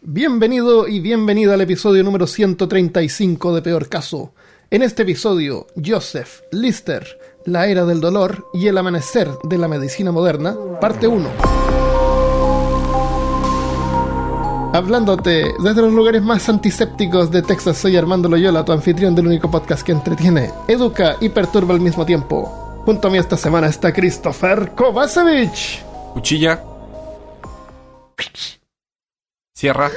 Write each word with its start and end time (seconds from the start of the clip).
Bienvenido 0.00 0.86
y 0.86 1.00
bienvenida 1.00 1.54
al 1.54 1.60
episodio 1.60 2.04
número 2.04 2.28
135 2.28 3.52
de 3.56 3.62
Peor 3.62 3.88
Caso. 3.88 4.32
En 4.70 4.82
este 4.82 5.02
episodio, 5.02 5.66
Joseph, 5.84 6.42
Lister, 6.52 7.04
la 7.46 7.66
era 7.66 7.84
del 7.84 8.00
dolor 8.00 8.46
y 8.54 8.68
el 8.68 8.78
amanecer 8.78 9.28
de 9.42 9.58
la 9.58 9.66
medicina 9.66 10.12
moderna, 10.12 10.56
parte 10.80 11.08
1. 11.08 11.28
Hablándote 14.72 15.52
desde 15.64 15.82
los 15.82 15.92
lugares 15.92 16.22
más 16.22 16.48
antisépticos 16.48 17.32
de 17.32 17.42
Texas, 17.42 17.78
soy 17.78 17.96
Armando 17.96 18.28
Loyola, 18.28 18.64
tu 18.64 18.70
anfitrión 18.70 19.16
del 19.16 19.26
único 19.26 19.50
podcast 19.50 19.82
que 19.82 19.92
entretiene, 19.92 20.52
educa 20.68 21.16
y 21.20 21.28
perturba 21.28 21.74
al 21.74 21.80
mismo 21.80 22.06
tiempo. 22.06 22.82
Junto 22.84 23.08
a 23.08 23.10
mí 23.10 23.18
esta 23.18 23.36
semana 23.36 23.66
está 23.66 23.92
Christopher 23.92 24.70
Kovacevic. 24.76 25.82
Cuchilla. 26.14 26.62
Cierra. 29.58 29.90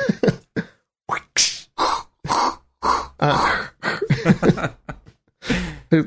Ah. 3.20 3.72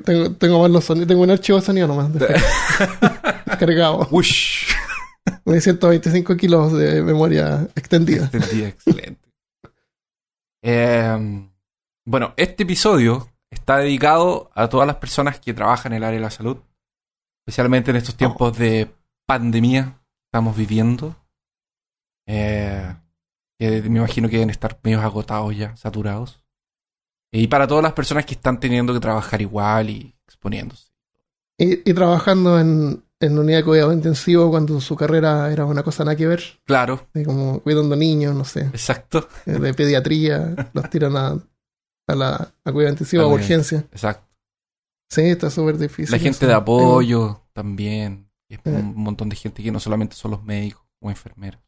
tengo, 0.04 0.32
tengo 0.34 0.58
más 0.60 0.70
los 0.72 0.84
sonidos, 0.84 1.06
tengo 1.06 1.22
un 1.22 1.30
archivo 1.30 1.60
de 1.60 1.64
sonido 1.64 1.86
nomás. 1.86 2.12
de- 2.12 2.26
Cargado. 3.60 4.08
Ush. 4.10 4.72
De 5.44 5.60
125 5.60 6.36
kilos 6.36 6.72
de 6.72 7.00
memoria 7.02 7.68
extendida. 7.76 8.24
Entendí, 8.24 8.64
excelente. 8.64 9.30
Eh, 10.64 11.48
bueno, 12.04 12.34
este 12.36 12.64
episodio 12.64 13.30
está 13.52 13.76
dedicado 13.76 14.50
a 14.56 14.68
todas 14.68 14.88
las 14.88 14.96
personas 14.96 15.38
que 15.38 15.54
trabajan 15.54 15.92
en 15.92 15.98
el 15.98 16.04
área 16.04 16.18
de 16.18 16.24
la 16.24 16.30
salud, 16.32 16.56
especialmente 17.46 17.92
en 17.92 17.98
estos 17.98 18.16
tiempos 18.16 18.58
de 18.58 18.92
pandemia 19.28 20.00
que 20.02 20.24
estamos 20.32 20.56
viviendo. 20.56 21.14
Eh, 22.26 22.96
que 23.82 23.88
me 23.88 23.98
imagino 23.98 24.28
que 24.28 24.36
deben 24.36 24.50
estar 24.50 24.78
medio 24.82 25.00
agotados 25.00 25.56
ya, 25.56 25.76
saturados. 25.76 26.40
Y 27.32 27.48
para 27.48 27.66
todas 27.66 27.82
las 27.82 27.92
personas 27.94 28.24
que 28.26 28.34
están 28.34 28.60
teniendo 28.60 28.92
que 28.94 29.00
trabajar 29.00 29.40
igual 29.42 29.90
y 29.90 30.14
exponiéndose. 30.26 30.92
Y, 31.58 31.88
y 31.90 31.94
trabajando 31.94 32.58
en, 32.60 33.04
en 33.20 33.38
unidad 33.38 33.58
de 33.58 33.64
cuidado 33.64 33.92
intensivo 33.92 34.50
cuando 34.50 34.80
su 34.80 34.96
carrera 34.96 35.52
era 35.52 35.64
una 35.64 35.82
cosa 35.82 36.04
nada 36.04 36.16
que 36.16 36.26
ver, 36.26 36.42
Claro, 36.64 37.08
de 37.12 37.24
como 37.24 37.60
cuidando 37.60 37.96
niños, 37.96 38.34
no 38.34 38.44
sé, 38.44 38.60
exacto. 38.66 39.28
eh, 39.46 39.52
de 39.58 39.74
pediatría, 39.74 40.70
los 40.72 40.90
tiran 40.90 41.16
a, 41.16 41.28
a 42.08 42.14
la 42.14 42.54
a 42.64 42.72
cuidado 42.72 42.92
intensivo, 42.92 43.22
a 43.24 43.26
urgencia. 43.28 43.78
Exacto. 43.92 44.28
Sí, 45.10 45.22
está 45.22 45.48
súper 45.50 45.78
difícil. 45.78 46.10
La 46.12 46.18
gente 46.18 46.38
eso. 46.38 46.46
de 46.46 46.54
apoyo 46.54 47.42
también. 47.52 48.28
Es 48.48 48.58
Eh. 48.64 48.70
un 48.70 48.94
montón 48.96 49.28
de 49.28 49.36
gente 49.36 49.62
que 49.62 49.70
no 49.72 49.80
solamente 49.80 50.16
son 50.16 50.30
los 50.32 50.42
médicos 50.44 50.84
o 51.00 51.08
enfermeros. 51.10 51.60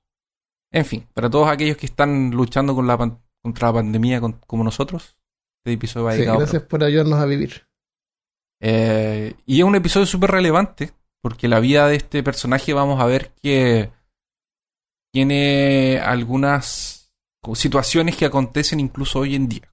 En 0.77 0.85
fin, 0.85 1.07
para 1.15 1.31
todos 1.31 1.49
aquellos 1.49 1.77
que 1.77 1.87
están 1.87 2.31
luchando 2.33 2.75
con 2.75 2.87
la 2.87 2.99
pan- 2.99 3.23
contra 3.43 3.69
la 3.69 3.75
pandemia 3.75 4.21
con- 4.21 4.41
como 4.47 4.63
nosotros, 4.65 5.17
este 5.61 5.73
episodio 5.73 6.05
va 6.07 6.13
Sí, 6.13 6.19
dedicado. 6.19 6.39
gracias 6.41 6.63
por 6.65 6.85
ayudarnos 6.85 7.19
a 7.19 7.27
vivir. 7.27 7.67
Eh, 8.61 9.35
y 9.47 9.59
es 9.59 9.65
un 9.65 9.75
episodio 9.75 10.07
súper 10.07 10.31
relevante 10.33 10.93
porque 11.23 11.49
la 11.49 11.61
vida 11.61 11.89
de 11.89 11.97
este 11.97 12.23
personaje 12.23 12.73
vamos 12.75 13.01
a 13.01 13.07
ver 13.07 13.33
que 13.43 13.91
tiene 15.13 15.99
algunas 16.01 17.13
situaciones 17.55 18.17
que 18.17 18.25
acontecen 18.27 18.81
incluso 18.81 19.21
hoy 19.21 19.35
en 19.35 19.49
día. 19.49 19.73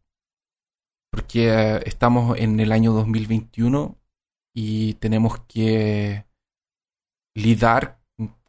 Porque 1.11 1.49
eh, 1.49 1.81
estamos 1.85 2.37
en 2.37 2.59
el 2.59 2.71
año 2.71 2.93
2021 2.93 3.97
y 4.55 4.93
tenemos 4.95 5.39
que 5.47 6.25
lidar 7.35 7.99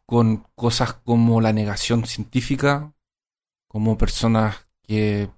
con 0.05 0.47
cosas 0.55 0.93
como 0.93 1.41
la 1.41 1.53
negación 1.53 2.05
científica, 2.05 2.93
como 3.67 3.97
personas 3.97 4.67
que 4.83 5.29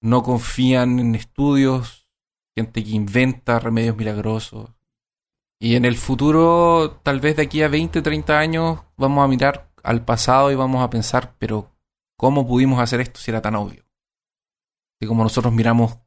no 0.00 0.22
confían 0.22 0.98
en 0.98 1.14
estudios, 1.14 2.08
gente 2.56 2.84
que 2.84 2.90
inventa 2.90 3.58
remedios 3.58 3.96
milagrosos. 3.96 4.70
Y 5.60 5.74
en 5.74 5.84
el 5.84 5.96
futuro, 5.96 7.00
tal 7.02 7.20
vez 7.20 7.36
de 7.36 7.42
aquí 7.42 7.62
a 7.62 7.68
20, 7.68 8.00
30 8.00 8.38
años, 8.38 8.80
vamos 8.96 9.24
a 9.24 9.28
mirar 9.28 9.70
al 9.82 10.04
pasado 10.04 10.52
y 10.52 10.54
vamos 10.54 10.82
a 10.82 10.90
pensar, 10.90 11.34
pero 11.38 11.72
¿cómo 12.16 12.46
pudimos 12.46 12.80
hacer 12.80 13.00
esto 13.00 13.18
si 13.18 13.30
era 13.30 13.42
tan 13.42 13.56
obvio? 13.56 13.84
Y 15.00 15.06
como 15.06 15.22
nosotros 15.22 15.52
miramos 15.52 15.98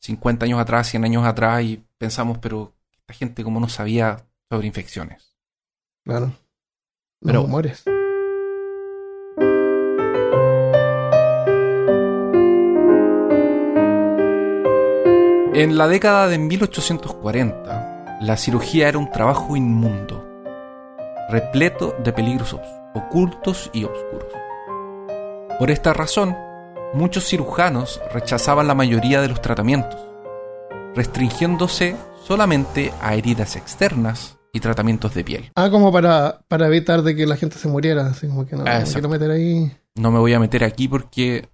50 0.00 0.46
años 0.46 0.60
atrás, 0.60 0.88
100 0.88 1.04
años 1.04 1.24
atrás 1.24 1.62
y 1.62 1.84
pensamos, 1.96 2.38
pero 2.38 2.74
esta 2.92 3.14
gente 3.14 3.44
como 3.44 3.60
no 3.60 3.68
sabía 3.68 4.28
sobre 4.50 4.66
infecciones. 4.66 5.36
Claro. 6.04 6.32
Los 7.20 7.32
Pero- 7.32 7.42
humores. 7.42 7.84
En 15.54 15.76
la 15.76 15.88
década 15.88 16.28
de 16.28 16.38
1840, 16.38 18.18
la 18.20 18.36
cirugía 18.36 18.88
era 18.88 18.98
un 18.98 19.10
trabajo 19.10 19.56
inmundo, 19.56 20.24
repleto 21.28 21.96
de 22.04 22.12
peligros 22.12 22.56
ocultos 22.94 23.68
y 23.72 23.84
oscuros. 23.84 24.32
Por 25.58 25.72
esta 25.72 25.92
razón, 25.92 26.36
muchos 26.94 27.24
cirujanos 27.26 28.00
rechazaban 28.12 28.68
la 28.68 28.76
mayoría 28.76 29.20
de 29.20 29.28
los 29.28 29.42
tratamientos, 29.42 29.98
restringiéndose 30.94 31.96
solamente 32.24 32.92
a 33.02 33.14
heridas 33.16 33.56
externas 33.56 34.37
y 34.52 34.60
tratamientos 34.60 35.14
de 35.14 35.24
piel. 35.24 35.52
Ah, 35.54 35.70
como 35.70 35.92
para, 35.92 36.40
para 36.48 36.66
evitar 36.66 37.02
de 37.02 37.14
que 37.14 37.26
la 37.26 37.36
gente 37.36 37.56
se 37.58 37.68
muriera, 37.68 38.06
así 38.06 38.26
como 38.26 38.46
que 38.46 38.56
no, 38.56 38.62
Ah, 38.62 38.64
no 38.64 38.70
exacto. 38.80 38.92
quiero 38.94 39.08
meter 39.10 39.30
ahí 39.30 39.70
No 39.94 40.10
me 40.10 40.18
voy 40.18 40.32
a 40.34 40.40
meter 40.40 40.64
aquí 40.64 40.88
porque 40.88 41.48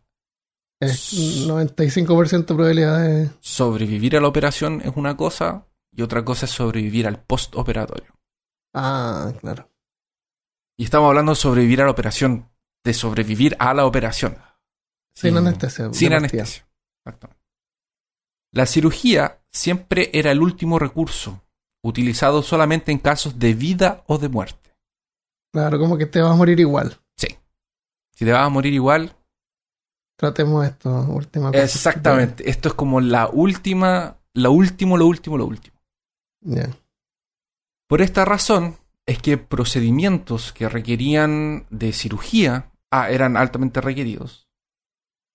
es 0.80 1.46
95% 1.46 2.46
probabilidad 2.46 3.02
de... 3.02 3.30
sobrevivir 3.40 4.16
a 4.16 4.20
la 4.20 4.28
operación 4.28 4.80
es 4.84 4.92
una 4.96 5.16
cosa 5.16 5.66
y 5.96 6.02
otra 6.02 6.24
cosa 6.24 6.46
es 6.46 6.52
sobrevivir 6.52 7.06
al 7.06 7.20
postoperatorio. 7.22 8.12
Ah, 8.74 9.32
claro. 9.40 9.70
Y 10.76 10.84
estamos 10.84 11.08
hablando 11.08 11.32
de 11.32 11.36
sobrevivir 11.36 11.80
a 11.82 11.84
la 11.84 11.92
operación, 11.92 12.50
de 12.84 12.92
sobrevivir 12.94 13.56
a 13.60 13.72
la 13.74 13.86
operación. 13.86 14.36
Sin 15.14 15.32
Sí. 15.32 15.36
anestesia. 15.38 15.88
de 15.88 15.94
Sin 15.94 16.12
anestesia. 16.12 16.66
Exactamente. 17.04 17.40
La 18.50 18.66
cirugía 18.66 19.40
siempre 19.52 20.10
era 20.12 20.32
el 20.32 20.40
último 20.40 20.78
recurso, 20.80 21.43
utilizado 21.84 22.42
solamente 22.42 22.90
en 22.90 22.98
casos 22.98 23.38
de 23.38 23.54
vida 23.54 24.02
o 24.06 24.18
de 24.18 24.28
muerte. 24.28 24.74
Claro, 25.52 25.78
como 25.78 25.96
que 25.96 26.06
te 26.06 26.20
vas 26.20 26.32
a 26.32 26.36
morir 26.36 26.58
igual. 26.58 26.98
Si 28.16 28.24
te 28.24 28.32
vas 28.32 28.46
a 28.46 28.48
morir 28.48 28.72
igual, 28.72 29.16
Tratemos 30.16 30.64
esto, 30.64 30.88
última 31.08 31.50
cosa. 31.50 31.64
exactamente. 31.64 32.48
Esto 32.48 32.68
es 32.68 32.74
como 32.74 33.00
la 33.00 33.28
última, 33.28 34.18
lo 34.32 34.52
último, 34.52 34.96
lo 34.96 35.06
último, 35.08 35.36
lo 35.36 35.46
último. 35.46 35.76
Ya. 36.40 36.70
Por 37.88 38.00
esta 38.00 38.24
razón 38.24 38.76
es 39.06 39.18
que 39.18 39.36
procedimientos 39.36 40.52
que 40.52 40.68
requerían 40.68 41.66
de 41.70 41.92
cirugía 41.92 42.70
ah, 42.92 43.10
eran 43.10 43.36
altamente 43.36 43.80
requeridos 43.80 44.48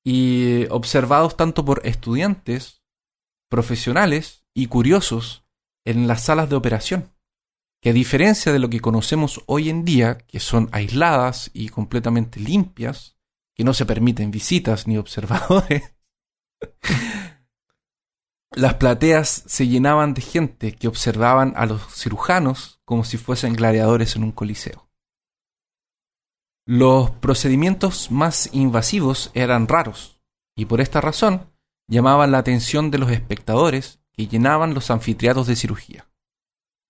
y 0.05 0.65
observados 0.69 1.35
tanto 1.35 1.65
por 1.65 1.85
estudiantes, 1.85 2.81
profesionales 3.49 4.45
y 4.53 4.67
curiosos 4.67 5.43
en 5.89 6.07
las 6.07 6.23
salas 6.23 6.49
de 6.49 6.55
operación, 6.55 7.11
que 7.81 7.89
a 7.89 7.93
diferencia 7.93 8.53
de 8.53 8.59
lo 8.59 8.69
que 8.69 8.79
conocemos 8.79 9.41
hoy 9.47 9.69
en 9.69 9.85
día, 9.85 10.19
que 10.27 10.39
son 10.39 10.69
aisladas 10.71 11.49
y 11.53 11.69
completamente 11.69 12.39
limpias, 12.39 13.17
que 13.55 13.63
no 13.63 13.73
se 13.73 13.87
permiten 13.87 14.29
visitas 14.29 14.85
ni 14.85 14.97
observadores, 14.97 15.95
las 18.51 18.75
plateas 18.75 19.43
se 19.47 19.67
llenaban 19.67 20.13
de 20.13 20.21
gente 20.21 20.73
que 20.73 20.87
observaban 20.87 21.53
a 21.55 21.65
los 21.65 21.81
cirujanos 21.95 22.81
como 22.85 23.03
si 23.03 23.17
fuesen 23.17 23.53
gladiadores 23.53 24.15
en 24.15 24.23
un 24.23 24.31
coliseo. 24.31 24.89
Los 26.67 27.09
procedimientos 27.09 28.11
más 28.11 28.49
invasivos 28.53 29.31
eran 29.33 29.67
raros 29.67 30.21
y 30.55 30.65
por 30.65 30.81
esta 30.81 31.01
razón 31.01 31.51
llamaban 31.87 32.31
la 32.31 32.37
atención 32.37 32.91
de 32.91 32.99
los 32.99 33.09
espectadores 33.09 33.98
que 34.19 34.27
llenaban 34.27 34.73
los 34.73 34.91
anfiteatros 34.91 35.47
de 35.47 35.55
cirugía. 35.55 36.05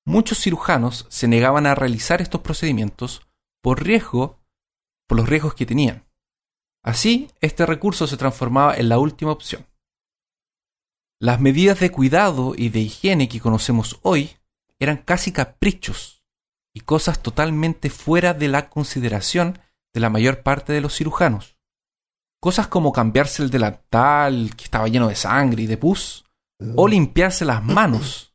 Muchos 0.04 0.40
cirujanos 0.40 1.06
se 1.10 1.28
negaban 1.28 1.68
a 1.68 1.76
realizar 1.76 2.24
estos 2.24 2.42
procedimientos 2.42 3.22
por 3.62 3.84
riesgo, 3.84 4.40
por 5.08 5.20
los 5.20 5.30
riesgos 5.30 5.54
que 5.54 5.68
tenían. 5.68 6.08
Así, 6.84 7.30
este 7.40 7.68
recurso 7.68 8.08
se 8.08 8.18
transformaba 8.18 8.76
en 8.76 8.90
la 8.90 8.98
última 8.98 9.32
opción. 9.32 9.68
Las 11.22 11.40
medidas 11.40 11.80
de 11.80 11.92
cuidado 11.92 12.56
y 12.58 12.70
de 12.70 12.80
higiene 12.80 13.30
que 13.30 13.40
conocemos 13.40 14.00
hoy 14.02 14.32
eran 14.80 14.98
casi 14.98 15.32
caprichos 15.32 16.24
y 16.74 16.80
cosas 16.80 17.22
totalmente 17.22 17.92
fuera 17.92 18.34
de 18.34 18.48
la 18.48 18.72
consideración 18.72 19.60
de 19.94 20.00
la 20.00 20.10
mayor 20.10 20.42
parte 20.42 20.74
de 20.74 20.82
los 20.82 20.96
cirujanos. 20.96 21.60
Cosas 22.42 22.68
como 22.70 22.92
cambiarse 22.92 23.44
el 23.44 23.52
delantal 23.52 24.56
que 24.56 24.64
estaba 24.64 24.88
lleno 24.88 25.08
de 25.08 25.16
sangre 25.16 25.62
y 25.62 25.68
de 25.68 25.78
pus, 25.78 26.26
o 26.76 26.88
limpiarse 26.88 27.46
las 27.46 27.64
manos. 27.64 28.34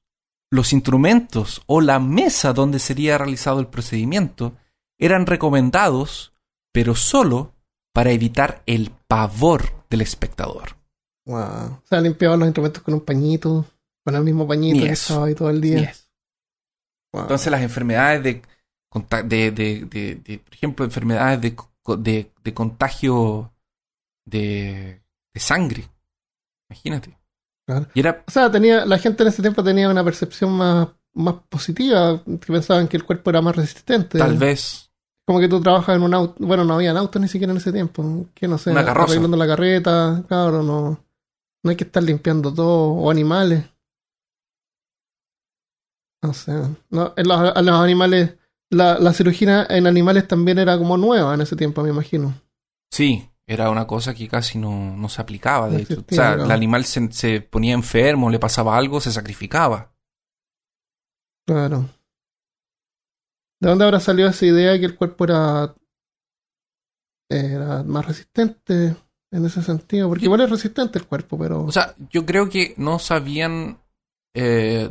Los 0.50 0.72
instrumentos 0.72 1.62
o 1.66 1.80
la 1.80 1.98
mesa 1.98 2.52
donde 2.52 2.78
sería 2.78 3.18
realizado 3.18 3.58
el 3.60 3.66
procedimiento 3.66 4.56
eran 4.98 5.26
recomendados, 5.26 6.32
pero 6.72 6.94
solo 6.94 7.52
para 7.92 8.12
evitar 8.12 8.62
el 8.66 8.90
pavor 9.08 9.84
del 9.90 10.00
espectador. 10.02 10.76
Wow. 11.26 11.38
O 11.38 11.82
sea, 11.84 12.00
limpiaban 12.00 12.38
los 12.40 12.46
instrumentos 12.48 12.82
con 12.82 12.94
un 12.94 13.00
pañito, 13.00 13.66
con 14.04 14.14
el 14.14 14.22
mismo 14.22 14.46
pañito 14.46 14.76
Ni 14.76 14.82
que 14.84 14.92
eso. 14.92 15.12
estaba 15.14 15.26
ahí 15.26 15.34
todo 15.34 15.50
el 15.50 15.60
día. 15.60 15.80
Yes. 15.90 16.08
Wow. 17.12 17.22
Entonces 17.22 17.50
las 17.50 17.62
enfermedades 17.62 18.22
de, 18.22 18.42
de, 19.24 19.50
de, 19.50 19.84
de- 19.86 20.14
de, 20.16 20.38
por 20.38 20.54
ejemplo, 20.54 20.84
enfermedades 20.84 21.40
de, 21.40 21.54
co- 21.54 21.96
de, 21.96 22.32
de 22.42 22.54
contagio 22.54 23.52
de, 24.24 25.02
de 25.32 25.40
sangre. 25.40 25.88
Imagínate. 26.70 27.16
Claro. 27.66 27.86
Y 27.94 28.00
era, 28.00 28.22
O 28.26 28.30
sea, 28.30 28.50
tenía, 28.50 28.84
la 28.84 28.98
gente 28.98 29.22
en 29.22 29.28
ese 29.30 29.42
tiempo 29.42 29.64
tenía 29.64 29.88
una 29.88 30.04
percepción 30.04 30.52
más, 30.52 30.88
más 31.14 31.36
positiva, 31.48 32.22
que 32.24 32.52
pensaban 32.52 32.88
que 32.88 32.96
el 32.96 33.04
cuerpo 33.04 33.30
era 33.30 33.40
más 33.40 33.56
resistente. 33.56 34.18
tal 34.18 34.36
vez, 34.36 34.90
Como 35.26 35.40
que 35.40 35.48
tú 35.48 35.60
trabajas 35.60 35.96
en 35.96 36.02
un 36.02 36.12
auto, 36.12 36.34
bueno, 36.44 36.64
no 36.64 36.74
habían 36.74 36.96
autos 36.98 37.20
ni 37.22 37.28
siquiera 37.28 37.52
en 37.52 37.56
ese 37.56 37.72
tiempo, 37.72 38.26
que 38.34 38.46
no 38.48 38.58
sé, 38.58 38.70
Una 38.70 38.84
carroza. 38.84 39.12
arreglando 39.12 39.36
la 39.38 39.46
carreta, 39.46 40.24
claro, 40.28 40.62
no, 40.62 41.02
no 41.62 41.70
hay 41.70 41.76
que 41.76 41.84
estar 41.84 42.02
limpiando 42.02 42.52
todo, 42.52 42.92
o 42.92 43.10
animales. 43.10 43.64
No 46.22 46.32
sé, 46.32 46.52
no, 46.90 47.12
en 47.16 47.28
los, 47.28 47.56
animales, 47.80 48.34
la, 48.70 48.98
la 48.98 49.12
cirugía 49.12 49.66
en 49.68 49.86
animales 49.86 50.26
también 50.26 50.58
era 50.58 50.78
como 50.78 50.96
nueva 50.96 51.34
en 51.34 51.42
ese 51.42 51.54
tiempo, 51.56 51.82
me 51.82 51.90
imagino. 51.90 52.34
sí, 52.90 53.28
era 53.46 53.70
una 53.70 53.86
cosa 53.86 54.14
que 54.14 54.28
casi 54.28 54.58
no, 54.58 54.96
no 54.96 55.08
se 55.08 55.20
aplicaba. 55.20 55.68
De 55.68 55.78
No 55.78 55.82
hecho. 55.82 56.00
O 56.00 56.14
sea, 56.14 56.36
no. 56.36 56.44
el 56.44 56.50
animal 56.50 56.84
se, 56.84 57.10
se 57.12 57.40
ponía 57.40 57.74
enfermo, 57.74 58.30
le 58.30 58.38
pasaba 58.38 58.76
algo, 58.76 59.00
se 59.00 59.12
sacrificaba. 59.12 59.94
Claro. 61.46 61.90
¿De 63.60 63.68
dónde 63.68 63.84
habrá 63.84 64.00
salido 64.00 64.28
esa 64.28 64.46
idea 64.46 64.72
de 64.72 64.80
que 64.80 64.86
el 64.86 64.96
cuerpo 64.96 65.24
era, 65.24 65.74
era 67.30 67.82
más 67.82 68.06
resistente 68.06 68.96
en 69.30 69.44
ese 69.44 69.62
sentido? 69.62 70.08
Porque 70.08 70.24
igual 70.24 70.40
es 70.42 70.50
resistente 70.50 70.98
el 70.98 71.06
cuerpo, 71.06 71.38
pero... 71.38 71.64
O 71.64 71.72
sea, 71.72 71.94
yo 72.10 72.24
creo 72.26 72.48
que 72.48 72.74
no 72.76 72.98
sabían 72.98 73.80
eh, 74.34 74.90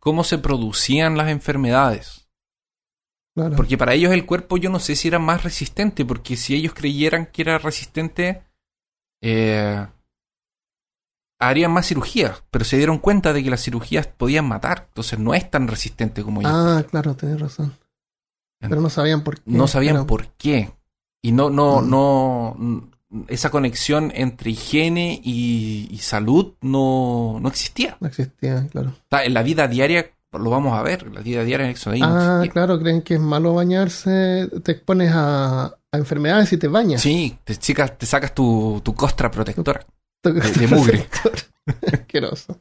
cómo 0.00 0.24
se 0.24 0.38
producían 0.38 1.16
las 1.16 1.28
enfermedades. 1.28 2.21
Claro. 3.34 3.56
Porque 3.56 3.76
para 3.78 3.94
ellos 3.94 4.12
el 4.12 4.26
cuerpo 4.26 4.56
yo 4.56 4.70
no 4.70 4.78
sé 4.80 4.96
si 4.96 5.08
era 5.08 5.18
más 5.18 5.42
resistente, 5.42 6.04
porque 6.04 6.36
si 6.36 6.54
ellos 6.54 6.74
creyeran 6.74 7.26
que 7.26 7.42
era 7.42 7.58
resistente, 7.58 8.42
eh, 9.22 9.86
harían 11.40 11.72
más 11.72 11.86
cirugías, 11.88 12.42
pero 12.50 12.64
se 12.64 12.76
dieron 12.76 12.98
cuenta 12.98 13.32
de 13.32 13.42
que 13.42 13.50
las 13.50 13.62
cirugías 13.62 14.06
podían 14.06 14.46
matar, 14.46 14.84
entonces 14.88 15.18
no 15.18 15.34
es 15.34 15.50
tan 15.50 15.66
resistente 15.68 16.22
como 16.22 16.40
ellos. 16.40 16.52
Ah, 16.54 16.84
claro, 16.88 17.14
tenés 17.14 17.40
razón. 17.40 17.76
Pero 18.60 18.80
no 18.80 18.90
sabían 18.90 19.24
por 19.24 19.36
qué. 19.36 19.42
no 19.46 19.66
sabían 19.66 20.06
por 20.06 20.28
qué. 20.34 20.70
Y 21.20 21.32
no, 21.32 21.50
no, 21.50 21.80
Mm. 21.82 21.90
no, 21.90 22.90
esa 23.28 23.50
conexión 23.50 24.12
entre 24.14 24.50
higiene 24.52 25.20
y, 25.22 25.88
y 25.90 25.98
salud 25.98 26.54
no, 26.60 27.38
no 27.40 27.48
existía. 27.48 27.96
No 28.00 28.06
existía, 28.08 28.66
claro. 28.68 28.94
En 29.10 29.34
la 29.34 29.42
vida 29.42 29.66
diaria 29.66 30.12
lo 30.32 30.50
vamos 30.50 30.72
a 30.78 30.82
ver, 30.82 31.12
la 31.12 31.20
vida 31.20 31.44
diaria 31.44 31.66
en 31.66 31.70
Exodus 31.72 32.00
Ah, 32.02 32.42
claro, 32.52 32.78
creen 32.80 33.02
que 33.02 33.14
es 33.14 33.20
malo 33.20 33.54
bañarse, 33.54 34.48
te 34.64 34.72
expones 34.72 35.10
a, 35.14 35.64
a 35.66 35.98
enfermedades 35.98 36.52
y 36.52 36.56
te 36.56 36.68
bañas. 36.68 37.00
Sí, 37.02 37.38
te, 37.44 37.56
chicas, 37.56 37.96
te 37.98 38.06
sacas 38.06 38.34
tu, 38.34 38.80
tu 38.84 38.94
costra 38.94 39.30
protectora. 39.30 39.84
de, 40.22 40.32
de 40.32 40.66
mugre. 40.68 41.06
Asqueroso. 41.92 42.58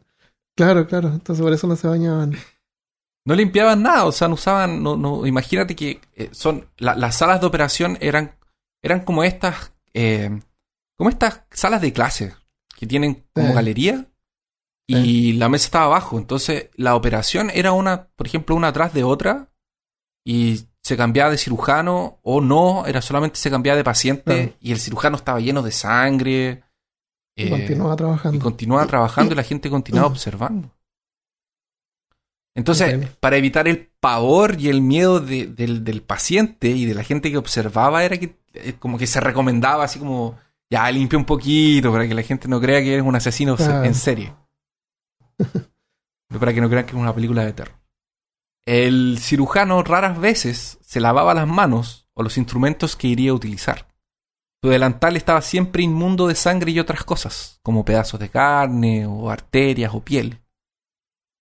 Claro, 0.55 0.85
claro, 0.87 1.09
entonces 1.09 1.41
por 1.41 1.53
eso 1.53 1.67
no 1.67 1.75
se 1.75 1.87
bañaban. 1.87 2.35
No 3.25 3.35
limpiaban 3.35 3.83
nada, 3.83 4.05
o 4.05 4.11
sea, 4.11 4.27
no 4.27 4.33
usaban, 4.33 4.81
no, 4.83 4.97
no, 4.97 5.25
imagínate 5.25 5.75
que 5.75 6.01
eh, 6.15 6.29
son, 6.31 6.67
la- 6.77 6.95
las 6.95 7.15
salas 7.17 7.39
de 7.39 7.47
operación 7.47 7.97
eran, 8.01 8.35
eran 8.83 9.01
como 9.05 9.23
estas, 9.23 9.73
eh, 9.93 10.39
como 10.97 11.09
estas 11.09 11.41
salas 11.51 11.81
de 11.81 11.93
clase 11.93 12.33
que 12.77 12.87
tienen 12.87 13.23
como 13.33 13.49
Sí. 13.49 13.53
galería 13.53 14.05
y 14.95 15.33
la 15.33 15.49
mesa 15.49 15.65
estaba 15.65 15.85
abajo, 15.85 16.17
entonces 16.17 16.69
la 16.75 16.95
operación 16.95 17.49
era 17.53 17.71
una, 17.71 18.07
por 18.15 18.27
ejemplo, 18.27 18.55
una 18.55 18.69
atrás 18.69 18.93
de 18.93 19.03
otra 19.03 19.49
y 20.25 20.61
se 20.83 20.97
cambiaba 20.97 21.29
de 21.31 21.37
cirujano 21.37 22.19
o 22.23 22.41
no, 22.41 22.85
era 22.87 23.01
solamente 23.01 23.37
se 23.37 23.49
cambiaba 23.51 23.77
de 23.77 23.83
paciente 23.83 24.55
y 24.59 24.71
el 24.71 24.79
cirujano 24.79 25.15
estaba 25.17 25.39
lleno 25.39 25.61
de 25.61 25.71
sangre. 25.71 26.63
Y 27.35 27.43
eh, 27.45 27.49
continuaba 27.49 27.93
y 27.93 27.97
trabajando. 27.97 28.39
continuaba 28.43 28.85
trabajando 28.87 29.33
y 29.33 29.37
la 29.37 29.43
gente 29.43 29.69
continuaba 29.69 30.07
observando. 30.11 30.71
Entonces, 32.53 33.07
para 33.21 33.37
evitar 33.37 33.67
el 33.67 33.89
pavor 33.99 34.59
y 34.59 34.67
el 34.67 34.81
miedo 34.81 35.19
de- 35.21 35.47
del, 35.47 35.83
del 35.85 36.01
paciente 36.01 36.67
y 36.67 36.85
de 36.85 36.93
la 36.93 37.03
gente 37.03 37.31
que 37.31 37.37
observaba, 37.37 38.03
era 38.03 38.17
que 38.17 38.35
eh, 38.53 38.73
como 38.77 38.97
que 38.97 39.07
se 39.07 39.21
recomendaba 39.21 39.85
así 39.85 39.99
como, 39.99 40.37
ya 40.69 40.91
limpia 40.91 41.17
un 41.17 41.23
poquito 41.25 41.91
para 41.93 42.07
que 42.07 42.13
la 42.13 42.23
gente 42.23 42.49
no 42.49 42.59
crea 42.59 42.81
que 42.81 42.93
eres 42.93 43.05
un 43.05 43.15
asesino 43.15 43.55
Claro. 43.55 43.85
en 43.85 43.95
serie. 43.95 44.33
Para 46.39 46.53
que 46.53 46.61
no 46.61 46.69
crean 46.69 46.85
que 46.85 46.91
es 46.91 46.97
una 46.97 47.13
película 47.13 47.45
de 47.45 47.53
terror. 47.53 47.75
El 48.65 49.17
cirujano 49.19 49.83
raras 49.83 50.19
veces 50.19 50.77
se 50.81 50.99
lavaba 50.99 51.33
las 51.33 51.47
manos 51.47 52.07
o 52.13 52.23
los 52.23 52.37
instrumentos 52.37 52.95
que 52.95 53.07
iría 53.07 53.31
a 53.31 53.35
utilizar. 53.35 53.87
Su 54.63 54.69
delantal 54.69 55.17
estaba 55.17 55.41
siempre 55.41 55.81
inmundo 55.81 56.27
de 56.27 56.35
sangre 56.35 56.71
y 56.71 56.79
otras 56.79 57.03
cosas, 57.03 57.59
como 57.63 57.83
pedazos 57.83 58.19
de 58.19 58.29
carne 58.29 59.07
o 59.07 59.31
arterias 59.31 59.95
o 59.95 60.01
piel. 60.01 60.39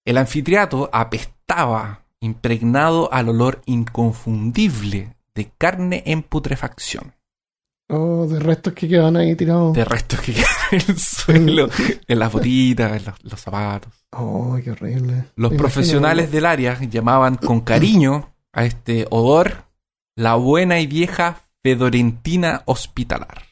El 0.06 0.17
anfiteatro 0.17 0.88
apestaba, 0.93 2.06
impregnado 2.20 3.12
al 3.12 3.29
olor 3.29 3.61
inconfundible 3.67 5.17
de 5.35 5.50
carne 5.58 6.03
en 6.06 6.23
putrefacción, 6.23 7.14
Oh, 7.91 8.27
de 8.27 8.39
restos 8.39 8.73
que 8.73 8.89
quedan 8.89 9.17
ahí 9.17 9.35
tirados. 9.35 9.75
de 9.75 9.85
restos 9.85 10.21
que 10.21 10.33
quedan 10.33 10.47
en 10.73 10.81
el 10.89 10.99
suelo, 10.99 11.69
en 12.09 12.19
las 12.19 12.33
botitas, 12.33 12.97
en 12.97 13.05
los, 13.05 13.25
los 13.25 13.41
zapatos. 13.41 13.93
Oh, 14.13 14.57
qué 14.63 14.71
horrible. 14.71 15.25
Los 15.37 15.51
Me 15.53 15.57
profesionales 15.59 16.27
imagino- 16.27 16.37
del 16.37 16.47
área 16.47 16.81
llamaban 16.89 17.37
con 17.37 17.61
cariño 17.63 18.33
a 18.53 18.65
este 18.65 19.07
odor 19.11 19.65
la 20.17 20.35
buena 20.37 20.79
y 20.81 20.87
vieja 20.87 21.49
fedorentina 21.63 22.63
hospitalar. 22.67 23.45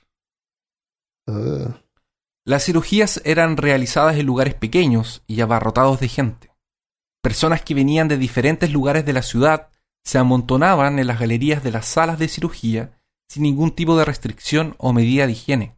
Las 2.47 2.65
cirugías 2.65 3.21
eran 3.25 3.57
realizadas 3.57 4.17
en 4.17 4.27
lugares 4.27 4.55
pequeños 4.55 5.23
y 5.27 5.41
abarrotados 5.41 6.01
de 6.01 6.09
gente. 6.09 6.51
Personas 7.23 7.63
que 7.63 7.75
venían 7.75 8.09
de 8.09 8.17
diferentes 8.17 8.71
lugares 8.73 9.05
de 9.05 9.13
la 9.13 9.23
ciudad 9.23 9.69
se 10.05 10.19
amontonaban 10.19 10.99
en 10.99 11.07
las 11.07 11.21
galerías 11.21 11.63
de 11.63 11.73
las 11.73 11.87
salas 11.87 12.19
de 12.19 12.29
cirugía 12.29 12.98
sin 13.29 13.43
ningún 13.43 13.73
tipo 13.73 13.97
de 13.97 14.05
restricción 14.05 14.75
o 14.79 14.93
medida 14.93 15.27
de 15.27 15.33
higiene. 15.33 15.77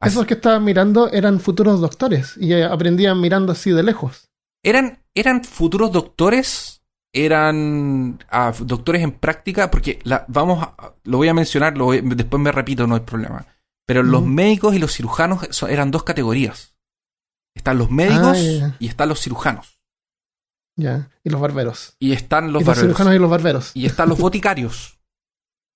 Así- 0.00 0.14
Esos 0.14 0.26
que 0.26 0.34
estaban 0.34 0.64
mirando 0.64 1.10
eran 1.10 1.40
futuros 1.40 1.80
doctores 1.80 2.34
y 2.38 2.52
eh, 2.52 2.64
aprendían 2.64 3.20
mirando 3.20 3.52
así 3.52 3.70
de 3.70 3.82
lejos. 3.82 4.28
eran, 4.62 5.02
eran 5.14 5.44
futuros 5.44 5.92
doctores, 5.92 6.82
eran 7.14 8.18
ah, 8.30 8.52
doctores 8.58 9.02
en 9.02 9.12
práctica, 9.12 9.70
porque 9.70 10.00
la, 10.04 10.24
vamos 10.28 10.62
a- 10.62 10.94
lo 11.04 11.18
voy 11.18 11.28
a 11.28 11.34
mencionar, 11.34 11.76
lo 11.76 11.86
voy- 11.86 12.00
después 12.02 12.42
me 12.42 12.52
repito, 12.52 12.86
no 12.86 12.94
hay 12.94 13.00
problema. 13.02 13.46
Pero 13.86 14.02
los 14.02 14.24
médicos 14.24 14.74
y 14.74 14.78
los 14.80 14.92
cirujanos 14.92 15.62
eran 15.68 15.90
dos 15.92 16.02
categorías. 16.02 16.74
Están 17.54 17.78
los 17.78 17.90
médicos 17.90 18.36
Ah, 18.36 18.76
y 18.80 18.88
están 18.88 19.08
los 19.08 19.20
cirujanos. 19.20 19.78
Ya. 20.76 21.08
Y 21.24 21.30
los 21.30 21.40
barberos. 21.40 21.94
Y 22.00 22.12
están 22.12 22.52
los 22.52 22.62
y 22.62 22.64
los 22.64 22.66
barberos. 22.66 22.82
cirujanos 22.96 23.14
y 23.14 23.18
los 23.18 23.30
barberos. 23.30 23.70
Y 23.74 23.86
están 23.86 24.08
los 24.08 24.18
boticarios. 24.18 24.95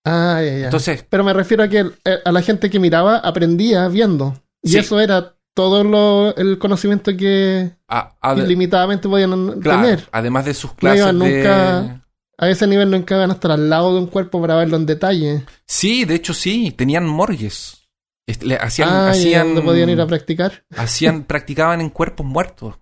Ah, 0.05 0.41
ya, 0.45 0.59
ya. 0.59 0.65
Entonces, 0.67 1.05
Pero 1.09 1.25
me 1.25 1.33
refiero 1.33 1.63
a 1.63 1.69
que 1.69 1.79
el- 1.81 1.95
eh, 2.05 2.19
a 2.25 2.33
la 2.33 2.43
gente 2.43 2.71
que 2.71 2.79
miraba 2.79 3.19
aprendía 3.19 3.87
viendo. 3.89 4.35
Y 4.63 4.71
Sí. 4.71 4.79
eso 4.79 4.99
era 5.01 5.35
todo 5.55 5.85
lo, 5.85 6.35
el 6.37 6.59
conocimiento 6.59 7.15
que 7.17 7.73
a- 7.89 8.17
a- 8.23 8.35
ilimitadamente 8.35 9.09
podían 9.09 9.61
claro, 9.61 9.83
tener. 9.83 10.09
además 10.13 10.45
de 10.47 10.55
sus 10.55 10.71
No 10.71 10.77
clases 10.77 11.19
de... 11.19 12.01
A 12.43 12.49
ese 12.49 12.67
nivel 12.67 12.91
nunca 12.91 13.17
iban 13.17 13.31
a 13.31 13.35
estar 13.35 13.51
al 13.51 13.69
lado 13.69 13.93
de 13.93 14.01
un 14.01 14.07
cuerpo 14.07 14.41
para 14.41 14.57
verlo 14.57 14.77
en 14.79 14.87
detalle. 14.87 15.45
Sí, 15.67 16.07
de 16.07 16.15
hecho 16.15 16.33
sí, 16.33 16.71
tenían 16.73 17.07
morgues. 17.07 17.87
Est- 18.27 18.43
le- 18.43 18.55
hacían, 18.57 18.89
ah, 18.91 19.09
y 19.09 19.11
hacían, 19.11 19.47
donde 19.49 19.61
podían 19.63 19.91
ir 19.91 20.01
a 20.01 20.07
practicar. 20.07 20.65
hacían, 20.75 21.25
practicaban 21.25 21.83
en 21.83 21.91
cuerpos 21.91 22.25
muertos. 22.25 22.77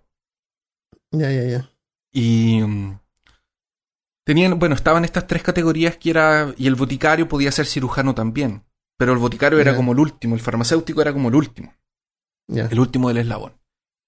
Ya, 1.11 1.33
ya, 1.33 1.43
ya. 1.45 1.71
Y 2.13 2.61
mm, 2.63 2.99
tenían, 4.29 4.59
bueno, 4.59 4.75
estaban 4.75 5.07
estas 5.07 5.27
tres 5.27 5.43
categorías 5.43 5.97
que 5.97 6.11
era, 6.11 6.53
y 6.59 6.67
el 6.67 6.75
boticario 6.75 7.27
podía 7.27 7.51
ser 7.51 7.65
cirujano 7.65 8.15
también. 8.15 8.63
Pero 8.99 9.15
el 9.15 9.19
boticario 9.19 9.59
era 9.59 9.75
como 9.75 9.93
el 9.93 10.01
último, 10.01 10.35
el 10.35 10.43
farmacéutico 10.43 11.01
era 11.01 11.15
como 11.15 11.31
el 11.31 11.35
último, 11.35 11.73
el 12.47 12.79
último 12.79 13.09
del 13.09 13.17
eslabón. 13.17 13.55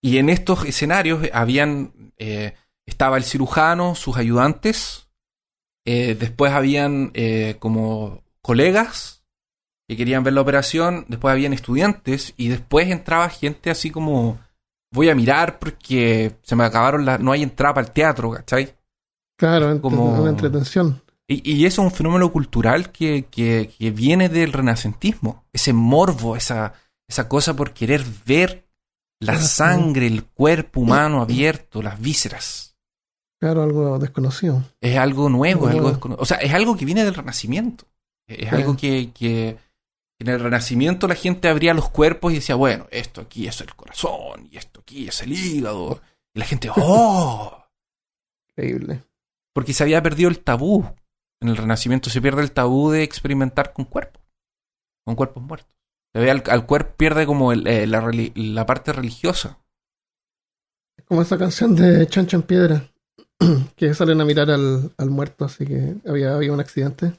Y 0.02 0.18
en 0.18 0.28
estos 0.28 0.66
escenarios 0.66 1.24
eh, 1.24 1.30
habían, 1.32 2.12
eh, 2.18 2.52
estaba 2.84 3.16
el 3.16 3.24
cirujano, 3.24 3.94
sus 3.94 4.18
ayudantes, 4.18 5.08
eh, 5.86 6.14
después 6.14 6.52
habían 6.52 7.12
eh, 7.14 7.56
como 7.58 8.22
colegas 8.42 9.24
que 9.88 9.96
querían 9.96 10.22
ver 10.22 10.34
la 10.34 10.42
operación, 10.42 11.06
después 11.08 11.32
habían 11.32 11.54
estudiantes 11.54 12.34
y 12.36 12.48
después 12.48 12.90
entraba 12.90 13.30
gente 13.30 13.70
así 13.70 13.90
como 13.90 14.38
voy 14.92 15.08
a 15.08 15.14
mirar 15.14 15.58
porque 15.58 16.36
se 16.42 16.56
me 16.56 16.64
acabaron 16.64 17.06
las, 17.06 17.20
no 17.20 17.32
hay 17.32 17.42
entrada 17.42 17.72
para 17.72 17.86
el 17.86 17.92
teatro, 17.94 18.32
¿cachai? 18.32 18.74
Claro, 19.40 19.80
como- 19.80 20.20
una 20.20 20.28
entretención. 20.30 21.02
Y, 21.26 21.50
y 21.50 21.64
eso 21.64 21.80
es 21.82 21.86
un 21.92 21.96
fenómeno 21.96 22.30
cultural 22.30 22.92
que, 22.92 23.24
que- 23.30 23.72
que 23.78 23.90
viene 23.90 24.28
del 24.28 24.52
renacentismo. 24.52 25.44
Ese 25.52 25.72
morbo, 25.72 26.36
esa, 26.36 26.74
esa 27.08 27.26
cosa 27.28 27.56
por 27.56 27.72
querer 27.72 28.04
ver 28.26 28.66
la 29.18 29.38
sangre, 29.40 30.06
el 30.06 30.24
cuerpo 30.24 30.80
humano 30.80 31.22
abierto, 31.22 31.82
las 31.82 31.98
vísceras. 32.00 32.76
Claro, 33.40 33.62
algo 33.62 33.98
desconocido. 33.98 34.62
Es 34.82 34.98
algo 34.98 35.30
nuevo, 35.30 35.66
es 35.68 35.74
algo 35.74 35.82
Nuevo. 35.88 35.96
descono- 35.96 36.16
O 36.18 36.26
sea, 36.26 36.36
es 36.36 36.52
algo 36.52 36.76
que 36.76 36.84
viene 36.84 37.04
del 37.04 37.14
Renacimiento. 37.14 37.86
Es 38.28 38.52
algo 38.52 38.76
que, 38.76 39.10
que 39.14 39.56
en 40.20 40.28
el 40.28 40.38
Renacimiento 40.40 41.08
la 41.08 41.14
gente 41.14 41.48
abría 41.48 41.72
los 41.74 41.88
cuerpos 41.88 42.32
y 42.32 42.36
decía, 42.36 42.54
bueno, 42.56 42.86
esto 42.90 43.22
aquí 43.22 43.46
es 43.48 43.58
el 43.62 43.74
corazón 43.74 44.46
y 44.52 44.58
esto 44.58 44.80
aquí 44.80 45.08
es 45.08 45.22
el 45.22 45.32
hígado. 45.32 46.00
Y 46.34 46.38
la 46.38 46.44
gente, 46.44 46.70
¡oh! 46.76 47.56
Increíble. 48.50 49.02
Porque 49.54 49.72
se 49.72 49.82
había 49.82 50.02
perdido 50.02 50.28
el 50.30 50.40
tabú. 50.40 50.84
En 51.42 51.48
el 51.48 51.56
Renacimiento 51.56 52.10
se 52.10 52.20
pierde 52.20 52.42
el 52.42 52.52
tabú 52.52 52.90
de 52.90 53.02
experimentar 53.02 53.72
con 53.72 53.84
cuerpos, 53.86 54.22
con 55.04 55.16
cuerpos 55.16 55.42
muertos. 55.42 55.70
Se 56.12 56.20
ve 56.20 56.30
al, 56.30 56.42
al 56.50 56.66
cuerpo 56.66 56.94
pierde 56.96 57.24
como 57.26 57.52
el- 57.52 57.66
eh, 57.66 57.86
la, 57.86 58.10
la 58.34 58.66
parte 58.66 58.92
religiosa. 58.92 59.58
Es 60.98 61.04
como 61.06 61.22
esa 61.22 61.38
canción 61.38 61.74
de 61.74 62.06
Chancho 62.08 62.36
en 62.36 62.42
Piedra, 62.42 62.90
que 63.76 63.94
salen 63.94 64.20
a 64.20 64.24
mirar 64.24 64.50
al, 64.50 64.92
al 64.98 65.10
muerto, 65.10 65.44
así 65.46 65.64
que 65.66 65.94
había, 66.06 66.34
había 66.34 66.52
un 66.52 66.60
accidente. 66.60 67.14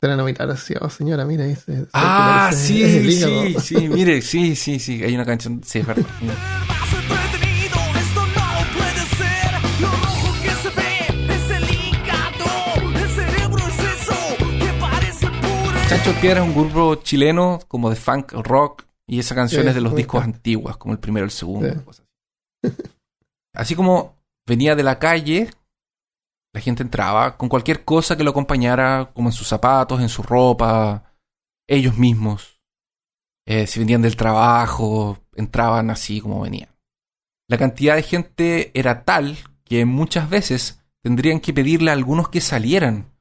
Salen 0.00 0.20
a 0.20 0.24
mirar 0.24 0.50
así, 0.50 0.74
oh 0.78 0.90
señora, 0.90 1.24
mira, 1.24 1.44
ahí 1.44 1.56
se, 1.56 1.76
se 1.84 1.88
Ah, 1.94 2.50
sí, 2.52 3.10
sí, 3.10 3.54
sí, 3.60 3.88
mire, 3.88 4.20
sí, 4.20 4.54
sí, 4.54 4.78
sí, 4.78 5.02
hay 5.02 5.14
una 5.14 5.24
canción, 5.24 5.62
sí, 5.64 5.78
es 5.78 5.86
verdad. 5.86 6.04
Es 16.08 16.40
un 16.40 16.54
grupo 16.54 16.94
chileno 16.96 17.58
como 17.66 17.90
de 17.90 17.96
funk 17.96 18.32
rock 18.32 18.84
y 19.08 19.18
esa 19.18 19.34
canción 19.34 19.62
Sí, 19.62 19.68
es 19.68 19.74
de 19.74 19.80
los 19.80 19.94
discos 19.94 20.22
antiguos, 20.22 20.76
como 20.76 20.94
el 20.94 21.00
primero 21.00 21.24
el 21.24 21.30
segundo. 21.30 21.68
Sí. 21.68 21.80
cosas 21.84 22.06
así. 22.62 22.72
Así 23.54 23.74
como 23.74 24.16
venía 24.46 24.76
de 24.76 24.82
la 24.82 24.98
calle, 24.98 25.50
la 26.52 26.60
gente 26.60 26.82
entraba 26.82 27.36
con 27.36 27.48
cualquier 27.48 27.84
cosa 27.84 28.16
que 28.16 28.24
lo 28.24 28.30
acompañara, 28.30 29.10
como 29.14 29.28
en 29.28 29.32
sus 29.32 29.48
zapatos, 29.48 30.00
en 30.00 30.08
su 30.08 30.22
ropa, 30.22 31.14
ellos 31.66 31.96
mismos. 31.96 32.60
Eh, 33.46 33.66
si 33.66 33.80
venían 33.80 34.02
del 34.02 34.16
trabajo, 34.16 35.18
entraban 35.34 35.90
así 35.90 36.20
como 36.20 36.40
venían. 36.40 36.68
La 37.48 37.58
cantidad 37.58 37.96
de 37.96 38.02
gente 38.02 38.70
era 38.78 39.04
tal 39.04 39.36
que 39.64 39.84
muchas 39.84 40.28
veces 40.28 40.82
tendrían 41.02 41.40
que 41.40 41.52
pedirle 41.52 41.90
a 41.90 41.94
algunos 41.94 42.28
que 42.28 42.40
salieran, 42.40 43.12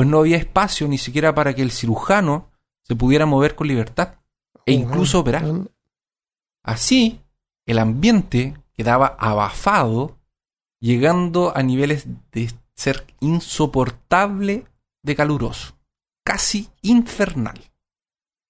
pues 0.00 0.08
no 0.08 0.20
había 0.20 0.38
espacio 0.38 0.88
ni 0.88 0.96
siquiera 0.96 1.34
para 1.34 1.52
que 1.52 1.60
el 1.60 1.72
cirujano 1.72 2.48
se 2.84 2.96
pudiera 2.96 3.26
mover 3.26 3.54
con 3.54 3.68
libertad 3.68 4.14
e 4.64 4.72
incluso 4.72 5.20
operar. 5.20 5.44
Así, 6.64 7.20
el 7.66 7.78
ambiente 7.78 8.56
quedaba 8.72 9.08
abafado, 9.18 10.16
llegando 10.80 11.54
a 11.54 11.62
niveles 11.62 12.06
de 12.32 12.50
ser 12.74 13.14
insoportable 13.20 14.64
de 15.02 15.14
caluroso, 15.14 15.76
casi 16.24 16.70
infernal, 16.80 17.60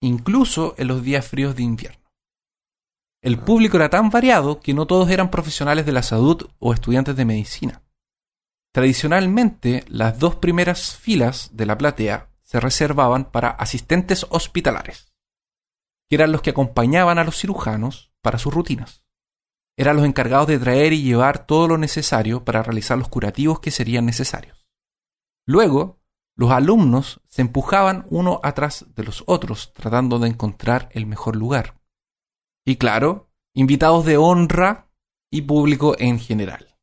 incluso 0.01 0.77
en 0.79 0.87
los 0.87 1.03
días 1.03 1.27
fríos 1.27 1.57
de 1.57 1.65
invierno. 1.65 2.13
El 3.25 3.41
público 3.41 3.77
era 3.77 3.91
tan 3.91 4.09
variado 4.11 4.61
que 4.61 4.73
no 4.73 4.87
todos 4.87 5.11
eran 5.11 5.33
profesionales 5.33 5.85
de 5.85 5.91
la 5.91 6.05
salud 6.05 6.49
o 6.61 6.73
estudiantes 6.73 7.17
de 7.17 7.25
medicina. 7.25 7.83
Tradicionalmente, 8.73 9.85
las 9.89 10.19
dos 10.19 10.37
primeras 10.37 10.97
filas 10.97 11.51
de 11.53 11.67
la 11.67 11.77
platea 11.77 12.31
se 12.43 12.61
reservaban 12.61 13.31
para 13.31 13.51
asistentes 13.51 14.27
hospitalares, 14.31 15.13
que 16.09 16.17
eran 16.17 16.33
los 16.33 16.43
que 16.43 16.51
acompañaban 16.51 17.19
a 17.19 17.25
los 17.25 17.37
cirujanos 17.37 18.13
para 18.23 18.39
sus 18.39 18.55
rutinas. 18.55 19.05
Eran 19.77 19.97
los 19.97 20.05
encargados 20.05 20.47
de 20.47 20.59
traer 20.59 20.93
y 20.93 21.03
llevar 21.03 21.47
todo 21.47 21.67
lo 21.67 21.79
necesario 21.79 22.45
para 22.45 22.63
realizar 22.63 22.99
los 22.99 23.09
curativos 23.09 23.61
que 23.61 23.71
serían 23.71 24.07
necesarios. 24.07 24.69
Luego, 25.47 26.01
los 26.37 26.51
alumnos 26.51 27.21
se 27.29 27.43
empujaban 27.43 28.07
uno 28.11 28.41
atrás 28.43 28.87
de 28.95 29.05
los 29.05 29.25
otros 29.27 29.73
tratando 29.75 30.19
de 30.19 30.29
encontrar 30.29 30.89
el 30.93 31.07
mejor 31.07 31.37
lugar. 31.37 31.81
Y 32.65 32.77
claro, 32.77 33.31
invitados 33.55 34.05
de 34.05 34.17
honra 34.17 34.91
y 35.31 35.43
público 35.43 35.97
en 35.99 36.19
general. 36.19 36.79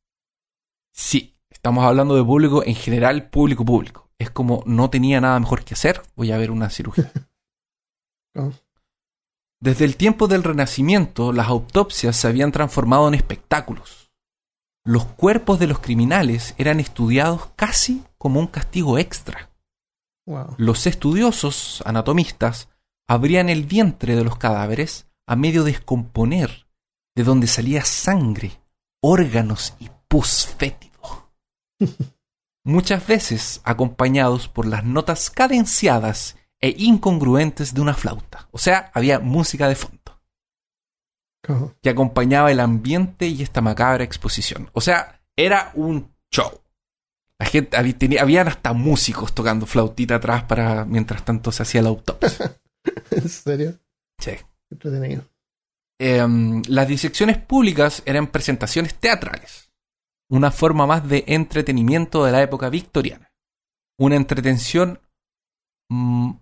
Sí, 0.92 1.37
estamos 1.58 1.84
hablando 1.84 2.14
de 2.14 2.22
público 2.22 2.62
en 2.64 2.76
general, 2.76 3.30
público 3.30 3.64
público. 3.64 4.08
Es 4.16 4.30
como 4.30 4.62
no 4.64 4.90
tenía 4.90 5.20
nada 5.20 5.38
mejor 5.40 5.64
que 5.64 5.74
hacer, 5.74 6.02
voy 6.14 6.30
a 6.30 6.38
ver 6.38 6.50
una 6.50 6.70
cirugía. 6.70 7.12
Oh. 8.36 8.52
Desde 9.58 9.84
el 9.84 9.96
tiempo 9.96 10.28
del 10.28 10.44
Renacimiento, 10.44 11.32
las 11.32 11.48
autopsias 11.48 12.14
se 12.14 12.28
habían 12.28 12.52
transformado 12.52 13.08
en 13.08 13.14
espectáculos. 13.14 14.12
Los 14.84 15.06
cuerpos 15.06 15.58
de 15.58 15.66
los 15.66 15.80
criminales 15.80 16.54
eran 16.56 16.78
estudiados 16.78 17.48
casi 17.56 18.04
como 18.16 18.38
un 18.38 18.46
castigo 18.46 18.96
extra. 18.96 19.50
Wow. 20.26 20.54
Los 20.58 20.86
estudiosos 20.86 21.82
anatomistas 21.84 22.68
abrían 23.08 23.48
el 23.48 23.64
vientre 23.64 24.14
de 24.14 24.22
los 24.22 24.36
cadáveres 24.36 25.08
a 25.26 25.34
medio 25.34 25.64
descomponer, 25.64 26.68
de 27.16 27.24
donde 27.24 27.48
salía 27.48 27.84
sangre, 27.84 28.60
órganos 29.00 29.74
y 29.80 29.90
pus 30.06 30.46
fétido. 30.46 30.87
Muchas 32.64 33.06
veces 33.06 33.60
acompañados 33.64 34.48
por 34.48 34.66
las 34.66 34.84
notas 34.84 35.30
cadenciadas 35.30 36.36
e 36.60 36.74
incongruentes 36.78 37.72
de 37.74 37.80
una 37.80 37.94
flauta. 37.94 38.48
O 38.50 38.58
sea, 38.58 38.90
había 38.94 39.20
música 39.20 39.68
de 39.68 39.74
fondo 39.76 39.98
que 41.80 41.88
acompañaba 41.88 42.52
el 42.52 42.60
ambiente 42.60 43.26
y 43.26 43.42
esta 43.42 43.62
macabra 43.62 44.04
exposición. 44.04 44.68
O 44.74 44.82
sea, 44.82 45.22
era 45.34 45.70
un 45.74 46.14
show. 46.30 46.60
La 47.38 47.46
gente 47.46 47.76
había, 47.76 47.96
tenía- 47.96 48.20
habían 48.22 48.48
hasta 48.48 48.74
músicos 48.74 49.32
tocando 49.34 49.64
flautita 49.64 50.16
atrás 50.16 50.42
para 50.44 50.84
mientras 50.84 51.24
tanto 51.24 51.50
se 51.52 51.62
hacía 51.62 51.80
la 51.80 51.88
autopsia. 51.88 52.60
¿En 53.12 53.28
serio? 53.28 53.78
Sí. 54.18 54.32
Entretenido. 54.70 55.22
Em, 55.98 56.60
las 56.68 56.86
disecciones 56.86 57.38
públicas 57.38 58.02
eran 58.04 58.26
presentaciones 58.26 58.94
teatrales, 58.96 59.67
una 60.30 60.50
forma 60.50 60.86
más 60.86 61.08
de 61.08 61.24
entretenimiento 61.26 62.24
de 62.24 62.32
la 62.32 62.42
época 62.42 62.68
victoriana, 62.68 63.32
una 63.98 64.16
entretención 64.16 65.00
mm, 65.90 66.32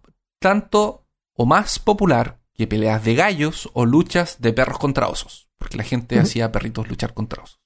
tanto 0.41 1.07
o 1.35 1.47
más 1.47 1.79
popular 1.79 2.41
que 2.55 2.67
peleas 2.67 3.05
de 3.05 3.15
gallos 3.15 3.71
o 3.75 3.85
luchas 3.85 4.41
de 4.41 4.53
perros 4.53 4.79
contra 4.79 5.09
osos, 5.09 5.49
porque 5.59 5.77
la 5.77 5.85
gente 5.85 6.19
hacía 6.19 6.53
perritos 6.53 6.89
luchar 6.89 7.15
contra 7.15 7.43
osos. 7.43 7.61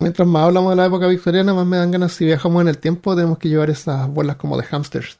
Mientras 0.00 0.28
más 0.28 0.44
hablamos 0.44 0.72
de 0.72 0.76
la 0.76 0.86
época 0.86 1.06
victoriana, 1.06 1.54
más 1.54 1.66
me 1.66 1.78
dan 1.78 1.90
ganas 1.90 2.12
si 2.12 2.24
viajamos 2.24 2.60
en 2.62 2.68
el 2.68 2.78
tiempo, 2.78 3.14
tenemos 3.14 3.38
que 3.38 3.48
llevar 3.48 3.70
esas 3.70 4.08
bolas 4.08 4.36
como 4.36 4.58
de 4.58 4.64
hamsters. 4.64 5.18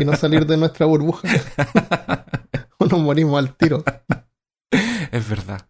y 0.00 0.04
no 0.04 0.16
salir 0.16 0.46
de 0.46 0.56
nuestra 0.56 0.86
burbuja. 0.86 1.28
o 2.78 2.86
nos 2.86 3.00
morimos 3.00 3.38
al 3.38 3.54
tiro. 3.56 3.84
Es 5.10 5.28
verdad. 5.28 5.68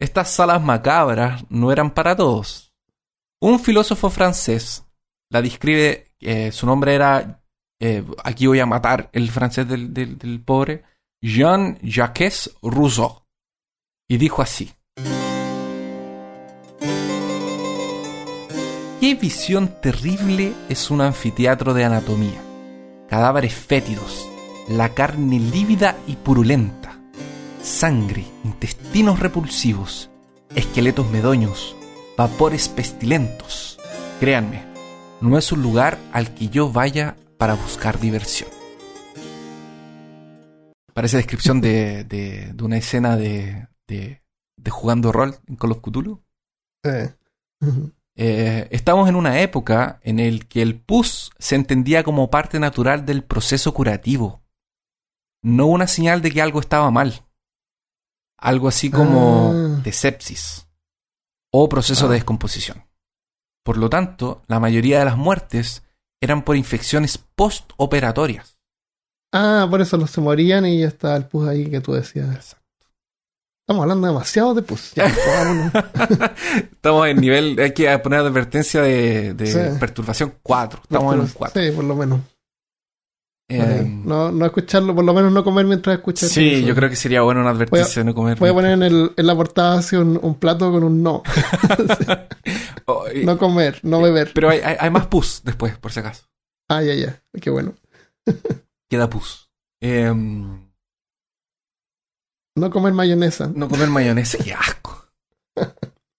Estas 0.00 0.30
salas 0.30 0.62
macabras 0.62 1.44
no 1.48 1.72
eran 1.72 1.90
para 1.90 2.14
todos. 2.14 2.72
Un 3.40 3.58
filósofo 3.58 4.10
francés 4.10 4.84
la 5.30 5.42
describe, 5.42 6.06
eh, 6.20 6.52
su 6.52 6.66
nombre 6.66 6.94
era, 6.94 7.42
eh, 7.80 8.04
aquí 8.24 8.46
voy 8.46 8.60
a 8.60 8.66
matar 8.66 9.10
el 9.12 9.30
francés 9.30 9.68
del, 9.68 9.92
del- 9.92 10.16
del 10.18 10.40
pobre, 10.40 10.84
Jean-Jacques 11.20 12.50
Rousseau. 12.62 13.22
Y 14.08 14.16
dijo 14.18 14.40
así. 14.40 14.72
Qué 19.00 19.14
visión 19.14 19.80
terrible 19.80 20.52
es 20.68 20.90
un 20.90 21.00
anfiteatro 21.00 21.72
de 21.74 21.84
anatomía. 21.84 22.40
Cadáveres 23.08 23.54
fétidos, 23.54 24.28
la 24.68 24.90
carne 24.94 25.38
lívida 25.38 25.96
y 26.06 26.16
purulenta, 26.16 26.87
sangre, 27.68 28.24
intestinos 28.44 29.20
repulsivos, 29.20 30.10
esqueletos 30.54 31.08
medoños, 31.10 31.76
vapores 32.16 32.68
pestilentos. 32.68 33.78
Créanme, 34.20 34.64
no 35.20 35.36
es 35.38 35.52
un 35.52 35.62
lugar 35.62 35.98
al 36.12 36.34
que 36.34 36.48
yo 36.48 36.72
vaya 36.72 37.16
para 37.36 37.54
buscar 37.54 38.00
diversión. 38.00 38.48
Parece 40.94 41.18
descripción 41.18 41.60
de, 41.60 42.04
de- 42.08 42.52
de 42.54 42.64
una 42.64 42.78
escena 42.78 43.16
de, 43.16 43.68
de, 43.86 44.22
jugando 44.70 45.12
rol 45.12 45.36
en 45.46 45.56
Call 45.56 45.72
of 45.72 45.80
Cthulhu. 45.82 46.22
Eh. 46.84 47.14
Eh, 48.20 48.66
estamos 48.72 49.08
en 49.08 49.14
una 49.14 49.42
época 49.42 50.00
en 50.02 50.18
el 50.18 50.48
que 50.48 50.60
el 50.60 50.80
pus 50.80 51.30
se 51.38 51.54
entendía 51.54 52.02
como 52.02 52.30
parte 52.30 52.58
natural 52.58 53.06
del 53.06 53.22
proceso 53.22 53.72
curativo, 53.72 54.42
no 55.40 55.66
una 55.66 55.86
señal 55.86 56.20
de 56.20 56.32
que 56.32 56.42
algo 56.42 56.58
estaba 56.58 56.90
mal. 56.90 57.27
Algo 58.38 58.68
así 58.68 58.90
como 58.90 59.52
Ah. 59.52 59.80
de 59.82 59.92
sepsis 59.92 60.66
o 61.52 61.68
proceso 61.68 62.06
Ah. 62.06 62.08
de 62.08 62.14
descomposición. 62.14 62.84
Por 63.64 63.76
lo 63.76 63.90
tanto, 63.90 64.42
la 64.46 64.60
mayoría 64.60 65.00
de 65.00 65.04
las 65.04 65.16
muertes 65.16 65.82
eran 66.20 66.42
por 66.44 66.56
infecciones 66.56 67.18
postoperatorias. 67.18 68.56
Ah, 69.32 69.66
por 69.68 69.80
eso 69.82 69.96
los 69.98 70.10
se 70.10 70.20
morían 70.20 70.64
y 70.66 70.80
ya 70.80 70.88
está 70.88 71.14
el 71.16 71.26
pus 71.26 71.46
ahí 71.48 71.68
que 71.70 71.80
tú 71.80 71.92
decías. 71.92 72.56
Estamos 73.62 73.82
hablando 73.82 74.06
demasiado 74.06 74.54
de 74.54 74.62
pus. 74.62 74.92
Ya. 74.94 75.04
Estamos 76.72 77.06
en 77.08 77.16
nivel, 77.20 77.58
hay 77.60 77.72
que 77.74 77.98
poner 77.98 78.20
advertencia 78.20 78.80
de, 78.82 79.34
de 79.34 79.46
Sí. 79.46 79.78
perturbación 79.78 80.34
4. 80.42 80.80
Estamos 80.82 81.14
en 81.14 81.20
un 81.20 81.28
4. 81.28 81.62
Sí, 81.62 81.70
por 81.72 81.84
lo 81.84 81.94
menos. 81.94 82.20
Eh, 83.50 83.82
no, 84.04 84.30
no 84.30 84.44
escucharlo, 84.44 84.94
por 84.94 85.04
lo 85.04 85.14
menos 85.14 85.32
no 85.32 85.42
comer 85.42 85.64
mientras 85.64 85.96
escuchas. 85.96 86.28
sí, 86.30 86.62
yo 86.64 86.74
creo 86.74 86.90
que 86.90 86.96
sería 86.96 87.22
bueno 87.22 87.40
una 87.40 87.48
advertencia 87.50 88.00
de 88.02 88.04
no 88.04 88.14
comer. 88.14 88.38
Voy 88.38 88.50
a 88.50 88.52
poner 88.52 88.72
en, 88.72 88.82
el, 88.82 89.12
en 89.16 89.26
la 89.26 89.34
portada 89.34 89.78
así 89.78 89.96
un, 89.96 90.18
un 90.22 90.34
plato 90.38 90.70
con 90.70 90.84
un 90.84 91.02
no. 91.02 91.22
Oh, 92.90 93.04
y- 93.14 93.24
No 93.24 93.36
comer, 93.38 93.80
no 93.82 94.00
beber. 94.00 94.32
Pero 94.34 94.48
hay, 94.50 94.60
hay, 94.60 94.76
hay 94.80 94.90
más 94.90 95.06
pus 95.08 95.42
después, 95.44 95.76
por 95.78 95.92
si 95.92 96.00
acaso. 96.00 96.26
Ah, 96.68 96.82
ya, 96.82 96.94
ya. 96.94 97.22
Qué 97.40 97.50
bueno. 97.50 97.74
Queda 98.90 99.08
pus. 99.10 99.50
Eh, 99.82 100.10
No 102.56 102.70
comer 102.70 102.92
mayonesa. 102.92 103.50
no 103.54 103.68
comer 103.68 103.88
mayonesa, 103.88 104.38
qué 104.42 104.52
asco. 104.54 105.06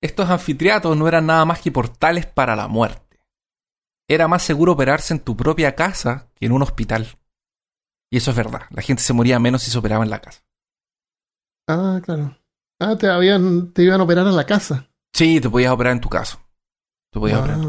Estos 0.01 0.29
anfiteatros 0.29 0.95
no 0.95 1.07
eran 1.07 1.25
nada 1.25 1.43
más 1.45 1.59
que 1.61 1.71
portales 1.71 2.25
para 2.25 2.55
la 2.55 2.67
muerte. 2.67 3.19
Era 4.07 4.27
más 4.27 4.41
seguro 4.43 4.71
operarse 4.73 5.13
en 5.13 5.19
tu 5.19 5.35
propia 5.35 5.75
casa 5.75 6.29
que 6.35 6.45
en 6.47 6.51
un 6.53 6.61
hospital. 6.61 7.07
Y 8.11 8.17
eso 8.17 8.31
es 8.31 8.37
verdad. 8.37 8.61
La 8.71 8.81
gente 8.81 9.03
se 9.03 9.13
moría 9.13 9.39
menos 9.39 9.61
si 9.63 9.71
se 9.71 9.77
operaba 9.77 10.03
en 10.03 10.09
la 10.09 10.19
casa. 10.19 10.41
Ah, 11.67 11.99
claro. 12.03 12.35
Ah, 12.79 12.95
te, 12.97 13.07
habían, 13.07 13.71
te 13.73 13.83
iban 13.83 13.99
a 13.99 14.03
operar 14.03 14.25
a 14.25 14.31
la 14.31 14.45
casa. 14.45 14.87
Sí, 15.13 15.39
te 15.39 15.49
podías 15.49 15.71
operar 15.71 15.93
en 15.93 16.01
tu 16.01 16.09
casa. 16.09 16.39
Te 17.11 17.19
podías 17.19 17.39
operar. 17.39 17.59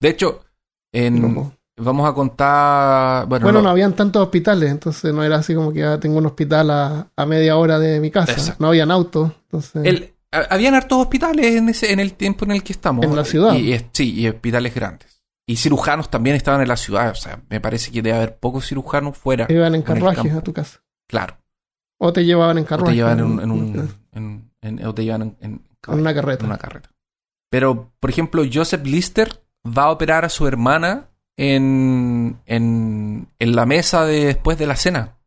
De 0.00 0.08
hecho, 0.08 0.44
en, 0.92 1.52
vamos 1.76 2.08
a 2.08 2.14
contar. 2.14 3.26
Bueno, 3.26 3.44
Bueno, 3.44 3.58
no- 3.58 3.64
no 3.64 3.70
habían 3.70 3.94
tantos 3.94 4.22
hospitales, 4.22 4.70
entonces 4.70 5.12
no 5.12 5.22
era 5.24 5.36
así 5.36 5.54
como 5.54 5.72
que 5.72 5.82
ah, 5.84 5.98
tengo 5.98 6.18
un 6.18 6.26
hospital 6.26 6.70
a, 6.70 7.10
a 7.16 7.26
media 7.26 7.56
hora 7.56 7.78
de 7.78 8.00
mi 8.00 8.10
casa. 8.10 8.32
Exacto. 8.32 8.62
No 8.62 8.68
habían 8.68 8.90
autos, 8.90 9.32
entonces... 9.44 9.84
El- 9.84 10.10
habían 10.50 10.74
hartos 10.74 10.98
hospitales 10.98 11.46
en, 11.54 11.68
ese, 11.68 11.92
en 11.92 12.00
el 12.00 12.14
tiempo 12.14 12.44
en 12.44 12.50
el 12.52 12.62
que 12.64 12.72
estamos. 12.72 13.04
En 13.04 13.14
la 13.14 13.24
ciudad. 13.24 13.54
Y, 13.54 13.72
y- 13.74 13.86
sí, 13.92 14.14
y 14.20 14.28
hospitales 14.28 14.74
grandes. 14.74 15.13
Y 15.46 15.56
cirujanos 15.56 16.10
también 16.10 16.36
estaban 16.36 16.62
en 16.62 16.68
la 16.68 16.76
ciudad. 16.76 17.10
O 17.10 17.14
sea, 17.14 17.42
me 17.50 17.60
parece 17.60 17.90
que 17.92 18.00
debe 18.02 18.16
haber 18.16 18.38
pocos 18.38 18.66
cirujanos 18.66 19.16
fuera. 19.18 19.46
iban 19.50 19.74
en 19.74 19.82
carruajes 19.82 20.32
a 20.32 20.40
tu 20.42 20.52
casa. 20.52 20.80
Claro. 21.08 21.36
O 21.98 22.12
te 22.12 22.24
llevaban 22.24 22.58
en 22.58 22.64
O 22.64 22.66
carruaje. 22.66 22.92
te 22.92 22.96
llevan 22.96 23.18
en, 23.18 23.24
un- 23.24 23.36
¿no? 23.36 23.42
en 23.42 23.50
un- 23.50 23.94
en- 24.12 24.50
en- 24.62 24.86
o 24.86 24.94
te 24.94 25.04
llevan 25.04 25.36
en, 25.40 25.62
una 25.86 26.14
carreta. 26.14 26.44
en 26.44 26.50
una 26.50 26.58
carreta. 26.58 26.90
Pero, 27.50 27.92
por 28.00 28.10
ejemplo, 28.10 28.42
Joseph 28.52 28.84
Lister 28.84 29.44
va 29.66 29.84
a 29.84 29.90
operar 29.90 30.24
a 30.24 30.28
su 30.28 30.46
hermana 30.48 31.10
en, 31.36 32.40
en, 32.46 33.28
en 33.38 33.56
la 33.56 33.66
mesa 33.66 34.04
de, 34.04 34.24
después 34.26 34.58
de 34.58 34.66
la 34.66 34.76
cena. 34.76 35.18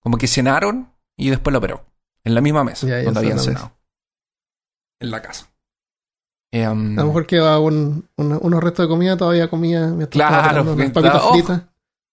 Como 0.00 0.18
que 0.18 0.26
cenaron 0.28 0.92
y 1.16 1.30
después 1.30 1.52
la 1.52 1.58
operó. 1.58 1.84
En 2.24 2.34
la 2.34 2.40
misma 2.40 2.64
mesa 2.64 2.86
Ya, 2.86 2.98
ya, 2.98 3.04
donde 3.04 3.20
habían 3.20 3.38
cenado. 3.38 3.72
En 5.00 5.10
la 5.10 5.20
casa. 5.22 5.48
Eh, 6.52 6.68
um, 6.68 6.98
A 6.98 7.02
lo 7.02 7.06
mejor 7.08 7.26
quedaba 7.26 7.58
un, 7.58 8.06
unos 8.16 8.62
restos 8.62 8.84
de 8.84 8.88
comida, 8.88 9.16
todavía 9.16 9.48
comía 9.48 9.86
mientras 9.86 10.10
Claro, 10.10 10.64
papitas 10.76 11.22
¡Oh! 11.24 11.32
fritas. 11.32 11.62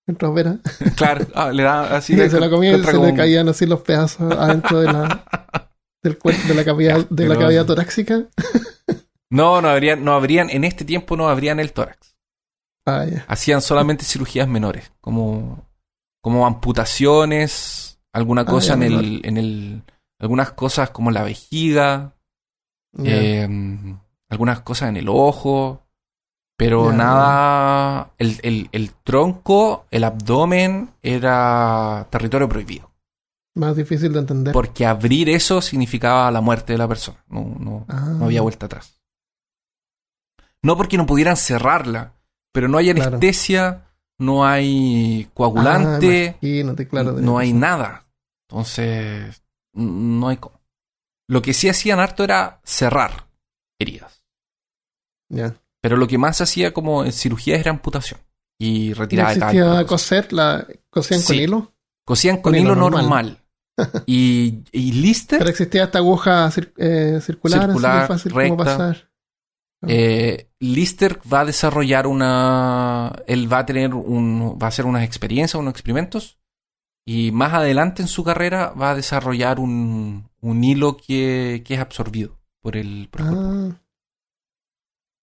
Mientras 0.08 0.31
opera. 0.31 0.58
claro, 0.96 1.27
ah, 1.36 1.51
le 1.51 1.62
da 1.63 1.96
así. 1.98 2.15
Le- 2.15 2.29
se 2.29 2.39
la 2.39 2.50
comía 2.50 2.75
y 2.75 2.84
se 2.84 2.98
le 2.98 3.13
caían 3.13 3.48
así 3.50 3.65
los 3.67 3.81
pedazos 3.81 4.31
adentro 4.34 4.79
de 4.79 4.91
la 4.91 5.25
del 6.03 6.17
cuerpo 6.17 6.48
de 6.48 6.55
la 6.55 6.63
cavidad 6.65 7.05
de 7.10 7.27
la 7.27 7.38
cavidad 7.38 7.65
torácica. 7.65 8.24
No, 9.29 9.62
no 9.62 9.69
habrían, 9.69 10.03
no 10.03 10.13
habrían, 10.13 10.50
en 10.50 10.63
este 10.63 10.84
tiempo 10.86 11.15
no 11.15 11.29
habrían 11.29 11.60
el 11.60 11.74
tórax. 11.74 12.15
Ah, 12.86 13.05
ya. 13.05 13.24
hacían 13.27 13.62
solamente 13.62 14.03
cirugías 14.03 14.48
menores, 14.48 14.91
como, 15.01 15.67
como 16.24 16.48
amputaciones, 16.48 18.00
alguna 18.13 18.41
Ah, 18.41 18.46
cosa 18.46 18.74
en 18.74 18.79
menor. 18.79 19.03
el, 19.03 19.22
en 19.25 19.38
el, 19.38 19.84
algunas 20.19 20.54
cosas 20.54 20.89
como 20.89 21.12
la 21.12 21.23
vejiga, 21.23 22.15
eh, 23.04 23.47
algunas 24.30 24.62
cosas 24.62 24.89
en 24.89 24.98
el 24.98 25.10
ojo, 25.10 25.86
pero 26.58 26.92
nada, 26.92 28.12
el, 28.18 28.39
el, 28.44 28.70
el 28.72 28.92
tronco, 28.94 29.86
el 29.92 30.04
abdomen 30.04 30.92
era 31.02 32.08
territorio 32.10 32.50
prohibido, 32.50 32.92
Más 33.56 33.76
difícil 33.76 34.12
de 34.13 34.20
entender. 34.20 34.54
porque 34.54 34.86
abrir 34.86 35.30
eso 35.30 35.62
significaba 35.62 36.30
la 36.32 36.42
muerte 36.42 36.74
de 36.74 36.78
la 36.80 36.88
persona, 36.88 37.24
no, 37.30 37.56
no, 37.60 37.86
Ah, 37.88 38.13
no 38.18 38.26
había 38.26 38.42
vuelta 38.42 38.65
atrás. 38.65 39.02
No 40.62 40.76
porque 40.76 40.98
no 40.98 41.06
pudieran 41.06 41.38
cerrarla, 41.38 42.13
pero 42.52 42.68
no 42.68 42.78
hay 42.78 42.94
Claro. 42.94 43.12
anestesia, 43.15 43.86
no 44.20 44.46
hay 44.46 45.26
ah, 45.28 45.32
coagulante, 45.34 46.38
claro. 46.89 47.13
no 47.13 47.38
hay 47.38 47.54
nada. 47.54 48.06
Entonces, 48.50 49.42
no 49.74 50.28
hay 50.28 50.38
cómo. 50.38 50.60
Lo 51.30 51.42
que 51.42 51.54
sí 51.54 51.70
hacían 51.70 52.00
harto 52.00 52.24
era 52.26 52.60
cerrar 52.65 53.28
heridas. 53.80 54.18
Ya. 55.30 55.56
Pero 55.82 55.96
lo 55.98 56.08
que 56.08 56.18
más 56.18 56.42
hacía 56.42 56.74
como 56.74 57.06
en 57.06 57.12
cirugías 57.13 57.60
era 57.60 57.72
amputación. 57.72 58.20
Y 58.60 58.89
¿No 58.89 58.96
retirada 58.96 59.30
de 59.30 59.36
existía 59.39 59.63
callo. 59.65 59.88
coser? 59.88 60.34
La, 60.34 60.68
¿Cosían 60.89 61.22
con 61.22 61.36
hilo? 61.36 61.74
Cosían 62.06 62.36
con 62.38 62.42
con 62.52 62.56
hilo 62.56 62.74
hilo 62.74 62.76
normal. 62.89 63.02
normal. 63.04 63.44
y, 64.08 64.63
y 64.74 64.92
Lister 64.92 65.38
Pero 65.39 65.50
existía 65.52 65.86
esta 65.86 66.00
aguja 66.00 66.48
cir- 66.52 66.74
eh, 66.78 67.22
circular, 67.22 67.62
Circular, 67.68 67.98
así 68.00 68.08
fácil 68.08 68.32
como 68.34 68.42
recta. 68.44 68.58
pasar. 68.65 69.10
Eh, 69.88 70.50
Lister 70.60 71.20
va 71.32 71.42
a 71.42 71.46
desarrollar 71.46 72.06
una. 72.08 73.13
Él 73.28 73.52
va 73.52 73.60
a 73.60 73.65
tener 73.65 73.94
un. 73.94 74.58
Va 74.62 74.65
a 74.65 74.70
hacer 74.70 74.86
unas 74.86 75.04
experiencias, 75.04 75.56
unos 75.60 75.72
experimentos. 75.72 76.38
Y 77.06 77.32
más 77.32 77.54
adelante 77.54 78.02
en 78.02 78.08
su 78.10 78.24
carrera 78.26 78.72
va 78.72 78.92
a 78.92 78.96
desarrollar 78.96 79.60
un, 79.60 80.30
un 80.42 80.63
hilo 80.63 80.98
que, 80.98 81.63
que 81.65 81.76
es 81.76 81.80
absorbido 81.80 82.38
por 82.62 82.76
el, 82.76 83.08
por 83.10 83.22
el 83.22 83.28
cuerpo. 83.28 83.80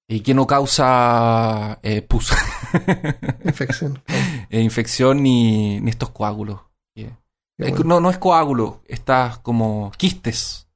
Y 0.08 0.20
que 0.20 0.34
no 0.34 0.46
causa 0.46 1.78
eh, 1.82 2.00
pus, 2.02 2.30
infección. 3.44 4.02
eh, 4.50 4.60
infección 4.60 5.22
ni, 5.22 5.80
ni 5.80 5.90
estos 5.90 6.10
coágulos. 6.10 6.60
Eh, 6.94 7.10
bueno. 7.70 7.84
No, 7.84 8.00
no 8.00 8.10
es 8.10 8.18
coágulo, 8.18 8.82
estas 8.86 9.38
como 9.38 9.90
quistes. 9.96 10.68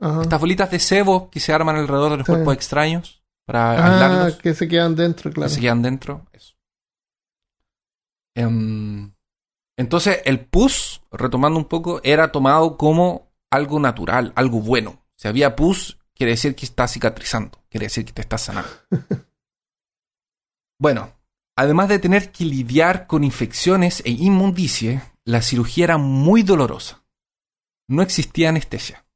Ajá. 0.00 0.22
Estas 0.22 0.40
bolitas 0.40 0.70
de 0.70 0.78
sebo 0.78 1.28
que 1.30 1.38
se 1.38 1.52
arman 1.52 1.76
alrededor 1.76 2.12
de 2.12 2.16
los 2.18 2.26
Sí. 2.26 2.32
cuerpos 2.32 2.54
extraños 2.54 3.22
para 3.44 3.72
Ah, 3.72 3.92
aislarlos. 3.92 4.36
que 4.38 4.54
se 4.54 4.66
quedan 4.68 4.96
dentro, 4.96 5.30
claro. 5.30 5.48
que 5.50 5.54
se 5.54 5.60
quedan 5.60 5.82
dentro. 5.82 6.26
Eso. 6.32 6.54
Em, 8.34 9.12
entonces, 9.76 10.20
el 10.24 10.40
pus, 10.46 11.02
retomando 11.12 11.58
un 11.58 11.64
poco, 11.66 12.00
era 12.04 12.32
tomado 12.32 12.76
como 12.76 13.30
algo 13.50 13.78
natural, 13.80 14.32
algo 14.36 14.60
bueno. 14.60 15.04
Si 15.16 15.28
había 15.28 15.56
pus, 15.56 15.98
quiere 16.14 16.32
decir 16.32 16.54
que 16.54 16.64
está 16.64 16.86
cicatrizando, 16.88 17.57
quiere 17.68 17.86
decir 17.86 18.04
que 18.04 18.12
te 18.12 18.22
está 18.22 18.38
sanando. 18.38 18.70
bueno, 20.80 21.12
además 21.56 21.88
de 21.88 21.98
tener 21.98 22.32
que 22.32 22.44
lidiar 22.44 23.06
con 23.06 23.24
infecciones 23.24 24.02
e 24.04 24.10
inmundicie, 24.10 25.02
la 25.24 25.42
cirugía 25.42 25.84
era 25.84 25.98
muy 25.98 26.42
dolorosa. 26.42 27.04
No 27.88 28.02
existía 28.02 28.50
anestesia. 28.50 29.06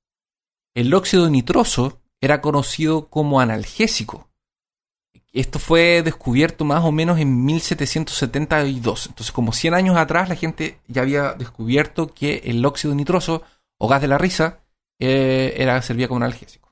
El 0.75 0.95
óxido 0.95 1.29
nitroso 1.29 2.01
era 2.21 2.41
conocido 2.41 3.09
como 3.09 3.41
analgésico 3.41 4.33
esto 5.33 5.59
fue 5.59 6.03
descubierto 6.03 6.65
más 6.65 6.85
o 6.85 6.93
menos 6.93 7.19
en 7.19 7.45
1772. 7.45 9.07
Entonces, 9.07 9.33
como 9.33 9.53
100 9.53 9.75
años 9.75 9.97
atrás, 9.97 10.29
la 10.29 10.37
gente 10.37 10.79
ya 10.89 11.03
había 11.03 11.33
descubierto 11.33 12.13
que 12.13 12.43
el 12.45 12.65
óxido 12.65 12.95
nitroso 12.95 13.43
o 13.79 13.89
gas 13.89 14.03
de 14.03 14.09
la 14.09 14.19
risa 14.19 14.61
eh, 15.01 15.55
era, 15.57 15.81
servía 15.81 16.09
como 16.09 16.19
analgésico. 16.19 16.72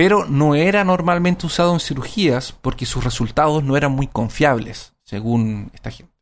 Pero 0.00 0.24
no 0.24 0.54
era 0.54 0.82
normalmente 0.82 1.44
usado 1.44 1.74
en 1.74 1.78
cirugías 1.78 2.52
porque 2.52 2.86
sus 2.86 3.04
resultados 3.04 3.62
no 3.62 3.76
eran 3.76 3.92
muy 3.92 4.06
confiables, 4.06 4.94
según 5.04 5.70
esta 5.74 5.90
gente. 5.90 6.14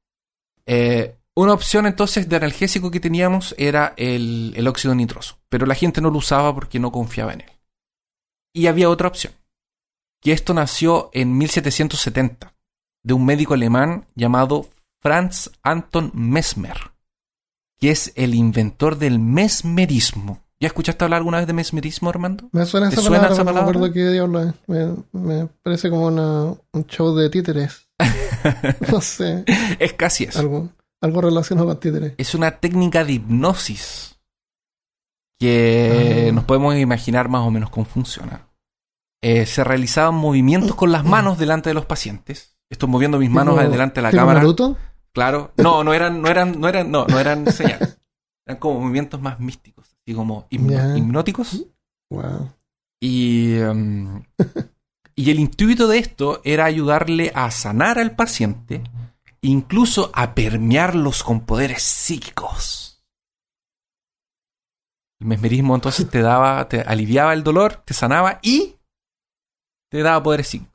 Eh, 0.67 1.14
una 1.37 1.53
opción 1.53 1.87
entonces 1.87 2.29
de 2.29 2.35
analgésico 2.35 2.91
que 2.91 2.99
teníamos 2.99 3.55
era 3.57 3.95
el, 3.97 4.53
el 4.57 4.67
óxido 4.67 4.97
nitroso, 4.97 5.38
pero 5.49 5.64
la 5.64 5.77
gente 5.77 6.01
no 6.01 6.11
lo 6.11 6.19
usaba 6.19 6.53
porque 6.53 6.81
no 6.81 6.91
confiaba 6.91 7.35
en 7.35 7.43
él. 7.43 7.51
Y 8.53 8.67
había 8.67 8.91
otra 8.91 9.07
opción 9.07 9.33
que 10.21 10.33
esto 10.33 10.55
nació 10.55 11.11
en 11.12 11.38
1770 11.38 12.57
de 13.05 13.14
un 13.14 13.25
médico 13.25 13.55
alemán 13.55 14.09
llamado 14.17 14.71
Franz 15.01 15.53
Anton 15.62 16.11
Mesmer, 16.14 16.95
que 17.79 17.93
es 17.93 18.12
el 18.17 18.35
inventor 18.35 18.99
del 18.99 19.21
mesmerismo. 19.21 20.48
¿Ya 20.61 20.66
escuchaste 20.66 21.05
hablar 21.05 21.18
alguna 21.18 21.38
vez 21.38 21.47
de 21.47 21.53
mesmerismo, 21.53 22.11
Armando? 22.11 22.49
Me 22.53 22.66
suena 22.66 22.88
¿Te 22.88 22.94
esa 22.94 23.03
suena 23.03 23.18
palabra, 23.18 23.35
esa 23.35 23.44
no 23.44 23.53
me 23.55 23.61
acuerdo 23.61 23.92
qué 23.92 24.09
diablo 24.11 24.42
es. 24.42 24.55
Me, 24.66 24.94
me 25.12 25.47
parece 25.62 25.88
como 25.88 26.07
una, 26.07 26.44
un 26.73 26.87
show 26.88 27.14
de 27.14 27.31
títeres. 27.31 27.88
no 28.92 29.01
sé, 29.01 29.44
es 29.79 29.92
casi 29.92 30.25
eso. 30.25 30.40
algo, 30.40 30.68
algo 31.01 31.21
relacionado 31.21 31.68
con 31.68 31.79
títeres. 31.81 32.14
Es 32.18 32.35
una 32.35 32.59
técnica 32.59 33.05
de 33.05 33.12
hipnosis 33.14 34.18
que 35.38 36.27
Ah. 36.29 36.33
nos 36.33 36.44
podemos 36.44 36.75
imaginar 36.77 37.29
más 37.29 37.42
o 37.42 37.51
menos 37.51 37.71
cómo 37.71 37.87
funciona. 37.87 38.49
Eh, 39.23 39.47
se 39.47 39.64
realizaban 39.64 40.14
movimientos 40.14 40.75
con 40.77 40.92
las 40.92 41.05
manos 41.05 41.38
delante 41.38 41.71
de 41.71 41.75
los 41.75 41.87
pacientes 41.87 42.57
Estoy 42.71 42.88
moviendo 42.88 43.18
mis 43.18 43.31
manos 43.31 43.59
adelante 43.59 43.97
de 43.97 44.03
la 44.03 44.11
cámara. 44.12 44.40
Naruto. 44.40 44.77
Claro. 45.14 45.53
No, 45.57 45.83
no 45.85 45.94
eran, 45.94 46.21
no 46.21 46.29
eran, 46.29 46.61
no 46.61 46.68
eran, 46.68 46.90
no, 46.90 47.07
no 47.07 47.18
eran 47.18 47.51
señales. 47.51 47.99
Eran 48.47 48.59
como 48.61 48.81
movimientos 48.81 49.21
más 49.21 49.40
místicos, 49.40 49.88
así 50.09 50.14
como 50.14 50.47
hipno- 50.51 50.97
hipnóticos. 50.97 51.66
Wow. 52.11 52.51
Y, 53.01 53.59
em, 53.59 54.23
y 55.14 55.31
el 55.31 55.38
intuito 55.38 55.87
de 55.87 55.99
esto 55.99 56.40
era 56.44 56.64
ayudarle 56.64 57.31
a 57.35 57.51
sanar 57.51 57.99
al 57.99 58.16
paciente, 58.16 58.83
incluso 59.42 60.11
a 60.14 60.35
permearlos 60.35 61.23
con 61.23 61.40
poderes 61.44 61.83
psíquicos. 61.83 63.05
El 65.21 65.27
mesmerismo 65.27 65.75
entonces 65.75 66.09
te 66.09 66.23
daba, 66.23 66.66
te 66.68 66.81
aliviaba 66.81 67.35
el 67.35 67.42
dolor, 67.42 67.83
te 67.85 67.92
sanaba 67.92 68.38
y 68.42 68.77
te 69.90 70.03
daba 70.03 70.23
poderes 70.23 70.47
psíquicos. 70.49 70.75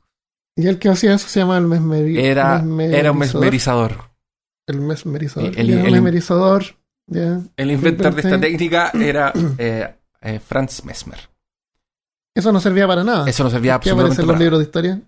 Y 0.56 0.68
el 0.68 0.78
que 0.78 0.88
hacía 0.90 1.14
eso 1.14 1.26
se 1.28 1.40
llama 1.40 1.58
el 1.58 1.66
mesmeri 1.66 2.16
Era, 2.24 2.58
era 2.58 3.10
un 3.10 3.18
mesmerizador. 3.18 3.40
mesmerizador. 3.40 4.10
El 4.68 4.80
mesmerizador. 4.80 5.58
El- 5.58 5.90
mesmerizador. 5.90 6.64
Ya. 7.06 7.40
El 7.56 7.70
inventor 7.70 8.14
de 8.14 8.20
esta 8.22 8.40
técnica 8.40 8.90
era 8.94 9.32
eh, 9.58 9.94
eh, 10.22 10.40
Franz 10.40 10.84
Mesmer. 10.84 11.18
Eso 12.36 12.50
no 12.52 12.60
servía 12.60 12.86
para 12.88 13.04
nada. 13.04 13.28
Eso 13.28 13.44
no 13.44 13.50
servía 13.50 13.78
¿Qué 13.78 13.90
absolutamente 13.90 14.22
en 14.22 14.26
los 14.26 14.34
para 14.34 14.40
libros 14.40 14.58
de 14.58 14.64
historia? 14.64 15.00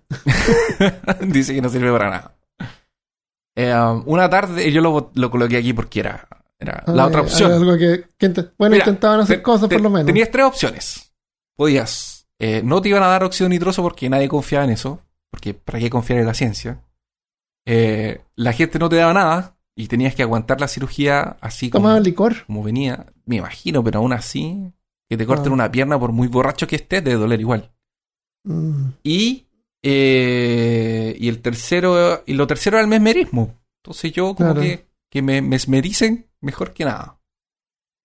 nada. 0.79 1.17
Dice 1.27 1.53
que 1.53 1.61
no 1.61 1.69
sirve 1.69 1.91
para 1.91 2.09
nada. 2.09 2.35
Eh, 3.55 3.73
um, 3.73 4.03
una 4.05 4.29
tarde, 4.29 4.71
yo 4.71 4.81
lo, 4.81 5.11
lo 5.15 5.31
coloqué 5.31 5.57
aquí 5.57 5.73
porque 5.73 5.99
era, 6.01 6.27
era 6.59 6.83
la 6.87 7.03
Ah, 7.03 7.07
otra 7.07 7.21
eh, 7.21 7.23
opción. 7.23 7.51
Algo 7.51 7.75
que, 7.77 8.05
que 8.17 8.27
bueno, 8.57 8.73
Mira, 8.75 8.85
intentaban 8.85 9.19
hacer 9.21 9.37
Te- 9.37 9.43
cosas 9.43 9.67
te- 9.67 9.75
por 9.75 9.83
lo 9.83 9.89
menos. 9.89 10.05
Tenías 10.05 10.29
tres 10.31 10.45
opciones. 10.45 11.11
Podías, 11.55 12.27
eh, 12.39 12.61
no 12.63 12.81
te 12.81 12.89
iban 12.89 13.03
a 13.03 13.07
dar 13.07 13.23
óxido 13.23 13.49
nitroso 13.49 13.81
porque 13.81 14.09
nadie 14.09 14.29
confiaba 14.29 14.63
en 14.63 14.71
eso, 14.71 15.01
porque 15.31 15.53
para 15.55 15.79
qué 15.79 15.89
confiar 15.89 16.19
en 16.19 16.27
la 16.27 16.35
ciencia. 16.35 16.81
Eh, 17.65 18.21
la 18.35 18.53
gente 18.53 18.79
no 18.79 18.87
te 18.87 18.95
daba 18.95 19.13
nada 19.13 19.56
y 19.77 19.87
tenías 19.87 20.13
que 20.15 20.23
aguantar 20.23 20.59
la 20.59 20.67
cirugía 20.67 21.37
así 21.39 21.69
como, 21.69 21.97
licor. 21.99 22.45
como 22.47 22.63
venía. 22.63 23.05
Me 23.25 23.37
imagino, 23.37 23.81
pero 23.83 23.99
aún 23.99 24.11
así, 24.11 24.73
que 25.09 25.15
te 25.17 25.25
corten 25.25 25.51
Ah. 25.51 25.53
una 25.53 25.71
pierna 25.71 25.97
por 25.99 26.11
muy 26.11 26.27
borracho 26.27 26.67
que 26.67 26.75
estés, 26.77 27.03
debe 27.03 27.17
doler 27.17 27.39
igual. 27.39 27.71
Mm. 28.43 28.89
Y, 29.03 29.45
eh, 29.83 31.15
y 31.19 31.27
el 31.29 31.41
tercero, 31.41 32.23
y 32.25 32.33
lo 32.33 32.47
tercero 32.47 32.77
era 32.77 32.83
el 32.83 32.89
mesmerismo. 32.89 33.55
Entonces 33.83 34.11
yo 34.11 34.33
como 34.35 34.53
Claro. 34.53 34.61
que, 34.61 34.87
que 35.09 35.21
me 35.21 35.41
mesmericen 35.41 36.27
mejor 36.41 36.73
que 36.73 36.85
nada. 36.85 37.19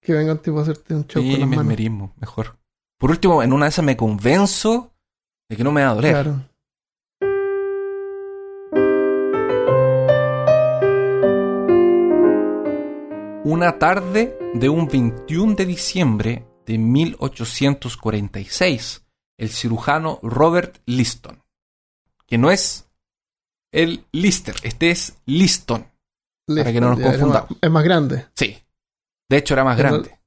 Que 0.00 0.12
vengan 0.12 0.38
tipo 0.38 0.58
a 0.58 0.62
hacerte 0.62 0.94
un 0.94 1.06
show 1.06 1.22
Sí, 1.22 1.30
con 1.30 1.40
las 1.40 1.48
manos. 1.48 1.64
mesmerismo, 1.64 2.12
mejor. 2.20 2.58
Por 2.98 3.10
último, 3.10 3.42
en 3.42 3.52
una 3.52 3.66
de 3.66 3.70
esas 3.70 3.84
me 3.84 3.96
convenzo 3.96 4.92
de 5.48 5.56
que 5.56 5.64
no 5.64 5.72
me 5.72 5.82
va 5.84 5.90
a 5.90 5.94
doler. 5.94 6.12
Claro. 6.12 6.40
Una 13.44 13.78
tarde 13.78 14.36
de 14.54 14.68
un 14.68 14.86
21 14.88 15.54
de 15.56 15.66
diciembre 15.66 16.46
de 16.66 16.78
1846, 16.78 19.04
el 19.38 19.48
cirujano 19.50 20.18
Robert 20.22 20.78
Liston, 20.86 21.42
que 22.26 22.38
no 22.38 22.50
es 22.52 22.88
el 23.72 24.06
Lister, 24.12 24.54
este 24.62 24.90
es 24.92 25.16
Liston. 25.26 25.88
Para 26.46 26.72
que 26.72 26.80
no 26.80 26.90
nos 26.90 27.00
confundamos. 27.00 27.50
más- 27.50 27.58
Es 27.62 27.70
más 27.70 27.82
grande. 27.84 28.26
Sí. 28.36 28.58
De 29.30 29.36
hecho, 29.38 29.54
era 29.54 29.64
más 29.64 29.76
Pero- 29.76 29.88
grande. 29.90 30.18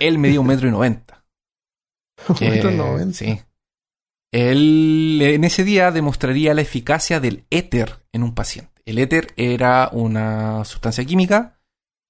Él 0.00 0.18
medía 0.18 0.40
un 0.40 0.46
metro 0.48 0.66
y 0.66 0.70
noventa. 0.72 1.24
Un 2.28 2.36
metro 2.40 2.70
Eh, 2.70 2.76
noventa. 2.76 3.16
Sí. 3.16 3.40
Él 4.32 5.20
en 5.22 5.44
ese 5.44 5.62
día 5.64 5.92
demostraría 5.92 6.54
la 6.54 6.62
eficacia 6.62 7.20
del 7.20 7.46
éter 7.50 8.04
en 8.12 8.22
un 8.24 8.34
paciente. 8.34 8.72
El 8.84 8.98
éter 8.98 9.28
era 9.36 9.88
una 9.92 10.64
sustancia 10.64 11.04
química 11.04 11.55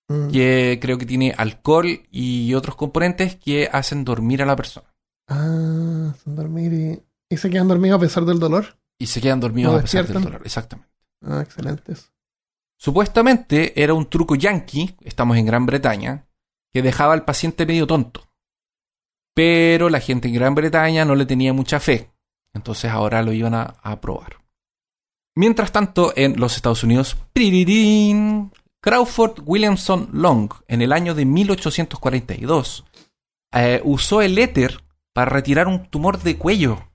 Mm. 0.09 0.29
que 0.31 0.79
creo 0.81 0.99
que 0.99 1.07
tiene 1.07 1.35
alcohol 1.37 2.03
y 2.13 2.55
otros 2.55 2.77
componentes 2.77 3.35
que 3.37 3.69
hacen 3.73 4.05
dormir 4.05 4.41
a 4.41 4.47
la 4.47 4.55
persona. 4.55 4.95
Ah, 5.29 6.15
sin 6.23 6.37
dormir 6.37 6.73
y... 6.73 7.03
¿Y 7.29 7.37
se 7.37 7.51
quedan 7.51 7.67
dormidos 7.67 7.99
a 7.99 8.01
pesar 8.01 8.25
del 8.25 8.39
dolor? 8.39 8.79
Y 8.99 9.07
se 9.07 9.21
quedan 9.21 9.41
dormidos 9.41 9.73
¿No 9.73 9.79
a 9.81 9.83
pesar 9.83 10.07
del 10.07 10.23
dolor. 10.23 10.43
Exactamente. 10.45 10.93
Ah, 11.25 11.41
excelentes. 11.43 12.13
Supuestamente 12.79 13.83
era 13.83 13.95
un 13.95 14.09
truco 14.09 14.37
yankee, 14.37 14.95
estamos 15.01 15.37
en 15.39 15.47
Gran 15.47 15.67
Bretaña, 15.67 16.29
que 16.73 16.83
dejaba 16.83 17.15
al 17.15 17.25
paciente 17.25 17.67
medio 17.67 17.87
tonto. 17.87 18.23
Pero 19.35 19.89
la 19.89 19.99
gente 19.99 20.29
en 20.29 20.35
Gran 20.35 20.55
Bretaña 20.55 21.05
no 21.05 21.17
le 21.17 21.27
tenía 21.27 21.53
mucha 21.53 21.81
fe. 21.81 22.13
Entonces 22.55 22.91
ahora 22.91 23.23
lo 23.23 23.33
iban 23.33 23.55
a, 23.55 23.63
a 23.83 24.01
probar. 24.01 24.37
Mientras 25.35 25.73
tanto, 25.73 26.13
en 26.17 26.39
los 26.39 26.55
Estados 26.57 26.85
Unidos, 26.85 27.17
¡pirirín! 27.33 28.53
Crawford 28.87 29.41
Williamson 29.45 30.11
Long, 30.13 30.49
en 30.69 30.81
el 30.81 30.93
año 30.93 31.15
de 31.17 31.25
1842, 31.25 32.85
eh, 33.53 33.81
usó 33.85 34.23
el 34.23 34.39
éter 34.39 34.81
para 35.13 35.29
retirar 35.31 35.67
un 35.67 35.87
tumor 35.87 36.23
de 36.23 36.37
cuello. 36.39 36.89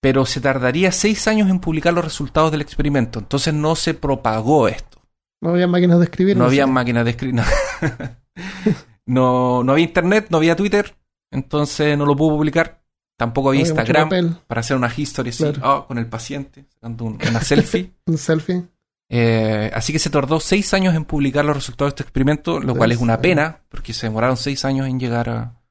Pero 0.00 0.24
se 0.24 0.40
tardaría 0.40 0.92
seis 0.92 1.28
años 1.28 1.50
en 1.50 1.60
publicar 1.60 1.92
los 1.92 2.04
resultados 2.04 2.50
del 2.52 2.62
experimento. 2.62 3.18
Entonces 3.18 3.52
no 3.52 3.76
se 3.76 3.92
propagó 3.92 4.66
esto. 4.68 5.02
No 5.42 5.50
había 5.50 5.66
máquinas 5.66 5.98
de 5.98 6.04
escribir. 6.06 6.36
No 6.38 6.44
había 6.46 6.64
sé. 6.64 6.70
máquinas 6.70 7.04
de 7.04 7.10
escribir. 7.10 7.34
No. 7.34 7.42
no, 9.06 9.62
no 9.64 9.72
había 9.72 9.84
internet, 9.84 10.28
no 10.30 10.38
había 10.38 10.56
Twitter. 10.56 10.96
Entonces 11.30 11.98
no 11.98 12.06
lo 12.06 12.16
pudo 12.16 12.36
publicar. 12.38 12.82
Tampoco 13.18 13.50
había 13.50 13.62
No 13.62 13.68
había 13.70 13.82
Instagram 13.82 14.38
para 14.46 14.60
hacer 14.60 14.76
una 14.76 14.92
history 14.94 15.28
así, 15.30 15.44
Claro. 15.44 15.60
ah, 15.64 15.84
con 15.86 15.98
el 15.98 16.06
paciente, 16.06 16.64
sacando 16.74 17.04
un- 17.04 17.18
una 17.28 17.40
selfie. 17.42 17.92
un 18.06 18.18
selfie. 18.18 18.64
Eh, 19.10 19.70
así 19.74 19.92
que 19.92 19.98
se 19.98 20.10
tardó 20.10 20.40
seis 20.40 20.72
años 20.74 20.94
en 20.94 21.04
publicar 21.04 21.44
los 21.44 21.56
resultados 21.56 21.92
de 21.92 21.94
este 21.94 22.02
experimento, 22.04 22.58
lo 22.60 22.74
cual 22.74 22.92
es 22.92 22.98
una 22.98 23.20
pena, 23.20 23.60
porque 23.68 23.92
se 23.92 24.06
demoraron 24.06 24.36
seis 24.36 24.64
años 24.64 24.88
en 24.88 24.98
llegar 24.98 25.28
a, 25.28 25.62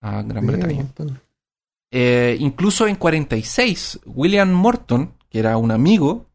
a 0.00 0.22
Gran 0.22 0.46
Bretaña. 0.46 0.86
Eh, 1.90 2.36
incluso 2.40 2.86
en 2.86 2.96
46, 2.96 4.00
William 4.06 4.50
Morton, 4.50 5.14
que 5.28 5.38
era 5.38 5.58
un 5.58 5.70
amigo 5.70 6.30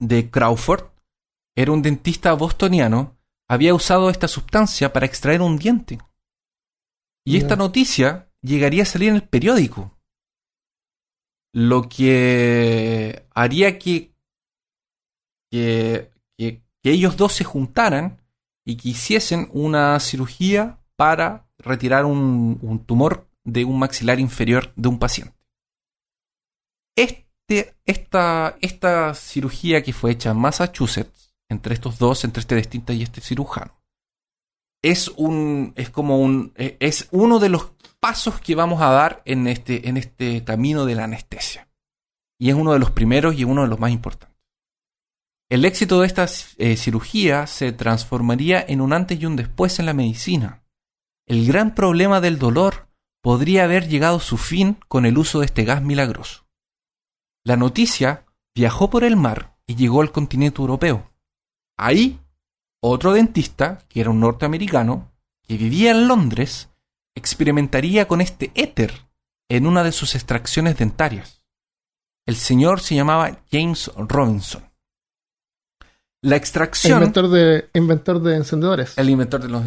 de 0.00 0.30
Crawford, 0.30 0.86
era 1.56 1.70
un 1.70 1.82
dentista 1.82 2.32
bostoniano, 2.32 3.16
había 3.48 3.74
usado 3.74 4.10
esta 4.10 4.26
sustancia 4.26 4.92
para 4.92 5.06
extraer 5.06 5.42
un 5.42 5.56
diente. 5.58 5.98
Y 7.24 7.36
esta 7.38 7.56
noticia 7.56 8.28
llegaría 8.42 8.82
a 8.82 8.86
salir 8.86 9.10
en 9.10 9.16
el 9.16 9.22
periódico. 9.22 9.96
Lo 11.52 11.88
que 11.88 13.26
haría 13.32 13.78
que, 13.78 14.13
que, 15.54 16.10
ellos 16.86 17.16
dos 17.16 17.32
se 17.32 17.44
juntaran 17.44 18.20
y 18.66 18.76
que 18.76 18.90
hiciesen 18.90 19.48
una 19.52 19.98
cirugía 20.00 20.80
para 20.96 21.46
retirar 21.56 22.04
un, 22.04 22.84
tumor 22.86 23.26
de 23.42 23.64
un 23.64 23.78
maxilar 23.78 24.20
inferior 24.20 24.72
de 24.76 24.88
un 24.88 24.98
paciente. 24.98 25.34
Este, 26.94 27.74
esta, 27.86 28.56
esta 28.60 29.14
cirugía 29.14 29.82
que 29.82 29.94
fue 29.94 30.10
hecha 30.10 30.32
en 30.32 30.36
Massachusetts, 30.36 31.34
entre 31.48 31.72
estos 31.72 31.98
dos, 31.98 32.22
entre 32.24 32.40
este 32.40 32.54
dentista 32.54 32.92
y 32.92 33.02
este 33.02 33.22
cirujano, 33.22 33.72
es 34.82 35.08
un. 35.16 35.72
es 35.76 35.88
como 35.88 36.18
un. 36.18 36.52
eh, 36.56 36.76
es 36.80 37.08
uno 37.12 37.38
de 37.38 37.48
los 37.48 37.72
pasos 37.98 38.38
que 38.40 38.54
vamos 38.54 38.82
a 38.82 38.90
dar 38.90 39.22
en 39.24 39.46
este, 39.46 39.88
en 39.88 39.96
este 39.96 40.44
camino 40.44 40.84
de 40.84 40.94
la 40.94 41.04
anestesia. 41.04 41.66
Y 42.38 42.50
es 42.50 42.54
uno 42.54 42.74
de 42.74 42.78
los 42.78 42.90
primeros 42.90 43.34
y 43.34 43.44
uno 43.44 43.62
de 43.62 43.68
los 43.68 43.80
más 43.80 43.90
importantes. 43.90 44.33
El 45.54 45.64
éxito 45.64 46.00
de 46.00 46.08
esta 46.08 46.26
eh, 46.58 46.76
cirugía 46.76 47.46
se 47.46 47.70
transformaría 47.70 48.60
en 48.66 48.80
un 48.80 48.92
antes 48.92 49.20
y 49.20 49.24
un 49.24 49.36
después 49.36 49.78
en 49.78 49.86
la 49.86 49.94
medicina. 49.94 50.64
El 51.28 51.46
gran 51.46 51.76
problema 51.76 52.20
del 52.20 52.40
dolor 52.40 52.88
podría 53.22 53.62
haber 53.62 53.86
llegado 53.86 54.16
a 54.16 54.20
su 54.20 54.36
fin 54.36 54.78
con 54.88 55.06
el 55.06 55.16
uso 55.16 55.38
de 55.38 55.46
este 55.46 55.62
gas 55.62 55.80
milagroso. 55.80 56.48
La 57.44 57.56
noticia 57.56 58.26
viajó 58.52 58.90
por 58.90 59.04
el 59.04 59.14
mar 59.14 59.56
y 59.64 59.76
llegó 59.76 60.00
al 60.00 60.10
continente 60.10 60.60
europeo. 60.60 61.12
Ahí, 61.78 62.18
otro 62.82 63.12
dentista, 63.12 63.78
que 63.88 64.00
era 64.00 64.10
un 64.10 64.18
norteamericano, 64.18 65.12
que 65.46 65.56
vivía 65.56 65.92
en 65.92 66.08
Londres, 66.08 66.70
experimentaría 67.14 68.08
con 68.08 68.20
este 68.20 68.50
éter 68.56 69.08
en 69.48 69.68
una 69.68 69.84
de 69.84 69.92
sus 69.92 70.16
extracciones 70.16 70.76
dentarias. 70.76 71.44
El 72.26 72.34
señor 72.34 72.80
se 72.80 72.96
llamaba 72.96 73.38
James 73.52 73.88
Robinson. 73.96 74.73
La 76.24 76.36
extracción... 76.36 77.00
Inventor 77.00 77.28
de, 77.28 77.68
inventor 77.74 78.22
de 78.22 78.36
encendedores. 78.36 78.96
El 78.96 79.10
inventor 79.10 79.42
de 79.42 79.48
los... 79.48 79.62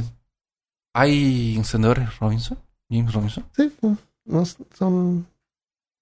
¿Hay 0.91 1.55
encendedores 1.55 2.17
Robinson? 2.17 2.57
James 2.89 3.13
Robinson. 3.13 3.45
Sí, 3.55 3.71
pues, 3.79 3.95
no, 4.25 4.43
son. 4.73 5.27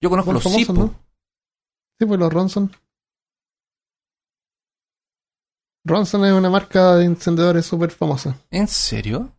Yo 0.02 0.10
conozco 0.10 0.32
los 0.32 0.41
famosos. 0.41 0.74
¿no? 0.74 0.96
Sí, 2.00 2.06
pues 2.06 2.18
los 2.18 2.32
Ronson. 2.32 2.72
Ronson 5.84 6.24
es 6.24 6.32
una 6.32 6.50
marca 6.50 6.96
de 6.96 7.04
encendedores 7.04 7.65
súper 7.65 7.91
famosa. 7.91 8.38
¿En 8.50 8.70
serio? 8.70 9.34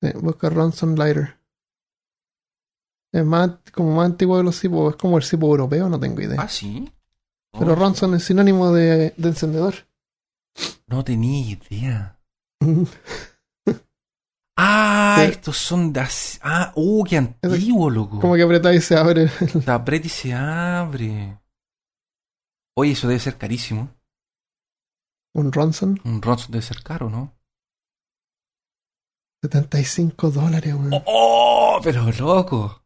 Sí, 0.00 0.10
busca 0.14 0.48
Ronson 0.48 0.94
Lighter. 0.96 1.36
Es 3.10 3.24
más, 3.24 3.50
como 3.72 3.96
más 3.96 4.06
antiguo 4.06 4.36
de 4.36 4.44
los 4.44 4.60
Zippo, 4.60 4.90
es 4.90 4.96
como 4.96 5.16
el 5.16 5.24
Zippo 5.24 5.46
europeo, 5.46 5.88
no 5.88 5.98
tengo 5.98 6.20
idea. 6.20 6.40
Ah, 6.40 6.48
sí. 6.48 6.88
Pero 7.50 7.74
Ronson 7.74 8.14
es 8.14 8.22
sinónimo 8.22 8.72
de, 8.72 9.12
de 9.16 9.28
encendedor. 9.28 9.74
No 10.86 11.04
tenía 11.04 11.50
idea. 11.52 12.18
Ah, 14.58 15.16
Sí. 15.20 15.32
estos 15.32 15.58
son 15.58 15.92
de 15.92 16.00
así- 16.00 16.38
Ah, 16.42 16.72
uh, 16.76 17.04
qué 17.04 17.18
antiguo, 17.18 17.90
loco. 17.90 18.20
Como 18.20 18.36
que 18.36 18.42
apretáis 18.42 18.82
y 18.84 18.86
se 18.86 18.96
abre. 18.96 19.30
Aprieta 19.66 20.06
y 20.06 20.08
se 20.08 20.32
abre. 20.32 21.38
Oye, 22.74 22.92
eso 22.92 23.06
debe 23.06 23.20
ser 23.20 23.36
carísimo. 23.36 23.90
Un 25.34 25.52
Ronson. 25.52 26.00
Un 26.04 26.22
Ronson 26.22 26.52
debe 26.52 26.62
ser 26.62 26.82
caro, 26.82 27.10
¿no? 27.10 27.36
75 29.42 30.30
dólares, 30.30 30.72
weón. 30.74 30.94
¡Oh! 30.94 31.02
oh, 31.76 31.80
pero 31.84 32.10
loco. 32.12 32.82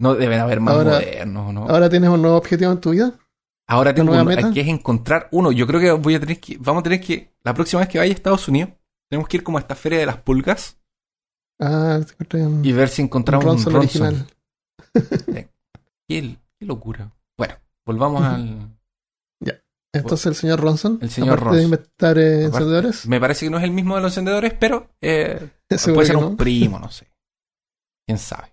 No 0.00 0.14
deben 0.14 0.40
haber 0.40 0.60
más 0.60 0.74
Ahora- 0.76 0.92
modernos, 0.92 1.52
¿no? 1.52 1.68
Ahora 1.68 1.90
tienes 1.90 2.08
un 2.08 2.22
nuevo 2.22 2.38
objetivo 2.38 2.72
en 2.72 2.80
tu 2.80 2.90
vida. 2.92 3.12
Ahora 3.66 3.94
tengo 3.94 4.08
nueva 4.12 4.22
un- 4.22 4.28
meta? 4.28 4.52
que 4.52 4.60
es 4.60 4.68
encontrar 4.68 5.28
uno. 5.32 5.50
Yo 5.52 5.66
creo 5.66 5.80
que 5.80 5.90
voy 5.92 6.14
a 6.16 6.20
tener 6.20 6.38
que, 6.40 6.56
vamos 6.58 6.80
a 6.80 6.84
tener 6.84 7.00
que, 7.00 7.32
la 7.42 7.54
próxima 7.54 7.80
vez 7.80 7.88
que 7.88 7.98
vaya 7.98 8.12
a 8.12 8.14
Estados 8.14 8.46
Unidos, 8.48 8.70
tenemos 9.10 9.28
que 9.28 9.38
ir 9.38 9.42
como 9.42 9.58
a 9.58 9.60
esta 9.60 9.74
feria 9.74 9.98
de 9.98 10.06
las 10.06 10.18
pulgas 10.18 10.78
Ah, 11.60 12.00
y 12.62 12.72
ver 12.72 12.88
si 12.88 13.00
encontramos 13.02 13.44
Ronson, 13.44 13.74
un 13.74 13.80
Ronson. 13.82 14.02
original. 14.06 14.26
Qué, 16.08 16.36
qué 16.58 16.66
locura. 16.66 17.10
Bueno, 17.38 17.54
volvamos 17.86 18.22
al. 18.22 18.70
Entonces 19.94 20.26
el 20.26 20.34
señor 20.34 20.60
Ronson, 20.60 20.98
El 21.00 21.08
señor 21.10 21.38
aparte 21.38 21.44
de 21.44 21.62
Ronson. 21.62 21.64
inventar 21.64 22.18
eh, 22.18 22.46
Aparte, 22.46 22.64
encendedores, 22.64 23.06
Me 23.06 23.20
parece 23.20 23.46
que 23.46 23.50
no 23.50 23.58
es 23.58 23.64
el 23.64 23.70
mismo 23.70 23.94
de 23.94 24.02
los 24.02 24.10
encendedores, 24.10 24.52
pero 24.58 24.90
eh, 25.00 25.50
puede 25.68 26.06
ser 26.06 26.16
un 26.16 26.36
primo, 26.36 26.80
no 26.80 26.90
sé. 26.90 27.06
Quién 28.04 28.18
sabe. 28.18 28.52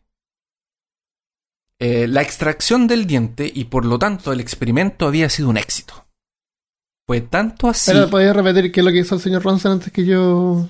Eh, 1.83 2.07
la 2.07 2.21
extracción 2.21 2.85
del 2.85 3.07
diente 3.07 3.51
y 3.53 3.65
por 3.65 3.85
lo 3.85 3.97
tanto 3.97 4.31
el 4.31 4.39
experimento 4.39 5.07
había 5.07 5.29
sido 5.29 5.49
un 5.49 5.57
éxito. 5.57 6.05
Fue 7.07 7.21
tanto 7.21 7.67
así. 7.67 7.91
Pero 7.91 8.07
podías 8.07 8.35
repetir 8.35 8.71
qué 8.71 8.81
es 8.81 8.85
lo 8.85 8.91
que 8.91 8.99
hizo 8.99 9.15
el 9.15 9.21
señor 9.21 9.41
Ronson 9.43 9.71
antes 9.71 9.91
que 9.91 10.05
yo 10.05 10.69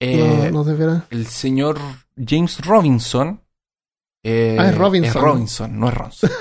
eh, 0.00 0.50
no, 0.50 0.64
no 0.64 1.04
el 1.10 1.26
señor 1.26 1.78
James 2.16 2.64
Robinson. 2.64 3.42
eh, 4.24 4.56
Ah, 4.58 4.70
es 4.70 4.78
Robinson. 4.78 5.08
Es 5.16 5.22
Robinson, 5.22 5.78
no 5.78 5.88
es 5.88 5.94
Ronson. 5.94 6.30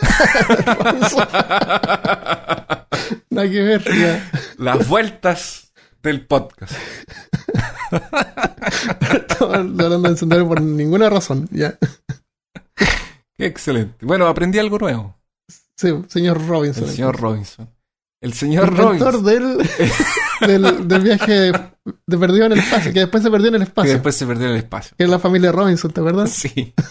Nada 3.29 3.49
que 3.49 3.61
ver. 3.61 3.83
ya. 3.99 4.31
Las 4.57 4.87
vueltas 4.87 5.73
del 6.01 6.25
podcast. 6.25 6.73
Hablando 9.41 9.99
de 9.99 10.09
encendedores 10.09 10.47
por 10.47 10.61
ninguna 10.61 11.09
razón. 11.09 11.49
Ya. 11.51 11.77
Excelente. 13.45 14.05
Bueno, 14.05 14.27
aprendí 14.27 14.59
algo 14.59 14.77
nuevo. 14.77 15.15
Sí, 15.75 15.89
señor 16.07 16.45
Robinson. 16.47 16.83
El 16.83 16.89
señor 16.91 17.19
Robinson. 17.19 17.69
El 18.21 18.33
señor 18.33 18.67
Inventor 18.69 19.13
Robinson. 19.23 19.25
del, 19.25 19.57
del, 20.61 20.87
del 20.87 21.01
viaje 21.01 21.51
de, 22.05 22.17
perdido 22.19 22.45
en 22.45 22.51
el 22.51 22.59
espacio, 22.59 22.93
que 22.93 22.99
después 22.99 23.23
se 23.23 23.31
perdió 23.31 23.47
en 23.49 23.55
el 23.55 23.61
Que 23.61 23.67
espacio. 23.67 23.93
después 23.93 24.15
se 24.15 24.27
perdió 24.27 24.45
en 24.45 24.51
el 24.51 24.57
espacio. 24.59 24.95
Que 24.95 25.05
es 25.05 25.09
la 25.09 25.17
familia 25.17 25.51
Robinson, 25.51 25.91
¿te 25.91 25.99
acuerdas? 26.01 26.29
Sí. 26.31 26.73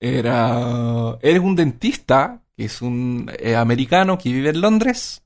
Era. 0.00 1.18
Él 1.22 1.36
es 1.36 1.42
un 1.42 1.56
dentista, 1.56 2.42
que 2.56 2.66
es 2.66 2.80
un 2.82 3.30
eh, 3.38 3.56
americano 3.56 4.18
que 4.18 4.32
vive 4.32 4.50
en 4.50 4.60
Londres. 4.60 5.22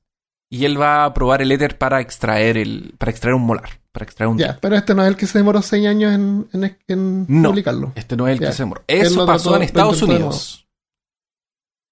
Y 0.52 0.64
él 0.64 0.80
va 0.80 1.04
a 1.04 1.14
probar 1.14 1.42
el 1.42 1.52
éter 1.52 1.78
para 1.78 2.00
extraer 2.00 2.56
el. 2.56 2.94
para 2.98 3.10
extraer 3.12 3.34
un 3.34 3.42
molar. 3.42 3.80
Para 3.92 4.04
extraer 4.04 4.28
un 4.28 4.38
Ya, 4.38 4.58
pero 4.60 4.76
este 4.76 4.94
no 4.94 5.02
es 5.02 5.08
el 5.08 5.16
que 5.16 5.26
se 5.26 5.38
demoró 5.38 5.62
seis 5.62 5.86
años 5.86 6.12
en, 6.12 6.48
en, 6.52 6.78
en 6.88 7.26
No. 7.28 7.50
publicarlo. 7.50 7.92
Este 7.94 8.16
no 8.16 8.26
es 8.28 8.34
el 8.34 8.40
que 8.46 8.52
se 8.52 8.62
demoró. 8.64 8.82
Eso 8.86 9.26
pasó 9.26 9.56
en 9.56 9.62
Estados 9.62 10.02
Unidos. 10.02 10.68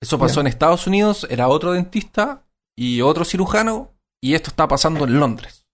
Eso 0.01 0.19
pasó 0.19 0.41
en 0.41 0.47
Estados 0.49 0.87
Unidos. 0.87 1.27
Era 1.31 1.49
otro 1.49 1.73
dentista 1.73 2.45
y 2.77 3.01
otro 3.01 3.25
cirujano. 3.25 3.95
Y 4.21 4.35
esto 4.35 4.51
está 4.51 4.67
pasando 4.69 5.05
en 5.05 5.19
Londres. 5.21 5.67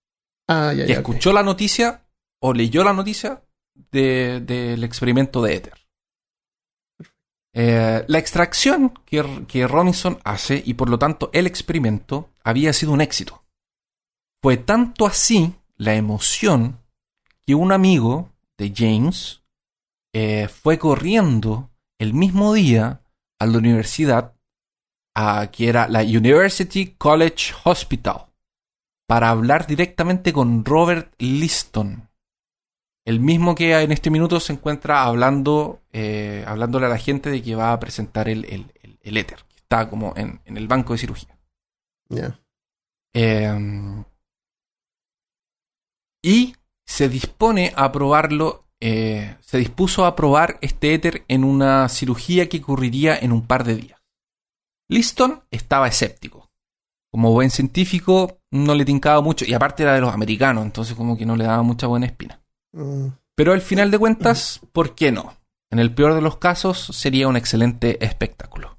Ah, 0.49 0.73
ya, 0.75 0.85
que 0.85 0.93
ya. 0.93 0.99
escuchó 0.99 1.33
la 1.33 1.43
noticia 1.43 2.05
o 2.43 2.53
leyó 2.53 2.85
la 2.85 2.93
noticia 2.93 3.43
de- 3.91 4.41
del 4.41 4.85
experimento 4.85 5.43
de 5.43 5.55
éter. 5.57 5.75
Eh, 7.55 8.05
la 8.09 8.19
extracción 8.19 8.91
que, 9.07 9.45
que 9.47 9.67
Robinson 9.69 10.19
hace 10.25 10.63
y 10.65 10.75
por 10.75 10.91
lo 10.91 10.99
tanto 10.99 11.31
el 11.33 11.47
experimento 11.47 12.31
había 12.45 12.73
sido 12.73 12.93
un 12.93 13.01
éxito. 13.01 13.45
Fue 14.43 14.57
tanto 14.57 15.07
así 15.07 15.55
la 15.77 15.95
emoción 15.95 16.81
que 17.47 17.55
un 17.55 17.73
amigo 17.73 18.31
de 18.59 18.73
James 18.75 19.43
eh, 20.13 20.49
fue 20.49 20.79
corriendo 20.79 21.71
el 21.99 22.15
mismo 22.15 22.53
día 22.53 23.01
a 23.41 23.47
la 23.47 23.59
universidad, 23.59 24.35
a, 25.15 25.51
que 25.51 25.69
era 25.69 25.89
la 25.89 26.03
University 26.03 26.95
College 26.99 27.55
Hospital, 27.65 28.27
para 29.07 29.31
hablar 29.31 29.67
directamente 29.67 30.33
con 30.33 30.65
Robert 30.65 31.13
Liston, 31.19 32.09
el 33.07 33.21
mismo 33.21 33.55
que 33.55 33.79
en 33.79 33.93
este 33.93 34.11
minuto 34.11 34.41
se 34.41 34.55
encuentra 34.55 35.05
hablando, 35.05 35.83
eh, 35.93 36.43
hablándole 36.47 36.87
a 36.87 36.91
la 36.91 36.99
gente 36.99 37.31
de 37.31 37.43
que 37.43 37.55
va 37.55 37.73
a 37.73 37.81
presentar 37.81 38.29
el, 38.29 38.45
el, 38.47 38.73
el- 38.83 38.99
el 39.03 39.17
éter, 39.19 39.45
que 39.49 39.57
está 39.57 39.91
como 39.91 40.15
en, 40.17 40.41
en 40.47 40.57
el 40.57 40.67
banco 40.67 40.95
de 40.95 40.99
cirugía. 41.01 41.37
Eh, 43.13 44.05
y 46.23 46.57
se 46.87 47.09
dispone 47.09 47.73
a 47.77 47.93
probarlo, 47.93 48.65
eh, 48.81 49.37
se 49.41 49.59
dispuso 49.59 50.07
a 50.07 50.17
probar 50.17 50.59
este 50.63 50.95
éter 50.95 51.25
en 51.29 51.45
una 51.45 51.89
cirugía 51.89 52.49
que 52.49 52.59
ocurriría 52.59 53.17
en 53.17 53.33
un 53.33 53.47
par 53.47 53.65
de 53.65 53.77
días. 53.77 54.01
Liston 54.89 55.43
estaba 55.51 55.89
escéptico. 55.89 56.51
Como 57.11 57.33
buen 57.33 57.51
científico, 57.51 58.39
no 58.51 58.75
le 58.75 58.85
tincaba 58.85 59.21
mucho, 59.21 59.45
y 59.45 59.55
aparte 59.55 59.83
era 59.83 59.95
de 59.95 60.01
los 60.01 60.13
americanos, 60.13 60.65
entonces 60.65 60.97
como 60.97 61.17
que 61.17 61.27
no 61.27 61.37
le 61.37 61.45
daba 61.45 61.63
mucha 61.63 61.87
buena 61.87 62.07
espina. 62.07 62.43
Mm, 62.73 63.09
Pero 63.37 63.53
al 63.53 63.61
final 63.61 63.91
de 63.91 63.99
cuentas, 63.99 64.61
¿por 64.73 64.95
qué 64.95 65.13
no? 65.13 65.37
En 65.71 65.79
el 65.79 65.95
peor 65.95 66.15
de 66.15 66.23
los 66.23 66.39
casos, 66.39 66.79
sería 66.93 67.29
un 67.29 67.37
excelente 67.37 68.05
espectáculo. 68.05 68.79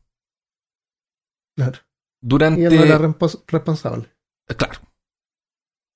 claro. 1.55 1.79
Durante... 2.27 2.61
Y 2.61 2.65
él 2.65 2.75
no 2.75 2.83
era 2.83 2.97
respons- 2.97 3.43
responsable. 3.45 4.09
Claro. 4.57 4.79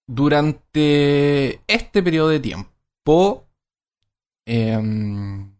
Durante 0.07 1.61
este 1.65 2.03
periodo 2.03 2.29
de 2.29 2.39
tiempo, 2.39 3.47
em, 4.45 5.55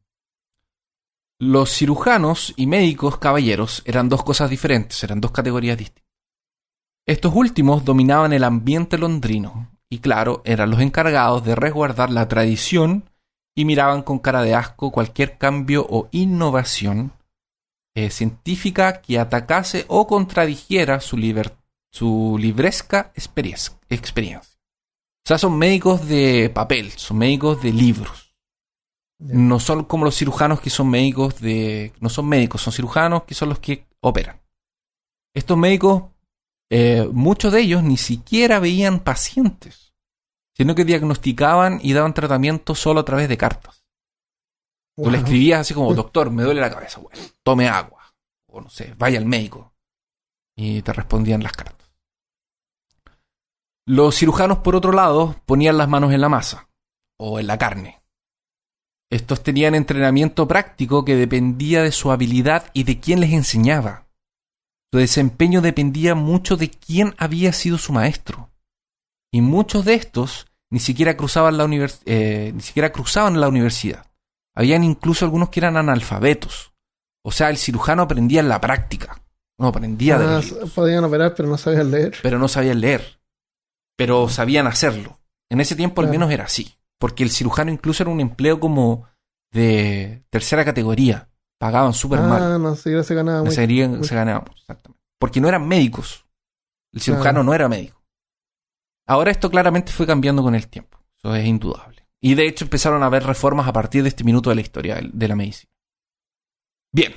los 1.40 1.72
cirujanos 1.72 2.54
y 2.56 2.68
médicos 2.68 3.18
caballeros 3.18 3.82
eran 3.86 4.10
dos 4.10 4.24
cosas 4.24 4.50
diferentes, 4.52 5.04
eran 5.04 5.20
dos 5.20 5.32
categorías 5.32 5.78
distintas. 5.78 6.08
Estos 7.08 7.34
últimos 7.34 7.84
dominaban 7.84 8.34
el 8.34 8.44
ambiente 8.44 9.00
londrino 9.00 9.72
y, 9.90 9.98
claro, 10.00 10.44
eran 10.46 10.70
los 10.70 10.82
encargados 10.82 11.44
de 11.44 11.56
resguardar 11.56 12.12
la 12.12 12.28
tradición 12.28 13.10
y 13.56 13.66
miraban 13.66 14.04
con 14.04 14.20
cara 14.20 14.44
de 14.44 14.54
asco 14.54 14.92
cualquier 14.92 15.40
cambio 15.40 15.84
o 15.90 16.10
innovación 16.12 17.14
eh, 18.06 18.10
científica 18.10 19.02
que 19.02 19.20
atacase 19.20 19.86
o 19.88 20.08
contradijera 20.08 21.00
su, 21.00 21.18
liber- 21.18 21.58
su 21.92 22.38
libresca 22.40 23.12
experiencia. 23.16 23.78
O 25.26 25.28
sea, 25.28 25.38
son 25.38 25.58
médicos 25.58 26.08
de 26.08 26.50
papel, 26.50 26.92
son 26.92 27.18
médicos 27.18 27.62
de 27.62 27.74
libros. 27.74 28.34
No 29.20 29.60
son 29.60 29.84
como 29.84 30.06
los 30.06 30.16
cirujanos 30.16 30.62
que 30.62 30.70
son 30.70 30.90
médicos 30.90 31.42
de... 31.42 31.92
No 32.00 32.10
son 32.10 32.28
médicos, 32.28 32.62
son 32.62 32.72
cirujanos 32.74 33.24
que 33.24 33.36
son 33.36 33.50
los 33.50 33.60
que 33.60 33.86
operan. 34.02 34.40
Estos 35.36 35.58
médicos, 35.58 36.04
eh, 36.72 37.08
muchos 37.12 37.52
de 37.52 37.62
ellos 37.62 37.84
ni 37.84 37.98
siquiera 37.98 38.60
veían 38.60 39.00
pacientes, 39.02 39.94
sino 40.56 40.74
que 40.74 40.86
diagnosticaban 40.86 41.80
y 41.84 41.94
daban 41.94 42.14
tratamiento 42.14 42.76
solo 42.76 43.02
a 43.02 43.06
través 43.06 43.28
de 43.28 43.38
cartas. 43.38 43.79
Tú 45.04 45.12
le 45.12 45.18
escribías 45.20 45.62
así 45.62 45.74
como, 45.74 45.94
doctor, 45.94 46.30
me 46.32 46.44
duele 46.44 46.62
la 46.62 46.70
cabeza, 46.70 47.00
bueno, 47.00 47.20
tome 47.44 47.68
agua. 47.68 48.14
O 48.48 48.62
no 48.62 48.70
sé, 48.70 48.94
vaya 48.98 49.20
al 49.20 49.26
médico. 49.26 49.74
Y 50.56 50.82
te 50.82 50.92
respondían 50.94 51.44
las 51.44 51.54
cartas. 51.54 51.90
Los 53.86 54.16
cirujanos, 54.18 54.60
por 54.60 54.76
otro 54.76 54.92
lado, 54.92 55.36
ponían 55.46 55.78
las 55.78 55.88
manos 55.90 56.14
en 56.14 56.22
la 56.22 56.30
masa 56.30 56.70
o 57.18 57.40
en 57.40 57.48
la 57.48 57.58
carne. 57.58 58.02
Estos 59.12 59.42
tenían 59.42 59.74
entrenamiento 59.74 60.48
práctico 60.48 61.04
que 61.04 61.16
dependía 61.16 61.82
de 61.82 61.92
su 61.92 62.12
habilidad 62.12 62.70
y 62.74 62.84
de 62.84 63.00
quién 63.00 63.20
les 63.20 63.34
enseñaba. 63.34 64.08
Su 64.92 65.00
desempeño 65.00 65.62
dependía 65.62 66.14
mucho 66.14 66.58
de 66.58 66.70
quién 66.70 67.16
había 67.18 67.52
sido 67.54 67.78
su 67.78 67.94
maestro. 67.94 68.52
Y 69.32 69.42
muchos 69.42 69.86
de 69.86 69.96
estos 69.96 70.48
ni 70.72 70.80
siquiera 70.80 71.18
cruzaban 71.18 71.58
la, 71.58 71.66
univers- 71.66 72.02
eh, 72.06 72.52
ni 72.54 72.62
siquiera 72.62 72.92
cruzaban 72.92 73.40
la 73.40 73.48
universidad. 73.48 74.06
Habían 74.60 74.84
incluso 74.84 75.24
algunos 75.24 75.50
que 75.50 75.62
eran 75.62 75.78
analfabetos. 75.78 76.74
O 77.24 77.32
sea, 77.32 77.50
el 77.50 77.58
cirujano 77.58 78.02
aprendía 78.04 78.42
en 78.42 78.50
la 78.50 78.60
práctica. 78.60 79.22
No 79.58 79.68
aprendía 79.68 80.18
de 80.20 80.26
Ah, 80.26 80.32
los 80.32 80.52
libros, 80.52 80.72
podían 80.72 81.04
operar, 81.06 81.34
pero 81.36 81.48
no 81.48 81.58
sabían 81.58 81.92
leer. 81.92 82.16
pero 82.22 82.38
no 82.40 82.48
sabían 82.50 82.82
leer. 82.82 83.22
Pero 83.98 84.28
sabían 84.28 84.68
hacerlo. 84.68 85.20
En 85.50 85.62
ese 85.62 85.76
tiempo 85.78 86.02
al 86.02 86.10
menos 86.10 86.30
era 86.32 86.44
así. 86.46 86.76
Porque 86.98 87.24
el 87.24 87.30
cirujano 87.30 87.72
incluso 87.72 88.04
era 88.04 88.12
un 88.12 88.20
empleo 88.20 88.60
como 88.60 89.08
de 89.52 90.24
tercera 90.30 90.66
categoría. 90.66 91.30
Pagaban 91.58 91.94
súper 91.94 92.20
mal. 92.20 92.42
Ah, 92.44 92.58
no, 92.58 92.76
se 92.76 93.16
ganaba 93.16 93.42
muy... 93.44 93.50
se, 93.52 93.56
serían- 93.56 93.98
muy- 94.00 94.08
se 94.08 94.16
ganaban, 94.16 94.46
exactamente. 94.58 95.02
Porque 95.20 95.40
no 95.42 95.48
eran 95.48 95.68
médicos. 95.68 96.26
El 96.94 97.02
cirujano 97.02 97.24
Claro. 97.24 97.44
no 97.44 97.54
era 97.54 97.68
médico. 97.70 98.02
Ahora 99.08 99.32
esto 99.32 99.50
claramente 99.50 99.92
fue 99.92 100.06
cambiando 100.06 100.44
con 100.44 100.56
el 100.56 100.68
tiempo. 100.68 100.98
Eso 101.18 101.36
es 101.36 101.46
indudable. 101.46 101.99
Y 102.22 102.36
de 102.36 102.48
hecho 102.48 102.66
empezaron 102.66 103.02
a 103.04 103.08
haber 103.08 103.24
reformas 103.24 103.68
a 103.68 103.74
partir 103.74 104.04
de 104.04 104.10
este 104.10 104.24
minuto 104.24 104.50
de 104.50 104.56
la 104.56 104.62
historia 104.62 105.00
de 105.02 105.28
la 105.28 105.36
medicina. 105.36 105.72
Bien. 106.94 107.14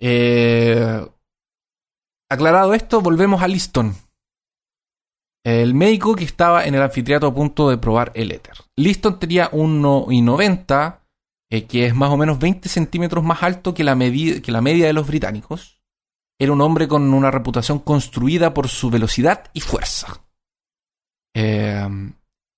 Eh, 0.00 1.06
aclarado 2.30 2.74
esto, 2.74 3.00
volvemos 3.00 3.42
a 3.42 3.48
Liston. 3.48 3.94
El 5.44 5.74
médico 5.74 6.14
que 6.14 6.24
estaba 6.24 6.66
en 6.66 6.74
el 6.74 6.82
anfiteatro 6.82 7.28
a 7.28 7.34
punto 7.34 7.70
de 7.70 7.78
probar 7.78 8.12
el 8.14 8.32
éter. 8.32 8.54
Liston 8.76 9.18
tenía 9.18 9.50
1,90, 9.50 11.02
eh, 11.50 11.66
que 11.66 11.86
es 11.86 11.94
más 11.94 12.10
o 12.10 12.16
menos 12.16 12.38
20 12.38 12.68
centímetros 12.68 13.24
más 13.24 13.42
alto 13.42 13.72
que 13.72 13.84
la, 13.84 13.96
que 13.96 14.52
la 14.52 14.60
media 14.60 14.86
de 14.86 14.92
los 14.92 15.06
británicos. 15.06 15.80
Era 16.38 16.52
un 16.52 16.60
hombre 16.60 16.86
con 16.86 17.14
una 17.14 17.30
reputación 17.30 17.78
construida 17.78 18.52
por 18.52 18.68
su 18.68 18.90
velocidad 18.90 19.50
y 19.54 19.60
fuerza. 19.60 20.26
Eh, 21.34 21.88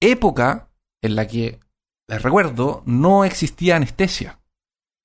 época 0.01 0.68
en 1.03 1.15
la 1.17 1.27
que, 1.27 1.61
les 2.09 2.23
recuerdo, 2.23 2.83
no 2.87 3.25
existía 3.25 3.77
anestesia. 3.77 4.41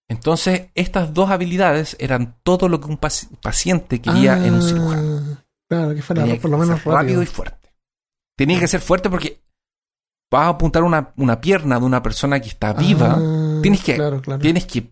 Entonces, 0.10 0.70
estas 0.76 1.14
dos 1.14 1.30
habilidades 1.30 1.96
eran 2.00 2.38
todo 2.44 2.68
lo 2.70 2.80
que 2.80 2.88
un 2.88 3.00
paci- 3.00 3.30
paciente 3.42 4.02
quería 4.02 4.36
en 4.46 4.54
un 4.56 4.60
Ah, 4.60 4.68
cirujano. 4.68 5.38
Claro, 5.70 5.96
que 5.96 6.02
fuera 6.02 6.24
Tenía 6.24 6.40
por 6.42 6.52
lo 6.52 6.58
menos 6.58 6.82
ser 6.82 6.92
rápido. 6.94 7.24
y 7.24 7.26
fuerte. 7.26 7.74
Tenía 8.38 8.60
que 8.60 8.68
ser 8.68 8.82
fuerte 8.82 9.10
porque 9.10 9.42
vas 10.32 10.46
a 10.46 10.50
apuntar 10.50 10.84
una, 10.84 11.14
una 11.18 11.40
pierna 11.40 11.80
de 11.80 11.86
una 11.86 12.02
persona 12.04 12.40
que 12.40 12.50
está 12.50 12.74
viva. 12.74 13.16
Ah, 13.18 13.60
tienes 13.62 13.84
que- 13.84 13.96
Claro, 13.96 14.22
claro. 14.22 14.42
Tienes 14.42 14.66
que 14.66 14.92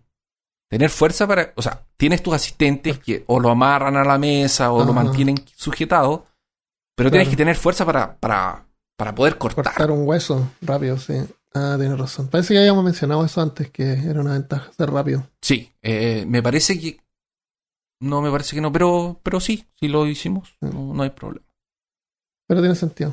tener 0.70 0.90
fuerza 0.90 1.26
para. 1.26 1.52
O 1.56 1.62
sea, 1.62 1.86
tienes 1.96 2.22
tus 2.22 2.34
asistentes 2.34 2.98
que 2.98 3.24
o 3.26 3.38
lo 3.38 3.50
amarran 3.50 3.96
a 3.96 4.04
la 4.04 4.18
mesa 4.18 4.72
o 4.72 4.84
lo 4.84 4.92
mantienen 4.92 5.36
sujetado. 5.54 6.26
Pero 6.96 7.10
tienes 7.10 7.28
que 7.28 7.36
tener 7.36 7.56
fuerza 7.56 7.84
para, 7.86 8.16
para, 8.18 8.66
para 9.02 9.16
poder 9.16 9.36
cortar. 9.36 9.64
Cortar 9.64 9.90
un 9.90 10.06
hueso 10.06 10.52
rápido, 10.60 10.96
sí. 10.96 11.14
Ah, 11.52 11.74
tienes 11.76 11.98
razón. 11.98 12.28
Parece 12.28 12.54
que 12.54 12.60
habíamos 12.60 12.84
mencionado 12.84 13.24
eso 13.24 13.40
antes, 13.40 13.68
que 13.68 13.94
era 13.94 14.20
una 14.20 14.34
ventaja 14.34 14.70
ser 14.72 14.90
rápido. 14.90 15.28
Sí, 15.40 15.72
eh, 15.82 16.24
me 16.28 16.40
parece 16.40 16.78
que. 16.78 17.00
No, 17.98 18.22
me 18.22 18.30
parece 18.30 18.54
que 18.54 18.62
no, 18.62 18.70
pero, 18.70 19.18
pero 19.24 19.40
sí, 19.40 19.66
sí 19.80 19.88
lo 19.88 20.06
hicimos. 20.06 20.54
No, 20.60 20.94
no 20.94 21.02
hay 21.02 21.10
problema. 21.10 21.44
Pero 22.46 22.60
tiene 22.60 22.76
sentido. 22.76 23.12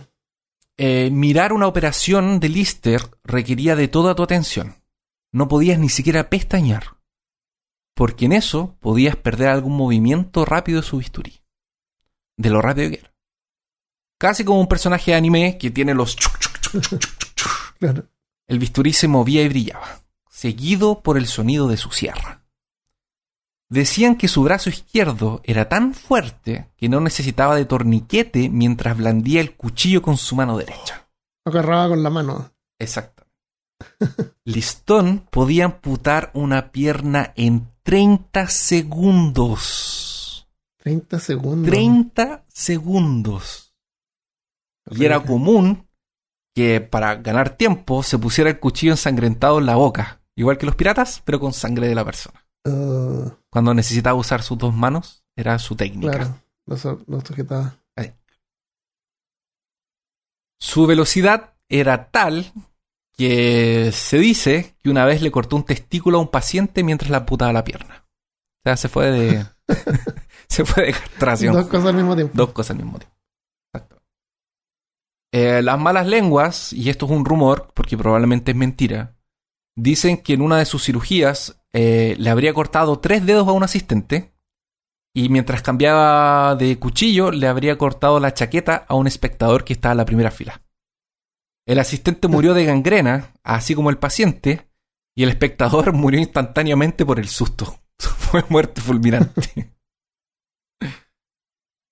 Eh, 0.77 1.09
mirar 1.11 1.53
una 1.53 1.65
operación 1.65 2.39
de 2.39 2.49
Lister 2.49 3.01
requería 3.23 3.75
de 3.75 3.87
toda 3.87 4.13
tu 4.13 4.21
atención. 4.21 4.75
No 5.31 5.47
podías 5.47 5.79
ni 5.79 5.89
siquiera 5.89 6.29
pestañear. 6.29 6.97
Porque 7.95 8.25
en 8.25 8.33
eso 8.33 8.77
podías 8.79 9.15
perder 9.15 9.47
algún 9.47 9.75
movimiento 9.75 10.45
rápido 10.45 10.81
de 10.81 10.87
su 10.87 10.97
bisturí. 10.97 11.41
De 12.37 12.51
lo 12.51 12.61
rápido 12.61 12.91
que 12.91 12.99
era. 12.99 13.08
Casi 14.19 14.43
como 14.43 14.59
un 14.59 14.67
personaje 14.67 15.11
de 15.11 15.17
anime 15.17 15.57
que 15.57 15.71
tiene 15.71 15.95
los... 15.95 16.17
Claro. 17.79 18.05
El 18.47 18.59
bisturí 18.59 18.91
se 18.91 19.07
movía 19.07 19.41
y 19.41 19.47
brillaba, 19.47 20.01
seguido 20.29 21.01
por 21.01 21.17
el 21.17 21.25
sonido 21.27 21.69
de 21.69 21.77
su 21.77 21.91
sierra. 21.91 22.43
Decían 23.69 24.17
que 24.17 24.27
su 24.27 24.43
brazo 24.43 24.69
izquierdo 24.69 25.39
era 25.45 25.69
tan 25.69 25.93
fuerte 25.93 26.69
que 26.75 26.89
no 26.89 26.99
necesitaba 26.99 27.55
de 27.55 27.63
torniquete 27.63 28.49
mientras 28.49 28.97
blandía 28.97 29.39
el 29.39 29.55
cuchillo 29.55 30.01
con 30.01 30.17
su 30.17 30.35
mano 30.35 30.57
derecha. 30.57 31.07
Agarraba 31.45 31.87
con 31.87 32.03
la 32.03 32.09
mano. 32.09 32.51
Exacto. 32.77 33.25
Listón 34.43 35.27
podía 35.31 35.63
amputar 35.63 36.31
una 36.33 36.73
pierna 36.73 37.31
en 37.37 37.71
30 37.83 38.47
segundos. 38.49 39.69
30 40.79 41.19
segundos. 41.19 41.71
30 41.71 42.45
segundos. 42.49 43.68
Y 44.91 45.05
era 45.05 45.19
común 45.21 45.87
que 46.55 46.81
para 46.81 47.15
ganar 47.15 47.51
tiempo 47.51 48.03
se 48.03 48.17
pusiera 48.17 48.49
el 48.49 48.59
cuchillo 48.59 48.93
ensangrentado 48.93 49.59
en 49.59 49.65
la 49.65 49.75
boca. 49.75 50.21
Igual 50.35 50.57
que 50.57 50.65
los 50.65 50.75
piratas, 50.75 51.21
pero 51.25 51.39
con 51.39 51.53
sangre 51.53 51.87
de 51.87 51.95
la 51.95 52.05
persona. 52.05 52.45
Uh, 52.65 53.29
Cuando 53.49 53.73
necesitaba 53.73 54.17
usar 54.17 54.41
sus 54.41 54.57
dos 54.57 54.73
manos, 54.73 55.23
era 55.35 55.57
su 55.59 55.75
técnica. 55.75 56.17
claro. 56.17 56.35
Lo, 56.65 56.99
lo 57.07 57.21
sujetaba. 57.21 57.75
Su 60.61 60.85
velocidad 60.85 61.53
era 61.69 62.09
tal 62.11 62.51
que 63.13 63.91
se 63.93 64.17
dice 64.17 64.75
que 64.79 64.89
una 64.89 65.05
vez 65.05 65.21
le 65.21 65.31
cortó 65.31 65.55
un 65.55 65.63
testículo 65.63 66.17
a 66.17 66.21
un 66.21 66.27
paciente 66.27 66.83
mientras 66.83 67.09
le 67.09 67.17
amputaba 67.17 67.53
la 67.53 67.63
pierna. 67.63 68.05
O 68.05 68.61
sea, 68.65 68.77
se 68.77 68.89
fue 68.89 69.09
de. 69.09 69.45
se 70.49 70.65
fue 70.65 70.87
de 70.87 70.93
castración. 70.93 71.53
Dos 71.53 71.67
cosas 71.67 71.87
al 71.87 71.95
mismo 71.95 72.15
tiempo. 72.15 72.33
Dos 72.35 72.51
cosas 72.51 72.71
al 72.71 72.83
mismo 72.83 72.99
tiempo. 72.99 73.15
Eh, 75.31 75.61
las 75.61 75.79
malas 75.79 76.07
lenguas, 76.07 76.73
y 76.73 76.89
esto 76.89 77.05
es 77.05 77.11
un 77.11 77.25
rumor, 77.25 77.71
porque 77.73 77.97
probablemente 77.97 78.51
es 78.51 78.57
mentira, 78.57 79.17
dicen 79.75 80.17
que 80.17 80.33
en 80.33 80.41
una 80.41 80.57
de 80.57 80.65
sus 80.65 80.83
cirugías 80.83 81.61
eh, 81.73 82.15
le 82.17 82.29
habría 82.29 82.53
cortado 82.53 82.99
tres 82.99 83.25
dedos 83.25 83.47
a 83.47 83.51
un 83.51 83.63
asistente 83.63 84.33
y 85.13 85.29
mientras 85.29 85.61
cambiaba 85.61 86.55
de 86.55 86.77
cuchillo 86.79 87.31
le 87.31 87.47
habría 87.47 87.77
cortado 87.77 88.19
la 88.19 88.33
chaqueta 88.33 88.85
a 88.87 88.95
un 88.95 89.07
espectador 89.07 89.63
que 89.63 89.73
estaba 89.73 89.93
en 89.93 89.97
la 89.97 90.05
primera 90.05 90.31
fila. 90.31 90.61
El 91.67 91.79
asistente 91.79 92.27
murió 92.27 92.53
de 92.53 92.65
gangrena, 92.65 93.33
así 93.43 93.75
como 93.75 93.89
el 93.89 93.97
paciente, 93.97 94.71
y 95.15 95.23
el 95.23 95.29
espectador 95.29 95.93
murió 95.93 96.19
instantáneamente 96.19 97.05
por 97.05 97.19
el 97.19 97.27
susto. 97.27 97.79
Fue 97.99 98.43
muerte 98.49 98.81
fulminante. 98.81 99.75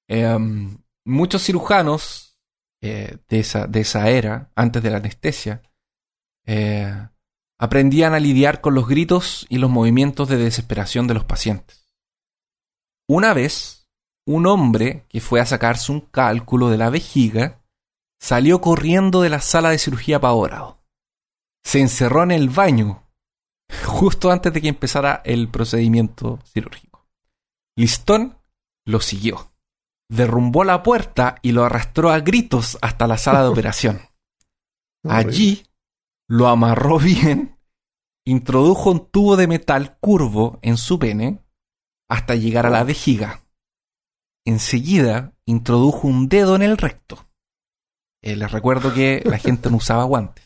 Em, 0.09 0.77
muchos 1.05 1.43
cirujanos 1.43 2.26
eh, 2.81 3.17
de, 3.27 3.39
esa, 3.39 3.67
de 3.67 3.81
esa 3.81 4.09
era, 4.09 4.51
antes 4.55 4.83
de 4.83 4.89
la 4.89 4.97
anestesia, 4.97 5.63
eh, 6.45 7.07
aprendían 7.57 8.13
a 8.13 8.19
lidiar 8.19 8.61
con 8.61 8.75
los 8.75 8.87
gritos 8.87 9.45
y 9.49 9.57
los 9.57 9.69
movimientos 9.69 10.29
de 10.29 10.37
desesperación 10.37 11.07
de 11.07 11.15
los 11.15 11.23
pacientes. 11.23 11.95
Una 13.07 13.33
vez, 13.33 13.89
un 14.25 14.45
hombre 14.45 15.05
que 15.09 15.21
fue 15.21 15.39
a 15.39 15.45
sacarse 15.45 15.91
un 15.91 16.01
cálculo 16.01 16.69
de 16.69 16.77
la 16.77 16.89
vejiga 16.89 17.63
salió 18.19 18.61
corriendo 18.61 19.21
de 19.21 19.29
la 19.29 19.41
sala 19.41 19.69
de 19.69 19.79
cirugía 19.79 20.17
apavorado. 20.17 20.83
Se 21.63 21.79
encerró 21.79 22.23
en 22.23 22.31
el 22.31 22.49
baño 22.49 23.07
justo 23.85 24.31
antes 24.31 24.53
de 24.53 24.61
que 24.61 24.67
empezara 24.67 25.21
el 25.25 25.49
procedimiento 25.49 26.39
quirúrgico. 26.53 27.07
Listón 27.75 28.37
lo 28.85 28.99
siguió 28.99 29.46
derrumbó 30.09 30.63
la 30.63 30.83
puerta 30.83 31.37
y 31.41 31.51
lo 31.51 31.63
arrastró 31.63 32.11
a 32.11 32.19
gritos 32.19 32.77
hasta 32.81 33.07
la 33.07 33.17
sala 33.17 33.43
de 33.43 33.49
operación. 33.49 34.01
Allí 35.03 35.65
lo 36.27 36.47
amarró 36.47 36.99
bien, 36.99 37.57
introdujo 38.25 38.91
un 38.91 39.09
tubo 39.09 39.35
de 39.37 39.47
metal 39.47 39.97
curvo 39.99 40.59
en 40.61 40.77
su 40.77 40.99
pene 40.99 41.43
hasta 42.09 42.35
llegar 42.35 42.65
a 42.65 42.69
la 42.69 42.83
vejiga. 42.83 43.43
Enseguida 44.45 45.33
introdujo 45.45 46.07
un 46.07 46.29
dedo 46.29 46.55
en 46.55 46.61
el 46.61 46.77
recto. 46.77 47.27
Eh, 48.23 48.35
les 48.35 48.51
recuerdo 48.51 48.93
que 48.93 49.21
la 49.25 49.37
gente 49.39 49.69
no 49.69 49.77
usaba 49.77 50.03
guantes. 50.05 50.45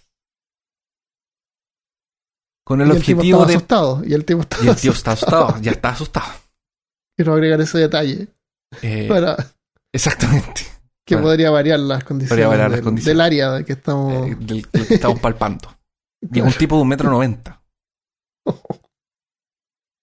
Con 2.66 2.82
el 2.82 2.90
y 2.90 2.92
el 2.92 3.04
tipo 3.04 3.20
objetivo 3.20 3.46
de... 3.46 3.56
asustado. 3.56 4.04
Y 4.06 4.14
el 4.14 4.26
tipo 4.26 4.42
estaba 4.42 4.64
Y 4.64 4.68
el 4.70 4.76
tío 4.76 4.92
está 4.92 5.12
asustado. 5.12 5.44
asustado, 5.46 5.64
ya 5.64 5.72
está 5.72 5.90
asustado. 5.90 6.34
Quiero 7.16 7.34
agregar 7.34 7.60
ese 7.62 7.80
detalle. 7.80 8.28
Eh, 8.82 9.08
para 9.08 9.38
exactamente. 9.94 10.62
que 11.06 11.18
podría 11.18 11.52
variar 11.52 11.80
las 11.80 12.04
condiciones, 12.04 12.30
Podría 12.30 12.48
variar 12.48 12.70
las 12.70 12.78
del, 12.78 12.84
condiciones. 12.84 13.18
del 13.18 13.22
área 13.22 13.52
de 13.52 13.66
que 13.66 13.74
estamos. 13.74 14.28
eh, 14.28 14.36
del, 14.40 14.62
del 14.72 14.88
que 14.88 14.94
estamos 14.96 15.20
palpando. 15.22 15.78
Y 16.32 16.40
es 16.40 16.46
un 16.46 16.54
tipo 16.54 16.76
de 16.76 16.82
un 16.84 16.88
metro 16.88 17.10
noventa. 17.10 17.62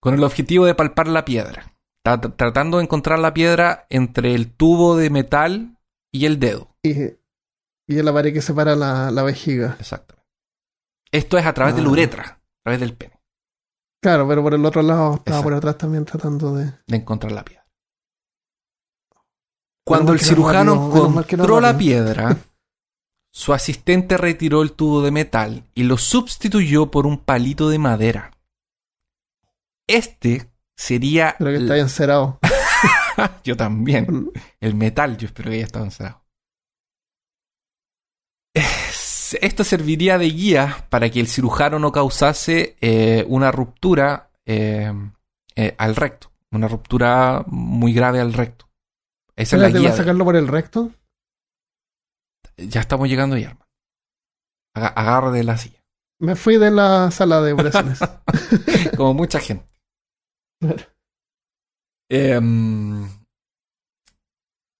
Con 0.00 0.14
el 0.14 0.22
objetivo 0.24 0.64
de 0.66 0.74
palpar 0.74 1.08
la 1.08 1.24
piedra. 1.24 1.74
Tra- 2.06 2.34
tratando 2.36 2.78
de 2.78 2.84
encontrar 2.84 3.18
la 3.18 3.34
piedra 3.34 3.86
entre 3.90 4.34
el 4.34 4.52
tubo 4.54 4.96
de 4.96 5.10
metal 5.10 5.76
y 6.12 6.26
el 6.26 6.38
dedo. 6.38 6.76
y, 6.82 6.92
y 7.88 8.02
la 8.02 8.12
pared 8.12 8.32
que 8.32 8.42
separa 8.42 8.76
la, 8.76 9.10
la 9.10 9.22
vejiga. 9.22 9.76
Exactamente. 9.80 10.26
Esto 11.10 11.38
es 11.38 11.46
a 11.46 11.54
través 11.54 11.74
de 11.74 11.82
la 11.82 11.88
Ah. 11.88 11.92
uretra, 11.92 12.22
a 12.24 12.40
través 12.64 12.80
del 12.80 12.94
pene, 12.94 13.18
Claro, 14.02 14.28
pero 14.28 14.42
por 14.42 14.54
el 14.54 14.64
otro 14.64 14.82
lado 14.82 15.14
estaba 15.14 15.38
Exacto. 15.38 15.42
por 15.42 15.54
atrás 15.54 15.78
también 15.78 16.04
tratando 16.04 16.54
de. 16.54 16.66
de 16.86 16.96
encontrar 16.96 17.32
la 17.32 17.44
piedra. 17.44 17.57
Cuando 19.88 20.12
el 20.12 20.18
no 20.20 20.24
cirujano 20.24 20.74
no 20.74 21.20
encontró 21.20 21.60
la 21.60 21.76
piedra, 21.76 22.36
su 23.32 23.52
asistente 23.52 24.16
retiró 24.16 24.62
el 24.62 24.72
tubo 24.72 25.02
de 25.02 25.10
metal 25.10 25.64
y 25.74 25.82
lo 25.84 25.96
sustituyó 25.98 26.90
por 26.90 27.06
un 27.06 27.18
palito 27.18 27.68
de 27.68 27.78
madera. 27.78 28.30
Este 29.86 30.50
sería... 30.76 31.34
Pero 31.38 31.50
que 31.52 31.56
está 31.58 31.76
encerado. 31.78 32.38
Yo 33.44 33.56
también. 33.56 34.30
El 34.60 34.74
metal, 34.76 35.16
yo 35.16 35.26
espero 35.26 35.50
que 35.50 35.56
haya 35.56 35.64
estado 35.64 35.84
encerrado. 35.86 36.22
Es- 38.54 39.36
Esto 39.40 39.64
serviría 39.64 40.18
de 40.18 40.30
guía 40.30 40.86
para 40.88 41.10
que 41.10 41.20
el 41.20 41.26
cirujano 41.26 41.78
no 41.78 41.90
causase 41.92 42.76
eh, 42.80 43.24
una 43.28 43.50
ruptura 43.50 44.30
eh, 44.46 44.92
eh, 45.56 45.74
al 45.78 45.96
recto. 45.96 46.30
Una 46.50 46.68
ruptura 46.68 47.44
muy 47.46 47.92
grave 47.92 48.20
al 48.20 48.32
recto. 48.32 48.67
Esa 49.38 49.56
es 49.56 49.62
la 49.62 49.68
Espérate, 49.68 49.78
guía. 49.78 49.88
¿vas 49.90 49.94
a 49.98 50.02
sacarlo 50.02 50.24
por 50.24 50.36
el 50.36 50.48
recto? 50.48 50.90
Ya 52.56 52.80
estamos 52.80 53.08
llegando. 53.08 53.36
Aga- 53.36 54.88
Agarra 54.88 55.30
de 55.30 55.44
la 55.44 55.56
silla. 55.56 55.82
Me 56.20 56.34
fui 56.34 56.56
de 56.58 56.70
la 56.72 57.10
sala 57.12 57.40
de 57.40 57.52
operaciones. 57.52 58.00
Como 58.96 59.14
mucha 59.14 59.38
gente. 59.38 59.64
Claro. 60.60 60.84
Em, 62.10 63.08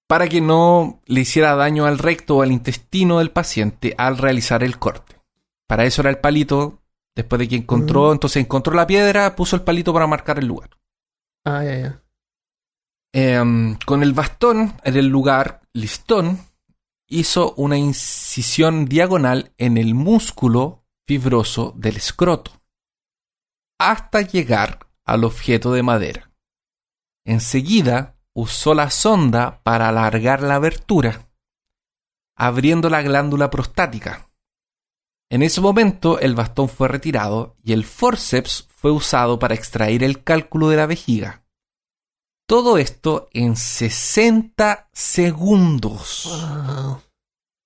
para 0.08 0.28
que 0.28 0.40
no 0.40 1.00
le 1.06 1.20
hiciera 1.20 1.54
daño 1.54 1.84
al 1.86 1.98
recto 1.98 2.38
o 2.38 2.42
al 2.42 2.50
intestino 2.50 3.18
del 3.18 3.30
paciente 3.30 3.94
al 3.96 4.18
realizar 4.18 4.64
el 4.64 4.78
corte. 4.78 5.20
Para 5.68 5.84
eso 5.84 6.00
era 6.02 6.10
el 6.10 6.18
palito. 6.18 6.82
Después 7.14 7.38
de 7.40 7.48
que 7.48 7.56
encontró, 7.56 8.08
Mm. 8.08 8.12
entonces 8.12 8.42
encontró 8.42 8.74
la 8.74 8.86
piedra, 8.86 9.34
puso 9.36 9.54
el 9.56 9.62
palito 9.62 9.92
para 9.92 10.06
marcar 10.06 10.38
el 10.38 10.46
lugar. 10.46 10.70
ah, 11.44 11.62
ya, 11.64 11.78
ya. 11.78 12.02
Em, 13.12 13.76
con 13.86 14.02
el 14.02 14.12
bastón 14.12 14.74
en 14.84 14.96
el 14.96 15.06
lugar 15.06 15.62
listón 15.72 16.38
hizo 17.06 17.54
una 17.54 17.78
incisión 17.78 18.84
diagonal 18.84 19.52
en 19.56 19.78
el 19.78 19.94
músculo 19.94 20.84
fibroso 21.06 21.72
del 21.76 21.96
escroto 21.96 22.58
hasta 23.78 24.22
llegar 24.22 24.80
al 25.04 25.24
objeto 25.24 25.72
de 25.72 25.82
madera. 25.82 26.30
Enseguida 27.24 28.16
usó 28.34 28.74
la 28.74 28.90
sonda 28.90 29.62
para 29.62 29.88
alargar 29.88 30.42
la 30.42 30.56
abertura, 30.56 31.30
abriendo 32.36 32.90
la 32.90 33.02
glándula 33.02 33.50
prostática. 33.50 34.30
En 35.30 35.42
ese 35.42 35.60
momento 35.60 36.18
el 36.18 36.34
bastón 36.34 36.68
fue 36.68 36.88
retirado 36.88 37.56
y 37.62 37.72
el 37.72 37.84
forceps 37.84 38.68
fue 38.74 38.90
usado 38.90 39.38
para 39.38 39.54
extraer 39.54 40.02
el 40.02 40.24
cálculo 40.24 40.68
de 40.68 40.76
la 40.76 40.86
vejiga. 40.86 41.44
Todo 42.48 42.78
esto 42.78 43.28
en 43.32 43.56
60 43.56 44.88
segundos, 44.92 46.24
Wow. 46.26 47.02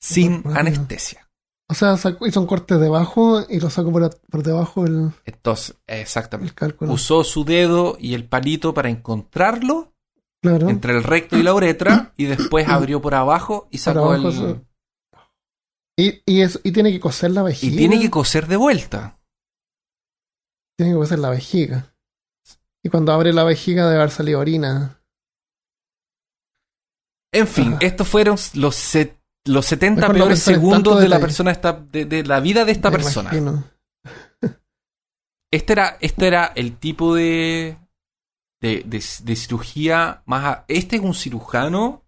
sin 0.01 0.43
anestesia. 0.57 1.31
O 1.69 1.75
sea, 1.75 1.95
hizo 2.27 2.41
un 2.41 2.47
corte 2.47 2.77
debajo 2.77 3.47
y 3.49 3.61
lo 3.61 3.71
sacó 3.71 3.93
por, 3.93 4.19
por 4.29 4.43
debajo 4.43 4.85
el, 4.85 5.13
Entonces, 5.25 5.77
el 5.87 6.01
exactamente. 6.01 6.53
cálculo. 6.55 6.93
Usó 6.93 7.23
su 7.23 7.45
dedo 7.45 7.97
y 7.99 8.15
el 8.15 8.27
palito 8.27 8.75
para 8.75 8.91
encontrarlo 8.91 9.95
claro. 10.43 10.69
entre 10.69 10.95
el 10.97 11.05
recto 11.05 11.39
y 11.39 11.45
la 11.45 11.55
uretra 11.55 12.13
y 12.17 12.25
después 12.25 12.67
abrió 12.69 13.01
por 13.01 13.15
abajo 13.15 13.69
y 13.71 13.79
sacó 13.79 14.13
abajo, 14.13 14.29
el... 14.29 14.35
sí. 14.35 16.23
Y, 16.27 16.43
y 16.43 16.73
tiene 16.73 16.91
que 16.91 16.99
coser 16.99 17.31
la 17.31 17.43
vejiga. 17.45 17.73
Y 17.73 17.77
tiene 17.77 18.01
que 18.01 18.11
coser 18.11 18.49
de 18.49 18.57
vuelta. 18.57 19.21
Tiene 20.77 20.93
que 20.93 20.99
coser 20.99 21.21
la 21.21 21.31
vejiga. 21.31 21.92
Y 22.85 22.89
cuando 22.89 23.13
abre 23.13 23.33
la 23.33 23.45
vejiga 23.45 23.85
debe 23.87 23.99
haber 23.99 24.11
salido 24.11 24.41
orina. 24.41 25.01
En 27.33 27.47
fin, 27.47 27.77
estos 27.81 28.07
fueron 28.09 28.37
los, 28.55 28.93
los 29.47 29.67
70 29.67 30.01
Mejor 30.01 30.17
no 30.17 30.25
peores 30.25 30.41
segundos 30.43 30.97
de 31.01 31.09
la 31.09 31.17
detalle. 31.17 31.21
persona 31.23 31.51
esta, 31.51 31.73
de, 31.73 32.05
de 32.05 32.25
la 32.25 32.41
vida 32.41 32.65
de 32.65 32.73
esta 32.73 32.91
me 32.91 32.97
persona. 32.97 33.31
Este 35.51 35.73
era, 35.73 35.97
este 36.01 36.27
era 36.27 36.47
el 36.57 36.77
tipo 36.79 37.15
de, 37.15 37.79
de, 38.61 38.83
de- 38.87 39.05
de 39.23 39.37
cirugía 39.37 40.23
más... 40.27 40.45
a- 40.45 40.65
este 40.69 40.97
es 40.97 41.03
un 41.03 41.15
cirujano 41.15 42.05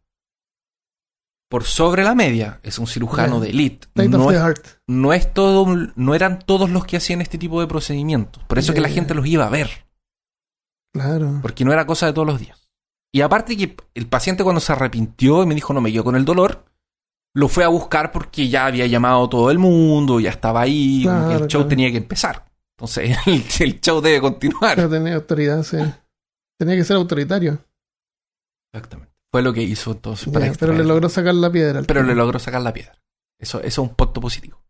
por 1.50 1.64
sobre 1.64 2.04
la 2.04 2.14
media. 2.14 2.58
Es 2.62 2.78
un 2.78 2.86
cirujano 2.86 3.40
de 3.40 3.50
elite. 3.50 3.86
No 4.18 4.30
es, 4.32 4.38
no 4.88 5.12
es 5.12 5.32
todo, 5.32 5.66
no 5.94 6.14
eran 6.14 6.38
todos 6.40 6.68
los 6.70 6.84
que 6.84 6.96
hacían 6.96 7.20
este 7.20 7.38
tipo 7.38 7.60
de 7.60 7.66
procedimientos. 7.66 8.42
Por 8.44 8.58
eso 8.58 8.72
Ya, 8.72 8.74
que 8.76 8.80
la 8.80 8.88
gente 8.88 9.14
los 9.14 9.26
iba 9.26 9.46
a 9.46 9.50
ver. 9.50 9.86
Claro. 10.94 11.40
Porque 11.42 11.64
no 11.64 11.72
era 11.72 11.86
cosa 11.86 12.06
de 12.06 12.12
todos 12.12 12.26
los 12.26 12.40
días. 12.40 12.70
Y 13.12 13.20
aparte 13.20 13.56
que 13.56 13.76
el 13.94 14.06
paciente 14.08 14.42
cuando 14.44 14.60
se 14.60 14.72
arrepintió 14.72 15.42
y 15.42 15.46
me 15.46 15.54
dijo 15.54 15.72
no 15.74 15.80
me 15.80 15.92
quedo 15.92 16.04
con 16.04 16.16
el 16.16 16.24
dolor, 16.24 16.64
lo 17.34 17.48
fue 17.48 17.64
a 17.64 17.68
buscar 17.68 18.12
porque 18.12 18.48
ya 18.48 18.66
había 18.66 18.86
llamado 18.86 19.24
a 19.24 19.28
todo 19.28 19.50
el 19.50 19.58
mundo, 19.58 20.20
ya 20.20 20.30
estaba 20.30 20.62
ahí, 20.62 21.02
Claro, 21.02 21.32
el 21.32 21.38
show 21.48 21.60
claro. 21.62 21.68
tenía 21.68 21.90
que 21.90 21.98
empezar. 21.98 22.44
Entonces 22.76 23.16
el, 23.26 23.44
el 23.60 23.80
show 23.80 24.00
debe 24.00 24.20
continuar. 24.20 24.76
Pero 24.76 24.88
tenía 24.88 25.16
autoridad, 25.16 25.62
sí. 25.64 25.78
Tenía 26.58 26.76
que 26.76 26.84
ser 26.84 26.96
autoritario. 26.96 27.58
Exactamente. 28.72 29.12
Fue 29.32 29.42
lo 29.42 29.52
que 29.52 29.62
hizo 29.62 29.90
entonces 29.92 30.32
para 30.32 30.52
pero 30.52 30.72
le 30.72 30.84
logró 30.84 31.08
sacar 31.08 31.34
la 31.34 31.50
piedra. 31.50 31.80
al 31.80 31.86
Pero 31.86 32.04
le 32.04 32.14
logró 32.14 32.38
sacar 32.38 32.62
la 32.62 32.72
piedra. 32.72 32.96
Eso, 33.40 33.58
eso 33.58 33.66
es 33.66 33.78
un 33.78 33.94
punto 33.96 34.20
positivo. 34.20 34.62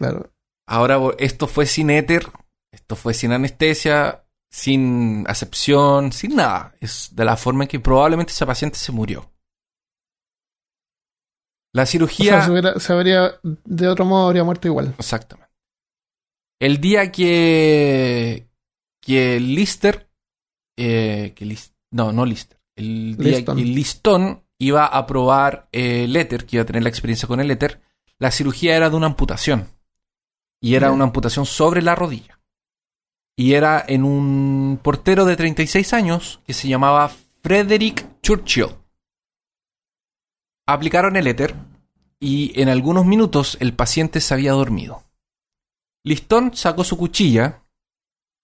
Claro. 0.00 0.32
Ahora, 0.66 0.98
esto 1.18 1.46
fue 1.46 1.66
sin 1.66 1.90
éter, 1.90 2.26
esto 2.72 2.96
fue 2.96 3.14
sin 3.14 3.32
anestesia, 3.32 4.21
sin 4.52 5.24
acepción, 5.26 6.12
sin 6.12 6.36
nada. 6.36 6.74
Es 6.78 7.08
de 7.16 7.24
la 7.24 7.36
forma 7.36 7.64
en 7.64 7.68
que 7.68 7.80
probablemente 7.80 8.32
ese 8.32 8.46
paciente 8.46 8.78
se 8.78 8.92
murió. 8.92 9.32
La 11.72 11.84
O 11.84 11.86
cirugía... 11.86 12.32
sea, 12.32 12.44
se, 12.44 12.50
hubiera- 12.50 12.78
se 12.78 12.92
habría, 12.92 13.40
de 13.42 13.88
otro 13.88 14.04
modo 14.04 14.26
habría 14.26 14.44
muerto 14.44 14.68
igual. 14.68 14.94
Exactamente. 14.98 15.50
El 16.60 16.80
día 16.80 17.10
que... 17.10 18.46
Que 19.00 19.40
Lister... 19.40 20.08
eh, 20.76 21.32
que 21.34 21.44
Lis- 21.46 21.74
no, 21.90 22.12
no 22.12 22.24
Lister. 22.26 22.60
El 22.76 23.16
día 23.16 23.38
Liston. 23.38 23.56
que 23.56 23.64
Listón 23.64 24.44
iba 24.58 24.86
a 24.86 25.06
probar 25.06 25.68
eh, 25.72 26.04
el 26.04 26.14
éter, 26.14 26.44
que 26.46 26.56
iba 26.56 26.62
a 26.62 26.66
tener 26.66 26.82
la 26.82 26.88
experiencia 26.90 27.26
con 27.26 27.40
el 27.40 27.50
éter, 27.50 27.80
la 28.18 28.30
cirugía 28.30 28.76
era 28.76 28.90
de 28.90 28.96
una 28.96 29.06
amputación. 29.06 29.68
Y 30.60 30.74
era 30.76 30.92
una 30.92 31.04
amputación 31.04 31.46
sobre 31.46 31.82
la 31.82 31.94
rodilla. 31.96 32.38
Y 33.36 33.54
era 33.54 33.82
en 33.86 34.04
un 34.04 34.78
portero 34.82 35.24
de 35.24 35.36
36 35.36 35.92
años 35.94 36.40
que 36.46 36.52
se 36.52 36.68
llamaba 36.68 37.10
Frederick 37.42 38.20
Churchill. 38.22 38.66
Aplicaron 40.66 41.16
el 41.16 41.26
éter 41.26 41.54
y 42.20 42.58
en 42.60 42.68
algunos 42.68 43.04
minutos 43.04 43.56
el 43.60 43.74
paciente 43.74 44.20
se 44.20 44.34
había 44.34 44.52
dormido. 44.52 45.02
Listón 46.04 46.54
sacó 46.54 46.84
su 46.84 46.96
cuchilla, 46.96 47.62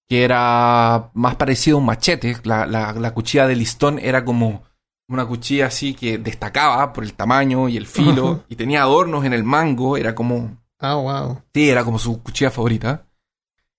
que 0.09 0.25
era 0.25 1.11
más 1.15 1.37
parecido 1.37 1.77
a 1.77 1.81
un 1.81 1.87
machete. 1.87 2.37
La, 2.45 2.67
la- 2.67 2.93
la 2.93 3.15
cuchilla 3.15 3.47
de 3.47 3.57
Listón 3.57 3.99
era 3.99 4.25
como 4.25 4.65
una 5.09 5.27
cuchilla 5.27 5.67
así 5.67 5.95
que 5.95 6.19
destacaba 6.19 6.93
por 6.93 7.05
el 7.05 7.15
tamaño 7.15 7.69
y 7.69 7.77
el 7.77 7.87
filo 7.87 8.45
y 8.49 8.57
tenía 8.57 8.83
adornos 8.83 9.25
en 9.25 9.33
el 9.33 9.45
mango. 9.45 9.97
Era 9.97 10.15
como 10.15 10.57
Ah, 10.81 10.95
wow. 10.97 11.43
Sí, 11.55 11.69
era 11.69 11.85
como 11.85 11.99
su 11.99 12.23
cuchilla 12.23 12.51
favorita. 12.51 13.07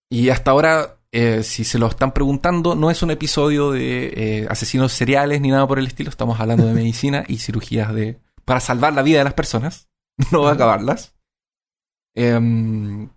Y 0.09 0.29
hasta 0.29 0.51
ahora, 0.51 0.97
eh, 1.11 1.43
si 1.43 1.63
se 1.63 1.79
lo 1.79 1.87
están 1.87 2.13
preguntando, 2.13 2.75
no 2.75 2.91
es 2.91 3.01
un 3.01 3.11
episodio 3.11 3.71
de 3.71 4.13
eh, 4.15 4.47
asesinos 4.49 4.91
seriales 4.93 5.41
ni 5.41 5.49
nada 5.49 5.67
por 5.67 5.79
el 5.79 5.87
estilo. 5.87 6.09
Estamos 6.09 6.39
hablando 6.39 6.65
de 6.65 6.73
medicina 6.75 7.23
y 7.27 7.37
cirugías 7.37 7.93
de 7.93 8.19
para 8.45 8.59
salvar 8.59 8.93
la 8.93 9.03
vida 9.03 9.19
de 9.19 9.23
las 9.25 9.33
personas, 9.33 9.89
no 10.31 10.47
acabarlas. 10.47 11.15
Em, 12.15 13.09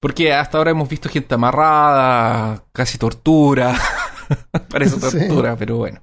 porque 0.00 0.32
hasta 0.32 0.58
ahora 0.58 0.70
hemos 0.70 0.88
visto 0.88 1.08
gente 1.08 1.34
amarrada, 1.34 2.64
casi 2.72 2.98
tortura. 2.98 3.78
Parece 4.70 4.96
Sí. 5.10 5.18
tortura, 5.28 5.56
pero 5.56 5.76
bueno. 5.78 6.02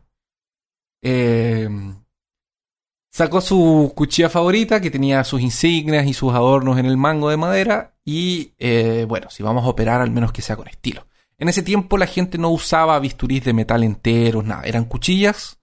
Sacó 3.16 3.40
su 3.40 3.94
cuchilla 3.96 4.28
favorita 4.30 4.82
que 4.82 4.92
tenía 4.92 5.24
sus 5.24 5.40
insignias 5.40 6.06
y 6.06 6.14
sus 6.14 6.34
adornos 6.34 6.78
en 6.78 6.86
el 6.86 6.98
mango 6.98 7.30
de 7.30 7.38
madera 7.38 7.94
y 8.04 8.52
eh, 8.60 9.06
bueno, 9.08 9.30
si 9.30 9.42
vamos 9.42 9.64
a 9.64 9.70
operar 9.70 10.02
al 10.02 10.12
menos 10.12 10.34
que 10.34 10.42
sea 10.42 10.58
con 10.58 10.68
estilo. 10.68 11.08
En 11.38 11.48
ese 11.48 11.64
tiempo 11.64 11.98
la 11.98 12.08
gente 12.08 12.38
no 12.38 12.50
usaba 12.50 13.00
bisturís 13.00 13.46
de 13.46 13.54
metal 13.54 13.84
enteros, 13.86 14.44
nada, 14.44 14.64
eran 14.64 14.84
cuchillas, 14.84 15.62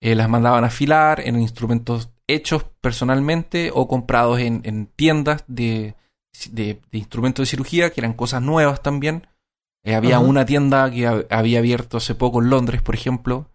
eh, 0.00 0.14
las 0.14 0.28
mandaban 0.28 0.62
a 0.62 0.68
afilar, 0.68 1.18
eran 1.18 1.40
instrumentos 1.40 2.10
hechos 2.28 2.64
personalmente 2.80 3.72
o 3.74 3.88
comprados 3.88 4.38
en, 4.38 4.60
en 4.62 4.86
tiendas 4.86 5.42
de, 5.48 5.96
de- 6.52 6.80
de 6.92 6.98
instrumentos 6.98 7.42
de 7.42 7.50
cirugía, 7.50 7.90
que 7.90 8.02
eran 8.02 8.12
cosas 8.12 8.40
nuevas 8.40 8.84
también. 8.84 9.26
Eh, 9.82 9.96
había 9.96 10.20
una 10.20 10.46
tienda 10.46 10.88
que 10.92 11.08
ha- 11.08 11.24
había 11.28 11.58
abierto 11.58 11.96
hace 11.96 12.14
poco 12.14 12.40
en 12.40 12.50
Londres, 12.50 12.82
por 12.82 12.94
ejemplo, 12.94 13.50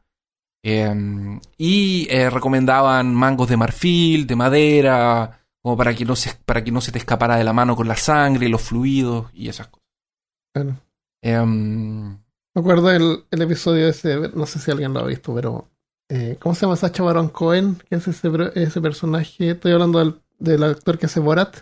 eh, 0.64 1.40
y 1.58 2.08
eh, 2.10 2.30
recomendaban 2.30 3.14
mangos 3.16 3.50
de 3.50 3.58
marfil, 3.58 4.28
de 4.28 4.36
madera, 4.36 5.40
como 5.62 5.78
para 5.78 5.94
que, 5.96 6.06
no 6.06 6.16
se, 6.16 6.34
para 6.46 6.64
que 6.64 6.72
no 6.72 6.82
se 6.82 6.92
te 6.92 6.98
escapara 7.00 7.38
de 7.38 7.44
la 7.44 7.54
mano 7.54 7.76
con 7.76 7.88
la 7.88 7.96
sangre, 7.96 8.50
los 8.50 8.62
fluidos 8.62 9.30
y 9.34 9.50
esas 9.50 9.68
cosas. 9.68 9.88
Claro. 10.54 10.76
Em, 11.22 12.10
Me 12.12 12.62
acuerdo 12.62 12.92
el, 12.92 13.24
el 13.32 13.42
episodio 13.42 13.88
ese, 13.90 14.30
no 14.34 14.46
sé 14.46 14.60
si 14.60 14.72
alguien 14.72 14.94
lo 14.94 15.02
ha 15.02 15.06
visto, 15.08 15.34
pero 15.36 15.70
eh, 16.10 16.38
¿cómo 16.40 16.56
se 16.56 16.62
llama 16.62 16.76
Sacha 16.76 17.04
Baron 17.04 17.30
Cohen? 17.30 17.78
¿Qué 17.90 17.96
es 17.96 18.08
ese, 18.08 18.30
ese 18.56 18.82
personaje? 18.82 19.52
Estoy 19.52 19.74
hablando 19.74 20.00
del, 20.00 20.22
del 20.40 20.64
actor 20.64 20.98
que 20.98 21.06
hace 21.08 21.20
Borat. 21.20 21.58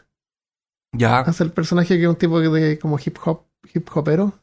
ya, 0.94 1.20
Hace 1.20 1.44
el 1.44 1.52
personaje 1.52 1.98
que 1.98 2.04
es 2.04 2.10
un 2.10 2.16
tipo 2.16 2.40
que 2.40 2.48
de 2.50 2.80
como 2.80 2.98
hip 3.04 3.18
hop, 3.26 3.42
hip 3.74 3.88
hopero. 3.96 4.34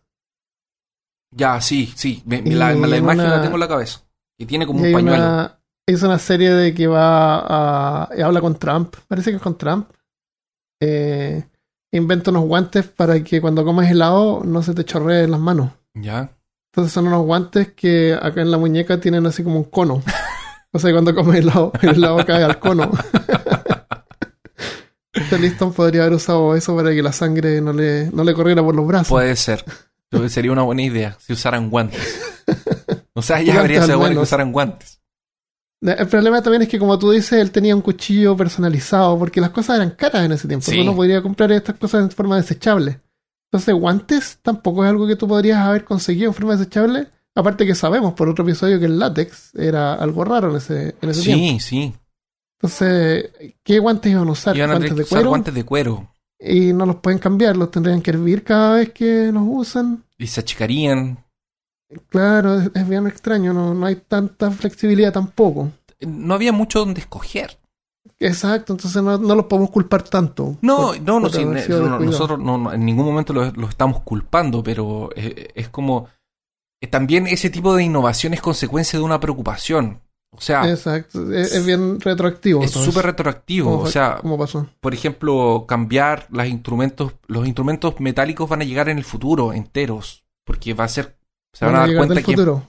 ya, 1.30 1.60
sí, 1.60 1.92
sí. 1.96 2.22
me- 2.26 2.42
la, 2.42 2.72
la 2.74 2.96
imagen 2.96 3.20
una- 3.22 3.36
la 3.36 3.42
tengo 3.42 3.54
en 3.56 3.60
la 3.60 3.68
cabeza. 3.68 4.00
Y 4.38 4.46
tiene 4.46 4.66
como 4.66 4.82
un 4.82 4.92
pañuelo. 4.92 5.16
una, 5.16 5.58
hizo 5.86 6.06
una 6.06 6.18
serie 6.18 6.52
de 6.52 6.74
que 6.74 6.86
va 6.86 7.38
a, 7.38 8.08
y 8.16 8.20
habla 8.20 8.40
con 8.40 8.56
Trump, 8.58 8.94
parece 9.06 9.30
que 9.30 9.36
es 9.36 9.42
con 9.42 9.56
Trump. 9.56 9.90
Eh, 10.80 11.44
inventa 11.92 12.30
unos 12.30 12.44
guantes 12.44 12.86
para 12.86 13.22
que 13.22 13.40
cuando 13.40 13.64
comas 13.64 13.90
helado 13.90 14.42
no 14.44 14.62
se 14.62 14.74
te 14.74 14.84
chorree 14.84 15.28
las 15.28 15.40
manos. 15.40 15.70
Ya. 15.94 16.30
Entonces 16.72 16.92
son 16.92 17.06
unos 17.06 17.24
guantes 17.24 17.72
que 17.72 18.18
acá 18.20 18.42
en 18.42 18.50
la 18.50 18.58
muñeca 18.58 19.00
tienen 19.00 19.26
así 19.26 19.44
como 19.44 19.58
un 19.58 19.64
cono. 19.64 20.02
O 20.72 20.78
sea, 20.80 20.90
cuando 20.90 21.14
comes 21.14 21.36
helado, 21.36 21.72
el 21.82 21.90
helado 21.90 22.26
cae 22.26 22.42
al 22.42 22.58
cono. 22.58 22.90
Este 25.12 25.38
Liston 25.38 25.72
podría 25.72 26.02
haber 26.02 26.14
usado 26.14 26.56
eso 26.56 26.74
para 26.74 26.90
que 26.90 27.00
la 27.00 27.12
sangre 27.12 27.60
no 27.60 27.72
le, 27.72 28.10
no 28.10 28.24
le 28.24 28.34
corriera 28.34 28.64
por 28.64 28.74
los 28.74 28.84
brazos. 28.84 29.08
Puede 29.08 29.36
ser. 29.36 29.64
Que 30.10 30.28
sería 30.28 30.50
una 30.50 30.62
buena 30.62 30.82
idea 30.82 31.16
si 31.20 31.32
usaran 31.32 31.70
guantes. 31.70 32.42
O 33.24 33.26
sea, 33.26 33.40
ya 33.40 33.58
habría 33.58 33.82
sido 33.82 33.98
bueno 33.98 34.16
que 34.16 34.22
usaran 34.22 34.52
guantes. 34.52 35.00
El 35.80 36.06
problema 36.08 36.42
también 36.42 36.62
es 36.62 36.68
que, 36.68 36.78
como 36.78 36.98
tú 36.98 37.10
dices, 37.10 37.32
él 37.40 37.50
tenía 37.50 37.74
un 37.74 37.80
cuchillo 37.80 38.36
personalizado, 38.36 39.18
porque 39.18 39.40
las 39.40 39.48
cosas 39.48 39.76
eran 39.76 39.92
caras 39.92 40.26
en 40.26 40.32
ese 40.32 40.46
tiempo. 40.46 40.64
Sí. 40.64 40.76
Tú 40.76 40.84
no 40.84 40.94
podrías 40.94 41.22
comprar 41.22 41.50
estas 41.52 41.76
cosas 41.76 42.02
en 42.02 42.10
forma 42.10 42.36
desechable. 42.36 43.00
Entonces, 43.50 43.74
guantes 43.74 44.38
tampoco 44.42 44.84
es 44.84 44.90
algo 44.90 45.06
que 45.06 45.16
tú 45.16 45.26
podrías 45.26 45.58
haber 45.58 45.84
conseguido 45.84 46.28
en 46.28 46.34
forma 46.34 46.56
desechable. 46.56 47.08
Aparte 47.34 47.66
que 47.66 47.74
sabemos 47.74 48.12
por 48.12 48.28
otro 48.28 48.44
episodio 48.44 48.78
que 48.78 48.86
el 48.86 48.98
látex 48.98 49.54
era 49.54 49.94
algo 49.94 50.24
raro 50.24 50.50
en 50.50 50.56
ese, 50.56 50.96
en 51.00 51.08
ese 51.08 51.22
tiempo. 51.22 51.44
Sí, 51.44 51.60
sí. 51.60 51.94
Entonces, 52.58 53.30
¿qué 53.62 53.78
guantes 53.78 54.12
iban 54.12 54.28
a 54.28 54.32
usar? 54.32 54.54
Iban 54.54 54.70
a 54.70 54.74
¿Guantes 54.74 54.96
de 54.96 55.02
usar 55.02 55.18
cuero? 55.18 55.28
guantes 55.30 55.54
de 55.54 55.64
cuero. 55.64 56.10
Y 56.38 56.74
no 56.74 56.84
los 56.84 56.96
pueden 56.96 57.18
cambiar, 57.18 57.56
los 57.56 57.70
tendrían 57.70 58.02
que 58.02 58.10
hervir 58.10 58.44
cada 58.44 58.76
vez 58.76 58.92
que 58.92 59.30
los 59.32 59.42
usan. 59.46 60.04
Y 60.18 60.26
se 60.26 60.40
achicarían. 60.40 61.23
Claro, 62.08 62.60
es, 62.60 62.70
es 62.74 62.88
bien 62.88 63.06
extraño, 63.06 63.52
no, 63.52 63.74
no 63.74 63.86
hay 63.86 63.96
tanta 63.96 64.50
flexibilidad 64.50 65.12
tampoco. 65.12 65.70
No 66.00 66.34
había 66.34 66.52
mucho 66.52 66.80
donde 66.80 67.00
escoger. 67.00 67.58
Exacto, 68.18 68.72
entonces 68.72 69.02
no, 69.02 69.18
no 69.18 69.34
los 69.34 69.46
podemos 69.46 69.70
culpar 69.70 70.02
tanto. 70.02 70.56
No, 70.62 70.76
por- 70.88 71.00
no, 71.00 71.20
no, 71.20 71.28
por 71.28 71.32
sí, 71.32 71.44
no, 71.44 71.98
nosotros 71.98 72.38
no, 72.38 72.72
en 72.72 72.84
ningún 72.84 73.06
momento 73.06 73.32
lo, 73.32 73.50
lo 73.52 73.68
estamos 73.68 74.00
culpando, 74.02 74.62
pero 74.62 75.10
eh, 75.16 75.48
es, 75.54 75.68
como 75.68 76.08
eh, 76.80 76.86
también 76.86 77.26
ese 77.26 77.50
tipo 77.50 77.74
de 77.74 77.82
innovación 77.84 78.34
es 78.34 78.40
consecuencia 78.40 78.98
de 78.98 79.04
una 79.04 79.20
preocupación. 79.20 80.00
O 80.36 80.40
sea, 80.40 80.68
Exacto, 80.68 81.32
es, 81.32 81.54
es 81.54 81.64
bien 81.64 82.00
retroactivo. 82.00 82.62
es 82.62 82.72
súper 82.72 83.06
retroactivo. 83.06 83.70
¿Cómo 83.70 83.82
O 83.84 83.86
sea, 83.86 84.18
¿Cómo 84.20 84.36
pasó? 84.36 84.68
por 84.80 84.92
ejemplo, 84.92 85.64
cambiar 85.68 86.26
los 86.30 86.46
instrumentos, 86.46 87.14
los 87.26 87.46
instrumentos 87.46 88.00
metálicos 88.00 88.48
van 88.48 88.62
a 88.62 88.64
llegar 88.64 88.88
en 88.88 88.98
el 88.98 89.04
futuro 89.04 89.52
enteros, 89.52 90.24
porque 90.44 90.74
va 90.74 90.84
a 90.84 90.88
ser, 90.88 91.16
se 91.54 91.64
van, 91.64 91.74
van 91.74 91.82
a, 91.82 91.86
dar 91.86 91.96
cuenta 91.96 92.14
del 92.14 92.24
que. 92.24 92.32
Futuro. 92.32 92.66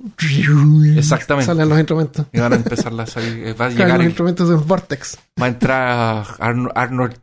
Exactamente. 0.96 1.48
Salen 1.48 1.68
los 1.68 1.78
instrumentos. 1.78 2.28
Y 2.32 2.40
van 2.40 2.54
a 2.54 2.56
empezar 2.56 2.94
a 3.00 3.06
salir. 3.06 3.60
Va 3.60 3.66
a 3.66 3.70
llegar. 3.70 3.98
los 3.98 4.06
instrumentos 4.06 4.48
del 4.48 4.60
Vortex. 4.60 5.18
Va 5.42 5.48
a 5.48 5.50
entrar 5.50 6.26
Arnold. 6.40 7.16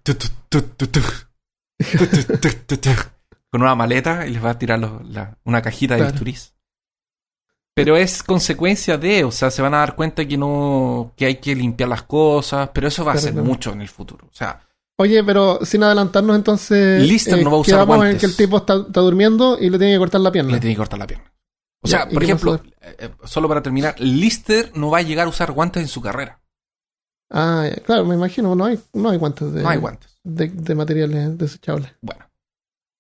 con 3.49 3.63
una 3.63 3.75
maleta 3.75 4.27
y 4.27 4.33
les 4.33 4.45
va 4.45 4.51
a 4.51 4.59
tirar 4.59 4.81
la, 4.81 5.39
una 5.45 5.63
cajita 5.63 5.97
de 5.97 6.03
bisturís. 6.03 6.53
Pero 7.75 7.97
es 7.97 8.23
consecuencia 8.23 8.99
de, 8.99 9.25
o 9.25 9.31
sea, 9.31 9.51
se 9.51 9.63
van 9.63 9.73
a 9.75 9.79
dar 9.79 9.95
cuenta 9.95 10.27
que 10.27 10.37
no, 10.37 11.15
que 11.17 11.25
hay 11.27 11.37
que 11.37 11.55
limpiar 11.55 11.89
las 11.89 12.03
cosas, 12.03 12.69
pero 12.75 12.89
eso 12.89 13.05
va 13.05 13.13
a 13.13 13.19
ser 13.19 13.35
mucho 13.35 13.73
en 13.73 13.81
el 13.81 13.89
futuro. 13.89 14.27
O 14.27 14.35
sea, 14.35 14.61
Oye, 14.97 15.25
pero 15.25 15.59
sin 15.65 15.83
adelantarnos 15.83 16.37
entonces. 16.37 17.03
Lister 17.03 17.39
eh, 17.39 17.43
no 17.43 17.51
va 17.51 17.57
a 17.57 17.61
usar 17.61 17.87
guantes. 17.87 18.13
en 18.13 18.19
que 18.21 18.27
el 18.27 18.37
tipo 18.37 18.59
está, 18.59 18.75
está, 18.87 19.01
durmiendo 19.01 19.59
y 19.59 19.71
le 19.71 19.79
tiene 19.79 19.95
que 19.95 19.99
cortar 19.99 20.21
la 20.21 20.31
pierna. 20.31 20.53
Le 20.53 20.61
tiene 20.61 20.75
que 20.75 20.79
cortar 20.79 20.99
la 20.99 21.07
pierna. 21.07 21.32
O 21.83 21.89
sea, 21.89 22.07
¿y 22.11 22.15
por 22.15 22.23
ejemplo, 22.23 22.55
eh, 22.81 22.97
eh, 22.99 23.11
solo 23.25 23.49
para 23.49 23.63
terminar, 23.63 23.99
Lister 23.99 24.71
no 24.77 24.91
va 24.91 24.99
a 24.99 25.03
llegar 25.03 25.27
a 25.27 25.31
usar 25.31 25.53
guantes 25.53 25.83
en 25.83 25.89
su 25.89 26.01
carrera. 26.01 26.41
Ah, 27.31 27.67
claro, 27.85 28.05
me 28.05 28.15
imagino, 28.15 28.55
no 28.55 28.67
hay, 28.67 28.79
no 28.93 29.09
hay 29.11 29.19
guantes 29.19 29.53
de, 29.53 29.63
No 29.63 29.69
hay 29.69 29.79
guantes. 29.79 30.19
de, 30.23 30.49
de 30.49 30.75
materiales 30.75 31.37
desechables. 31.39 31.93
Bueno. 32.03 32.27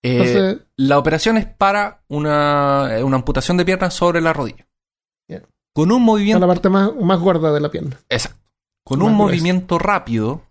Eh, 0.03 0.12
Entonces, 0.16 0.66
La 0.76 0.99
operación 0.99 1.37
es 1.37 1.47
para 1.47 2.03
una, 2.09 2.91
una 3.05 3.16
amputación 3.16 3.57
de 3.57 3.64
pierna 3.64 3.91
sobre 3.91 4.20
la 4.20 4.33
rodilla. 4.33 4.66
Con 5.74 5.91
un 5.91 5.99
con 5.99 6.03
movimiento. 6.03 6.41
la 6.47 6.53
parte 6.53 6.68
más, 6.68 6.95
más 6.97 7.18
gorda 7.20 7.51
de 7.53 7.61
la 7.61 7.70
pierna. 7.70 7.99
Exacto. 8.11 8.39
Con 8.85 8.99
Más 8.99 9.07
un 9.09 9.14
gruesa. 9.14 9.26
movimiento 9.30 9.78
rápido, 9.78 10.43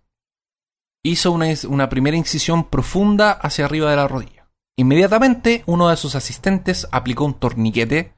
hizo 1.04 1.30
una, 1.32 1.46
una 1.68 1.88
primera 1.88 2.16
incisión 2.16 2.68
profunda 2.68 3.30
hacia 3.30 3.66
arriba 3.66 3.90
de 3.90 3.96
la 3.96 4.08
rodilla. 4.08 4.48
Inmediatamente, 4.76 5.62
uno 5.66 5.90
de 5.90 5.96
sus 5.96 6.14
asistentes 6.16 6.88
aplicó 6.90 7.24
un 7.24 7.34
torniquete 7.34 8.14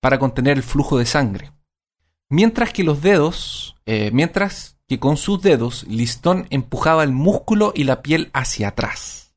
para 0.00 0.18
contener 0.18 0.56
el 0.56 0.62
flujo 0.62 0.98
de 0.98 1.06
sangre. 1.06 1.52
Mientras 2.30 2.72
que 2.72 2.84
los 2.84 3.00
dedos, 3.02 3.76
eh, 3.86 4.10
mientras 4.12 4.76
que 4.86 4.98
con 4.98 5.16
sus 5.16 5.42
dedos, 5.42 5.84
Listón 5.88 6.46
empujaba 6.50 7.02
el 7.04 7.12
músculo 7.12 7.72
y 7.74 7.84
la 7.84 8.02
piel 8.02 8.30
hacia 8.32 8.68
atrás. 8.68 9.34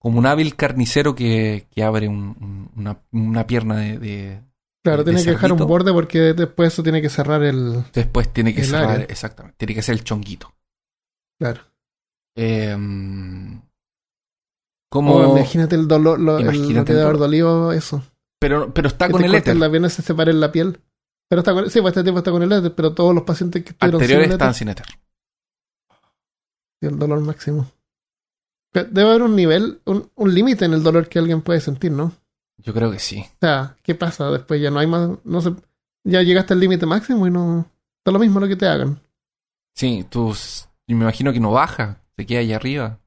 Como 0.00 0.18
un 0.18 0.26
hábil 0.26 0.54
carnicero 0.54 1.14
que, 1.14 1.66
que 1.74 1.82
abre 1.82 2.08
un- 2.08 2.36
un- 2.40 2.70
una, 2.76 3.00
una 3.12 3.46
pierna 3.46 3.76
de, 3.76 3.98
de- 3.98 4.42
Claro, 4.84 5.02
de 5.02 5.10
tiene 5.12 5.24
que 5.24 5.30
dejar 5.32 5.52
un 5.52 5.58
borde 5.58 5.92
porque 5.92 6.18
después 6.34 6.72
eso 6.72 6.82
tiene 6.84 7.02
que 7.02 7.08
cerrar 7.10 7.42
el... 7.42 7.84
Después 7.92 8.32
tiene 8.32 8.54
que 8.54 8.62
cerrar, 8.64 8.90
área. 8.90 9.06
exactamente, 9.06 9.56
tiene 9.58 9.74
que 9.74 9.82
ser 9.82 9.94
el 9.96 10.04
chonguito. 10.04 10.54
Claro. 11.40 11.62
Como, 14.90 15.14
Oh, 15.16 15.36
imagínate 15.36 15.74
el 15.74 15.86
dolor, 15.88 16.18
lo, 16.20 16.38
el- 16.38 16.44
lo 16.46 16.52
Imagínate 16.52 16.86
que 16.86 16.92
debe 16.94 17.04
haber 17.04 17.18
dolido 17.18 17.72
eso. 17.72 18.02
Pero, 18.38 18.72
pero 18.72 18.88
está 18.88 19.10
con 19.10 19.24
el 19.24 19.34
éter. 19.34 19.56
la 19.56 19.70
pierna 19.70 19.88
y 19.88 19.90
se 19.90 20.02
separe 20.02 20.32
la 20.32 20.52
piel. 20.52 20.80
Pero 21.28 21.40
está 21.40 21.52
con, 21.52 21.70
sí, 21.70 21.80
pues 21.80 21.96
este 21.96 22.04
tipo 22.04 22.18
está 22.18 22.30
con 22.30 22.42
el 22.42 22.52
éter, 22.52 22.74
pero 22.74 22.94
todos 22.94 23.14
los 23.14 23.24
pacientes 23.24 23.62
que 23.62 23.70
estuvieron 23.70 24.00
Anteriores 24.00 24.26
sin 24.26 24.32
están 24.32 24.48
éter, 24.48 24.58
sin 24.58 24.68
éter. 24.68 24.86
el 26.80 26.98
dolor 26.98 27.20
máximo. 27.20 27.70
Debe 28.72 29.08
haber 29.08 29.22
un 29.22 29.34
nivel, 29.34 29.80
un, 29.86 30.10
un 30.14 30.34
límite 30.34 30.64
en 30.64 30.74
el 30.74 30.82
dolor 30.82 31.08
que 31.08 31.18
alguien 31.18 31.42
puede 31.42 31.60
sentir, 31.60 31.90
¿no? 31.90 32.12
Yo 32.58 32.74
creo 32.74 32.90
que 32.90 32.98
sí. 32.98 33.20
O 33.20 33.38
sea, 33.40 33.76
¿qué 33.82 33.94
pasa? 33.94 34.30
Después 34.30 34.60
ya 34.60 34.70
no 34.70 34.78
hay 34.78 34.86
más, 34.86 35.10
no 35.24 35.40
sé, 35.40 35.54
ya 36.04 36.22
llegaste 36.22 36.54
al 36.54 36.60
límite 36.60 36.86
máximo 36.86 37.26
y 37.26 37.30
no, 37.30 37.70
da 38.04 38.12
lo 38.12 38.18
mismo 38.18 38.40
lo 38.40 38.48
que 38.48 38.56
te 38.56 38.66
hagan. 38.66 39.00
Sí, 39.74 40.04
tú, 40.08 40.34
me 40.86 40.94
imagino 40.94 41.32
que 41.32 41.40
no 41.40 41.52
baja, 41.52 42.02
se 42.16 42.26
queda 42.26 42.40
allá 42.40 42.56
arriba. 42.56 42.98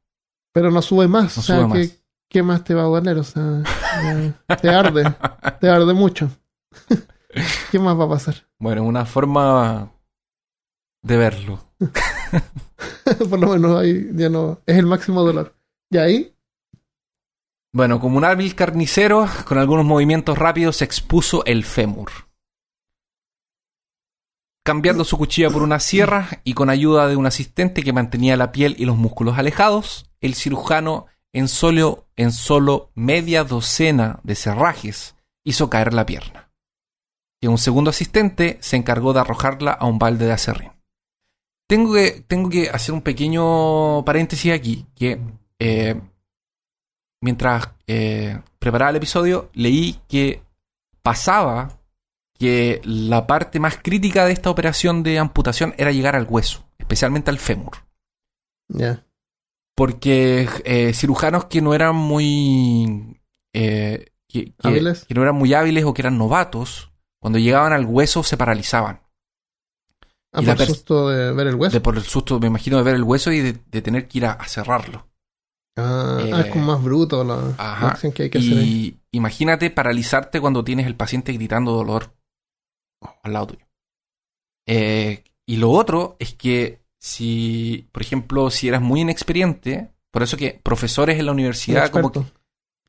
Pero 0.53 0.71
no 0.71 0.81
sube 0.81 1.07
más. 1.07 1.37
No 1.37 1.41
o 1.41 1.43
sea, 1.43 1.61
sube 1.61 1.73
¿qué, 1.73 1.79
más. 1.79 2.03
¿qué 2.29 2.43
más 2.43 2.63
te 2.63 2.73
va 2.73 2.83
a 2.83 2.85
doler? 2.85 3.17
O 3.17 3.23
sea, 3.23 3.63
te 4.61 4.69
arde, 4.69 5.15
te 5.59 5.69
arde 5.69 5.93
mucho. 5.93 6.29
¿Qué 7.71 7.79
más 7.79 7.97
va 7.99 8.05
a 8.05 8.09
pasar? 8.09 8.35
Bueno, 8.59 8.83
una 8.83 9.05
forma 9.05 9.91
de 11.01 11.17
verlo. 11.17 11.59
Por 13.29 13.39
lo 13.39 13.47
menos 13.47 13.79
ahí 13.79 14.09
ya 14.13 14.29
no, 14.29 14.59
es 14.65 14.77
el 14.77 14.85
máximo 14.85 15.23
dolor. 15.23 15.55
Y 15.89 15.97
ahí, 15.97 16.35
Bueno, 17.73 17.99
como 17.99 18.17
un 18.17 18.25
hábil 18.25 18.55
carnicero, 18.55 19.27
con 19.45 19.57
algunos 19.57 19.85
movimientos 19.85 20.37
rápidos, 20.37 20.81
expuso 20.81 21.43
el 21.45 21.63
fémur. 21.63 22.11
Cambiando 24.63 25.03
su 25.03 25.17
cuchilla 25.17 25.49
por 25.49 25.63
una 25.63 25.79
sierra 25.79 26.41
y 26.43 26.53
con 26.53 26.69
ayuda 26.69 27.07
de 27.07 27.15
un 27.15 27.25
asistente 27.25 27.81
que 27.81 27.93
mantenía 27.93 28.37
la 28.37 28.51
piel 28.51 28.75
y 28.77 28.85
los 28.85 28.95
músculos 28.95 29.37
alejados, 29.37 30.11
el 30.21 30.35
cirujano 30.35 31.07
en 31.33 31.47
solo, 31.47 32.07
en 32.15 32.31
solo 32.31 32.91
media 32.95 33.43
docena 33.43 34.19
de 34.23 34.35
cerrajes 34.35 35.15
hizo 35.43 35.69
caer 35.69 35.93
la 35.93 36.05
pierna. 36.05 36.51
Y 37.41 37.47
un 37.47 37.57
segundo 37.57 37.89
asistente 37.89 38.57
se 38.61 38.77
encargó 38.77 39.13
de 39.13 39.21
arrojarla 39.21 39.71
a 39.71 39.85
un 39.87 39.97
balde 39.97 40.25
de 40.25 40.33
acerrín. 40.33 40.71
Tengo 41.67 41.93
que, 41.93 42.23
tengo 42.27 42.49
que 42.49 42.69
hacer 42.69 42.93
un 42.93 43.01
pequeño 43.01 44.03
paréntesis 44.05 44.51
aquí, 44.51 44.85
que 44.95 45.19
eh, 45.57 45.99
mientras 47.21 47.69
eh, 47.87 48.39
preparaba 48.59 48.91
el 48.91 48.97
episodio, 48.97 49.49
leí 49.53 49.99
que 50.07 50.43
pasaba 51.01 51.79
que 52.37 52.81
la 52.83 53.25
parte 53.25 53.59
más 53.59 53.77
crítica 53.77 54.25
de 54.25 54.33
esta 54.33 54.49
operación 54.49 55.03
de 55.03 55.19
amputación 55.19 55.73
era 55.77 55.91
llegar 55.91 56.15
al 56.15 56.27
hueso, 56.29 56.65
especialmente 56.77 57.31
al 57.31 57.39
fémur. 57.39 57.77
ya. 58.67 59.05
Porque 59.75 60.47
eh, 60.65 60.93
cirujanos 60.93 61.45
que 61.45 61.61
no 61.61 61.73
eran 61.73 61.95
muy... 61.95 63.19
eh, 63.53 64.07
que, 64.27 64.45
que- 64.45 64.57
¿Hábiles? 64.63 65.05
que 65.05 65.13
no 65.13 65.23
eran 65.23 65.35
muy 65.35 65.53
hábiles 65.53 65.85
o 65.85 65.93
que 65.93 66.01
eran 66.01 66.17
novatos, 66.17 66.91
cuando 67.19 67.39
llegaban 67.39 67.73
al 67.73 67.85
hueso 67.85 68.23
se 68.23 68.37
paralizaban. 68.37 69.01
Ah, 70.33 70.41
Y 70.41 70.45
por 70.45 70.57
pers- 70.57 70.67
susto 70.67 71.09
de 71.09 71.33
ver 71.33 71.47
el 71.47 71.55
hueso. 71.55 71.75
De 71.75 71.81
por 71.81 71.97
el 71.97 72.03
susto, 72.03 72.39
me 72.39 72.47
imagino, 72.47 72.77
de 72.77 72.83
ver 72.83 72.95
el 72.95 73.03
hueso 73.03 73.31
y 73.31 73.39
de, 73.39 73.53
de 73.53 73.81
tener 73.81 74.07
que 74.07 74.19
ir 74.19 74.25
a, 74.25 74.33
a 74.33 74.47
cerrarlo. 74.47 75.07
Ah, 75.77 76.19
Eh, 76.23 76.31
ah, 76.33 76.41
es 76.41 76.51
como 76.51 76.65
más 76.65 76.83
bruto 76.83 77.23
la, 77.23 77.35
la 77.35 77.51
Ajá. 77.57 77.87
acción 77.89 78.11
que 78.13 78.23
hay 78.23 78.29
que 78.29 78.37
hacer 78.37 78.57
ahí. 78.59 78.71
Y 78.71 78.99
imagínate 79.11 79.69
paralizarte 79.71 80.39
cuando 80.39 80.63
tienes 80.63 80.87
el 80.87 80.95
paciente 80.95 81.33
gritando 81.33 81.71
dolor 81.73 82.13
al 83.23 83.33
lado 83.33 83.47
tuyo. 83.47 83.65
Eh, 84.67 85.23
y 85.45 85.57
lo 85.57 85.71
otro 85.71 86.15
es 86.19 86.35
que 86.35 86.80
si, 87.01 87.87
por 87.91 88.03
ejemplo, 88.03 88.51
si 88.51 88.67
eras 88.67 88.81
muy 88.81 89.01
inexperiente, 89.01 89.91
por 90.11 90.21
eso 90.21 90.37
que 90.37 90.59
profesores 90.61 91.17
en 91.19 91.25
la 91.25 91.31
universidad, 91.31 91.89
como 91.89 92.11
que, 92.11 92.19
Experto. 92.19 92.39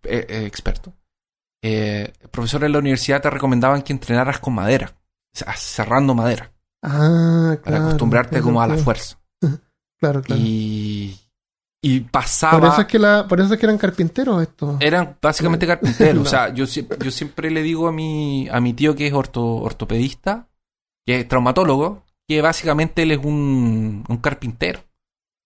eh, 0.05 0.27
eh, 0.29 0.45
experto, 0.47 0.93
eh, 1.63 2.13
profesores 2.31 2.67
en 2.67 2.73
la 2.73 2.79
universidad 2.81 3.23
te 3.23 3.31
recomendaban 3.31 3.81
que 3.83 3.95
entrenaras 3.95 4.39
con 4.39 4.53
madera, 4.55 4.93
o 5.35 5.39
sea, 5.39 5.55
cerrando 5.57 6.15
madera, 6.15 6.53
Ah, 6.83 7.57
para 7.57 7.63
claro. 7.63 7.85
acostumbrarte 7.87 8.31
tiene 8.31 8.43
como 8.45 8.61
a 8.61 8.67
la 8.67 8.77
fuerza. 8.77 9.19
Claro, 9.99 10.21
claro. 10.21 10.43
Y, 10.45 11.17
y 11.81 12.01
pasaba... 12.01 12.59
Por 12.59 12.69
eso 12.71 12.81
es 12.81 12.87
que 12.89 12.99
la, 12.99 13.29
por 13.29 13.41
eso 13.41 13.55
es 13.55 13.61
que 13.61 13.67
eran 13.67 13.79
carpinteros 13.79 14.43
estos. 14.43 14.81
Eran 14.81 15.17
básicamente 15.23 15.65
carpinteros. 15.65 16.17
No. 16.17 16.23
O 16.23 16.27
sea, 16.27 16.53
yo, 16.53 16.65
yo 16.65 17.11
siempre 17.13 17.53
le 17.53 17.63
digo 17.63 17.87
a 17.87 17.93
mi, 17.93 18.49
a 18.51 18.61
mi 18.61 18.75
tío 18.75 18.97
que 18.97 19.07
es 19.07 19.13
orto, 19.13 19.45
ortopedista, 19.59 20.49
que 21.07 21.21
es 21.21 21.29
traumatólogo, 21.29 22.03
que 22.37 22.43
básicamente 22.43 23.03
él 23.03 23.13
es 23.13 23.19
un, 23.19 24.05
un 24.09 24.17
carpintero. 24.19 24.81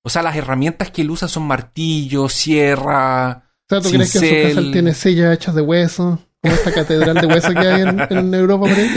O 0.04 0.08
sea, 0.08 0.22
las 0.22 0.36
herramientas 0.36 0.90
que 0.90 1.02
él 1.02 1.10
usa 1.10 1.26
son 1.28 1.44
martillo, 1.44 2.28
sierra. 2.28 3.42
o 3.68 3.68
sea, 3.68 3.80
¿tú 3.80 3.90
crees 3.90 4.12
que 4.12 4.18
en 4.18 4.22
su 4.22 4.26
cincel. 4.28 4.48
casa 4.48 4.60
él 4.60 4.72
tiene 4.72 4.94
sillas 4.94 5.34
hechas 5.34 5.54
de 5.54 5.62
hueso? 5.62 6.18
Como 6.42 6.54
esta 6.54 6.72
catedral 6.72 7.16
de 7.20 7.26
hueso 7.26 7.52
que 7.52 7.58
hay 7.58 7.80
en, 7.82 8.00
en 8.10 8.34
Europa 8.34 8.66
por 8.68 8.76
ahí. 8.76 8.90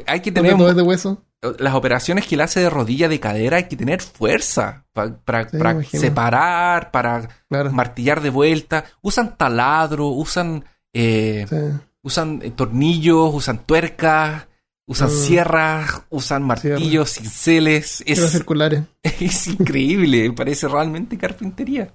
Hay 0.06 0.20
que 0.20 0.32
tener 0.32 0.56
todo 0.56 0.70
es 0.70 0.76
de 0.76 0.82
hueso. 0.82 1.22
las 1.58 1.74
operaciones 1.74 2.26
que 2.26 2.34
él 2.34 2.40
hace 2.40 2.60
de 2.60 2.70
rodilla, 2.70 3.08
de 3.08 3.20
cadera, 3.20 3.58
hay 3.58 3.64
que 3.68 3.76
tener 3.76 4.00
fuerza 4.00 4.86
pa- 4.92 5.16
para, 5.24 5.48
Sí, 5.82 5.98
separar, 5.98 6.90
para 6.90 7.28
Claro. 7.48 7.72
martillar 7.72 8.20
de 8.22 8.30
vuelta. 8.30 8.84
Usan 9.02 9.36
taladro, 9.36 10.08
usan, 10.08 10.64
eh, 10.94 11.46
Sí. 11.48 11.56
usan 12.02 12.40
eh, 12.42 12.50
tornillos, 12.50 13.34
usan 13.34 13.58
tuercas, 13.66 14.46
usan 14.88 15.08
Mm. 15.08 15.12
sierras, 15.12 16.02
usan 16.10 16.42
martillos, 16.42 17.12
cinceles. 17.12 18.02
Eran 18.04 18.24
Es, 18.24 18.30
circulares. 18.32 18.82
es 19.02 19.46
increíble, 19.46 20.32
parece 20.32 20.66
realmente 20.66 21.16
carpintería. 21.16 21.94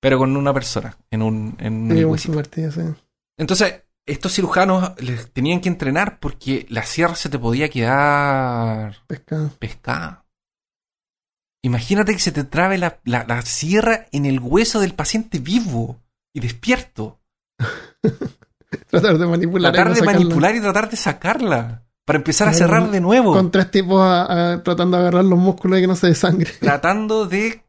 Pero 0.00 0.18
con 0.18 0.36
una 0.36 0.52
persona, 0.52 0.96
en 1.10 1.22
un, 1.22 1.56
en 1.60 1.88
Sí, 1.96 2.04
un 2.30 2.34
martillo, 2.36 2.70
sí. 2.72 2.80
Entonces, 3.38 3.82
estos 4.04 4.32
cirujanos 4.34 4.92
les 5.00 5.32
tenían 5.32 5.60
que 5.60 5.68
entrenar 5.68 6.18
porque 6.18 6.66
la 6.68 6.82
sierra 6.82 7.14
se 7.14 7.28
te 7.28 7.38
podía 7.38 7.68
quedar 7.70 8.96
Pescado. 9.06 9.50
pescada. 9.60 10.26
Imagínate 11.64 12.12
que 12.12 12.18
se 12.18 12.32
te 12.32 12.42
trabe 12.42 12.76
la, 12.78 12.98
la- 13.04 13.24
la 13.28 13.42
sierra 13.42 14.06
en 14.10 14.26
el 14.26 14.40
hueso 14.40 14.80
del 14.80 14.94
paciente 14.94 15.38
vivo 15.38 16.00
y 16.34 16.40
despierto. 16.40 17.20
Tratar 18.90 19.18
de 19.18 19.26
manipular. 19.26 19.72
Tratar 19.72 19.92
y 19.92 19.94
no 19.94 20.00
de 20.00 20.06
manipular 20.12 20.56
y 20.56 20.60
tratar 20.60 20.90
de 20.90 20.96
sacarla. 20.96 21.84
Para 22.04 22.16
empezar 22.18 22.48
a 22.48 22.52
cerrar 22.52 22.90
de 22.90 23.00
nuevo. 23.00 23.32
Con 23.32 23.50
tres 23.50 23.70
tipos 23.70 24.00
a- 24.02 24.54
a- 24.54 24.62
tratando 24.62 24.96
de 24.96 25.02
agarrar 25.04 25.24
los 25.24 25.38
músculos 25.38 25.78
y 25.78 25.82
que 25.82 25.86
no 25.86 25.96
se 25.96 26.08
desangre. 26.08 26.50
Tratando 26.60 27.26
de... 27.26 27.62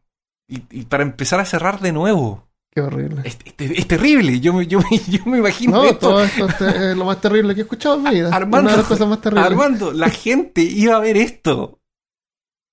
Y, 0.50 0.64
y 0.72 0.84
para 0.86 1.04
empezar 1.04 1.40
a 1.40 1.46
cerrar 1.46 1.80
de 1.82 1.92
nuevo. 1.92 2.48
Qué 2.72 2.82
horrible. 2.82 3.22
Es, 3.26 3.38
es- 3.58 3.72
es 3.80 3.88
terrible. 3.88 4.40
Yo, 4.40 4.54
me- 4.54 4.66
yo, 4.68 4.80
yo 5.08 5.20
me 5.26 5.38
imagino 5.38 5.74
No, 5.78 5.84
esto. 5.86 6.00
todo 6.10 6.24
esto 6.24 6.48
es 6.68 6.98
lo 6.98 7.06
más 7.06 7.22
terrible 7.22 7.54
que 7.54 7.62
he 7.62 7.64
escuchado 7.64 7.96
en 7.96 8.04
mi 8.04 8.10
vida. 8.10 8.30
Armando, 8.36 8.62
Una 8.62 8.72
de 8.72 8.78
las 8.78 8.88
cosas 8.88 9.08
más 9.08 9.22
terribles. 9.22 9.46
Armando, 9.52 9.92
la 9.92 10.10
gente 10.10 10.62
iba 10.62 10.96
a 10.96 11.00
ver 11.00 11.18
esto. 11.18 11.80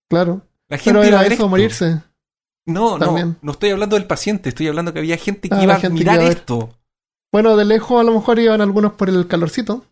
Claro. 0.09 0.43
La 0.69 0.79
gente 0.79 0.99
Pero 1.01 1.09
iba 1.09 1.19
a 1.19 1.23
ver 1.23 1.33
eso, 1.33 1.43
esto. 1.43 1.49
morirse. 1.49 2.03
No, 2.67 2.99
no, 2.99 3.05
También. 3.07 3.37
no 3.43 3.53
estoy 3.53 3.71
hablando 3.71 3.97
del 3.97 4.07
paciente, 4.07 4.51
estoy 4.51 4.69
hablando 4.69 4.93
que 4.93 5.01
había 5.01 5.17
gente 5.17 5.49
que 5.49 5.55
Ah, 5.57 5.63
iba 5.65 5.75
a 5.77 5.89
mirar 5.89 6.21
a 6.21 6.25
esto. 6.29 6.71
Bueno, 7.33 7.57
de 7.57 7.65
lejos 7.65 8.01
a 8.01 8.05
lo 8.05 8.13
mejor 8.15 8.39
iban 8.39 8.61
algunos 8.61 8.93
por 8.93 9.09
el 9.09 9.27
calorcito. 9.27 9.85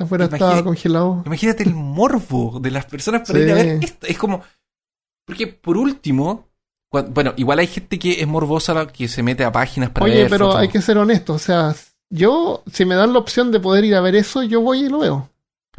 Afuera 0.00 0.24
imagina- 0.26 0.46
estaba 0.48 0.64
congelado. 0.64 1.22
Imagínate 1.26 1.62
el 1.64 1.74
morbo 1.74 2.58
de 2.60 2.70
las 2.70 2.86
personas 2.86 3.22
para 3.26 3.38
Sí. 3.38 3.44
ir 3.44 3.50
a 3.50 3.54
ver 3.54 3.66
esto. 3.84 4.06
Es 4.06 4.18
como. 4.18 4.42
Porque 5.26 5.46
por 5.46 5.76
último. 5.76 6.48
Bueno, 7.10 7.34
igual 7.36 7.58
hay 7.58 7.66
gente 7.66 7.98
que 7.98 8.20
es 8.20 8.26
morbosa 8.26 8.86
que 8.86 9.08
se 9.08 9.22
mete 9.22 9.42
a 9.44 9.50
páginas 9.50 9.90
para 9.90 10.06
Oye, 10.06 10.14
ver. 10.22 10.30
pero 10.30 10.46
fotos. 10.46 10.60
hay 10.60 10.68
que 10.68 10.80
ser 10.80 10.96
honesto. 10.96 11.32
O 11.34 11.38
sea, 11.40 11.74
yo, 12.08 12.62
si 12.72 12.84
me 12.84 12.94
dan 12.94 13.12
la 13.12 13.18
opción 13.18 13.50
de 13.50 13.58
poder 13.58 13.84
ir 13.84 13.96
a 13.96 14.00
ver 14.00 14.14
eso, 14.14 14.44
yo 14.44 14.60
voy 14.60 14.84
y 14.84 14.88
lo 14.88 15.00
veo. 15.00 15.28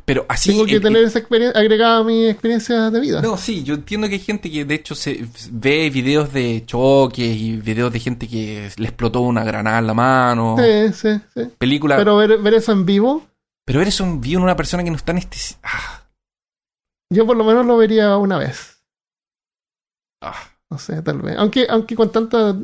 Pero 0.03 0.25
así. 0.27 0.49
Tengo 0.49 0.65
que 0.65 0.75
el- 0.75 0.81
tener 0.81 1.03
esa 1.05 1.19
experiencia 1.19 1.57
agregada 1.59 1.99
a 1.99 2.03
mi 2.03 2.25
experiencia 2.27 2.91
de 2.91 2.99
vida. 2.99 3.21
No, 3.21 3.37
sí, 3.37 3.63
yo 3.63 3.75
entiendo 3.75 4.07
que 4.09 4.15
hay 4.15 4.19
gente 4.19 4.51
que 4.51 4.65
de 4.65 4.75
hecho 4.75 4.93
se 4.93 5.25
ve 5.51 5.89
videos 5.89 6.33
de 6.33 6.63
choques 6.65 7.25
y 7.25 7.55
videos 7.55 7.93
de 7.93 7.99
gente 8.01 8.27
que 8.27 8.69
le 8.75 8.85
explotó 8.85 9.21
una 9.21 9.45
granada 9.45 9.79
en 9.79 9.87
la 9.87 9.93
mano. 9.93 10.57
Sí, 10.59 10.93
sí, 10.93 11.21
sí. 11.33 11.49
Película. 11.57 11.95
Pero, 11.95 12.17
Pero 12.17 12.27
ver, 12.35 12.39
ver 12.43 12.53
eso 12.55 12.73
en 12.73 12.85
vivo, 12.85 13.23
eso 13.68 14.03
en 14.03 14.22
vivo 14.22 14.39
en 14.39 14.43
una 14.43 14.55
persona 14.55 14.84
que 14.84 14.89
no 14.91 14.95
está 14.97 15.11
anestesiada. 15.11 15.61
Ah, 15.63 16.03
yo 17.11 17.26
por 17.26 17.36
lo 17.38 17.43
menos 17.43 17.66
lo 17.66 17.78
vería 17.78 18.18
una 18.18 18.38
vez. 18.38 18.84
ah. 20.22 20.36
No 20.70 20.80
sé, 20.80 20.99
tal 21.03 21.22
vez. 21.22 21.36
Aunque, 21.38 21.68
aunque 21.70 21.95
con 21.95 22.11
tantas 22.11 22.55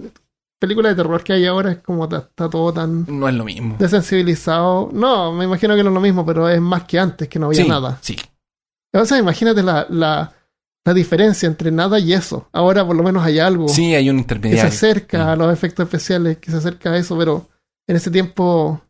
películas 0.59 0.91
de 0.95 1.03
terror 1.03 1.23
que 1.23 1.33
hay 1.33 1.45
ahora, 1.45 1.71
es 1.73 1.77
como 1.79 2.05
está 2.05 2.49
todo 2.49 2.73
tan 2.73 3.05
no 3.07 3.29
es 3.29 3.35
lo 3.35 3.45
mismo. 3.45 3.75
desensibilizado. 3.77 4.89
No, 4.91 5.31
me 5.31 5.45
imagino 5.45 5.75
que 5.75 5.83
no 5.83 5.89
es 5.89 5.93
lo 5.93 6.01
mismo, 6.01 6.25
pero 6.25 6.49
es 6.49 6.59
más 6.59 6.83
que 6.85 6.97
antes, 6.99 7.27
que 7.27 7.37
no 7.37 7.45
había 7.45 7.61
Sí, 7.61 7.69
nada. 7.69 7.99
Sí. 8.01 8.17
O 8.93 9.05
sea, 9.05 9.19
imagínate 9.19 9.61
la, 9.61 9.85
la, 9.89 10.33
la 10.83 10.93
diferencia 10.95 11.45
entre 11.47 11.69
nada 11.71 11.99
y 11.99 12.11
eso. 12.13 12.49
Ahora 12.51 12.85
por 12.85 12.95
lo 12.95 13.03
menos 13.03 13.23
hay 13.23 13.37
algo 13.37 13.67
Sí, 13.69 13.93
hay 13.93 14.09
un 14.09 14.15
que 14.15 14.19
se 14.19 14.21
intermediario. 14.23 14.67
acerca 14.69 15.25
Mm. 15.25 15.29
a 15.29 15.35
los 15.35 15.53
efectos 15.53 15.83
especiales, 15.85 16.37
que 16.39 16.49
se 16.49 16.57
acerca 16.57 16.91
a 16.91 16.97
eso, 16.97 17.15
pero 17.17 17.47
en 17.87 17.95
ese 17.95 18.09
tiempo 18.09 18.81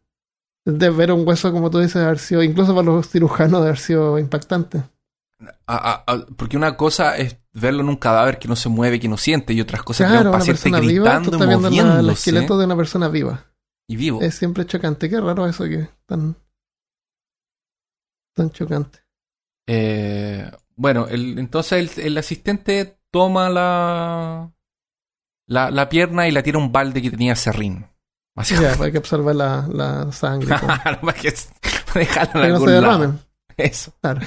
de 0.66 0.90
ver 0.90 1.12
un 1.12 1.28
hueso, 1.28 1.52
como 1.52 1.70
tú 1.70 1.80
dices, 1.80 1.96
de 1.96 2.06
haber 2.06 2.20
sido, 2.20 2.44
incluso 2.44 2.74
para 2.76 2.86
los 2.86 3.10
cirujanos, 3.10 3.62
de 3.62 3.68
haber 3.68 3.80
sido 3.80 4.20
impactante. 4.20 4.84
A- 5.66 6.04
a- 6.06 6.14
a- 6.14 6.26
porque 6.38 6.56
una 6.58 6.78
cosa 6.78 7.18
es 7.18 7.38
verlo 7.54 7.82
en 7.82 7.90
un 7.90 7.96
cadáver 7.96 8.38
que 8.38 8.48
no 8.48 8.56
se 8.56 8.70
mueve, 8.70 9.00
que 9.00 9.08
no 9.10 9.18
siente, 9.18 9.54
y 9.54 9.62
otras 9.62 9.82
cosas 9.84 10.06
es 10.08 10.12
ver 10.12 10.22
Claro, 10.22 10.30
a 10.30 10.32
un 10.32 10.36
una 10.36 10.40
paciente 10.40 10.62
persona 10.62 10.80
viva, 10.88 11.22
tú 11.24 11.32
estás 11.32 11.48
viendo 11.70 11.70
la- 11.94 12.00
el 12.00 12.10
esqueleto 12.12 12.58
de 12.60 12.66
una 12.66 12.76
persona 12.76 13.08
viva. 13.10 13.46
y 13.88 13.96
vivo. 13.96 14.22
Es 14.22 14.36
siempre 14.36 14.66
chocante. 14.66 15.10
Qué 15.10 15.20
raro 15.20 15.46
eso 15.48 15.66
que 15.66 15.90
tan, 16.06 16.36
tan 18.36 18.52
chocante. 18.52 19.00
Eh, 19.68 20.50
bueno, 20.76 21.08
el- 21.08 21.38
entonces 21.40 21.98
el, 21.98 22.06
el 22.06 22.18
asistente 22.18 23.00
toma 23.12 23.50
la, 23.50 24.52
la 25.48 25.72
la 25.72 25.90
pierna 25.90 26.28
y 26.28 26.32
la 26.32 26.44
tira 26.44 26.58
a 26.58 26.62
un 26.62 26.72
balde 26.72 27.02
que 27.02 27.12
tenía 27.12 27.36
serrín. 27.36 27.88
Ya, 28.36 28.76
para 28.78 28.92
que 28.92 28.98
absorba 28.98 29.34
la, 29.34 29.68
la 29.68 30.12
sangre. 30.12 30.48
para 30.60 31.14
que 31.14 31.34
para 31.86 32.00
dejarla 32.00 32.32
para 32.34 32.46
que 32.48 32.54
no 32.54 32.60
se 32.60 32.72
derramen. 32.72 33.20
Eso. 33.58 33.94
Claro. 34.02 34.22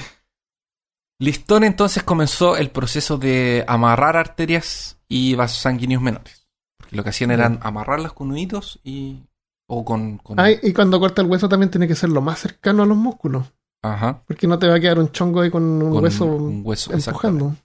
Listón 1.19 1.63
entonces 1.63 2.03
comenzó 2.03 2.57
el 2.57 2.69
proceso 2.71 3.17
de 3.17 3.63
amarrar 3.67 4.17
arterias 4.17 4.97
y 5.07 5.33
vasos 5.35 5.57
sanguíneos 5.59 6.01
menores. 6.01 6.47
Porque 6.77 6.95
lo 6.95 7.03
que 7.03 7.09
hacían 7.09 7.31
eran 7.31 7.59
amarrarlas 7.63 8.13
con 8.13 8.29
nuditos 8.29 8.79
y. 8.83 9.23
o 9.67 9.83
con. 9.83 10.17
con- 10.19 10.39
Ay, 10.39 10.59
y 10.61 10.73
cuando 10.73 10.99
corta 10.99 11.21
el 11.21 11.27
hueso 11.29 11.49
también 11.49 11.71
tiene 11.71 11.87
que 11.87 11.95
ser 11.95 12.09
lo 12.09 12.21
más 12.21 12.39
cercano 12.39 12.83
a 12.83 12.85
los 12.85 12.97
músculos. 12.97 13.51
Ajá. 13.81 14.23
Porque 14.27 14.45
no 14.47 14.59
te 14.59 14.67
va 14.67 14.75
a 14.75 14.79
quedar 14.79 14.99
un 14.99 15.11
chongo 15.11 15.41
ahí 15.41 15.49
con 15.49 15.63
un 15.63 15.91
con 15.93 16.03
hueso 16.03 16.25
un 16.25 16.61
hueso. 16.65 16.91
empujando. 16.93 17.55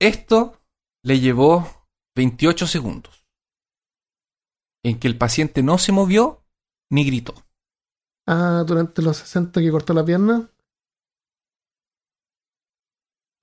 Esto 0.00 0.60
le 1.04 1.20
llevó 1.20 1.66
28 2.16 2.66
segundos. 2.66 3.21
En 4.84 4.98
que 4.98 5.08
el 5.08 5.16
paciente 5.18 5.62
no 5.62 5.78
se 5.78 5.92
movió 5.92 6.44
ni 6.90 7.04
gritó. 7.04 7.34
Ah, 8.26 8.64
durante 8.66 9.02
los 9.02 9.16
60 9.18 9.60
que 9.60 9.70
cortó 9.70 9.94
la 9.94 10.04
pierna. 10.04 10.48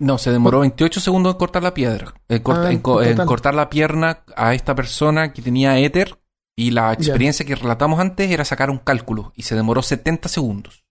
No, 0.01 0.17
se 0.17 0.31
demoró 0.31 0.61
28 0.61 0.99
segundos 1.01 1.33
en 1.33 1.39
cortar 1.39 1.61
la 1.63 1.73
piedra. 1.73 2.13
En, 2.29 2.41
cort- 2.41 2.65
Ah, 2.67 2.71
en 2.71 3.17
cortar 3.25 3.53
la 3.53 3.69
pierna 3.69 4.23
a 4.35 4.53
esta 4.53 4.73
persona 4.75 5.33
que 5.33 5.41
tenía 5.41 5.77
éter. 5.77 6.17
Y 6.57 6.71
la 6.71 6.91
experiencia 6.93 7.45
que 7.45 7.55
relatamos 7.55 7.99
antes 8.01 8.29
era 8.29 8.43
sacar 8.43 8.69
un 8.69 8.79
cálculo. 8.79 9.31
Y 9.35 9.43
se 9.43 9.55
demoró 9.55 9.81
70 9.81 10.27
segundos. 10.27 10.83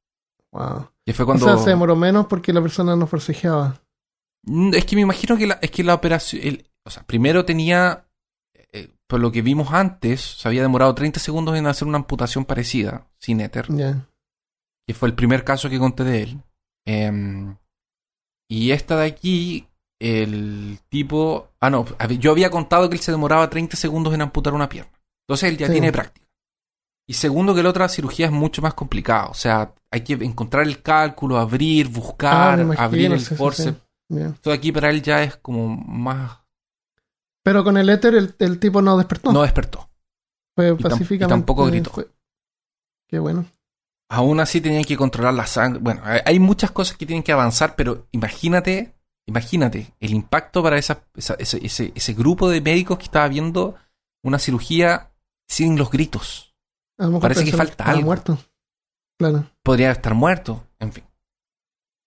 Wow. 0.53 0.91
Y 1.05 1.13
fue 1.13 1.25
O 1.25 1.27
cuando. 1.27 1.45
sea, 1.45 1.59
se 1.59 1.71
demoró 1.71 1.95
menos 1.95 2.27
porque 2.27 2.53
la 2.55 2.63
persona 2.63 2.97
no 2.97 3.07
forcejeaba. 3.07 3.81
Mm, 4.45 4.75
Es 4.75 4.85
que 4.87 4.97
me 4.97 5.03
imagino 5.03 5.37
que 5.37 5.47
la, 5.47 5.59
es 5.61 5.71
que 5.71 5.85
la 5.85 5.95
operación. 5.95 6.43
el- 6.43 6.71
o 6.85 6.91
sea, 6.91 7.03
primero 7.07 7.45
tenía. 7.45 8.08
Por 9.09 9.21
lo 9.21 9.33
que 9.33 9.43
vimos 9.43 9.73
antes, 9.73 10.21
se 10.21 10.47
había 10.49 10.63
demorado 10.63 10.95
30 10.95 11.19
segundos 11.19 11.57
en 11.57 11.67
hacer 11.67 11.89
una 11.89 11.99
amputación 11.99 12.45
parecida, 12.45 13.07
sin 13.19 13.41
éter. 13.41 13.67
Que 14.87 14.95
fue 14.95 15.09
el 15.09 15.15
primer 15.15 15.45
caso 15.45 15.69
que 15.71 15.79
conté 15.79 16.05
de 16.05 16.23
él. 16.23 16.43
Em, 16.87 17.57
y 18.51 18.71
esta 18.71 18.97
de 18.97 19.07
aquí, 19.07 19.67
el 20.01 20.79
tipo... 20.89 21.49
Ah, 21.61 21.71
no, 21.71 21.85
yo 22.19 22.31
había 22.33 22.51
contado 22.51 22.89
que 22.89 22.97
él 22.97 23.03
se 23.03 23.11
demoraba 23.13 23.51
30 23.51 23.77
segundos 23.77 24.15
en 24.15 24.23
amputar 24.23 24.55
una 24.55 24.69
pierna. 24.69 24.93
Entonces 25.27 25.51
él 25.51 25.59
ya 25.59 25.67
Sí. 25.67 25.73
tiene 25.73 25.93
práctica. 25.93 26.27
Y 27.07 27.15
segundo, 27.15 27.55
que 27.55 27.63
la 27.63 27.71
otra 27.71 27.89
cirugía 27.89 28.27
es 28.27 28.33
mucho 28.33 28.61
más 28.63 28.75
complicada. 28.75 29.27
O 29.29 29.35
sea, 29.35 29.75
hay 29.91 30.03
que 30.03 30.13
encontrar 30.15 30.67
el 30.67 30.83
cálculo, 30.83 31.39
abrir, 31.39 31.87
Ah, 31.87 31.91
buscar, 31.95 32.61
abrir 32.79 33.13
el 33.13 33.21
sí, 33.21 33.35
forceps. 33.35 33.79
sí. 34.11 34.19
Esto 34.21 34.51
de 34.51 34.57
aquí 34.57 34.73
para 34.73 34.91
él 34.91 35.03
ya 35.03 35.23
es 35.23 35.37
como 35.37 35.69
más... 35.69 36.39
Pero 37.49 37.65
con 37.65 37.77
el 37.77 37.89
éter 37.89 38.15
el, 38.15 38.35
el 38.39 38.59
tipo 38.59 38.83
no 38.83 38.97
despertó. 38.99 39.33
No 39.33 39.43
despertó. 39.43 39.89
fue 40.55 40.71
y 40.71 40.83
pacíficamente. 40.83 41.29
tampoco 41.29 41.67
gritó. 41.67 41.91
fue- 41.91 42.09
Qué 43.09 43.19
bueno. 43.19 43.47
Aún 44.11 44.41
así 44.41 44.61
tenían 44.61 44.85
que 44.85 44.97
controlar 44.97 45.35
la 45.35 45.47
sangre. 45.47 45.81
Bueno, 45.81 46.03
hay- 46.05 46.39
muchas 46.39 46.71
cosas 46.71 46.97
que 46.97 47.07
tienen 47.07 47.23
que 47.23 47.33
avanzar, 47.33 47.75
pero 47.77 48.07
imagínate, 48.13 48.95
imagínate 49.27 49.95
el 50.01 50.13
impacto 50.15 50.63
para 50.63 50.79
esa, 50.79 51.03
esa- 51.15 51.35
ese, 51.35 51.65
ese, 51.65 51.93
ese 51.95 52.15
grupo 52.15 52.49
de 52.51 52.61
médicos 52.61 52.99
que 52.99 53.05
estaba 53.05 53.29
viendo 53.29 53.77
una 54.23 54.39
cirugía 54.39 55.11
sin 55.49 55.77
los 55.79 55.91
gritos. 55.91 56.55
Parece 57.21 57.45
que 57.45 57.53
falta 57.53 57.85
algo. 57.85 58.03
muerto. 58.05 58.39
Claro. 59.19 59.45
Podría 59.63 59.91
estar 59.93 60.15
muerto, 60.15 60.67
en 60.81 60.93
fin. 60.93 61.05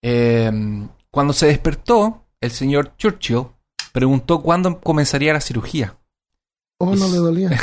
Eh, 0.02 0.88
cuando 1.10 1.32
se 1.32 1.46
despertó, 1.46 2.26
el 2.40 2.50
señor 2.50 2.96
Churchill 2.96 3.46
preguntó 3.92 4.42
cuándo 4.42 4.80
comenzaría 4.80 5.32
la 5.32 5.40
cirugía. 5.40 5.98
Oh, 6.78 6.96
no 6.96 7.08
le 7.08 7.16
dolía. 7.16 7.50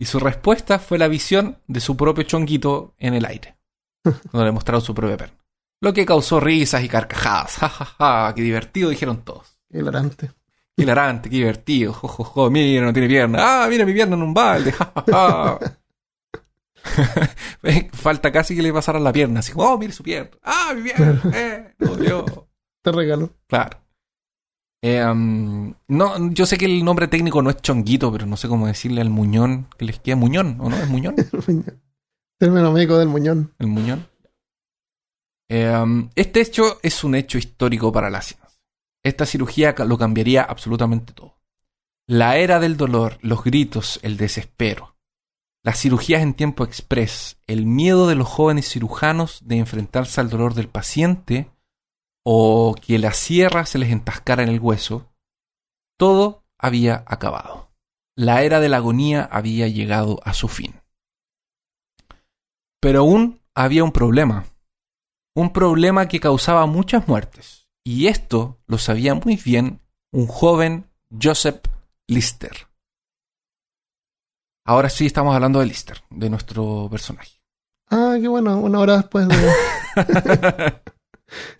Y 0.00 0.06
su 0.06 0.18
respuesta 0.18 0.78
fue 0.78 0.96
la 0.96 1.08
visión 1.08 1.58
de 1.66 1.78
su 1.78 1.94
propio 1.94 2.24
chonguito 2.24 2.94
en 2.96 3.12
el 3.12 3.26
aire, 3.26 3.58
cuando 4.02 4.46
le 4.46 4.50
mostraron 4.50 4.80
su 4.80 4.94
propia 4.94 5.18
perna. 5.18 5.36
Lo 5.82 5.92
que 5.92 6.06
causó 6.06 6.40
risas 6.40 6.82
y 6.82 6.88
carcajadas. 6.88 7.56
Ja, 7.60 7.68
ja, 7.68 7.84
ja, 7.84 8.34
qué 8.34 8.40
divertido, 8.40 8.88
dijeron 8.88 9.22
todos. 9.24 9.60
Hilarante. 9.68 10.30
Hilarante, 10.74 11.28
qué 11.28 11.36
divertido. 11.36 11.92
Jo, 11.92 12.08
jo, 12.08 12.24
jo, 12.24 12.50
mira, 12.50 12.86
no 12.86 12.94
tiene 12.94 13.08
pierna. 13.08 13.64
Ah, 13.64 13.66
mira 13.68 13.84
mi 13.84 13.92
pierna 13.92 14.16
en 14.16 14.22
un 14.22 14.32
balde. 14.32 14.72
Ja, 14.72 14.90
ja, 14.94 15.04
ja. 15.12 15.58
Falta 17.92 18.32
casi 18.32 18.56
que 18.56 18.62
le 18.62 18.72
pasaran 18.72 19.04
la 19.04 19.12
pierna. 19.12 19.40
Así, 19.40 19.52
oh, 19.54 19.76
mire 19.76 19.92
su 19.92 20.02
pierna. 20.02 20.30
Ah, 20.42 20.72
mi 20.74 20.82
pierna. 20.82 21.20
Eh. 21.34 21.74
Te 22.82 22.92
regalo. 22.92 23.34
Claro. 23.46 23.79
Eh, 24.82 25.04
um, 25.04 25.74
no, 25.88 26.30
yo 26.32 26.46
sé 26.46 26.56
que 26.56 26.64
el 26.64 26.84
nombre 26.84 27.08
técnico 27.08 27.42
no 27.42 27.50
es 27.50 27.56
chonguito, 27.56 28.10
pero 28.10 28.26
no 28.26 28.36
sé 28.36 28.48
cómo 28.48 28.66
decirle 28.66 29.00
al 29.00 29.10
muñón 29.10 29.66
que 29.76 29.84
les 29.84 30.00
queda 30.00 30.16
muñón, 30.16 30.56
¿o 30.60 30.70
no? 30.70 30.76
¿Es 30.76 30.88
muñón? 30.88 31.14
Término 32.38 32.72
médico 32.72 32.96
del 32.98 33.08
muñón. 33.08 33.52
El 33.58 33.66
muñón. 33.66 34.08
Eh, 35.50 35.70
um, 35.76 36.08
este 36.14 36.40
hecho 36.40 36.78
es 36.82 37.04
un 37.04 37.14
hecho 37.14 37.36
histórico 37.36 37.92
para 37.92 38.08
la 38.08 38.22
ciencia. 38.22 38.48
Esta 39.02 39.26
cirugía 39.26 39.74
lo 39.86 39.98
cambiaría 39.98 40.42
absolutamente 40.42 41.12
todo. 41.12 41.38
La 42.06 42.36
era 42.36 42.58
del 42.58 42.76
dolor, 42.76 43.18
los 43.20 43.44
gritos, 43.44 44.00
el 44.02 44.16
desespero, 44.16 44.96
las 45.62 45.78
cirugías 45.78 46.22
en 46.22 46.34
tiempo 46.34 46.64
express, 46.64 47.36
el 47.46 47.66
miedo 47.66 48.08
de 48.08 48.14
los 48.14 48.26
jóvenes 48.26 48.68
cirujanos 48.68 49.40
de 49.44 49.56
enfrentarse 49.56 50.20
al 50.20 50.30
dolor 50.30 50.54
del 50.54 50.68
paciente 50.68 51.50
o 52.24 52.74
que 52.80 52.98
la 52.98 53.12
sierra 53.12 53.66
se 53.66 53.78
les 53.78 53.90
entascara 53.90 54.42
en 54.42 54.48
el 54.48 54.60
hueso, 54.60 55.12
todo 55.98 56.44
había 56.58 57.04
acabado. 57.06 57.70
La 58.16 58.42
era 58.42 58.60
de 58.60 58.68
la 58.68 58.78
agonía 58.78 59.28
había 59.30 59.68
llegado 59.68 60.20
a 60.24 60.34
su 60.34 60.48
fin. 60.48 60.80
Pero 62.80 63.00
aún 63.00 63.40
había 63.54 63.84
un 63.84 63.92
problema. 63.92 64.44
Un 65.34 65.52
problema 65.52 66.08
que 66.08 66.20
causaba 66.20 66.66
muchas 66.66 67.06
muertes. 67.08 67.68
Y 67.84 68.08
esto 68.08 68.58
lo 68.66 68.78
sabía 68.78 69.14
muy 69.14 69.36
bien 69.36 69.80
un 70.12 70.26
joven 70.26 70.90
Joseph 71.10 71.62
Lister. 72.08 72.68
Ahora 74.66 74.90
sí 74.90 75.06
estamos 75.06 75.34
hablando 75.34 75.60
de 75.60 75.66
Lister, 75.66 76.02
de 76.10 76.30
nuestro 76.30 76.88
personaje. 76.90 77.40
Ah, 77.90 78.16
qué 78.20 78.28
bueno, 78.28 78.58
una 78.58 78.78
hora 78.78 78.98
después 78.98 79.26
de... 79.26 79.52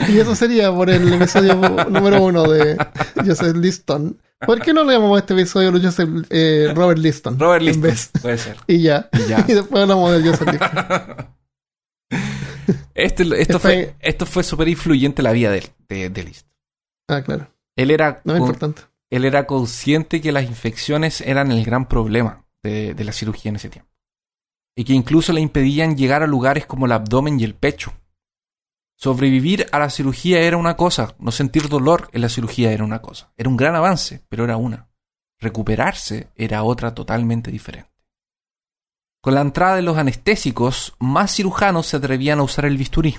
y 0.08 0.18
eso 0.18 0.34
sería 0.34 0.72
por 0.72 0.90
el 0.90 1.12
episodio 1.12 1.54
número 1.90 2.22
uno 2.22 2.42
de 2.44 2.76
Joseph 3.24 3.56
Liston. 3.56 4.20
¿Por 4.46 4.60
qué 4.62 4.72
no 4.72 4.84
le 4.84 4.94
llamamos 4.94 5.16
a 5.16 5.20
este 5.20 5.34
episodio 5.34 5.70
Joseph, 5.82 6.08
eh, 6.30 6.72
Robert 6.74 6.98
Liston? 6.98 7.38
Robert 7.38 7.64
vez- 7.76 8.10
puede 8.22 8.38
ser. 8.38 8.56
Y 8.66 8.82
ya. 8.82 9.08
Y 9.12 9.28
ya. 9.28 9.44
Y 9.48 9.52
después 9.54 9.82
hablamos 9.82 10.12
del 10.12 10.24
Joseph 10.30 10.48
Liston. 10.52 11.26
Este- 12.94 13.40
esto, 13.40 13.58
fue, 13.58 13.94
esto 14.00 14.26
fue 14.26 14.42
súper 14.42 14.68
influyente 14.68 15.22
en 15.22 15.24
la 15.24 15.32
vida 15.32 15.50
de, 15.50 15.64
de, 15.88 16.10
de 16.10 16.24
Lister. 16.24 16.50
Ah, 17.08 17.22
claro. 17.22 17.50
Él 17.76 17.90
era, 17.90 18.20
No 18.24 18.34
es 18.34 18.38
con- 18.40 18.48
importante. 18.48 18.82
él 19.10 19.24
era 19.24 19.46
consciente 19.46 20.20
que 20.20 20.32
las 20.32 20.44
infecciones 20.44 21.20
eran 21.22 21.50
el 21.50 21.64
gran 21.64 21.88
problema 21.88 22.44
de, 22.62 22.94
de 22.94 23.04
la 23.04 23.12
cirugía 23.12 23.48
en 23.50 23.56
ese 23.56 23.70
tiempo. 23.70 23.88
Y 24.76 24.84
que 24.84 24.92
incluso 24.92 25.32
le 25.32 25.40
impedían 25.40 25.96
llegar 25.96 26.22
a 26.22 26.26
lugares 26.26 26.66
como 26.66 26.86
el 26.86 26.92
abdomen 26.92 27.40
y 27.40 27.44
el 27.44 27.54
pecho. 27.54 27.92
Sobrevivir 29.02 29.66
a 29.72 29.78
la 29.78 29.88
cirugía 29.88 30.40
era 30.42 30.58
una 30.58 30.76
cosa, 30.76 31.14
no 31.18 31.32
sentir 31.32 31.68
dolor 31.68 32.10
en 32.12 32.20
la 32.20 32.28
cirugía 32.28 32.70
era 32.70 32.84
una 32.84 33.00
cosa. 33.00 33.32
Era 33.38 33.48
un 33.48 33.56
gran 33.56 33.74
avance, 33.74 34.22
pero 34.28 34.44
era 34.44 34.58
una. 34.58 34.90
Recuperarse 35.38 36.28
era 36.36 36.62
otra 36.64 36.94
totalmente 36.94 37.50
diferente. 37.50 37.90
Con 39.22 39.34
la 39.34 39.40
entrada 39.40 39.76
de 39.76 39.82
los 39.82 39.96
anestésicos, 39.96 40.94
más 40.98 41.34
cirujanos 41.34 41.86
se 41.86 41.96
atrevían 41.96 42.40
a 42.40 42.42
usar 42.42 42.66
el 42.66 42.76
bisturí. 42.76 43.16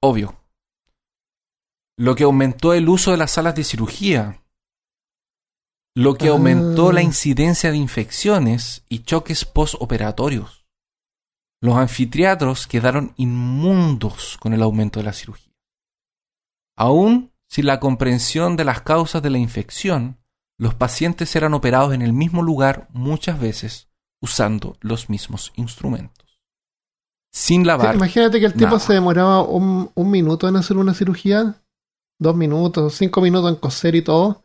Obvio. 0.00 0.38
Lo 1.96 2.14
que 2.14 2.24
aumentó 2.24 2.74
el 2.74 2.90
uso 2.90 3.10
de 3.12 3.16
las 3.16 3.30
salas 3.30 3.54
de 3.54 3.64
cirugía. 3.64 4.42
Lo 5.94 6.14
que 6.14 6.28
Ah. 6.28 6.32
aumentó 6.32 6.92
la 6.92 7.00
incidencia 7.00 7.70
de 7.70 7.78
infecciones 7.78 8.84
y 8.90 8.98
choques 9.04 9.46
postoperatorios. 9.46 10.61
Los 11.62 11.76
anfiteatros 11.76 12.66
quedaron 12.66 13.14
inmundos 13.16 14.36
con 14.38 14.52
el 14.52 14.62
aumento 14.62 15.00
de 15.00 15.04
la 15.06 15.12
cirugía. 15.14 15.52
Aún 16.76 17.32
sin 17.48 17.66
la 17.66 17.80
comprensión 17.80 18.56
de 18.56 18.64
las 18.64 18.82
causas 18.82 19.22
de 19.22 19.30
la 19.30 19.38
infección, 19.38 20.18
los 20.58 20.74
pacientes 20.74 21.34
eran 21.36 21.54
operados 21.54 21.94
en 21.94 22.02
el 22.02 22.12
mismo 22.12 22.42
lugar 22.42 22.88
muchas 22.92 23.38
veces 23.40 23.88
usando 24.20 24.76
los 24.80 25.08
mismos 25.08 25.52
instrumentos. 25.56 26.40
Sin 27.32 27.62
Sí, 27.62 27.66
lavar. 27.66 27.94
imagínate 27.94 28.40
que 28.40 28.46
el 28.46 28.52
tipo 28.54 28.66
nada. 28.66 28.80
se 28.80 28.92
demoraba 28.94 29.42
un, 29.42 29.90
un 29.94 30.10
minuto 30.10 30.48
en 30.48 30.56
hacer 30.56 30.76
una 30.76 30.94
cirugía, 30.94 31.62
dos 32.18 32.34
minutos, 32.36 32.94
cinco 32.94 33.20
minutos 33.20 33.50
en 33.50 33.56
coser 33.56 33.94
y 33.94 34.02
todo. 34.02 34.42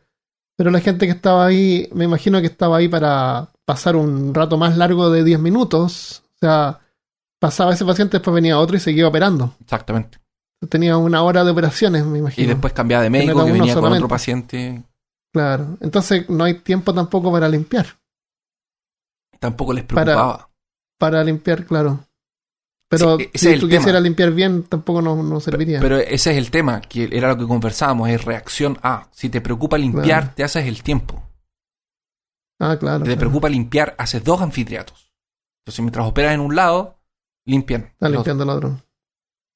Pero 0.56 0.72
la 0.72 0.80
gente 0.82 1.06
que 1.06 1.12
estaba 1.14 1.46
ahí, 1.48 1.90
me 1.94 2.06
imagino 2.06 2.40
que 2.42 2.48
estaba 2.48 2.78
ahí 2.78 2.88
para 2.88 3.52
pasar 3.66 3.96
un 3.96 4.34
rato 4.34 4.58
más 4.58 4.78
largo 4.78 5.10
de 5.10 5.24
10 5.24 5.40
minutos. 5.40 6.24
O 6.36 6.38
sea, 6.40 6.80
pasaba 7.40 7.74
ese 7.74 7.86
paciente, 7.86 8.18
después 8.18 8.34
venía 8.36 8.58
otro 8.60 8.78
y 8.78 8.80
seguía 8.80 9.08
operando. 9.08 9.56
Exactamente. 9.62 10.20
Tenía 10.70 10.98
una 10.98 11.22
hora 11.22 11.44
de 11.44 11.52
operaciones, 11.52 12.04
me 12.06 12.18
Y 12.18 12.22
imagino. 12.22 12.48
después 12.50 12.74
cambiaba 12.74 13.04
de 13.04 13.10
médico 13.12 13.46
que 13.46 13.52
venía 13.52 13.74
con 13.74 13.84
solamente. 13.84 13.98
otro 14.04 14.08
paciente. 14.08 14.84
Claro. 15.34 15.78
Entonces 15.82 16.28
no 16.30 16.44
hay 16.46 16.56
tiempo 16.56 16.94
tampoco 16.94 17.32
para 17.32 17.48
limpiar. 17.48 17.86
Tampoco 19.40 19.74
les 19.74 19.84
preocupaba. 19.84 20.50
Para 20.98 21.24
limpiar, 21.24 21.66
claro. 21.66 22.00
Pero 22.90 23.18
Sí, 23.18 23.30
ese 23.34 23.54
si 23.54 23.60
tú 23.60 23.68
quisieras 23.68 24.02
limpiar 24.02 24.32
bien, 24.32 24.64
tampoco 24.64 25.02
no, 25.02 25.22
no 25.22 25.40
serviría. 25.40 25.80
Pero 25.80 25.98
ese 25.98 26.32
es 26.32 26.38
el 26.38 26.50
tema, 26.50 26.82
que 26.82 27.10
era 27.12 27.28
lo 27.28 27.38
que 27.38 27.46
conversábamos, 27.46 28.10
es 28.10 28.24
reacción 28.26 28.80
A. 28.82 29.10
Si 29.12 29.30
te 29.30 29.42
preocupa 29.42 29.78
limpiar, 29.78 30.06
Claro. 30.22 30.34
te 30.36 30.44
haces 30.44 30.66
el 30.66 30.82
tiempo. 30.82 31.22
ah, 32.60 32.78
claro. 32.80 33.00
Si 33.00 33.04
te 33.04 33.08
claro. 33.16 33.20
preocupa 33.20 33.50
limpiar, 33.50 33.94
haces 34.00 34.24
dos 34.24 34.42
anfiteatros. 34.42 35.12
Entonces, 35.62 35.82
mientras 35.82 36.08
operas 36.08 36.34
en 36.34 36.40
un 36.40 36.56
lado, 36.56 36.97
limpian. 37.48 37.86
Está 37.94 38.10
limpiando 38.10 38.44
el 38.44 38.50
otro. 38.52 38.82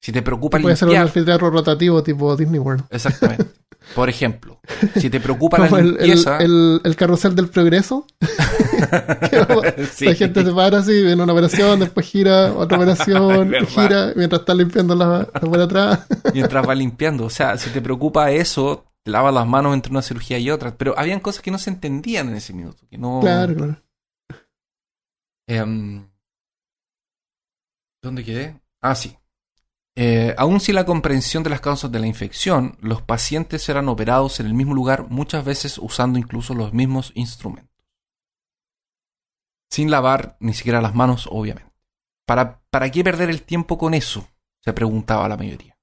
Si 0.00 0.10
te 0.10 0.20
preocupa 0.20 0.58
Puede 0.58 0.74
ser 0.74 0.88
un 0.88 0.94
limpiar, 0.94 1.06
anfiteatro 1.06 1.48
rotativo 1.50 2.02
tipo 2.02 2.34
Disney 2.36 2.58
World. 2.58 2.84
exactamente. 2.90 3.46
Por 3.96 4.08
ejemplo, 4.08 4.60
si 4.96 5.10
te 5.10 5.18
preocupa 5.20 5.58
la 5.58 5.66
Como 5.68 5.78
el, 5.78 5.86
el, 5.86 5.92
limpieza, 5.94 6.38
el- 6.38 6.80
el 6.84 6.96
carrusel 6.96 7.34
del 7.36 7.48
progreso. 7.48 8.06
Sí. 9.92 10.06
La 10.06 10.14
gente 10.14 10.44
se 10.44 10.52
para 10.52 10.78
así, 10.78 11.02
viene 11.02 11.22
una 11.22 11.32
operación, 11.32 11.78
después 11.80 12.06
gira, 12.06 12.52
otra 12.52 12.78
operación, 12.78 13.52
gira, 13.68 14.12
mientras 14.16 14.40
está 14.40 14.54
limpiando 14.54 14.94
la, 14.96 15.18
la 15.32 15.40
por 15.40 15.60
atrás. 15.60 16.06
mientras 16.34 16.68
va 16.68 16.74
limpiando. 16.74 17.24
O 17.24 17.30
sea, 17.30 17.56
si 17.58 17.70
te 17.70 17.80
preocupa 17.80 18.30
eso, 18.32 18.84
te 19.04 19.10
lavas 19.12 19.32
las 19.34 19.46
manos 19.46 19.74
entre 19.74 19.90
una 19.92 20.02
cirugía 20.02 20.38
y 20.38 20.50
otra. 20.50 20.76
Pero 20.76 20.98
habían 20.98 21.20
cosas 21.20 21.42
que 21.42 21.50
no 21.52 21.58
se 21.58 21.70
entendían 21.70 22.28
en 22.28 22.36
ese 22.36 22.52
minuto. 22.52 22.84
Que 22.90 22.98
no, 22.98 23.20
Claro, 23.20 23.54
claro. 23.54 23.76
Em, 25.48 26.06
¿Dónde 28.02 28.24
quedé? 28.24 28.60
Ah, 28.80 28.96
sí. 28.96 29.16
Eh, 29.94 30.34
aun 30.36 30.58
sin 30.58 30.74
la 30.74 30.84
comprensión 30.84 31.44
de 31.44 31.50
las 31.50 31.60
causas 31.60 31.92
de 31.92 32.00
la 32.00 32.06
infección, 32.06 32.76
los 32.80 33.00
pacientes 33.00 33.68
eran 33.68 33.88
operados 33.88 34.40
en 34.40 34.46
el 34.46 34.54
mismo 34.54 34.74
lugar, 34.74 35.06
muchas 35.08 35.44
veces 35.44 35.78
usando 35.78 36.18
incluso 36.18 36.54
los 36.54 36.72
mismos 36.72 37.12
instrumentos. 37.14 37.70
Sin 39.70 39.90
lavar 39.90 40.36
ni 40.40 40.52
siquiera 40.52 40.82
las 40.82 40.94
manos, 40.94 41.28
obviamente. 41.30 41.72
¿Para, 42.26 42.60
¿Para 42.70 42.90
qué 42.90 43.04
perder 43.04 43.30
el 43.30 43.42
tiempo 43.42 43.78
con 43.78 43.94
eso? 43.94 44.28
Se 44.60 44.72
preguntaba 44.72 45.28
la 45.28 45.36
mayoría. 45.36 45.78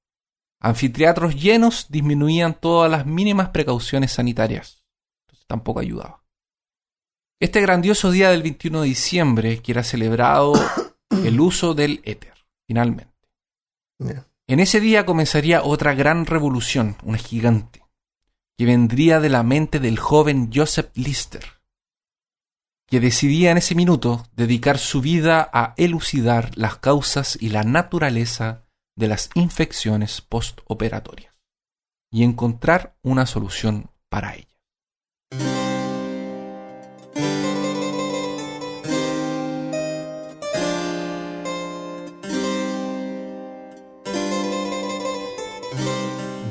Anfiteatros 0.60 1.36
llenos 1.36 1.88
disminuían 1.90 2.54
todas 2.54 2.92
las 2.92 3.06
mínimas 3.06 3.50
precauciones 3.50 4.12
sanitarias. 4.12 4.84
Entonces 5.24 5.46
tampoco 5.48 5.80
ayudaba. 5.80 6.24
Este 7.40 7.62
grandioso 7.62 8.12
día 8.12 8.32
del 8.32 8.44
21 8.44 8.82
de 8.82 8.88
diciembre, 8.88 9.62
que 9.62 9.72
era 9.72 9.84
celebrado 9.84 10.54
el 11.10 11.40
uso 11.40 11.74
del 11.74 12.02
éter, 12.04 12.34
finalmente. 12.68 13.14
En 14.48 14.60
ese 14.60 14.80
día 14.80 15.06
comenzaría 15.06 15.64
otra 15.64 15.94
gran 15.94 16.26
revolución, 16.26 16.98
una 17.04 17.18
gigante, 17.18 17.86
que 18.58 18.66
vendría 18.66 19.20
de 19.20 19.30
la 19.30 19.44
mente 19.44 19.80
del 19.80 20.00
joven 20.00 20.52
Joseph 20.54 20.90
Lister, 20.96 21.44
que 22.88 23.00
decidía 23.00 23.52
en 23.52 23.58
ese 23.58 23.76
minuto 23.76 24.26
dedicar 24.36 24.80
su 24.80 25.02
vida 25.02 25.50
a 25.54 25.76
elucidar 25.78 26.58
las 26.58 26.78
causas 26.78 27.38
y 27.40 27.50
la 27.50 27.64
naturaleza 27.64 28.66
de 28.96 29.08
las 29.08 29.30
infecciones 29.36 30.22
postoperatorias 30.22 31.34
y 32.12 32.24
encontrar 32.24 32.98
una 33.04 33.26
solución 33.26 33.92
para 34.10 34.36
ellas. 34.36 34.49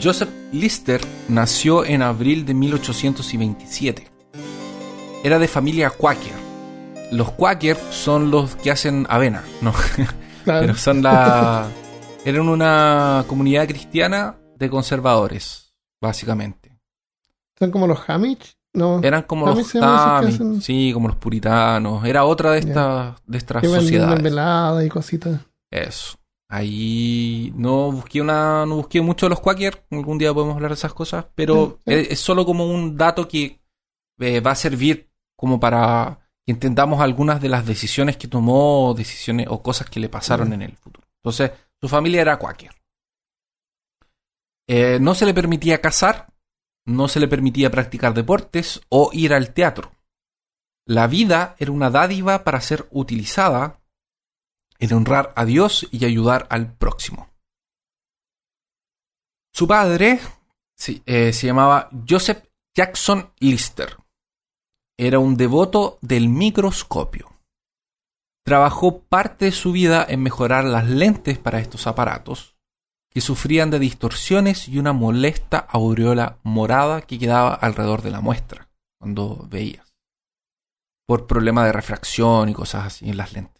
Joseph 0.02 0.28
Lister 0.52 1.00
nació 1.28 1.84
en 1.84 2.02
abril 2.02 2.44
de 2.46 2.54
1827. 2.54 4.08
Era 5.24 5.38
de 5.38 5.48
familia 5.48 5.90
Quaker. 5.90 6.32
Los 7.10 7.30
Quaker 7.32 7.76
son 7.90 8.30
los 8.30 8.54
que 8.56 8.70
hacen 8.70 9.06
avena, 9.08 9.42
¿no? 9.60 9.72
Pero 10.44 10.74
son 10.76 11.02
la. 11.02 11.66
Eran 12.24 12.48
una 12.48 13.24
comunidad 13.26 13.66
cristiana 13.66 14.36
de 14.56 14.70
conservadores, 14.70 15.74
básicamente. 16.00 16.78
Son 17.58 17.70
como 17.70 17.86
los 17.86 17.98
Hamish, 18.08 18.54
¿no? 18.74 19.00
Eran 19.02 19.22
como 19.22 19.46
los 19.46 19.66
se 19.66 19.80
llama 19.80 19.94
esos 19.96 20.06
que 20.06 20.26
Amish, 20.26 20.34
hacen- 20.56 20.62
sí, 20.62 20.90
como 20.92 21.08
los 21.08 21.16
puritanos. 21.16 22.04
Era 22.04 22.24
otra 22.24 22.52
de 22.52 22.58
estas 22.60 23.16
de 23.26 23.38
estas 23.38 23.62
sociedades. 23.82 24.86
y 24.86 24.88
cositas. 24.88 25.40
Eso. 25.70 26.18
Ahí 26.50 27.52
no 27.56 27.92
busqué 27.92 28.20
una, 28.22 28.64
no 28.64 28.76
busqué 28.76 29.00
mucho 29.02 29.26
de 29.26 29.30
los 29.30 29.40
Quaker. 29.40 29.84
Algún 29.90 30.16
día 30.18 30.32
podemos 30.32 30.56
hablar 30.56 30.70
de 30.70 30.76
esas 30.76 30.94
cosas, 30.94 31.26
pero 31.34 31.80
Sí, 31.86 31.92
sí. 31.94 32.00
es, 32.00 32.10
es 32.12 32.20
solo 32.20 32.46
como 32.46 32.66
un 32.66 32.96
dato 32.96 33.28
que 33.28 33.60
eh, 34.18 34.40
va 34.40 34.52
a 34.52 34.56
servir 34.56 35.10
como 35.36 35.60
para 35.60 36.20
que 36.44 36.52
entendamos 36.52 37.00
algunas 37.00 37.40
de 37.42 37.50
las 37.50 37.66
decisiones 37.66 38.16
que 38.16 38.28
tomó, 38.28 38.94
decisiones 38.96 39.46
o 39.50 39.62
cosas 39.62 39.90
que 39.90 40.00
le 40.00 40.08
pasaron 40.08 40.48
Mm. 40.48 40.52
en 40.54 40.62
el 40.62 40.76
futuro. 40.76 41.06
Entonces, 41.22 41.50
su 41.80 41.88
familia 41.88 42.22
era 42.22 42.38
Quaker. 42.38 42.70
Eh, 44.66 44.98
no 45.00 45.14
se 45.14 45.26
le 45.26 45.34
permitía 45.34 45.80
casar, 45.80 46.32
no 46.86 47.08
se 47.08 47.20
le 47.20 47.28
permitía 47.28 47.70
practicar 47.70 48.14
deportes 48.14 48.80
o 48.88 49.10
ir 49.12 49.32
al 49.34 49.52
teatro. 49.52 49.92
La 50.86 51.06
vida 51.06 51.54
era 51.58 51.70
una 51.72 51.90
dádiva 51.90 52.44
para 52.44 52.60
ser 52.62 52.86
utilizada 52.90 53.77
en 54.78 54.92
honrar 54.92 55.32
a 55.36 55.44
Dios 55.44 55.88
y 55.90 56.04
ayudar 56.04 56.46
al 56.50 56.72
próximo. 56.74 57.28
Su 59.52 59.66
padre 59.66 60.20
eh, 61.06 61.32
se 61.32 61.46
llamaba 61.46 61.90
Joseph 62.08 62.44
Jackson 62.76 63.32
Lister. 63.40 63.96
Era 64.96 65.18
un 65.18 65.36
devoto 65.36 65.98
del 66.00 66.28
microscopio. 66.28 67.32
Trabajó 68.44 69.00
parte 69.00 69.46
de 69.46 69.52
su 69.52 69.72
vida 69.72 70.06
en 70.08 70.22
mejorar 70.22 70.64
las 70.64 70.88
lentes 70.88 71.38
para 71.38 71.58
estos 71.58 71.86
aparatos, 71.86 72.56
que 73.10 73.20
sufrían 73.20 73.70
de 73.70 73.78
distorsiones 73.78 74.68
y 74.68 74.78
una 74.78 74.92
molesta 74.92 75.58
aureola 75.58 76.38
morada 76.44 77.02
que 77.02 77.18
quedaba 77.18 77.54
alrededor 77.54 78.02
de 78.02 78.10
la 78.10 78.20
muestra 78.20 78.68
cuando 78.98 79.46
veías, 79.48 79.94
por 81.06 81.26
problema 81.26 81.64
de 81.64 81.72
refracción 81.72 82.48
y 82.48 82.54
cosas 82.54 82.86
así 82.86 83.08
en 83.08 83.16
las 83.16 83.32
lentes. 83.32 83.57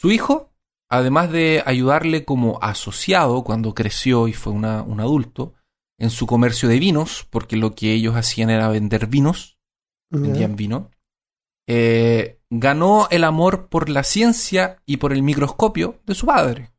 Su 0.00 0.10
hijo, 0.10 0.52
además 0.88 1.30
de 1.32 1.62
ayudarle 1.66 2.24
como 2.24 2.58
asociado 2.62 3.42
cuando 3.44 3.74
creció 3.74 4.28
y 4.28 4.32
fue 4.32 4.52
una- 4.52 4.82
un 4.82 5.00
adulto, 5.00 5.54
en 5.98 6.10
su 6.10 6.26
comercio 6.26 6.68
de 6.68 6.78
vinos, 6.78 7.26
porque 7.30 7.56
lo 7.56 7.74
que 7.74 7.92
ellos 7.92 8.14
hacían 8.14 8.50
era 8.50 8.68
vender 8.68 9.08
vinos, 9.08 9.58
vendían 10.22 10.54
vino, 10.56 10.90
eh, 11.66 12.40
ganó 12.48 13.08
el 13.10 13.24
amor 13.24 13.68
por 13.68 13.88
la 13.88 14.04
ciencia 14.04 14.80
y 14.86 14.98
por 14.98 15.12
el 15.12 15.22
microscopio 15.22 16.00
de 16.06 16.14
su 16.14 16.26
padre. 16.26 16.72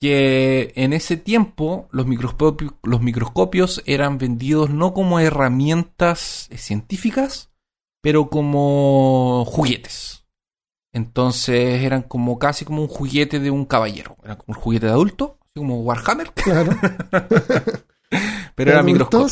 Que 0.00 0.72
en 0.76 0.92
ese 0.92 1.16
tiempo 1.16 1.88
los, 1.90 2.06
los 2.82 3.00
microscopios 3.00 3.82
eran 3.86 4.18
vendidos 4.18 4.70
no 4.70 4.92
como 4.94 5.18
herramientas 5.18 6.48
científicas, 6.56 7.50
pero 8.02 8.28
como 8.30 9.44
juguetes. 9.46 10.17
Entonces 10.92 11.82
eran 11.82 12.02
como 12.02 12.38
casi 12.38 12.64
como 12.64 12.82
un 12.82 12.88
juguete 12.88 13.40
de 13.40 13.50
un 13.50 13.64
caballero. 13.66 14.16
Era 14.24 14.36
como 14.36 14.56
un 14.56 14.62
juguete 14.62 14.86
de 14.86 14.92
adulto, 14.92 15.38
así 15.42 15.50
como 15.56 15.80
Warhammer, 15.82 16.32
Claro. 16.32 16.72
pero 18.54 18.70
era 18.72 18.82
microscopio. 18.82 19.26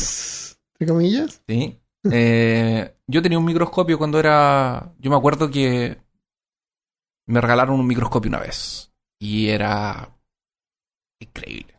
Entre 0.79 0.87
comillas. 0.93 1.41
Sí. 1.47 1.79
Eh, 2.11 2.95
yo 3.07 3.21
tenía 3.21 3.39
un 3.39 3.45
microscopio 3.45 3.97
cuando 3.97 4.19
era. 4.19 4.93
Yo 4.99 5.09
me 5.09 5.17
acuerdo 5.17 5.49
que 5.49 5.97
me 7.25 7.41
regalaron 7.41 7.79
un 7.79 7.87
microscopio 7.87 8.29
una 8.29 8.39
vez. 8.39 8.91
Y 9.19 9.47
era 9.47 10.15
increíble. 11.19 11.73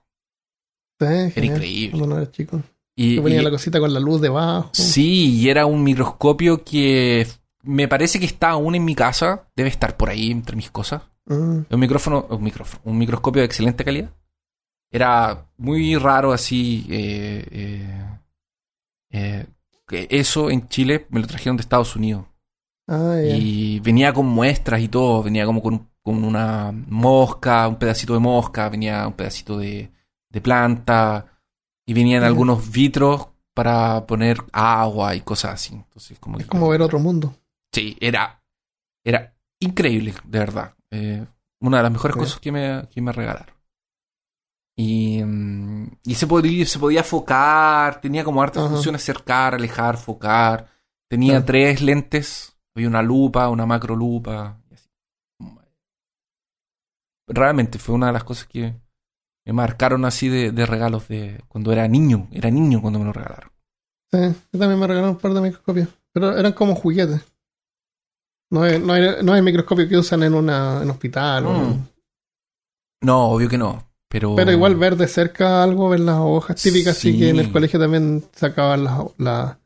Sí, 1.01 1.07
genial. 1.31 1.55
increíble. 1.57 1.91
Cuando 1.99 2.17
no 2.17 2.21
era 2.23 2.31
chico. 2.33 2.61
Y, 2.97 3.15
Que 3.17 3.23
ponía 3.23 3.41
y- 3.41 3.45
la 3.45 3.51
cosita 3.51 3.79
con 3.79 3.95
la 3.95 4.01
luz 4.01 4.21
debajo. 4.21 4.71
sí, 4.75 5.37
y 5.41 5.49
era 5.49 5.67
un 5.67 5.85
microscopio 5.85 6.65
que 6.65 7.29
me 7.69 7.87
parece 7.89 8.19
que 8.19 8.27
está 8.27 8.51
aún 8.51 8.75
en 8.75 8.85
mi 8.85 8.95
casa. 8.95 9.49
Debe 9.55 9.69
estar 9.69 9.97
por 9.97 10.09
ahí 10.11 10.31
entre 10.31 10.57
mis 10.57 10.71
cosas. 10.71 11.03
Mm, 11.27 11.61
Un 11.71 11.81
micrófono, 11.81 12.27
un 12.31 12.43
micrófono, 12.43 12.81
un 12.85 12.99
microscopio 12.99 13.41
de 13.43 13.47
excelente 13.47 13.85
calidad. 13.85 14.11
Era 14.91 15.47
muy 15.59 15.97
raro 15.97 16.33
así. 16.33 16.87
eh, 16.89 17.45
eh, 17.51 18.05
eh, 19.11 19.47
que 19.87 20.07
eso 20.11 20.51
en 20.51 20.69
Chile 20.69 21.07
me 21.11 21.21
lo 21.21 21.27
trajeron 21.27 21.57
de 21.57 21.63
Estados 21.63 21.95
Unidos. 21.97 22.25
Ah. 22.87 23.17
Y 23.23 23.81
venía 23.81 24.13
con 24.13 24.27
muestras 24.27 24.81
y 24.81 24.89
todo. 24.89 25.23
Venía 25.23 25.45
como 25.47 25.63
con, 25.63 25.89
con 26.03 26.25
una 26.25 26.73
mosca, 26.73 27.67
un 27.69 27.77
pedacito 27.77 28.15
de 28.15 28.21
mosca, 28.21 28.69
venía 28.69 29.07
un 29.07 29.13
pedacito 29.15 29.59
de, 29.59 29.91
de 30.31 30.41
planta. 30.41 31.27
Y 31.87 31.95
venían 31.95 32.23
algunos 32.23 32.71
vitros 32.71 33.29
para 33.55 34.07
poner 34.07 34.39
agua 34.53 35.15
y 35.15 35.21
cosas 35.23 35.55
así. 35.55 35.75
Entonces, 35.75 36.19
como 36.19 36.39
Es 36.39 36.45
que- 36.45 36.51
como 36.51 36.69
ver 36.69 36.83
otro 36.83 36.99
mundo. 36.99 37.35
Sí, 37.73 37.97
era, 38.01 38.43
era 39.05 39.35
increíble, 39.61 40.15
de 40.25 40.39
verdad. 40.39 40.75
Eh, 40.91 41.27
una 41.61 41.79
de 41.79 41.83
las 41.83 41.93
mejores 41.93 42.15
Sí. 42.15 42.21
cosas 42.21 42.41
que 42.41 42.53
me, 42.53 42.89
que 42.89 43.01
me 43.03 43.13
regalaron. 43.13 43.55
Y, 44.77 45.23
mm, 45.25 45.99
y 46.05 46.15
se, 46.15 46.27
podía, 46.27 46.65
se 46.65 46.79
podía 46.79 47.03
focar, 47.03 48.01
tenía 48.01 48.23
como 48.25 48.41
hartas 48.43 48.63
Ajá. 48.65 48.73
funciones, 48.75 49.03
acercar, 49.03 49.55
alejar, 49.55 49.97
focar. 49.97 50.69
Tenía 51.11 51.45
tres 51.45 51.81
lentes, 51.83 52.57
había 52.77 52.89
una 52.89 53.03
lupa, 53.03 53.49
una 53.49 53.67
macro 53.67 53.97
lupa. 53.97 54.61
y 54.71 54.75
así. 54.75 54.89
Realmente 57.27 57.79
fue 57.79 57.95
una 57.95 58.07
de 58.07 58.13
las 58.13 58.25
cosas 58.25 58.47
que 58.47 58.75
me 59.47 59.53
marcaron 59.53 60.05
así 60.05 60.29
de, 60.29 60.53
de 60.53 60.67
regalos 60.67 61.09
de 61.09 61.43
cuando 61.49 61.73
era 61.73 61.87
niño. 61.89 62.29
Era 62.31 62.51
niño 62.51 62.81
cuando 62.81 62.99
me 62.99 63.05
lo 63.05 63.13
regalaron. 63.13 63.51
Sí, 64.11 64.19
yo 64.53 64.59
también 64.59 64.79
me 64.79 64.87
regalaron 64.87 65.17
un 65.17 65.21
par 65.21 65.35
de 65.35 65.41
microscopios. 65.41 65.89
Pero 66.13 66.37
eran 66.37 66.53
como 66.53 66.75
juguetes. 66.75 67.23
No 68.51 68.65
es, 68.65 68.81
no 68.81 68.95
es, 68.97 69.23
no 69.23 69.33
es 69.35 69.39
el 69.39 69.45
microscopio 69.45 69.89
que 69.89 69.97
usan 69.99 70.23
en 70.23 70.35
una 70.35 70.83
en 70.83 70.91
hospital. 70.91 71.47
o- 71.47 71.53
Mm. 71.53 71.89
No, 73.03 73.29
obvio 73.31 73.49
que 73.49 73.59
no. 73.59 73.85
Pero, 74.09 74.35
Pero 74.37 74.51
igual 74.53 74.75
ver 74.77 74.97
de 74.97 75.07
cerca 75.07 75.63
algo, 75.63 75.89
ver 75.91 76.01
las 76.01 76.17
hojas 76.19 76.61
típicas, 76.61 76.97
Sí. 76.97 77.19
que 77.19 77.29
en 77.29 77.39
el 77.39 77.53
colegio 77.53 77.79
también 77.79 78.25
sacaban 78.35 78.85
la, 78.85 79.05
la, 79.19 79.61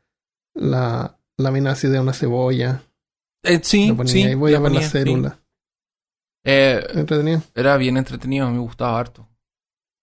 la 0.53 1.17
lámina 1.37 1.71
así 1.71 1.87
de 1.87 1.99
una 1.99 2.13
cebolla. 2.13 2.83
Eh, 3.43 3.59
sí, 3.63 3.95
sí. 4.05 4.21
y 4.23 4.35
voy 4.35 4.51
a 4.53 4.55
la 4.55 4.59
ver 4.63 4.71
la 4.73 4.75
ponía, 4.79 4.89
sí. 4.89 4.97
célula. 4.97 5.39
Eh, 6.45 6.85
Entretenido. 6.93 7.41
era 7.55 7.77
bien 7.77 7.95
entretenido, 7.97 8.49
me 8.51 8.59
gustaba 8.59 8.99
harto. 8.99 9.27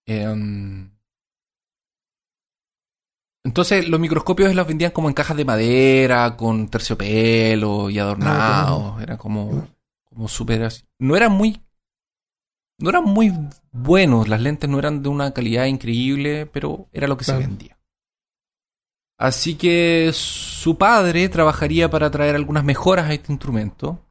Eh, 0.06 0.26
um, 0.26 0.90
entonces, 3.44 3.88
los 3.88 3.98
microscopios 4.00 4.54
los 4.54 4.66
vendían 4.66 4.90
como 4.92 5.08
en 5.08 5.14
cajas 5.14 5.36
de 5.36 5.44
madera, 5.44 6.36
con 6.36 6.68
terciopelo 6.68 7.90
y 7.90 7.98
adornados. 7.98 9.00
Era 9.02 9.16
como, 9.16 9.68
como 10.04 10.28
súper 10.28 10.64
así. 10.64 10.84
No 10.98 11.16
eran 11.16 11.32
muy. 11.32 11.60
No 12.78 12.90
eran 12.90 13.04
muy 13.04 13.32
buenos. 13.72 14.28
Las 14.28 14.40
lentes 14.40 14.68
no 14.68 14.78
eran 14.78 15.02
de 15.02 15.08
una 15.08 15.32
calidad 15.32 15.66
increíble, 15.66 16.46
pero 16.46 16.88
era 16.92 17.06
lo 17.06 17.16
que 17.16 17.24
Claro. 17.24 17.40
se 17.40 17.46
vendía. 17.46 17.78
Así 19.18 19.54
que 19.56 20.10
su 20.14 20.78
padre 20.78 21.28
trabajaría 21.28 21.90
para 21.90 22.10
traer 22.10 22.34
algunas 22.34 22.64
mejoras 22.64 23.06
a 23.06 23.12
este 23.12 23.32
instrumento 23.32 24.06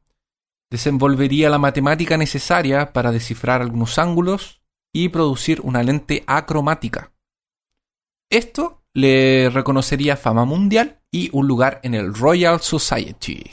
desenvolvería 0.69 1.49
la 1.49 1.57
matemática 1.57 2.17
necesaria 2.17 2.93
para 2.93 3.11
descifrar 3.11 3.61
algunos 3.61 3.97
ángulos 3.97 4.61
y 4.93 5.09
producir 5.09 5.61
una 5.61 5.83
lente 5.83 6.23
acromática. 6.27 7.11
Esto 8.29 8.78
le 8.99 9.49
reconocería 9.49 10.17
fama 10.17 10.45
mundial 10.45 11.01
y 11.11 11.29
un 11.33 11.47
lugar 11.47 11.79
en 11.83 11.93
el 11.93 12.13
Royal 12.13 12.59
Society. 12.61 13.43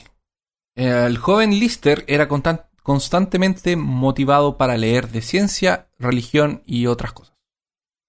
El 0.75 1.17
joven 1.19 1.51
Lister 1.59 2.05
era 2.07 2.29
constan- 2.29 2.67
constantemente 2.83 3.77
motivado 3.77 4.57
para 4.59 4.77
leer 4.77 5.09
de 5.09 5.23
ciencia, 5.23 5.89
religión 5.99 6.63
y 6.67 6.87
otras 6.87 7.13
cosas. 7.13 7.35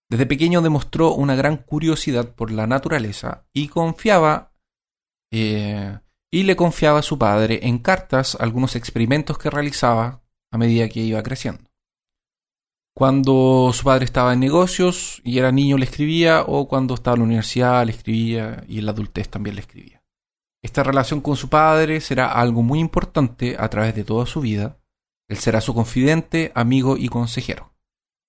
Desde 0.10 0.26
pequeño 0.26 0.62
demostró 0.62 1.14
una 1.14 1.36
gran 1.36 1.58
curiosidad 1.58 2.34
por 2.34 2.52
la 2.52 2.68
naturaleza 2.68 3.46
y 3.54 3.68
confiaba 3.68 4.54
eh, 5.32 6.00
y 6.32 6.44
le 6.44 6.56
confiaba 6.56 7.00
a 7.00 7.04
su 7.04 7.18
padre 7.18 7.60
en 7.64 7.80
cartas 7.80 8.36
algunos 8.40 8.76
experimentos 8.76 9.38
que 9.38 9.50
realizaba 9.50 10.22
a 10.52 10.58
medida 10.58 10.88
que 10.90 11.02
iba 11.02 11.24
creciendo. 11.24 11.67
Cuando 12.98 13.70
su 13.74 13.84
padre 13.84 14.06
estaba 14.06 14.34
en 14.34 14.40
negocios 14.40 15.22
y 15.24 15.38
era 15.38 15.52
niño 15.52 15.78
le 15.78 15.86
escribía, 15.86 16.42
o 16.48 16.68
cuando 16.68 16.96
estaba 16.96 17.14
en 17.14 17.20
la 17.20 17.26
universidad 17.26 17.86
le 17.86 17.92
escribía 17.92 18.64
y 18.68 18.80
en 18.80 18.88
la 18.88 18.92
adultez 18.92 19.30
también 19.30 19.56
le 19.56 19.62
escribía. 19.62 20.02
Esta 20.64 20.82
relación 20.82 21.22
con 21.22 21.36
su 21.36 21.48
padre 21.48 22.02
será 22.02 22.32
algo 22.32 22.64
muy 22.64 22.80
importante 22.80 23.56
a 23.60 23.70
través 23.70 23.94
de 23.94 24.04
toda 24.04 24.26
su 24.26 24.42
vida. 24.42 24.80
Él 25.30 25.38
será 25.38 25.62
su 25.62 25.76
confidente, 25.76 26.52
amigo 26.56 26.98
y 26.98 27.08
consejero. 27.08 27.72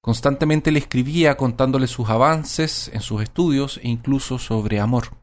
Constantemente 0.02 0.70
le 0.70 0.80
escribía 0.80 1.38
contándole 1.38 1.86
sus 1.86 2.10
avances 2.10 2.90
en 2.92 3.00
sus 3.00 3.22
estudios 3.22 3.80
e 3.82 3.88
incluso 3.88 4.38
sobre 4.38 4.80
amor. 4.80 5.16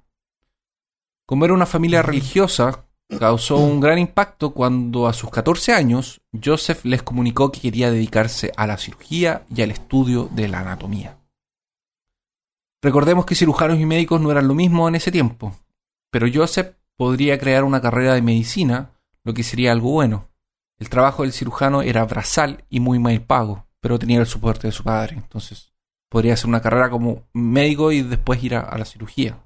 Como 1.28 1.46
era 1.46 1.54
una 1.54 1.68
familia 1.68 2.02
religiosa, 2.02 2.85
causó 3.20 3.58
un 3.58 3.80
gran 3.80 4.00
impacto 4.00 4.52
cuando 4.52 5.08
a 5.08 5.14
sus 5.14 5.30
14 5.30 5.74
años 5.74 6.22
Joseph 6.44 6.84
les 6.86 7.04
comunicó 7.04 7.52
que 7.52 7.62
quería 7.62 7.92
dedicarse 7.92 8.52
a 8.58 8.68
la 8.68 8.78
cirugía 8.78 9.46
y 9.54 9.62
al 9.62 9.72
estudio 9.72 10.30
de 10.32 10.48
la 10.48 10.60
anatomía. 10.60 11.18
Recordemos 12.82 13.26
que 13.26 13.36
cirujanos 13.36 13.80
y 13.80 13.86
médicos 13.86 14.22
no 14.22 14.32
eran 14.32 14.48
lo 14.48 14.54
mismo 14.54 14.88
en 14.88 14.96
ese 14.96 15.12
tiempo, 15.12 15.56
pero 16.12 16.28
Joseph 16.34 16.76
podría 16.98 17.40
crear 17.40 17.64
una 17.64 17.82
carrera 17.82 18.14
de 18.14 18.22
medicina, 18.22 18.92
lo 19.24 19.34
que 19.34 19.44
sería 19.44 19.72
algo 19.72 19.92
bueno. 19.92 20.30
El 20.78 20.90
trabajo 20.90 21.24
del 21.24 21.34
cirujano 21.34 21.82
era 21.82 22.06
brazal 22.06 22.66
y 22.70 22.80
muy 22.80 23.00
mal 23.00 23.22
pago, 23.22 23.66
pero 23.80 23.98
tenía 23.98 24.20
el 24.20 24.28
soporte 24.28 24.68
de 24.68 24.74
su 24.74 24.84
padre, 24.84 25.16
entonces 25.16 25.74
podría 26.10 26.34
hacer 26.34 26.48
una 26.48 26.62
carrera 26.62 26.90
como 26.90 27.24
médico 27.34 27.92
y 27.92 28.02
después 28.02 28.44
ir 28.44 28.56
a, 28.56 28.62
a 28.62 28.78
la 28.78 28.86
cirugía. 28.86 29.45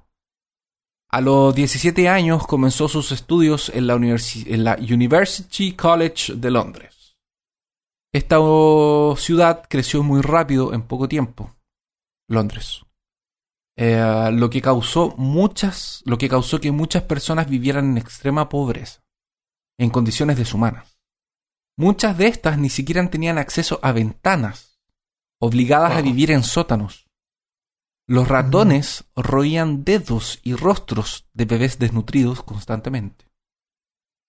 A 1.12 1.20
los 1.20 1.54
17 1.54 2.08
años 2.08 2.46
comenzó 2.46 2.88
sus 2.88 3.10
estudios 3.10 3.68
en 3.74 3.86
la, 3.88 3.96
universi- 3.96 4.46
en 4.46 4.62
la 4.64 4.76
University 4.76 5.74
College 5.74 6.34
de 6.36 6.50
Londres. 6.50 7.16
Esta 8.12 8.36
ciudad 9.16 9.64
creció 9.68 10.02
muy 10.02 10.20
rápido 10.20 10.72
en 10.72 10.82
poco 10.82 11.08
tiempo. 11.08 11.56
Londres. 12.28 12.82
Eh, 13.76 14.30
lo 14.32 14.50
que 14.50 14.60
causó 14.60 15.14
muchas, 15.16 16.02
lo 16.04 16.16
que 16.18 16.28
causó 16.28 16.60
que 16.60 16.70
muchas 16.70 17.02
personas 17.04 17.48
vivieran 17.48 17.90
en 17.90 17.98
extrema 17.98 18.48
pobreza, 18.48 19.02
en 19.78 19.90
condiciones 19.90 20.36
deshumanas. 20.36 20.98
Muchas 21.76 22.18
de 22.18 22.26
estas 22.28 22.58
ni 22.58 22.68
siquiera 22.68 23.08
tenían 23.10 23.38
acceso 23.38 23.80
a 23.82 23.92
ventanas, 23.92 24.78
obligadas 25.40 25.96
a 25.96 26.02
vivir 26.02 26.30
en 26.30 26.42
sótanos. 26.44 27.08
Los 28.10 28.26
ratones 28.26 29.04
roían 29.14 29.84
dedos 29.84 30.40
y 30.42 30.56
rostros 30.56 31.28
de 31.32 31.44
bebés 31.44 31.78
desnutridos 31.78 32.42
constantemente. 32.42 33.30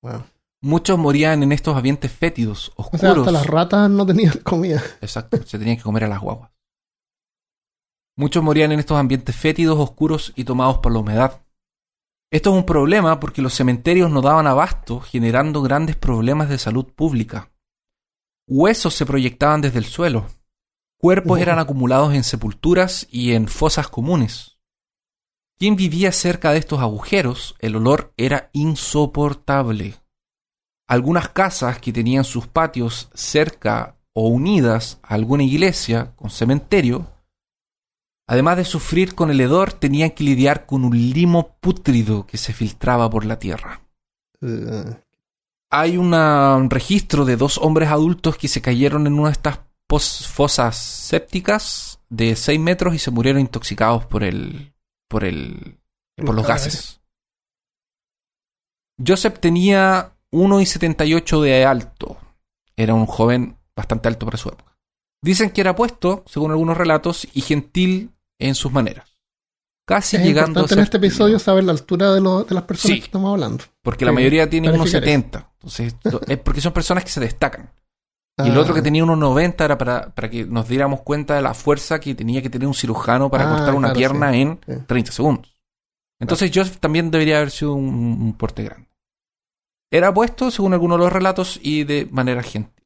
Wow. 0.03 0.23
Muchos 0.61 0.99
morían 0.99 1.41
en 1.41 1.51
estos 1.51 1.75
ambientes 1.75 2.11
fétidos, 2.11 2.73
O 2.75 2.83
sea, 2.83 3.09
oscuros. 3.09 3.17
hasta 3.25 3.31
las 3.31 3.47
ratas 3.47 3.89
no 3.89 4.05
tenían 4.05 4.37
comida. 4.43 4.83
Exacto, 5.01 5.41
se 5.43 5.57
tenían 5.57 5.77
que 5.77 5.81
comer 5.81 6.03
a 6.03 6.09
las 6.09 6.21
guaguas. 6.21 6.51
Muchos 8.15 8.43
morían 8.43 8.71
en 8.71 8.77
estos 8.77 8.99
ambientes 8.99 9.35
fétidos, 9.35 9.79
oscuros 9.79 10.31
y 10.35 10.43
tomados 10.43 10.77
por 10.77 10.91
la 10.91 10.99
humedad. 10.99 11.41
Esto 12.31 12.51
es 12.51 12.57
un 12.57 12.67
problema 12.67 13.19
porque 13.19 13.41
los 13.41 13.55
cementerios 13.55 14.11
no 14.11 14.21
daban 14.21 14.45
abasto, 14.45 14.99
generando 14.99 15.63
grandes 15.63 15.95
problemas 15.95 16.49
de 16.49 16.59
salud 16.59 16.85
pública. 16.85 17.51
Huesos 18.47 18.93
se 18.93 19.07
proyectaban 19.07 19.61
desde 19.61 19.79
el 19.79 19.85
suelo. 19.85 20.27
Cuerpos 21.01 21.39
eran 21.39 21.57
acumulados 21.59 22.13
en 22.13 22.23
sepulturas 22.23 23.07
y 23.09 23.33
en 23.33 23.47
fosas 23.47 23.87
comunes. 23.87 24.57
Quien 25.57 25.75
vivía 25.75 26.11
cerca 26.11 26.51
de 26.51 26.59
estos 26.59 26.79
agujeros, 26.79 27.55
el 27.59 27.75
olor 27.75 28.13
era 28.17 28.49
insoportable. 28.53 29.95
Algunas 30.87 31.29
casas 31.29 31.79
que 31.79 31.91
tenían 31.93 32.23
sus 32.23 32.47
patios 32.47 33.09
cerca 33.13 33.97
o 34.13 34.27
unidas 34.27 34.99
a 35.03 35.15
alguna 35.15 35.43
iglesia 35.43 36.13
con 36.15 36.29
cementerio, 36.29 37.07
además 38.27 38.57
de 38.57 38.65
sufrir 38.65 39.15
con 39.15 39.31
el 39.31 39.39
hedor, 39.41 39.73
tenían 39.73 40.11
que 40.11 40.23
lidiar 40.23 40.65
con 40.65 40.83
un 40.85 40.95
limo 40.95 41.57
pútrido 41.59 42.25
que 42.27 42.37
se 42.37 42.53
filtraba 42.53 43.09
por 43.09 43.25
la 43.25 43.39
tierra. 43.39 43.81
Eh, 44.41 44.97
Hay 45.73 45.95
una- 45.97 46.57
un 46.57 46.69
registro 46.69 47.23
de 47.23 47.37
dos 47.37 47.57
hombres 47.57 47.89
adultos 47.89 48.35
que 48.37 48.49
se 48.49 48.61
cayeron 48.61 49.07
en 49.07 49.13
una 49.13 49.29
de 49.29 49.33
estas 49.33 49.59
fosas 49.99 50.77
sépticas 50.77 51.99
de 52.09 52.35
6 52.35 52.59
metros 52.59 52.95
y 52.95 52.99
se 52.99 53.11
murieron 53.11 53.41
intoxicados 53.41 54.05
por 54.05 54.23
el 54.23 54.73
por 55.09 55.23
el 55.23 55.77
por 56.15 56.33
los 56.35 56.45
gases. 56.47 57.01
Joseph 59.05 59.39
tenía 59.39 60.13
1,78 60.31 61.41
de 61.41 61.65
alto. 61.65 62.17
Era 62.75 62.93
un 62.93 63.05
joven 63.05 63.57
bastante 63.75 64.07
alto 64.07 64.25
para 64.25 64.37
su 64.37 64.49
época. 64.49 64.77
Dicen 65.23 65.49
que 65.51 65.61
era 65.61 65.75
puesto, 65.75 66.23
según 66.27 66.51
algunos 66.51 66.77
relatos, 66.77 67.27
y 67.33 67.41
gentil 67.41 68.11
en 68.39 68.55
sus 68.55 68.71
maneras. 68.71 69.17
Casi 69.87 70.15
es 70.17 70.23
llegando 70.23 70.59
a 70.59 70.63
importante 70.63 70.73
en 70.73 70.77
ser 70.77 70.83
este 70.83 70.97
episodio 70.97 71.39
saber 71.39 71.63
la 71.63 71.71
altura 71.73 72.13
de, 72.13 72.21
lo- 72.21 72.43
de 72.43 72.55
las 72.55 72.63
personas 72.63 72.95
Sí. 72.95 72.99
que 72.99 73.05
estamos 73.05 73.31
hablando. 73.31 73.63
Porque 73.81 74.05
la 74.05 74.11
mayoría 74.11 74.49
tiene 74.49 74.69
clarificar 74.71 75.03
1,70. 75.03 75.49
Entonces, 75.53 75.95
es 76.27 76.37
porque 76.39 76.61
son 76.61 76.73
personas 76.73 77.03
que 77.03 77.09
se 77.11 77.19
destacan. 77.19 77.71
Y 78.39 78.47
el 78.49 78.57
Ah, 78.57 78.59
otro 78.61 78.73
que 78.73 78.81
tenía 78.81 79.03
1,90 79.03 79.65
era 79.65 79.77
para, 79.77 80.13
para 80.15 80.29
que 80.29 80.45
nos 80.45 80.67
diéramos 80.67 81.01
cuenta 81.01 81.35
de 81.35 81.41
la 81.41 81.53
fuerza 81.53 81.99
que 81.99 82.15
tenía 82.15 82.41
que 82.41 82.49
tener 82.49 82.67
un 82.67 82.73
cirujano 82.73 83.29
para 83.29 83.45
Ah, 83.47 83.55
cortar 83.57 83.75
una 83.75 83.89
claro, 83.93 83.97
pierna 83.97 84.31
sí. 84.31 84.41
en 84.41 84.59
Sí. 84.65 84.73
30 84.87 85.11
segundos. 85.11 85.59
Entonces 86.19 86.51
Joseph 86.53 86.77
también 86.79 87.11
debería 87.11 87.37
haber 87.37 87.51
sido 87.51 87.73
un, 87.73 87.93
un 88.21 88.33
porte 88.37 88.63
grande. 88.63 88.87
Era 89.91 90.13
puesto, 90.13 90.49
según 90.51 90.73
algunos 90.73 90.97
de 90.97 91.03
los 91.03 91.11
relatos, 91.13 91.59
y 91.61 91.83
de 91.83 92.07
manera 92.11 92.41
gentil. 92.43 92.83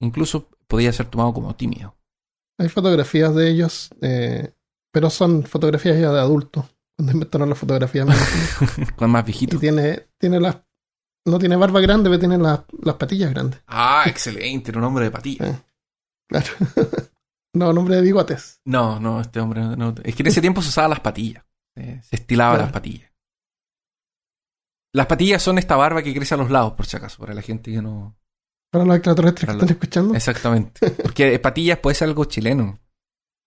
Incluso 0.00 0.48
podía 0.66 0.92
ser 0.92 1.06
tomado 1.06 1.32
como 1.34 1.54
tímido. 1.54 1.94
Hay 2.58 2.68
fotografías 2.68 3.34
de 3.34 3.50
ellos, 3.50 3.90
eh, 4.00 4.52
pero 4.92 5.10
son 5.10 5.42
fotografías 5.44 5.98
ya 6.00 6.10
de 6.12 6.20
adultos. 6.20 6.64
Cuando 6.96 7.12
inventaron 7.12 7.48
la 7.48 7.54
fotografía. 7.54 8.06
Con 8.96 9.10
más 9.10 9.22
y 9.24 9.26
viejito. 9.26 9.58
tiene, 9.58 10.06
tiene 10.18 10.40
las. 10.40 10.56
No 11.24 11.38
tiene 11.38 11.56
barba 11.56 11.80
grande, 11.80 12.08
pero 12.10 12.18
tiene 12.18 12.36
las, 12.38 12.60
las 12.82 12.96
patillas 12.96 13.30
grandes. 13.30 13.60
Ah, 13.68 14.04
excelente, 14.06 14.70
era 14.70 14.78
un 14.80 14.84
hombre 14.86 15.04
de 15.04 15.10
patilla. 15.10 15.52
Sí. 15.52 15.58
Claro. 16.28 16.46
no, 17.54 17.72
nombre 17.72 17.96
de 17.96 18.02
bigotes. 18.02 18.60
No, 18.64 18.98
no, 18.98 19.20
este 19.20 19.38
hombre. 19.40 19.60
no. 19.76 19.94
Es 20.02 20.14
que 20.16 20.22
en 20.22 20.26
ese 20.28 20.40
tiempo 20.40 20.62
se 20.62 20.68
usaban 20.70 20.90
las 20.90 21.00
patillas. 21.00 21.44
Eh, 21.76 22.00
se 22.02 22.16
estilaba 22.16 22.52
Claro. 22.54 22.64
las 22.64 22.72
patillas. 22.72 23.10
Las 24.94 25.06
patillas 25.06 25.42
son 25.42 25.58
esta 25.58 25.76
barba 25.76 26.02
que 26.02 26.14
crece 26.14 26.34
a 26.34 26.38
los 26.38 26.50
lados, 26.50 26.72
por 26.74 26.86
si 26.86 26.96
acaso, 26.96 27.18
para 27.18 27.34
la 27.34 27.40
gente 27.42 27.72
que 27.72 27.80
no. 27.80 28.14
Para 28.70 28.84
los 28.84 28.96
extraterrestres 28.96 29.46
Para 29.46 29.52
que 29.58 29.62
los- 29.62 29.70
están 29.70 29.76
escuchando. 29.82 30.14
Exactamente. 30.14 30.90
Porque 30.90 31.38
patillas 31.38 31.78
puede 31.78 31.94
ser 31.94 32.08
algo 32.08 32.24
chileno. 32.24 32.78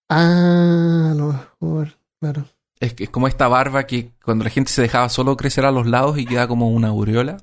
Ah, 0.07 1.09
a 1.11 1.15
lo 1.15 1.34
mejor. 1.61 1.97
Claro. 2.21 2.45
Es, 2.80 2.93
que 2.93 3.05
es 3.05 3.09
como 3.09 3.28
esta 3.28 3.47
barba 3.47 3.88
que 3.88 4.11
cuando 4.23 4.43
la 4.43 4.51
gente 4.51 4.71
se 4.71 4.84
dejaba 4.84 5.09
solo 5.09 5.36
crecer 5.36 5.65
a 5.65 5.71
los 5.71 5.88
lados 5.88 6.19
y 6.19 6.28
queda 6.28 6.47
como 6.47 6.69
una 6.69 6.89
aureola. 6.89 7.38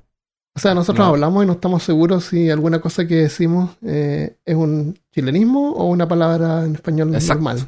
O 0.55 0.59
sea, 0.59 0.73
nosotros 0.75 1.05
No. 1.07 1.13
hablamos 1.13 1.43
y 1.43 1.47
no 1.47 1.53
estamos 1.53 1.81
seguros 1.83 2.25
si 2.25 2.49
alguna 2.49 2.79
cosa 2.79 3.07
que 3.07 3.15
decimos 3.15 3.71
eh, 3.81 4.37
es 4.45 4.55
un 4.55 4.99
chilenismo 5.11 5.71
o 5.71 5.85
una 5.87 6.07
palabra 6.07 6.63
en 6.65 6.75
español 6.75 7.13
Exacto. 7.15 7.33
normal. 7.43 7.67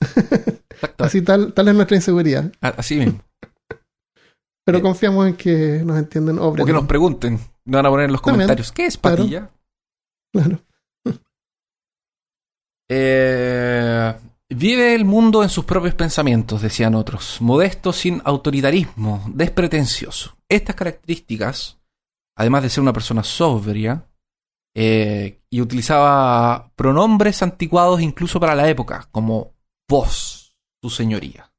Exacto. 0.00 1.04
Así 1.04 1.22
tal, 1.22 1.52
tal 1.54 1.68
es 1.68 1.74
nuestra 1.74 1.96
inseguridad. 1.96 2.52
Así 2.60 2.96
mismo. 2.96 3.20
Pero 4.64 4.78
Eh. 4.78 4.82
confiamos 4.82 5.26
en 5.28 5.36
que 5.36 5.82
nos 5.84 5.96
entienden. 5.98 6.38
O 6.38 6.52
que 6.52 6.72
nos 6.72 6.86
pregunten. 6.86 7.38
Nos 7.64 7.78
van 7.78 7.86
a 7.86 7.90
poner 7.90 8.06
en 8.06 8.12
los 8.12 8.20
También. 8.20 8.34
comentarios. 8.46 8.70
¿Qué 8.72 8.84
es 8.86 8.98
Claro. 8.98 9.16
patilla? 9.18 9.50
Claro. 10.32 10.58
Eh, 12.88 14.14
vive 14.48 14.94
el 14.94 15.04
mundo 15.04 15.42
en 15.42 15.48
sus 15.48 15.64
propios 15.64 15.94
pensamientos, 15.94 16.62
decían 16.62 16.94
otros. 16.94 17.38
Modesto, 17.40 17.92
sin 17.92 18.22
autoritarismo, 18.24 19.24
despretencioso. 19.34 20.36
Estas 20.48 20.76
características, 20.76 21.78
además 22.36 22.62
de 22.62 22.70
ser 22.70 22.82
una 22.82 22.92
persona 22.92 23.24
sobria, 23.24 24.08
eh, 24.74 25.40
y 25.48 25.60
utilizaba 25.62 26.70
pronombres 26.76 27.42
anticuados 27.42 28.02
incluso 28.02 28.38
para 28.38 28.54
la 28.54 28.68
época, 28.68 29.08
como 29.10 29.54
vos, 29.88 30.56
tu 30.82 30.90
señoría. 30.90 31.50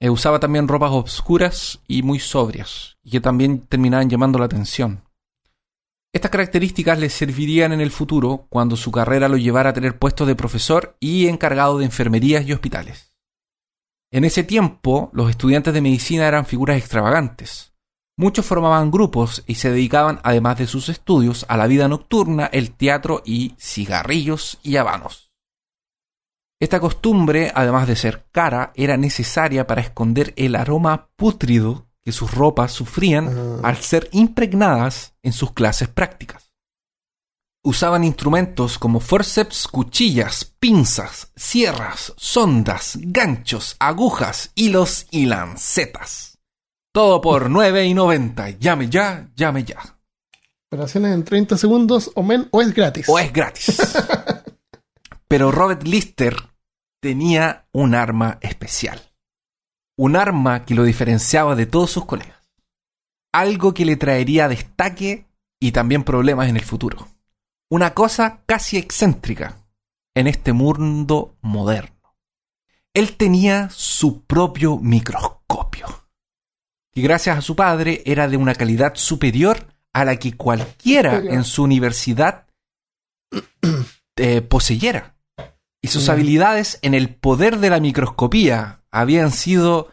Eh, 0.00 0.10
usaba 0.10 0.38
también 0.38 0.68
ropas 0.68 0.90
obscuras 0.92 1.80
y 1.86 2.02
muy 2.02 2.18
sobrias, 2.18 2.98
y 3.02 3.12
que 3.12 3.20
también 3.20 3.66
terminaban 3.66 4.10
llamando 4.10 4.38
la 4.38 4.46
atención. 4.46 5.04
Estas 6.12 6.30
características 6.30 6.98
le 6.98 7.10
servirían 7.10 7.72
en 7.72 7.80
el 7.80 7.90
futuro 7.90 8.46
cuando 8.48 8.76
su 8.76 8.90
carrera 8.90 9.28
lo 9.28 9.36
llevara 9.36 9.70
a 9.70 9.72
tener 9.72 9.98
puestos 9.98 10.26
de 10.26 10.34
profesor 10.34 10.96
y 11.00 11.28
encargado 11.28 11.78
de 11.78 11.84
enfermerías 11.84 12.46
y 12.46 12.52
hospitales. 12.52 13.14
En 14.10 14.24
ese 14.24 14.42
tiempo, 14.42 15.10
los 15.12 15.28
estudiantes 15.28 15.74
de 15.74 15.82
medicina 15.82 16.26
eran 16.26 16.46
figuras 16.46 16.78
extravagantes. 16.78 17.67
Muchos 18.18 18.44
formaban 18.46 18.90
grupos 18.90 19.44
y 19.46 19.54
se 19.54 19.70
dedicaban, 19.70 20.18
además 20.24 20.58
de 20.58 20.66
sus 20.66 20.88
estudios, 20.88 21.46
a 21.48 21.56
la 21.56 21.68
vida 21.68 21.86
nocturna, 21.86 22.46
el 22.46 22.72
teatro 22.72 23.22
y 23.24 23.54
cigarrillos 23.60 24.58
y 24.64 24.76
habanos. 24.76 25.30
Esta 26.60 26.80
costumbre, 26.80 27.52
además 27.54 27.86
de 27.86 27.94
ser 27.94 28.26
cara, 28.32 28.72
era 28.74 28.96
necesaria 28.96 29.68
para 29.68 29.82
esconder 29.82 30.34
el 30.36 30.56
aroma 30.56 31.10
pútrido 31.14 31.86
que 32.02 32.10
sus 32.10 32.32
ropas 32.34 32.72
sufrían 32.72 33.28
Ah. 33.28 33.68
al 33.68 33.76
ser 33.76 34.08
impregnadas 34.10 35.14
en 35.22 35.32
sus 35.32 35.52
clases 35.52 35.86
prácticas. 35.86 36.50
Usaban 37.62 38.02
instrumentos 38.02 38.80
como 38.80 38.98
forceps, 38.98 39.68
cuchillas, 39.68 40.44
pinzas, 40.58 41.30
sierras, 41.36 42.14
sondas, 42.16 42.98
ganchos, 43.00 43.76
agujas, 43.78 44.50
hilos 44.56 45.06
y 45.12 45.26
lancetas. 45.26 46.37
Todo 46.92 47.20
por 47.20 47.48
9,90. 47.48 48.58
Llame 48.58 48.88
ya, 48.88 49.28
llame 49.34 49.64
ya. 49.64 49.78
Operaciones 50.70 51.14
en 51.14 51.24
30 51.24 51.56
segundos 51.56 52.10
o, 52.14 52.22
men 52.22 52.48
o 52.50 52.60
es 52.60 52.74
gratis. 52.74 53.08
O 53.08 53.18
es 53.18 53.32
gratis. 53.32 53.78
Pero 55.28 55.50
Robert 55.50 55.82
Lister 55.84 56.36
tenía 57.00 57.66
un 57.72 57.94
arma 57.94 58.38
especial. 58.40 59.00
Un 59.96 60.16
arma 60.16 60.64
que 60.64 60.74
lo 60.74 60.84
diferenciaba 60.84 61.54
de 61.54 61.66
todos 61.66 61.90
sus 61.90 62.04
colegas. 62.04 62.36
Algo 63.32 63.74
que 63.74 63.84
le 63.84 63.96
traería 63.96 64.48
destaque 64.48 65.26
y 65.60 65.72
también 65.72 66.04
problemas 66.04 66.48
en 66.48 66.56
el 66.56 66.64
futuro. 66.64 67.08
Una 67.70 67.92
cosa 67.92 68.42
casi 68.46 68.78
excéntrica 68.78 69.56
en 70.14 70.26
este 70.26 70.52
mundo 70.52 71.36
moderno. 71.42 72.16
Él 72.94 73.16
tenía 73.16 73.68
su 73.70 74.24
propio 74.24 74.78
microscopio, 74.78 76.07
que 76.98 77.02
gracias 77.02 77.38
a 77.38 77.42
su 77.42 77.54
padre 77.54 78.02
era 78.06 78.26
de 78.26 78.36
una 78.36 78.54
calidad 78.54 78.94
superior 78.96 79.66
a 79.92 80.04
la 80.04 80.16
que 80.16 80.36
cualquiera 80.36 81.18
en 81.18 81.44
su 81.44 81.62
universidad 81.62 82.46
eh, 84.16 84.40
poseyera. 84.42 85.14
Y 85.80 85.88
sus 85.88 86.08
habilidades 86.08 86.80
en 86.82 86.94
el 86.94 87.14
poder 87.14 87.58
de 87.58 87.70
la 87.70 87.78
microscopía 87.78 88.82
habían 88.90 89.30
sido 89.30 89.90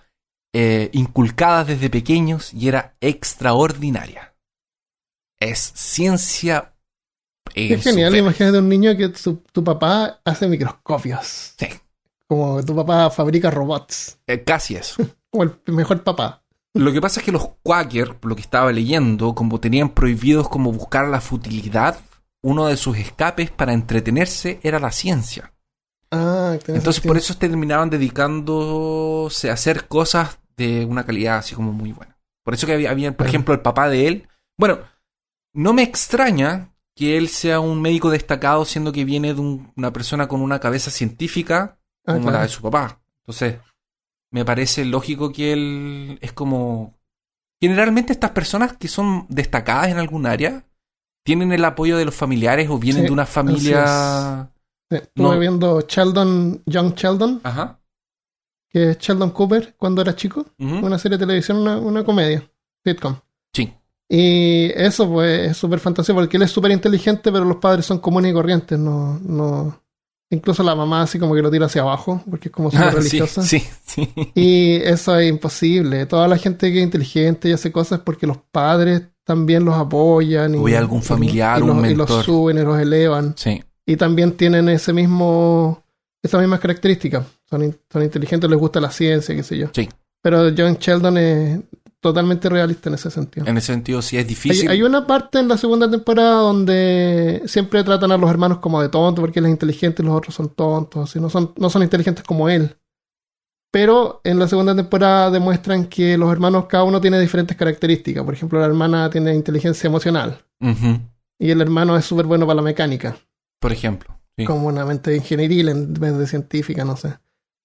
eh, 0.52 0.90
inculcadas 0.94 1.68
desde 1.68 1.92
pequeños 1.92 2.54
y 2.54 2.70
era 2.70 2.96
extraordinaria. 3.02 4.36
Es 5.40 5.60
ciencia. 5.76 6.74
Su 7.56 7.82
genial, 7.82 8.56
un 8.56 8.70
niño 8.70 8.98
que 8.98 9.10
tu 9.52 9.64
papá 9.64 10.22
hace 10.26 10.48
microscopios. 10.48 11.54
Sí, 11.60 11.68
Como 12.28 12.66
tu 12.66 12.76
papá 12.76 13.12
fabrica 13.12 13.52
robots. 13.52 14.18
eh, 14.26 14.44
casi 14.44 14.76
eso. 14.76 15.04
Como 15.30 15.44
el 15.44 15.60
mejor 15.68 16.04
papá. 16.04 16.45
Lo 16.76 16.92
que 16.94 17.02
pasa 17.02 17.20
es 17.20 17.26
que 17.26 17.32
los 17.32 17.50
Quaker, 17.64 18.16
por 18.18 18.30
lo 18.30 18.36
que 18.36 18.42
estaba 18.42 18.72
leyendo, 18.72 19.34
como 19.34 19.60
tenían 19.60 19.90
prohibidos 19.90 20.50
como 20.50 20.72
buscar 20.72 21.08
la 21.08 21.22
futilidad, 21.22 21.98
uno 22.44 22.68
de 22.68 22.78
sus 22.78 22.98
escapes 22.98 23.50
para 23.50 23.74
entretenerse 23.74 24.60
era 24.62 24.80
la 24.80 24.92
ciencia. 24.92 25.54
Ah, 26.12 26.52
Entonces 26.54 26.96
sentido. 26.96 27.10
por 27.14 27.18
eso 27.18 27.34
terminaban 27.38 27.90
dedicándose 27.90 29.50
a 29.50 29.54
hacer 29.54 29.88
cosas 29.88 30.40
de 30.58 30.86
una 30.86 31.06
calidad 31.06 31.38
así 31.38 31.56
como 31.56 31.72
muy 31.72 31.92
buena. 31.92 32.18
Por 32.44 32.54
eso 32.54 32.68
que 32.68 32.74
había, 32.74 32.92
había, 32.92 33.16
por 33.16 33.28
ejemplo, 33.28 33.54
el 33.54 33.62
papá 33.62 33.90
de 33.90 34.08
él. 34.08 34.28
Bueno, 34.58 34.80
no 35.54 35.74
me 35.74 35.82
extraña 35.84 36.72
que 36.96 37.18
él 37.18 37.28
sea 37.28 37.60
un 37.60 37.82
médico 37.82 38.10
destacado 38.10 38.64
siendo 38.66 38.92
que 38.92 39.04
viene 39.04 39.34
de 39.34 39.42
un- 39.42 39.74
una 39.76 39.92
persona 39.92 40.28
con 40.28 40.42
una 40.42 40.60
cabeza 40.60 40.92
científica 40.92 41.80
Ah, 42.06 42.14
como 42.14 42.30
la 42.30 42.44
de 42.44 42.50
su 42.50 42.62
papá. 42.62 43.02
Entonces, 43.24 43.58
me 44.36 44.44
parece 44.44 44.84
lógico 44.84 45.32
que 45.32 45.54
él 45.54 46.18
es 46.20 46.34
como... 46.34 46.94
Generalmente 47.64 48.12
estas 48.12 48.32
personas 48.32 48.74
que 48.74 48.90
son 48.90 49.26
destacadas 49.30 49.88
en 49.88 49.98
algún 49.98 50.26
área 50.26 50.66
tienen 51.24 51.54
el 51.54 51.64
apoyo 51.64 51.96
de 51.96 52.04
los 52.04 52.16
familiares 52.16 52.70
o 52.70 52.78
vienen 52.78 53.04
Sí, 53.04 53.08
de 53.08 53.14
una 53.14 53.26
familia... 53.26 54.52
Sí, 54.92 54.98
Estuve 54.98 55.36
no. 55.36 55.40
viendo 55.40 55.80
Sheldon, 55.88 56.62
Young 56.66 56.96
Sheldon, 56.96 57.40
Ajá. 57.44 57.80
que 58.70 58.92
es 58.92 58.98
Sheldon 59.00 59.30
Cooper 59.32 59.74
cuando 59.78 60.02
era 60.02 60.14
chico. 60.18 60.46
Una 60.60 61.00
serie 61.00 61.18
de 61.18 61.26
televisión, 61.26 61.60
una, 61.60 61.78
una 61.78 62.04
comedia, 62.04 62.46
sitcom. 62.84 63.16
Sí. 63.54 63.74
Y 64.10 64.66
eso 64.76 65.10
pues 65.10 65.52
es 65.52 65.56
súper 65.58 65.80
fantástico 65.80 66.20
porque 66.20 66.36
él 66.36 66.44
es 66.44 66.52
súper 66.52 66.72
inteligente, 66.72 67.32
pero 67.32 67.46
los 67.46 67.58
padres 67.58 67.86
son 67.86 68.00
comunes 68.00 68.32
y 68.32 68.34
corrientes. 68.34 68.78
No, 68.78 69.18
no... 69.20 69.82
Incluso 70.32 70.64
la 70.64 70.76
mamá 70.76 71.04
así 71.04 71.20
como 71.20 71.36
que 71.36 71.42
lo 71.42 71.52
tira 71.52 71.68
hacia 71.68 71.82
abajo, 71.84 72.22
porque 72.30 72.50
es 72.50 72.52
como 72.54 72.72
súper 72.72 72.88
Ah, 72.88 72.92
sí, 72.92 72.98
religiosa. 72.98 73.42
sí, 73.44 73.64
sí. 73.86 74.10
Y 74.34 74.76
eso 74.78 75.18
es 75.20 75.30
imposible. 75.30 76.06
Toda 76.08 76.28
la 76.28 76.38
gente 76.38 76.72
que 76.72 76.80
es 76.80 76.84
inteligente 76.84 77.50
y 77.50 77.54
hace 77.54 77.72
cosas 77.72 78.00
porque 78.00 78.26
los 78.28 78.38
padres 78.52 79.04
también 79.24 79.64
los 79.66 79.76
apoyan. 79.76 80.56
Y, 80.56 80.74
algún 80.74 81.02
familiar, 81.04 81.60
y 81.60 81.62
un 81.62 81.68
los, 81.68 81.78
y 81.92 81.96
los 81.96 82.10
mentor. 82.10 82.24
suben 82.24 82.58
y 82.58 82.62
los 82.62 82.80
elevan. 82.80 83.34
Sí. 83.38 83.64
Y 83.86 83.96
también 83.98 84.32
tienen 84.34 84.68
ese 84.70 84.94
mismo, 84.94 85.84
esas 86.24 86.42
mismas 86.42 86.60
características. 86.60 87.26
Son, 87.50 87.78
son 87.92 88.02
inteligentes, 88.04 88.50
les 88.50 88.60
gusta 88.60 88.80
la 88.82 88.90
ciencia, 88.92 89.36
qué 89.36 89.44
sé 89.44 89.58
yo. 89.58 89.68
Sí. 89.74 89.88
Pero 90.24 90.52
John 90.58 90.78
Sheldon 90.80 91.18
es 91.20 91.60
totalmente 92.10 92.50
realista 92.50 92.90
en 92.90 92.96
ese 92.96 93.10
sentido. 93.10 93.48
En 93.48 93.58
ese 93.58 93.74
sentido 93.74 94.02
sí 94.02 94.18
es 94.18 94.28
difícil. 94.28 94.70
hay 94.70 94.84
una 94.84 95.08
parte 95.08 95.40
en 95.40 95.48
la 95.48 95.58
segunda 95.58 95.90
temporada 95.90 96.36
donde 96.36 97.42
siempre 97.48 97.84
tratan 97.84 98.12
a 98.12 98.18
los 98.18 98.30
hermanos 98.30 98.60
como 98.60 98.82
de 98.82 98.90
tontos 98.90 99.22
porque 99.22 99.40
él 99.40 99.46
es 99.46 99.52
inteligente 99.52 100.04
y 100.04 100.06
los 100.06 100.16
otros 100.16 100.36
son 100.36 100.50
tontos, 100.50 101.10
así 101.10 101.20
no 101.20 101.30
son, 101.32 101.54
no 101.58 101.70
son 101.70 101.82
inteligentes 101.82 102.24
como 102.24 102.48
él. 102.48 102.78
Pero 103.72 104.22
en 104.24 104.38
la 104.38 104.48
segunda 104.48 104.76
temporada 104.76 105.32
demuestran 105.32 105.88
que 105.88 106.18
los 106.18 106.32
hermanos 106.32 106.68
cada 106.68 106.84
uno 106.84 107.02
tiene 107.02 107.20
diferentes 107.20 107.58
características. 107.58 108.24
Por 108.24 108.34
ejemplo, 108.34 108.60
la 108.60 108.68
hermana 108.68 109.10
tiene 109.10 109.34
inteligencia 109.34 109.88
emocional 109.88 110.46
y 111.40 111.50
el 111.50 111.60
hermano 111.60 111.98
es 111.98 112.06
súper 112.06 112.26
bueno 112.28 112.46
para 112.46 112.58
la 112.58 112.62
mecánica, 112.62 113.18
Por 113.60 113.72
ejemplo. 113.74 114.18
sí. 114.38 114.46
como 114.46 114.68
una 114.68 114.86
mente 114.86 115.16
ingenieril 115.16 115.70
en 115.70 115.94
vez 115.94 116.18
de 116.18 116.28
científica, 116.28 116.86
no 116.86 116.96
sé. 116.96 117.18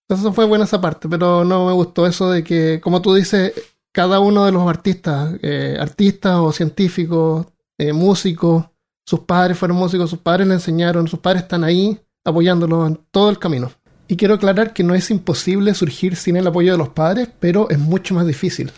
Entonces 0.09 0.24
eso 0.26 0.32
fue 0.32 0.47
buena 0.47 0.64
esa 0.64 0.80
parte, 0.80 1.09
pero 1.09 1.45
no 1.45 1.66
me 1.66 1.72
gustó 1.72 2.05
eso 2.05 2.30
de 2.32 2.43
que, 2.43 2.80
como 2.80 3.01
tú 3.01 3.14
dices, 3.14 3.53
cada 3.93 4.20
uno 4.20 4.45
de 4.47 4.53
los 4.53 4.68
artistas, 4.68 5.34
eh, 5.43 5.76
artistas 5.80 6.36
o 6.36 6.53
científicos, 6.53 7.47
eh, 7.78 7.93
músicos, 7.93 8.66
sus 9.07 9.20
padres 9.20 9.59
fueron 9.59 9.76
músicos, 9.78 10.11
sus 10.11 10.20
padres 10.20 10.47
le 10.47 10.55
enseñaron, 10.55 11.09
sus 11.09 11.18
padres 11.20 11.43
están 11.43 11.64
ahí 11.64 11.99
apoyándolo 12.24 12.86
en 12.86 13.01
todo 13.11 13.30
el 13.30 13.38
camino. 13.38 13.72
Y 14.07 14.16
quiero 14.16 14.34
aclarar 14.34 14.72
que 14.72 14.82
no 14.84 14.95
es 14.95 15.11
imposible 15.11 15.72
surgir 15.74 16.16
sin 16.16 16.36
el 16.36 16.47
apoyo 16.47 16.72
de 16.72 16.78
los 16.78 16.91
padres, 16.91 17.28
pero 17.41 17.70
es 17.70 17.78
mucho 17.78 18.14
más 18.14 18.26
difícil. 18.26 18.70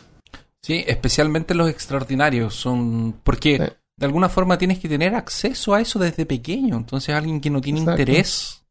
Sí, 0.62 0.84
especialmente 0.86 1.54
los 1.54 1.68
extraordinarios 1.68 2.54
son 2.54 3.14
porque 3.24 3.56
Sí. 3.58 3.64
de 3.96 4.06
alguna 4.06 4.28
forma 4.28 4.58
tienes 4.58 4.78
que 4.78 4.88
tener 4.88 5.14
acceso 5.14 5.74
a 5.74 5.80
eso 5.80 5.98
desde 5.98 6.24
pequeño. 6.26 6.76
Entonces 6.76 7.14
alguien 7.14 7.40
que 7.40 7.50
no 7.50 7.60
tiene 7.60 7.80
Exacto. 7.80 8.00
interés. 8.02 8.62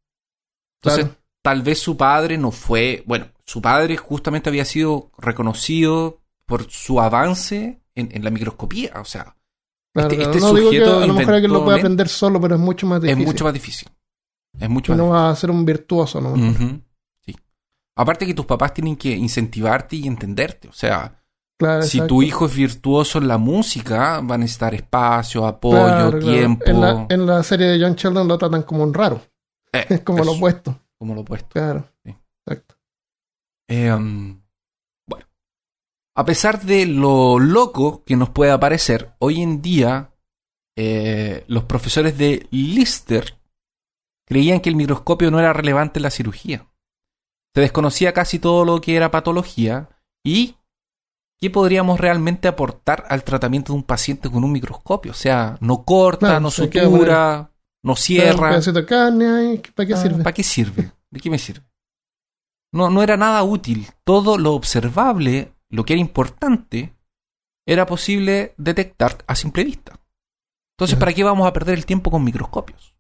Entonces 0.82 1.06
Claro. 1.06 1.20
tal 1.44 1.62
vez 1.64 1.80
su 1.80 1.98
padre 1.98 2.38
no 2.38 2.52
fue, 2.52 3.04
bueno, 3.06 3.28
su 3.46 3.62
padre 3.62 3.98
justamente 3.98 4.50
había 4.50 4.66
sido 4.66 5.12
reconocido 5.18 6.21
por 6.52 6.70
su 6.70 7.00
avance 7.02 7.82
en, 7.96 8.10
en 8.12 8.24
la 8.24 8.30
microscopía. 8.30 8.92
O 9.02 9.06
sea, 9.06 9.36
Claro, 9.94 10.10
Este- 10.12 10.24
este 10.24 10.40
no 10.40 10.54
digo 10.54 10.70
que 10.72 10.84
a 10.84 11.06
lo 11.06 11.14
mejor 11.14 11.34
alguien 11.34 11.52
lo 11.52 11.64
puede 11.66 11.80
aprender 11.80 12.08
solo, 12.08 12.40
pero 12.40 12.56
es 12.56 12.62
mucho 12.62 12.88
más 12.88 13.02
difícil. 13.02 13.22
es 13.22 13.28
mucho 13.28 13.44
más 13.44 13.54
difícil. 13.54 13.90
Es 14.60 14.70
mucho 14.70 14.92
más 14.94 14.98
no 14.98 15.10
va 15.10 15.30
a 15.30 15.36
ser 15.36 15.52
un 15.52 15.66
virtuoso, 15.66 16.22
¿no? 16.22 16.32
Ujú, 16.32 16.80
Sí. 17.26 17.36
Aparte 17.98 18.26
que 18.26 18.34
tus 18.34 18.46
papás 18.46 18.74
tienen 18.74 18.96
que 18.96 19.10
incentivarte 19.10 19.96
y 19.98 20.08
entenderte. 20.08 20.68
O 20.70 20.74
sea, 20.74 21.18
Claro, 21.60 21.84
Si 21.84 21.98
exacto. 22.00 22.16
tu 22.16 22.24
hijo 22.24 22.46
es 22.48 22.56
virtuoso 22.56 23.20
en 23.20 23.28
la 23.28 23.38
música, 23.38 24.20
va 24.22 24.34
a 24.36 24.38
necesitar 24.40 24.74
espacio, 24.74 25.46
apoyo, 25.46 25.78
Claro, 25.78 26.10
claro. 26.20 26.26
tiempo. 26.26 26.66
En 26.66 26.82
la, 26.82 27.06
en 27.10 27.26
la 27.28 27.44
serie 27.44 27.68
de 27.68 27.80
John 27.86 27.94
Sheldon 27.96 28.28
lo 28.28 28.36
tratan 28.38 28.64
como 28.64 28.82
un 28.84 28.94
raro. 28.94 29.22
Eh, 29.74 29.86
Es 29.90 30.00
como 30.04 30.24
lo 30.24 30.32
opuesto. 30.32 30.80
como 30.98 31.14
lo 31.14 31.22
opuesto. 31.22 31.50
Claro. 31.50 31.86
Sí. 32.04 32.16
Exacto. 32.48 32.76
Eh, 33.70 33.94
um, 33.94 34.41
a 36.16 36.26
pesar 36.26 36.62
de 36.62 36.86
lo 36.86 37.40
loco 37.40 38.04
que 38.04 38.16
nos 38.16 38.30
pueda 38.30 38.60
parecer, 38.60 39.14
hoy 39.20 39.42
en 39.42 39.62
día 39.62 40.14
eh, 40.78 41.44
los 41.48 41.64
profesores 41.66 42.18
de 42.18 42.48
Lister 42.52 43.38
creían 44.26 44.60
que 44.60 44.70
el 44.70 44.76
microscopio 44.76 45.32
no 45.32 45.40
era 45.40 45.54
relevante 45.54 46.00
en 46.00 46.04
la 46.04 46.12
cirugía. 46.12 46.68
Se 47.54 47.62
desconocía 47.62 48.14
casi 48.14 48.40
todo 48.40 48.64
lo 48.66 48.80
que 48.80 48.96
era 48.96 49.12
patología 49.12 49.90
y 50.24 50.56
qué 51.40 51.50
podríamos 51.50 52.00
realmente 52.00 52.48
aportar 52.48 53.06
al 53.10 53.24
tratamiento 53.24 53.74
de 53.74 53.78
un 53.80 53.84
paciente 53.84 54.30
con 54.30 54.44
un 54.44 54.52
microscopio. 54.52 55.12
O 55.12 55.16
sea, 55.16 55.58
no 55.60 55.84
corta, 55.84 56.28
Claro, 56.28 56.40
no 56.42 56.52
sutura, 56.52 57.52
no 57.84 57.96
cierra. 57.96 58.60
de 58.60 58.86
carne 58.86 59.62
¿para 59.76 59.88
qué 59.88 59.94
Ah, 59.94 59.98
sirve? 59.98 60.24
¿Para 60.24 60.34
qué 60.34 60.44
sirve? 60.44 60.92
¿De 61.10 61.20
qué 61.20 61.30
me 61.30 61.38
sirve? 61.40 61.66
No, 62.74 62.90
no 62.90 63.04
era 63.04 63.18
nada 63.18 63.44
útil. 63.44 63.88
Todo 64.06 64.38
lo 64.38 64.54
observable, 64.54 65.52
lo 65.72 65.84
que 65.86 65.94
era 65.94 66.02
importante, 66.02 66.96
era 67.68 67.86
posible 67.86 68.54
detectar 68.58 69.24
a 69.28 69.36
simple 69.36 69.64
vista. 69.64 70.00
Entonces. 70.78 70.98
¿para 70.98 71.14
qué 71.14 71.24
vamos 71.24 71.48
a 71.48 71.54
perder 71.54 71.78
el 71.78 71.86
tiempo 71.86 72.10
con 72.10 72.24
microscopios? 72.24 72.96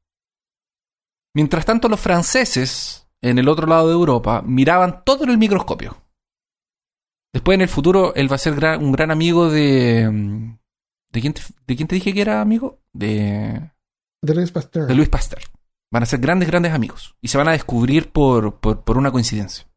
Mientras 1.34 1.65
tanto, 1.65 1.88
los 1.89 1.99
franceses, 1.99 3.07
en 3.22 3.39
el 3.39 3.48
otro 3.49 3.65
lado 3.68 3.88
de 3.88 3.93
Europa, 3.93 4.41
miraban 4.45 5.03
todo 5.03 5.23
en 5.23 5.31
el 5.31 5.38
microscopio. 5.38 5.98
Después, 7.34 7.56
en 7.56 7.61
el 7.61 7.69
futuro, 7.69 8.14
él 8.15 8.30
va 8.31 8.35
a 8.35 8.39
ser 8.39 8.56
gran- 8.56 8.84
un 8.84 8.91
gran 8.91 9.10
amigo 9.11 9.49
de... 9.49 10.57
¿De 11.11 11.22
quién, 11.22 11.34
te, 11.34 11.41
¿De 11.68 11.76
quién 11.76 11.88
te 11.88 11.95
dije 11.95 12.14
que 12.14 12.22
era 12.22 12.39
amigo? 12.41 12.80
De 12.93 13.72
De 14.22 14.34
Louis 14.35 14.52
Pasteur. 14.52 14.88
de 14.88 14.95
Luis 14.95 15.10
Pasteur. 15.10 15.41
Van 15.91 16.03
a 16.03 16.06
ser 16.06 16.19
grandes, 16.19 16.48
grandes 16.49 16.73
amigos. 16.73 17.15
Y 17.22 17.30
se 17.30 17.38
van 17.38 17.48
a 17.48 17.53
descubrir 17.53 18.11
por, 18.11 18.60
por, 18.60 18.84
por 18.84 18.98
una 18.98 19.11
coincidencia. 19.11 19.68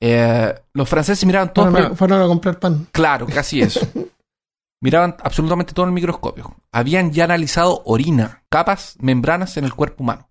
Eh, 0.00 0.54
los 0.72 0.88
franceses 0.88 1.24
miraban 1.26 1.52
todo. 1.52 1.70
fueron, 1.70 1.96
fueron 1.96 2.22
a 2.22 2.26
comprar 2.26 2.58
pan. 2.58 2.88
Claro, 2.90 3.26
casi 3.26 3.60
eso. 3.60 3.80
miraban 4.80 5.16
absolutamente 5.22 5.74
todo 5.74 5.84
en 5.84 5.90
el 5.90 5.94
microscopio. 5.94 6.56
Habían 6.72 7.12
ya 7.12 7.24
analizado 7.24 7.82
orina, 7.84 8.44
capas, 8.48 8.96
membranas 9.00 9.56
en 9.56 9.64
el 9.64 9.74
cuerpo 9.74 10.02
humano, 10.02 10.30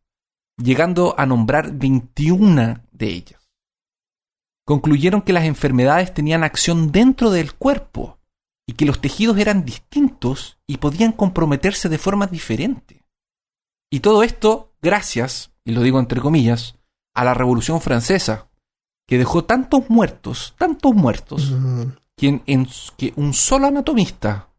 llegando 0.57 1.15
a 1.17 1.25
nombrar 1.25 1.71
21 1.73 2.81
de 2.91 3.07
ellas. 3.07 3.49
Concluyeron 4.65 5.21
que 5.21 5.33
las 5.33 5.45
enfermedades 5.45 6.13
tenían 6.13 6.43
acción 6.43 6.91
dentro 6.91 7.31
del 7.31 7.53
cuerpo 7.53 8.19
y 8.67 8.73
que 8.73 8.85
los 8.85 9.01
tejidos 9.01 9.37
eran 9.37 9.65
distintos 9.65 10.59
y 10.67 10.77
podían 10.77 11.11
comprometerse 11.11 11.89
de 11.89 11.97
forma 11.97 12.27
diferente. 12.27 13.03
Y 13.91 14.01
todo 14.01 14.21
esto 14.21 14.73
gracias 14.81 15.51
y 15.69 15.71
lo 15.71 15.81
digo 15.81 15.99
entre 15.99 16.19
comillas, 16.19 16.75
a 17.13 17.23
la 17.23 17.35
Revolución 17.35 17.79
Francesa, 17.79 18.48
que 19.09 19.17
dejó 19.17 19.43
tantos 19.43 19.89
muertos, 19.89 20.53
tantos 20.59 20.93
muertos, 20.93 21.49
Mm, 21.49 21.83
que, 22.15 22.27
en- 22.27 22.43
en- 22.45 22.67
que 22.95 23.11
un 23.15 23.33
solo 23.33 23.65
anatomista 23.65 24.49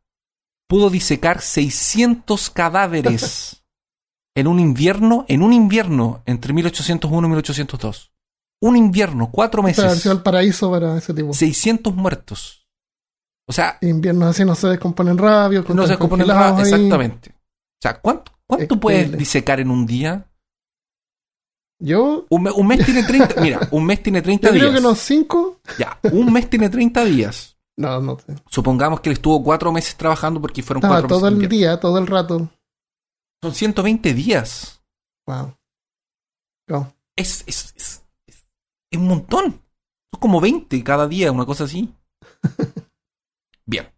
pudo 0.69 0.91
disecar 0.91 1.41
600 1.41 2.51
cadáveres 2.51 3.63
en 4.37 4.49
un 4.49 4.59
invierno, 4.59 5.25
en 5.29 5.43
un 5.43 5.53
invierno 5.53 6.23
entre 6.27 6.53
1801 6.53 7.27
y 7.29 7.31
1802. 7.31 8.11
Un 8.63 8.77
invierno, 8.77 9.31
cuatro 9.31 9.67
Esta 9.69 9.85
meses, 9.85 10.07
al 10.09 10.23
paraíso 10.23 10.69
para 10.71 10.99
ese 10.99 11.15
tipo. 11.15 11.33
600 11.33 11.95
muertos. 11.95 12.67
O 13.49 13.53
sea, 13.53 13.79
Inviernos 13.81 14.29
así 14.31 14.45
no 14.45 14.55
se 14.57 14.67
descomponen 14.69 15.17
rápido. 15.17 15.65
no 15.75 15.85
se 15.85 15.91
descomponen 15.91 16.29
ahí. 16.31 16.61
exactamente. 16.63 17.31
O 17.31 17.81
sea, 17.83 18.01
¿cuánto, 18.01 18.33
cuánto 18.47 18.79
puedes 18.81 19.17
disecar 19.17 19.61
en 19.61 19.71
un 19.71 19.87
día? 19.87 20.27
Yo, 21.83 22.27
Un, 22.29 22.43
me- 22.43 22.51
un 22.51 22.67
mes 22.67 22.85
tiene 22.85 23.03
30, 23.05 23.41
mira, 23.41 23.69
un 23.71 23.87
mes 23.87 24.03
tiene 24.03 24.21
30 24.21 24.49
yo 24.49 24.53
días. 24.53 24.63
creo 24.65 24.73
que 24.75 24.79
unos 24.87 24.99
cinco. 24.99 25.61
Ya, 25.79 25.99
un 26.13 26.31
mes 26.33 26.49
tiene 26.51 26.69
30 26.69 27.05
días. 27.07 27.57
No, 27.79 28.01
no 28.03 28.19
sé. 28.19 28.35
Supongamos 28.51 29.01
que 29.01 29.09
él 29.09 29.15
estuvo 29.15 29.43
cuatro 29.43 29.73
meses 29.73 29.97
trabajando 29.97 30.41
porque 30.43 30.63
fueron 30.63 30.83
Estaba 30.83 31.01
cuatro 31.01 31.17
todo 31.17 31.31
meses. 31.31 31.39
de 31.39 31.45
el 31.45 31.51
día, 31.51 31.81
todo 31.81 31.99
el 31.99 32.07
rato. 32.07 32.51
Son 33.43 33.55
120 33.55 34.13
días. 34.13 34.83
Wow. 35.27 35.55
Es, 37.17 37.43
es, 37.47 37.73
es, 37.77 38.05
es- 38.27 38.45
es 38.93 38.99
un 38.99 39.07
montón. 39.09 39.63
Son 40.13 40.21
como 40.21 40.41
20 40.41 40.83
cada 40.85 41.09
día, 41.09 41.33
una 41.33 41.47
cosa 41.47 41.65
así. 41.65 41.95
Bien. 43.67 43.89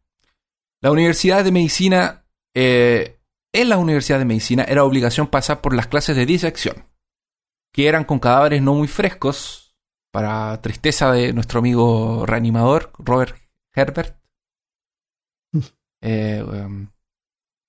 La 0.80 0.90
Universidad 0.90 1.44
de 1.44 1.52
Medicina, 1.52 2.24
eh, 2.54 3.18
en 3.52 3.68
la 3.68 3.78
Universidad 3.78 4.18
de 4.18 4.24
Medicina 4.24 4.64
era 4.64 4.84
obligación 4.84 5.26
pasar 5.28 5.60
por 5.60 5.74
las 5.74 5.86
clases 5.86 6.16
de 6.16 6.26
disección, 6.26 6.84
que 7.73 7.89
eran 7.89 8.05
con 8.05 8.19
cadáveres 8.19 8.62
no 8.62 8.74
muy 8.74 8.89
frescos, 8.89 9.74
para 10.12 10.61
tristeza 10.61 11.11
de 11.11 11.32
nuestro 11.32 11.61
amigo 11.61 12.27
reanimador, 12.27 12.93
Robert 12.99 13.36
Herbert. 13.74 14.16
Eh, 16.05 16.43
um, 16.43 16.89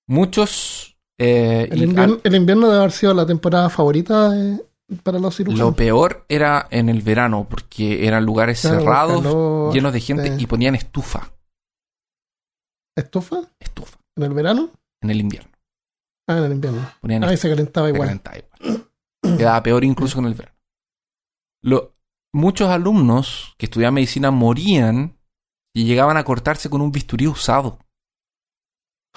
muchos... 0.08 0.98
eh, 1.20 1.68
El 1.70 1.84
invierno, 1.84 2.18
el 2.24 2.34
invierno 2.36 2.66
debe 2.68 2.80
haber 2.80 2.92
sido 2.92 3.14
la 3.14 3.28
temporada 3.28 3.70
favorita 3.70 4.32
de- 4.32 4.66
para 5.04 5.20
los 5.20 5.36
cirujanos. 5.38 5.68
Lo 5.68 5.76
peor 5.76 6.26
era 6.28 6.68
en 6.72 6.90
el 6.90 7.02
verano, 7.02 7.46
porque 7.48 8.08
eran 8.08 8.26
lugares 8.26 8.60
Claro, 8.60 8.80
cerrados, 8.80 9.24
calor, 9.24 9.74
llenos 9.74 9.94
de 9.94 10.02
gente, 10.02 10.36
y 10.40 10.48
ponían 10.48 10.74
estufa, 10.74 11.32
¿Estufa? 12.96 13.42
estufa, 13.60 13.98
¿En 14.18 14.24
el 14.24 14.34
verano? 14.34 14.72
en 15.02 15.10
el 15.12 15.20
invierno. 15.20 15.52
Ah, 16.28 16.38
en 16.40 16.44
el 16.46 16.52
invierno. 16.54 16.80
Ponían 17.02 17.24
estufa, 17.24 17.42
se 17.42 17.50
calentaba 17.50 17.88
se 17.88 17.94
igual. 17.94 18.08
calentaba 18.08 18.38
igual. 18.38 18.88
Quedaba 19.38 19.64
peor 19.64 19.84
incluso 19.84 20.20
en 20.20 20.26
el 20.26 20.34
verano. 20.34 20.58
Lo- 21.64 21.96
muchos 22.34 22.70
alumnos 22.70 23.56
que 23.58 23.66
estudiaban 23.68 23.94
medicina 23.96 24.32
morían 24.32 25.18
y 25.76 25.86
llegaban 25.86 26.18
a 26.18 26.24
cortarse 26.24 26.70
con 26.70 26.82
un 26.82 26.92
bisturí 26.92 27.28
usado 27.28 27.80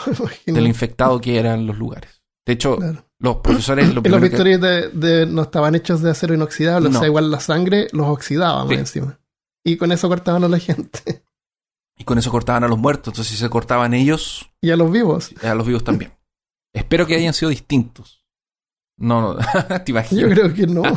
Imagino. 0.06 0.54
de 0.54 0.60
lo 0.60 0.66
infectado 0.68 1.20
que 1.20 1.38
eran 1.38 1.66
los 1.66 1.78
lugares. 1.78 2.22
De 2.46 2.52
hecho, 2.52 2.76
Claro. 2.76 3.04
los 3.18 3.36
profesores... 3.38 3.88
Lo 3.94 4.00
los 4.04 4.20
que- 4.30 4.58
de, 4.58 4.88
de- 4.90 5.26
no 5.26 5.42
estaban 5.42 5.74
hechos 5.74 6.02
de 6.02 6.10
acero 6.10 6.34
inoxidable, 6.34 6.90
No. 6.90 6.96
o 6.98 7.00
sea, 7.00 7.08
igual 7.08 7.30
la 7.30 7.40
sangre 7.40 7.88
los 7.92 8.06
oxidaba 8.06 8.60
más 8.64 8.68
Sí. 8.74 8.78
encima. 8.78 9.18
Y 9.64 9.76
con 9.76 9.90
eso 9.90 10.08
cortaban 10.08 10.44
a 10.44 10.48
la 10.48 10.58
gente. 10.58 11.24
y 11.98 12.04
con 12.04 12.18
eso 12.18 12.30
cortaban 12.30 12.62
a 12.64 12.68
los 12.68 12.78
muertos. 12.78 13.12
Entonces, 13.14 13.32
si 13.32 13.36
se 13.42 13.48
cortaban 13.50 13.94
ellos, 13.94 14.48
Y 14.60 14.70
a 14.70 14.76
los 14.76 14.92
vivos. 14.92 15.30
a 15.42 15.54
los 15.54 15.66
vivos 15.66 15.82
también. 15.82 16.12
Espero 16.74 17.06
que 17.06 17.16
hayan 17.16 17.32
sido 17.34 17.48
distintos. 17.50 18.24
No, 18.98 19.34
no, 19.34 19.38
te 19.84 19.90
imaginas. 19.92 20.22
Yo 20.22 20.28
creo 20.28 20.54
que 20.54 20.66
no. 20.66 20.82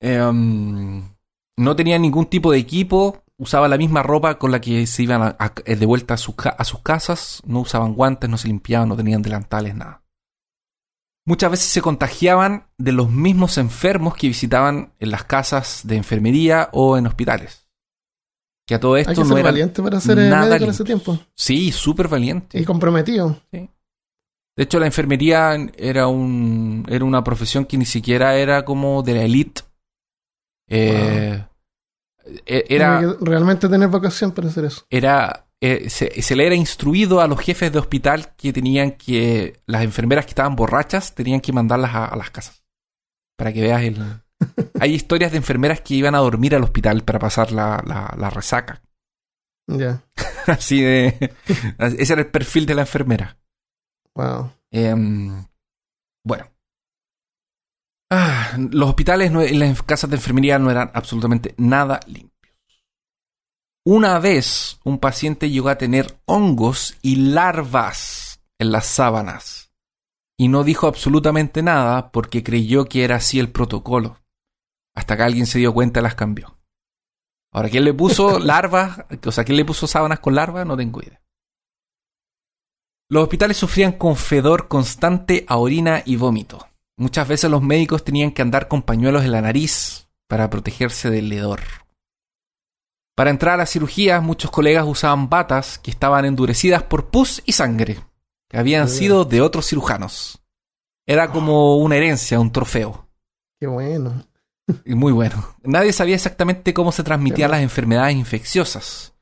Em, 0.00 1.02
no 1.56 1.76
tenían 1.76 2.02
ningún 2.02 2.26
tipo 2.26 2.52
de 2.52 2.58
equipo, 2.58 3.22
usaban 3.38 3.70
la 3.70 3.78
misma 3.78 4.02
ropa 4.02 4.38
con 4.38 4.52
la 4.52 4.60
que 4.60 4.86
se 4.86 5.02
iban 5.02 5.22
a- 5.22 5.36
a- 5.38 5.52
de 5.64 5.86
vuelta 5.86 6.14
a, 6.14 6.18
sus 6.18 6.34
a 6.44 6.64
sus 6.64 6.80
casas, 6.80 7.42
no 7.46 7.60
usaban 7.60 7.94
guantes, 7.94 8.28
no 8.28 8.36
se 8.36 8.48
limpiaban, 8.48 8.88
no 8.88 8.96
tenían 8.96 9.22
delantales, 9.22 9.74
nada. 9.74 10.02
Muchas 11.26 11.50
veces 11.50 11.66
se 11.68 11.80
contagiaban 11.80 12.66
de 12.76 12.92
los 12.92 13.10
mismos 13.10 13.56
enfermos 13.56 14.14
que 14.14 14.26
visitaban 14.28 14.92
en 15.00 15.10
las 15.10 15.24
casas 15.24 15.80
de 15.84 15.96
enfermería 15.96 16.68
o 16.72 16.98
en 16.98 17.06
hospitales. 17.06 17.66
Que 18.66 18.74
a 18.74 18.80
todo 18.80 18.94
Hay 18.94 19.02
esto 19.02 19.14
que 19.14 19.20
no 19.20 19.26
ser 19.28 19.38
era 19.38 19.44
valiente 19.50 19.82
para 19.82 20.00
ser 20.00 20.18
eh, 20.18 20.28
nada 20.28 20.46
médico 20.46 20.64
en 20.64 20.70
ese 20.70 20.84
tiempo. 20.84 21.18
Sí, 21.34 21.72
súper 21.72 22.08
valiente. 22.08 22.60
Y 22.60 22.64
comprometido. 22.64 23.40
De 24.56 24.62
hecho, 24.64 24.78
la 24.78 24.86
enfermería 24.86 25.56
era 25.76 26.06
un 26.06 26.86
era 26.88 27.04
una 27.04 27.24
profesión 27.24 27.64
que 27.64 27.76
ni 27.76 27.84
siquiera 27.86 28.36
era 28.36 28.64
como 28.64 29.02
de 29.02 29.14
la 29.14 29.22
elite. 29.24 29.62
Eh, 30.68 31.44
e- 32.46 32.64
era 32.68 32.98
Tiene 32.98 33.16
que 33.18 33.24
realmente 33.24 33.68
tener 33.68 33.88
vocación 33.88 34.32
para 34.32 34.48
hacer 34.48 34.64
eso. 34.64 34.86
era 34.90 35.46
eh, 35.60 35.88
se, 35.90 36.20
se 36.22 36.36
le 36.36 36.46
era 36.46 36.54
instruido 36.54 37.20
a 37.20 37.26
los 37.28 37.40
jefes 37.40 37.72
de 37.72 37.78
hospital 37.78 38.34
que 38.36 38.52
tenían 38.52 38.92
que 38.92 39.60
las 39.66 39.82
enfermeras 39.82 40.24
que 40.24 40.30
estaban 40.30 40.56
borrachas 40.56 41.14
tenían 41.14 41.40
que 41.40 41.52
mandarlas 41.52 41.94
a, 41.94 42.06
a 42.06 42.16
las 42.16 42.30
casas 42.30 42.64
para 43.36 43.52
que 43.52 43.60
veas 43.62 43.82
el 43.82 43.96
hay 44.80 44.94
historias 44.94 45.32
de 45.32 45.38
enfermeras 45.38 45.80
que 45.80 45.94
iban 45.94 46.14
a 46.14 46.18
dormir 46.18 46.54
al 46.54 46.62
hospital 46.64 47.02
para 47.02 47.18
pasar 47.18 47.52
la, 47.52 47.82
la, 47.86 48.14
la 48.18 48.30
resaca 48.30 48.82
Ya. 49.66 50.02
así 50.46 50.80
de 50.82 51.32
ese 51.78 52.12
era 52.12 52.22
el 52.22 52.30
perfil 52.30 52.66
de 52.66 52.74
la 52.74 52.82
enfermera 52.82 53.36
Wow. 54.16 54.52
Em, 54.70 55.44
bueno. 56.24 56.46
Ah, 58.10 58.56
los 58.70 58.88
hospitales 58.90 59.30
no- 59.32 59.44
y 59.44 59.54
las 59.56 59.82
casas 59.82 60.10
de 60.10 60.16
enfermería 60.16 60.58
no 60.58 60.70
eran 60.70 60.90
absolutamente 60.94 61.54
nada 61.58 62.00
limpios. 62.06 62.32
Una 63.86 64.18
vez 64.18 64.78
un 64.84 64.98
paciente 64.98 65.50
llegó 65.50 65.68
a 65.68 65.78
tener 65.78 66.18
hongos 66.26 66.96
y 67.02 67.16
larvas 67.16 68.40
en 68.58 68.72
las 68.72 68.86
sábanas 68.86 69.72
y 70.38 70.48
no 70.48 70.64
dijo 70.64 70.86
absolutamente 70.86 71.62
nada 71.62 72.10
porque 72.10 72.42
creyó 72.42 72.86
que 72.86 73.04
era 73.04 73.16
así 73.16 73.38
el 73.38 73.50
protocolo. 73.50 74.20
Hasta 74.96 75.16
que 75.16 75.22
alguien 75.24 75.46
se 75.46 75.58
dio 75.58 75.74
cuenta 75.74 76.00
y 76.00 76.02
las 76.04 76.14
cambió. 76.14 76.56
Ahora, 77.52 77.68
¿quién 77.68 77.84
le 77.84 77.92
puso 77.94 78.38
larvas? 78.40 79.04
O 79.26 79.32
sea, 79.32 79.44
¿quién 79.44 79.56
le 79.56 79.64
puso 79.64 79.86
sábanas 79.86 80.20
con 80.20 80.34
larvas? 80.34 80.66
No 80.66 80.76
tengo 80.76 81.02
idea. 81.02 81.20
Los 83.14 83.22
hospitales 83.22 83.56
sufrían 83.56 83.92
con 83.92 84.16
fedor 84.16 84.66
constante 84.66 85.44
a 85.46 85.58
orina 85.58 86.02
y 86.04 86.16
vómito. 86.16 86.66
Muchas 86.96 87.28
veces 87.28 87.48
los 87.48 87.62
médicos 87.62 88.02
tenían 88.02 88.32
que 88.32 88.42
andar 88.42 88.66
con 88.66 88.82
pañuelos 88.82 89.22
en 89.22 89.30
la 89.30 89.40
nariz 89.40 90.08
para 90.26 90.50
protegerse 90.50 91.10
del 91.10 91.32
hedor. 91.32 91.60
Para 93.14 93.30
entrar 93.30 93.54
a 93.54 93.58
la 93.58 93.66
cirugía, 93.66 94.20
muchos 94.20 94.50
colegas 94.50 94.84
usaban 94.84 95.28
batas 95.28 95.78
que 95.78 95.92
estaban 95.92 96.24
endurecidas 96.24 96.82
por 96.82 97.10
pus 97.10 97.40
y 97.46 97.52
sangre, 97.52 98.00
que 98.50 98.58
habían 98.58 98.88
sido 98.88 99.24
de 99.24 99.42
otros 99.42 99.68
cirujanos. 99.68 100.42
Era 101.06 101.30
como 101.30 101.76
una 101.76 101.94
herencia, 101.94 102.40
un 102.40 102.50
trofeo. 102.50 103.06
Qué 103.60 103.68
bueno. 103.68 104.24
Y 104.84 104.96
Muy 104.96 105.12
bueno. 105.12 105.54
Nadie 105.62 105.92
sabía 105.92 106.16
exactamente 106.16 106.74
cómo 106.74 106.90
se 106.90 107.04
transmitían 107.04 107.52
las 107.52 107.62
enfermedades 107.62 108.16
infecciosas. 108.16 109.13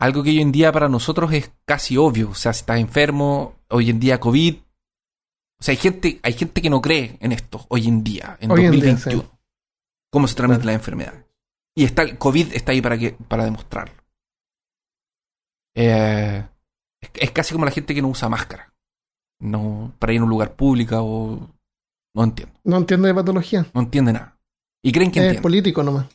Algo 0.00 0.22
que 0.22 0.30
hoy 0.30 0.40
en 0.40 0.52
día 0.52 0.72
para 0.72 0.88
nosotros 0.88 1.32
es 1.32 1.52
casi 1.64 1.96
obvio. 1.96 2.30
O 2.30 2.34
sea, 2.34 2.52
si 2.52 2.60
estás 2.60 2.78
enfermo, 2.80 3.56
hoy 3.70 3.90
en 3.90 4.00
día 4.00 4.18
COVID. 4.20 4.56
O 5.60 5.62
sea, 5.62 5.72
hay 5.72 5.76
gente, 5.78 6.20
hay 6.22 6.32
gente 6.32 6.60
que 6.60 6.68
no 6.70 6.80
cree 6.82 7.16
en 7.20 7.32
esto 7.32 7.64
hoy 7.68 7.86
en 7.86 8.02
día, 8.04 8.36
en 8.40 8.50
Hoy 8.50 8.64
en 8.66 8.72
día, 8.72 8.92
2021. 8.92 9.22
sí. 9.22 9.28
Cómo 10.12 10.26
se 10.28 10.34
transmiten 10.34 10.62
Claro. 10.62 10.72
las 10.76 10.80
enfermedades. 10.80 11.24
Y 11.76 11.84
está 11.84 12.02
el 12.02 12.18
COVID 12.18 12.52
está 12.52 12.72
ahí 12.72 12.80
para 12.82 12.98
que, 12.98 13.12
para 13.12 13.44
demostrarlo. 13.44 13.94
Eh, 15.76 16.46
es, 17.00 17.10
es 17.14 17.30
casi 17.32 17.52
como 17.54 17.64
la 17.64 17.70
gente 17.70 17.94
que 17.94 18.02
no 18.02 18.08
usa 18.08 18.28
máscara. 18.28 18.72
No, 19.40 19.92
para 19.98 20.12
ir 20.12 20.20
a 20.20 20.24
un 20.24 20.30
lugar 20.30 20.54
público 20.54 20.96
o. 21.00 21.50
No 22.14 22.22
entiendo. 22.24 22.54
No 22.64 22.76
entiende 22.76 23.08
de 23.08 23.14
patología. 23.14 23.66
No 23.74 23.80
entiende 23.80 24.12
nada. 24.12 24.38
Y 24.84 24.92
creen 24.92 25.10
que 25.10 25.18
Es 25.18 25.24
entiende. 25.24 25.42
político 25.42 25.82
nomás. 25.82 26.06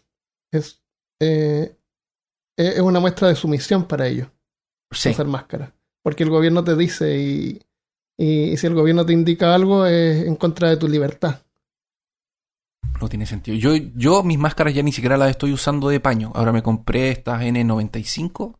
Es, 0.53 0.81
eh, 1.21 1.77
es 2.67 2.79
una 2.81 2.99
muestra 2.99 3.27
de 3.29 3.35
sumisión 3.35 3.85
para 3.85 4.07
ellos. 4.07 4.27
Sí. 4.91 5.09
Usar 5.09 5.27
máscara. 5.27 5.73
Porque 6.03 6.23
el 6.23 6.29
gobierno 6.29 6.63
te 6.63 6.75
dice 6.75 7.17
y, 7.19 7.61
y 8.17 8.57
si 8.57 8.67
el 8.67 8.73
gobierno 8.73 9.05
te 9.05 9.13
indica 9.13 9.53
algo 9.53 9.85
es 9.85 10.25
en 10.25 10.35
contra 10.35 10.69
de 10.69 10.77
tu 10.77 10.87
libertad. 10.87 11.41
No 13.01 13.07
tiene 13.07 13.25
sentido. 13.25 13.57
Yo, 13.57 13.75
yo 13.95 14.23
mis 14.23 14.37
máscaras 14.39 14.73
ya 14.73 14.83
ni 14.83 14.91
siquiera 14.91 15.17
las 15.17 15.29
estoy 15.31 15.53
usando 15.53 15.89
de 15.89 15.99
paño. 15.99 16.31
Ahora 16.35 16.51
me 16.51 16.63
compré 16.63 17.11
estas 17.11 17.41
N95, 17.43 18.55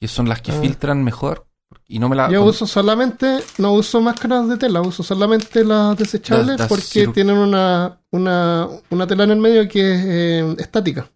que 0.00 0.08
son 0.08 0.28
las 0.28 0.42
que 0.42 0.52
Ah. 0.52 0.60
filtran 0.60 1.02
mejor. 1.02 1.46
Y 1.86 1.98
no 1.98 2.08
me 2.08 2.16
la. 2.16 2.30
Yo 2.30 2.40
con- 2.40 2.48
uso 2.50 2.66
solamente, 2.66 3.38
no 3.58 3.72
uso 3.72 4.00
máscaras 4.00 4.48
de 4.48 4.56
tela, 4.58 4.80
uso 4.80 5.02
solamente 5.02 5.64
las 5.64 5.96
desechables 5.96 6.46
Las- 6.46 6.58
las 6.60 6.68
porque 6.68 7.08
tienen 7.08 7.36
una, 7.36 8.00
una, 8.10 8.68
una 8.90 9.06
tela 9.06 9.24
en 9.24 9.30
el 9.32 9.38
medio 9.38 9.66
que 9.68 9.80
es 9.94 10.04
eh, 10.06 10.56
estática. 10.58 11.10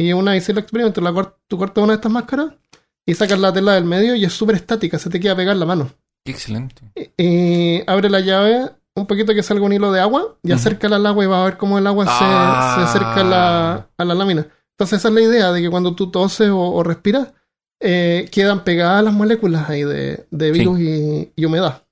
Y 0.00 0.12
una 0.12 0.36
hice 0.36 0.52
el 0.52 0.58
experimento, 0.58 1.00
la 1.00 1.12
cort- 1.12 1.34
tú 1.48 1.58
cortas 1.58 1.82
una 1.84 1.92
de 1.92 1.96
estas 1.96 2.12
máscaras 2.12 2.52
y 3.06 3.14
sacas 3.14 3.38
la 3.38 3.52
tela 3.52 3.72
del 3.74 3.84
medio 3.84 4.14
y 4.14 4.24
es 4.24 4.32
súper 4.32 4.56
estática, 4.56 4.98
se 4.98 5.10
te 5.10 5.20
queda 5.20 5.36
pegar 5.36 5.56
la 5.56 5.66
mano. 5.66 5.90
Excelente. 6.24 6.82
Y, 6.94 7.10
y 7.22 7.82
abre 7.86 8.08
la 8.08 8.20
llave 8.20 8.70
un 8.96 9.06
poquito 9.06 9.34
que 9.34 9.42
salga 9.42 9.64
un 9.64 9.72
hilo 9.72 9.92
de 9.92 10.00
agua 10.00 10.36
y 10.42 10.48
Ujú. 10.48 10.56
acércala 10.56 10.96
al 10.96 11.06
agua 11.06 11.24
y 11.24 11.26
va 11.28 11.42
a 11.42 11.44
ver 11.44 11.56
cómo 11.56 11.78
el 11.78 11.86
agua 11.86 12.04
se- 12.06 12.10
Ah. 12.14 12.74
se, 12.76 12.82
acerca 12.84 13.20
a 13.20 13.24
la, 13.24 13.88
a 13.98 14.04
la 14.04 14.14
lámina. 14.14 14.46
Entonces 14.72 14.98
esa 14.98 15.08
es 15.08 15.14
la 15.14 15.20
idea 15.20 15.52
de 15.52 15.60
que 15.62 15.70
cuando 15.70 15.94
tú 15.94 16.10
toses 16.10 16.48
o, 16.50 16.58
o 16.58 16.82
respiras, 16.82 17.32
eh, 17.82 18.28
quedan 18.30 18.64
pegadas 18.64 19.02
las 19.04 19.14
moléculas 19.14 19.68
ahí 19.68 19.82
de, 19.84 20.26
de 20.30 20.50
virus 20.52 20.80
y, 20.80 21.32
y 21.36 21.44
humedad. 21.44 21.82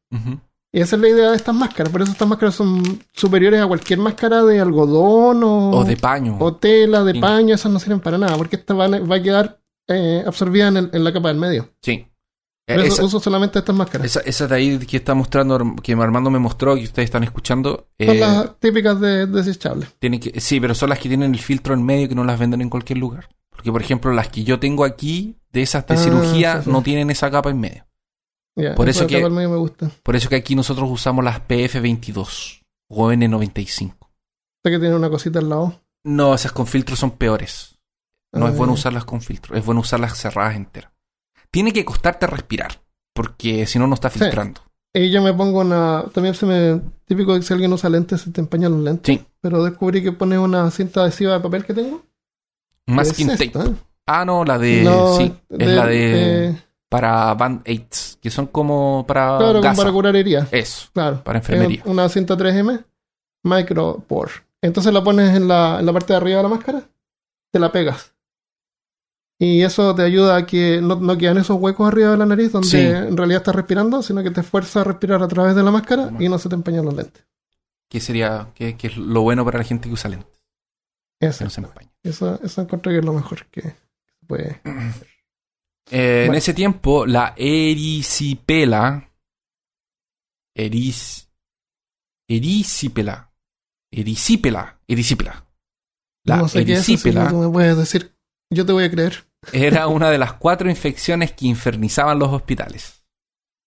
Y 0.73 0.81
esa 0.81 0.97
es 0.97 1.03
la 1.03 1.09
idea 1.09 1.31
de 1.31 1.37
estas 1.37 1.55
máscaras. 1.55 1.91
Por 1.91 2.03
eso 2.03 2.13
estas 2.13 2.29
máscaras 2.29 2.55
son 2.55 2.83
superiores 3.13 3.61
a 3.61 3.67
cualquier 3.67 3.99
máscara 3.99 4.43
de 4.45 4.61
algodón 4.61 5.43
o, 5.43 5.71
O 5.71 5.85
de 5.85 5.97
paño. 5.97 6.37
o 6.41 6.55
tela, 6.57 7.03
de 7.05 7.13
Sí. 7.15 7.21
paño. 7.21 7.55
Esas 7.55 7.73
no 7.73 7.79
sirven 7.79 8.01
para 8.01 8.19
nada 8.19 8.37
porque 8.37 8.57
esta 8.57 8.75
va, 8.75 8.85
a- 8.85 9.01
va 9.01 9.17
a 9.17 9.23
quedar 9.23 9.61
eh, 9.91 10.23
absorbida 10.27 10.69
en, 10.69 10.77
el- 10.77 10.91
en 10.93 11.03
la 11.05 11.13
capa 11.15 11.29
del 11.29 11.39
medio. 11.39 11.71
Sí. 11.81 12.07
Por 12.67 12.77
Eh, 12.81 12.83
eso 12.89 12.97
esa, 12.97 13.05
uso 13.07 13.21
solamente 13.21 13.59
estas 13.59 13.75
máscaras. 13.75 14.05
esa, 14.07 14.21
esa 14.21 14.47
de 14.47 14.55
ahí 14.55 14.79
que 14.81 14.99
está 14.99 15.15
mostrando, 15.15 15.75
que 15.83 15.95
Armando 15.95 16.29
me 16.31 16.39
mostró, 16.39 16.75
que 16.77 16.83
ustedes 16.85 17.07
están 17.07 17.25
escuchando, 17.25 17.89
Son 17.99 18.11
eh, 18.17 18.21
las 18.21 18.61
típicas 18.61 19.01
de 19.01 19.27
desechables. 19.27 19.89
tienen 19.99 20.21
que, 20.21 20.39
sí, 20.43 20.61
pero 20.61 20.75
son 20.75 20.91
las 20.91 20.99
que 20.99 21.09
tienen 21.09 21.33
el 21.33 21.41
filtro 21.41 21.73
en 21.73 21.83
medio 21.83 22.07
que 22.07 22.15
no 22.15 22.25
las 22.25 22.39
venden 22.39 22.61
en 22.61 22.69
cualquier 22.69 22.99
lugar. 22.99 23.31
Porque, 23.49 23.73
por 23.73 23.81
ejemplo, 23.81 24.13
las 24.13 24.29
que 24.29 24.45
yo 24.45 24.61
tengo 24.61 24.85
aquí, 24.85 25.37
de 25.51 25.63
esas 25.63 25.87
de 25.87 25.95
Ah, 25.95 25.97
cirugía, 25.97 26.59
sí, 26.59 26.65
sí. 26.67 26.71
no 26.71 26.83
tienen 26.83 27.09
esa 27.09 27.31
capa 27.31 27.49
en 27.49 27.59
medio. 27.59 27.87
Por 28.77 28.89
eso 28.89 29.07
que- 29.07 29.29
me 29.29 29.47
gusta. 29.47 29.91
Por 30.03 30.17
eso 30.17 30.29
que 30.29 30.37
aquí 30.37 30.55
nosotros 30.55 30.89
usamos 30.91 31.25
las 31.25 31.41
PF22 31.41 32.63
o 32.91 33.13
N95. 33.13 33.95
Sé 34.65 34.71
que 34.71 34.79
tiene 34.79 34.95
una 34.95 35.11
cosita 35.11 35.39
al 35.39 35.49
lado. 35.49 35.81
No, 36.05 36.35
esas 36.35 36.53
con 36.53 36.67
filtro 36.67 36.97
son 36.97 37.13
peores. 37.13 37.79
No 38.33 38.47
Ah, 38.47 38.51
es 38.51 38.57
bueno 38.57 38.73
ya. 38.75 38.81
usarlas 38.81 39.05
con 39.05 39.21
filtro, 39.23 39.57
es 39.57 39.65
bueno 39.65 39.81
usarlas 39.81 40.17
cerradas 40.19 40.55
enteras. 40.57 40.93
Tiene 41.51 41.73
que 41.73 41.85
costarte 41.85 42.27
respirar, 42.27 42.81
porque 43.15 43.67
si 43.67 43.79
no, 43.79 43.87
no 43.87 43.95
está 43.95 44.11
Sí. 44.11 44.19
filtrando. 44.19 44.61
Y 44.95 45.11
yo 45.11 45.23
me 45.23 45.33
pongo 45.33 45.61
una. 45.61 46.05
También 46.13 46.35
se 46.35 46.45
me. 46.47 46.81
Típico 47.07 47.35
que 47.35 47.43
si 47.43 47.53
alguien 47.55 47.73
usa 47.73 47.89
lentes, 47.91 48.21
se 48.23 48.31
te 48.31 48.41
empañan 48.41 48.73
los 48.73 48.81
lentes. 48.83 49.17
Sí. 49.19 49.25
Pero 49.41 49.63
descubrí 49.65 50.03
que 50.03 50.13
pones 50.13 50.39
una 50.39 50.71
cinta 50.71 51.03
adhesiva 51.03 51.35
de 51.35 51.41
papel 51.41 51.65
que 51.65 51.75
tengo. 51.75 52.03
Masking 52.87 53.31
Es 53.31 53.39
tape. 53.39 53.59
esta, 53.59 53.65
¿eh? 53.71 53.75
Ah, 54.07 54.25
no, 54.25 54.45
la 54.45 54.59
de. 54.59 54.83
No, 54.83 55.17
sí, 55.17 55.35
es 55.51 55.69
la 55.69 55.87
de. 55.87 56.47
eh, 56.49 56.63
para 56.89 57.35
band-aids, 57.35 58.19
que 58.23 58.31
son 58.31 58.47
como 58.47 59.05
para. 59.07 59.37
claro, 59.39 59.61
como 59.61 59.77
para 59.77 59.93
curar 59.93 60.17
heridas. 60.17 60.49
Eso, 60.53 60.89
Claro. 60.93 61.23
para 61.23 61.39
enfermería. 61.39 61.83
Una 61.85 62.09
cinta 62.09 62.37
3M, 62.37 62.85
micropore. 63.45 64.33
Entonces 64.63 64.93
la 64.93 65.03
pones 65.05 65.37
en 65.37 65.47
la, 65.49 65.79
en 65.81 65.87
la 65.87 65.93
parte 65.93 66.13
de 66.13 66.17
arriba 66.17 66.39
de 66.39 66.43
la 66.43 66.49
máscara, 66.49 66.83
te 67.53 67.59
la 67.59 67.71
pegas. 67.71 68.13
Y 69.41 69.63
eso 69.63 69.95
te 69.95 70.03
ayuda 70.03 70.37
a 70.37 70.47
que 70.47 70.81
no, 70.83 70.97
no 70.97 71.17
quedan 71.17 71.39
esos 71.39 71.57
huecos 71.61 71.87
arriba 71.87 72.11
de 72.11 72.17
la 72.17 72.27
nariz 72.27 72.51
donde 72.51 72.67
Sí. 72.69 72.79
en 72.81 73.17
realidad 73.17 73.39
estás 73.43 73.55
respirando, 73.55 74.03
sino 74.03 74.21
que 74.25 74.33
te 74.33 74.43
fuerza 74.43 74.81
a 74.81 74.85
respirar 74.85 75.23
a 75.23 75.29
través 75.29 75.55
de 75.55 75.63
la 75.63 75.71
máscara 75.71 76.11
y 76.19 76.29
no 76.29 76.39
se 76.41 76.49
te 76.49 76.57
empañan 76.57 76.85
los 76.85 76.95
lentes. 76.95 77.25
Que 77.89 78.01
sería. 78.01 78.49
Que, 78.55 78.77
que 78.77 78.89
es 78.89 78.97
lo 78.97 79.23
bueno 79.23 79.45
para 79.45 79.59
la 79.59 79.65
gente 79.65 79.89
que 79.89 79.95
usa 79.95 80.11
lentes. 80.11 80.43
Eso, 81.21 81.39
Que 81.39 81.45
no 81.45 81.51
se 81.51 81.61
empaña. 81.61 81.91
eso, 82.03 82.41
eso 82.43 82.63
encuentro 82.63 82.91
que 82.91 82.99
es 82.99 83.05
lo 83.05 83.13
mejor 83.13 83.47
que 83.47 83.63
se 83.63 83.77
puede. 84.27 84.61
Eh, 85.91 86.21
En 86.23 86.27
Bueno. 86.29 86.39
ese 86.39 86.55
tiempo, 86.55 87.07
la 87.07 87.35
erisipela. 87.37 89.11
Eris. 90.55 91.31
Erisipela. 92.29 93.33
Erisipela. 93.91 94.81
Erisipela. 94.87 95.47
La 96.25 96.37
no 96.39 96.49
sé 96.49 96.65
qué 96.67 96.73
es 96.75 96.79
eso, 96.81 96.85
si 96.87 96.93
erisipela 96.93 97.29
tú 97.31 97.37
me 97.37 97.49
puedes 97.49 97.77
decir, 97.77 98.15
yo 98.51 98.67
te 98.67 98.73
voy 98.73 98.85
a 98.85 98.91
creer. 98.91 99.25
era 99.53 99.87
una 99.89 100.11
de 100.11 100.19
las 100.19 100.35
cuatro 100.35 100.69
infecciones 100.69 101.33
que 101.33 101.47
infernizaban 101.47 102.19
los 102.19 102.31
hospitales. 102.33 103.05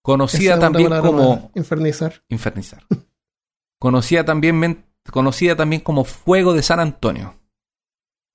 Conocida 0.03 0.53
Esa 0.53 0.60
también 0.61 0.89
como 1.02 1.52
infernizar. 1.56 2.23
infernizar. 2.30 2.85
Conocida 3.80 4.26
también, 4.26 4.85
conocida 5.11 5.56
también 5.56 5.81
como 5.81 6.03
fuego 6.03 6.53
de 6.53 6.61
San 6.64 6.80
Antonio. 6.80 7.39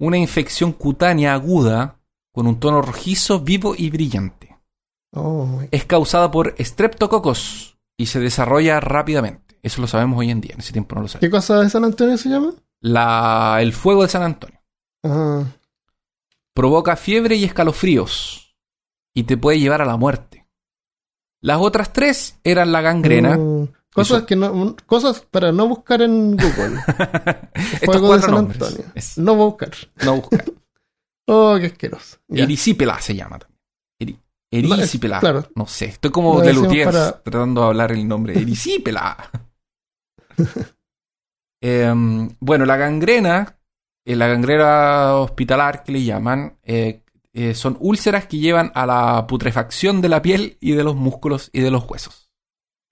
Una 0.00 0.16
infección 0.18 0.72
cutánea 0.72 1.34
aguda 1.34 2.00
con 2.36 2.46
un 2.46 2.60
tono 2.60 2.82
rojizo, 2.82 3.40
vivo 3.40 3.74
y 3.74 3.88
brillante. 3.88 4.58
Oh, 5.14 5.62
Es 5.70 5.86
causada 5.86 6.30
por 6.30 6.54
streptococos 6.60 7.78
y 7.96 8.04
se 8.06 8.20
desarrolla 8.20 8.78
rápidamente. 8.78 9.58
Eso 9.62 9.80
lo 9.80 9.86
sabemos 9.86 10.18
hoy 10.18 10.30
en 10.30 10.42
día, 10.42 10.52
en 10.52 10.60
ese 10.60 10.74
tiempo 10.74 10.94
no 10.94 11.00
lo 11.00 11.06
¿Qué 11.06 11.12
sabemos. 11.12 11.30
cosa 11.40 11.60
de 11.62 11.70
San 11.70 11.84
Antonio 11.84 12.18
se 12.18 12.28
llama? 12.28 12.52
La, 12.82 13.56
el 13.62 13.72
fuego 13.72 14.02
de 14.02 14.08
San 14.10 14.22
Antonio 14.22 14.60
Ah, 15.02 15.44
provoca 16.54 16.94
fiebre 16.96 17.36
y 17.36 17.44
escalofríos 17.44 18.54
y 19.14 19.22
te 19.24 19.38
puede 19.38 19.58
llevar 19.58 19.80
a 19.80 19.86
la 19.86 19.96
muerte. 19.96 20.46
Las 21.40 21.58
otras 21.60 21.92
tres 21.94 22.38
eran 22.44 22.70
la 22.70 22.82
gangrena. 22.82 23.38
mm, 23.38 23.68
cosas 23.94 24.24
que 24.24 24.36
no, 24.36 24.76
cosas 24.84 25.20
para 25.30 25.52
no 25.52 25.68
buscar 25.68 26.02
en 26.02 26.32
Google. 26.36 26.80
Estos 27.54 27.80
Fuego 27.86 28.00
de 28.02 28.06
cuatro 28.08 28.26
San 28.26 28.34
nombres. 28.34 28.62
Antonio. 28.62 28.92
Es- 28.94 29.16
No 29.16 29.34
buscar. 29.36 29.70
no 30.04 30.16
buscar. 30.16 30.44
Oh, 31.28 31.56
qué 31.60 31.66
asqueroso. 31.66 32.18
Erisipela 32.28 33.00
se 33.00 33.14
llama 33.14 33.38
también. 33.38 33.58
Eri- 34.00 34.18
Erisipela. 34.78 35.18
Claro. 35.20 35.48
No 35.56 35.66
sé, 35.66 35.86
estoy 35.86 36.10
como 36.10 36.40
de 36.40 36.52
Lutiers 36.54 36.86
para- 36.92 37.22
tratando 37.22 37.62
de 37.62 37.66
hablar 37.66 37.92
el 37.92 38.06
nombre. 38.06 38.38
Erisipela. 38.38 39.16
Em, 41.62 42.28
bueno, 42.38 42.64
la 42.66 42.76
gangrena, 42.76 43.58
eh, 44.06 44.14
la 44.14 44.26
gangrena 44.28 45.14
hospitalar 45.16 45.82
que 45.84 45.92
le 45.92 46.04
llaman, 46.04 46.58
eh, 46.62 47.02
eh, 47.32 47.54
son 47.54 47.76
úlceras 47.80 48.26
que 48.26 48.38
llevan 48.38 48.70
a 48.74 48.86
la 48.86 49.26
putrefacción 49.26 50.00
de 50.00 50.08
la 50.08 50.22
piel 50.22 50.58
y 50.60 50.72
de 50.72 50.84
los 50.84 50.94
músculos 50.96 51.50
y 51.52 51.60
de 51.60 51.70
los 51.70 51.84
huesos. 51.88 52.30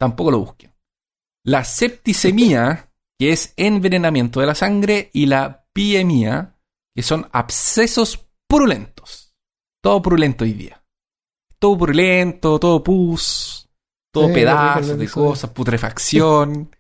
Tampoco 0.01 0.31
lo 0.31 0.39
busquen. 0.41 0.73
La 1.45 1.63
septicemia, 1.65 2.91
que 3.19 3.33
es 3.33 3.53
envenenamiento 3.57 4.41
de 4.41 4.47
la 4.47 4.55
sangre, 4.55 5.11
y 5.13 5.27
la 5.27 5.67
piemia, 5.73 6.54
que 6.95 7.03
son 7.03 7.29
abscesos 7.33 8.29
purulentos. 8.47 9.35
Todo 9.83 10.01
purulento 10.01 10.45
hoy 10.45 10.53
día. 10.53 10.83
Todo 11.59 11.79
purulento, 11.79 12.59
todo 12.59 12.83
pus, 12.83 13.69
todo 14.13 14.29
Sí, 14.29 14.35
pedazos 14.35 14.89
lo 14.89 14.97
de 14.97 15.09
cosas, 15.09 15.51
putrefacción. 15.51 16.71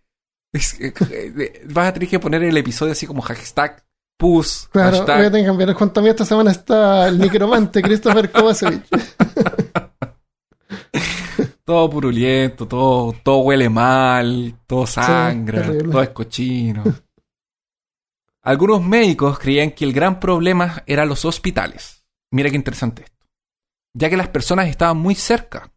Es 0.55 0.75
que, 0.75 0.95
eh, 1.11 1.67
vas 1.69 1.89
a 1.89 1.93
tener 1.93 2.09
que 2.09 2.21
poner 2.21 2.45
el 2.45 2.57
episodio 2.57 2.93
así 2.93 3.09
como 3.09 3.21
hashtag 3.23 3.85
pus, 4.17 4.69
Claro, 4.71 4.99
hashtag 4.99 5.17
voy 5.17 5.27
a 5.27 5.31
tener 5.33 5.43
que 5.43 5.49
cambiar. 5.49 5.73
Junto 5.73 5.99
a 5.99 6.03
mí 6.05 6.09
esta 6.11 6.25
semana 6.25 6.53
está 6.53 7.09
el 7.09 7.19
micromante 7.19 7.83
Christopher 7.83 8.31
Kovacevic. 8.31 8.85
todo 11.65 11.91
purulento, 11.91 12.69
todo, 12.69 13.17
todo 13.25 13.39
huele 13.39 13.69
mal, 13.69 14.55
todo 14.65 14.87
sangra, 14.87 15.73
todo 15.91 16.03
es 16.03 16.11
cochino. 16.11 16.85
Algunos 18.45 18.83
médicos 18.83 19.39
creían 19.39 19.71
que 19.73 19.85
el 19.85 19.93
gran 19.93 20.21
problema 20.21 20.83
eran 20.87 21.09
los 21.09 21.25
hospitales. 21.25 22.05
Mira 22.31 22.51
qué 22.51 22.57
interesante 22.57 23.05
esto. 23.05 23.27
Ya 23.97 24.11
que 24.11 24.17
las 24.17 24.29
personas 24.29 24.69
estaban 24.69 24.99
muy 24.99 25.15
cerca. 25.15 25.73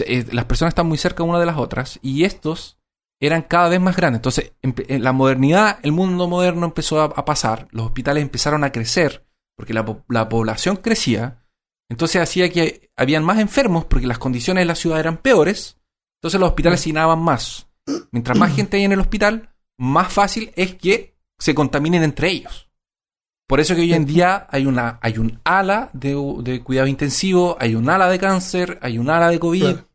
Eh, 0.00 0.26
Las 0.30 0.44
personas 0.44 0.72
están 0.72 0.86
muy 0.86 0.98
cerca 0.98 1.22
una 1.22 1.40
de 1.40 1.46
las 1.46 1.56
otras 1.56 1.98
y 2.02 2.24
estos 2.24 2.78
eran 3.20 3.42
cada 3.42 3.68
vez 3.68 3.80
más 3.80 3.96
grandes. 3.96 4.18
Entonces, 4.18 4.52
en 4.62 5.02
la 5.02 5.12
modernidad, 5.12 5.78
el 5.82 5.92
mundo 5.92 6.28
moderno 6.28 6.66
empezó 6.66 7.00
a, 7.02 7.24
pasar, 7.24 7.66
los 7.72 7.86
hospitales 7.86 8.22
empezaron 8.22 8.62
a 8.62 8.70
crecer 8.70 9.26
porque 9.56 9.74
la, 9.74 9.84
po- 9.84 10.04
la 10.08 10.28
población 10.28 10.76
crecía. 10.76 11.44
Entonces 11.90 12.20
hacía 12.22 12.52
que 12.52 12.90
habían 12.96 13.24
más 13.24 13.38
enfermos 13.38 13.86
porque 13.86 14.06
las 14.06 14.18
condiciones 14.18 14.62
de 14.62 14.66
la 14.66 14.74
ciudad 14.76 15.00
eran 15.00 15.16
peores. 15.16 15.78
Entonces 16.20 16.38
los 16.38 16.50
hospitales 16.50 16.80
se 16.80 16.90
llenaban 16.90 17.20
más. 17.20 17.68
Mientras 18.12 18.38
más 18.38 18.52
gente 18.54 18.76
hay 18.76 18.84
en 18.84 18.92
el 18.92 19.00
hospital, 19.00 19.54
más 19.78 20.12
fácil 20.12 20.52
es 20.54 20.74
que 20.76 21.17
se 21.38 21.54
contaminen 21.54 22.02
entre 22.02 22.30
ellos. 22.30 22.68
Por 23.46 23.60
eso 23.60 23.74
que 23.74 23.80
hoy 23.80 23.94
en 23.94 24.04
día 24.04 24.46
hay 24.50 24.66
una 24.66 24.98
hay 25.00 25.18
un 25.18 25.40
ala 25.44 25.88
de, 25.94 26.14
de 26.42 26.62
cuidado 26.62 26.86
intensivo, 26.86 27.56
hay 27.58 27.74
un 27.74 27.88
ala 27.88 28.08
de 28.08 28.18
cáncer, 28.18 28.78
hay 28.82 28.98
un 28.98 29.08
ala 29.08 29.28
de 29.30 29.38
COVID, 29.38 29.62
Claro. 29.62 29.88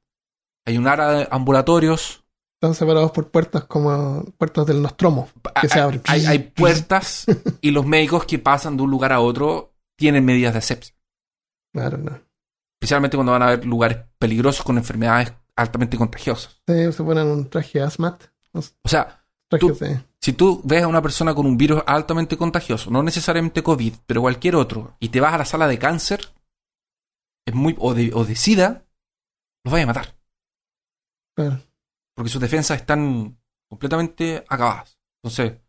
hay 0.65 0.77
un 0.77 0.87
ala 0.87 1.11
de 1.11 1.27
ambulatorios. 1.29 2.23
Están 2.59 2.73
separados 2.73 3.11
por 3.11 3.29
puertas 3.29 3.65
como 3.65 4.23
puertas 4.37 4.65
del 4.65 4.81
Nostromo. 4.81 5.27
Que 5.61 5.67
se 5.67 5.75
Hay- 5.75 5.81
abren. 5.83 6.01
Hay, 6.05 6.25
hay 6.25 6.39
puertas 6.55 7.25
y 7.61 7.71
los 7.71 7.85
médicos 7.85 8.25
que 8.25 8.39
pasan 8.39 8.77
de 8.77 8.83
un 8.83 8.89
lugar 8.91 9.11
a 9.11 9.19
otro 9.19 9.73
tienen 9.97 10.25
medidas 10.25 10.53
de 10.53 10.59
asepsia. 10.59 10.95
Claro, 11.73 11.97
no. 11.97 12.19
Especialmente 12.79 13.17
cuando 13.17 13.33
van 13.33 13.41
a 13.43 13.47
haber 13.47 13.65
lugares 13.65 13.97
peligrosos 14.17 14.63
con 14.65 14.77
enfermedades 14.77 15.33
altamente 15.55 15.97
contagiosas. 15.97 16.59
Sí, 16.67 16.91
se 16.91 17.03
ponen 17.03 17.27
un 17.27 17.49
traje 17.49 17.81
asmat. 17.81 18.23
O 18.53 18.61
sea, 18.89 19.23
Traje 19.49 19.67
Tú- 19.67 19.75
de- 19.79 20.01
si 20.23 20.31
tú 20.31 20.61
ves 20.63 20.83
a 20.83 20.87
una 20.87 21.01
persona 21.01 21.35
con 21.35 21.45
un 21.45 21.57
virus 21.57 21.83
altamente 21.85 22.37
contagioso, 22.37 22.89
no 22.89 23.03
necesariamente 23.03 23.61
COVID, 23.61 23.93
pero 24.05 24.21
cualquier 24.21 24.55
otro, 24.55 24.95
y 25.01 25.09
te 25.09 25.19
vas 25.19 25.33
a 25.33 25.37
la 25.39 25.45
sala 25.45 25.67
de 25.67 25.77
cáncer, 25.77 26.33
es 27.45 27.53
muy, 27.53 27.75
o, 27.77 27.93
de, 27.93 28.11
o 28.13 28.23
de 28.23 28.35
SIDA, 28.35 28.85
los 29.65 29.71
vaya 29.73 29.83
a 29.83 29.87
matar. 29.87 30.15
Claro. 31.35 31.59
Porque 32.15 32.29
sus 32.29 32.39
defensas 32.41 32.79
están 32.79 33.37
completamente 33.69 34.45
acabadas. 34.47 34.97
Entonces, 35.21 35.59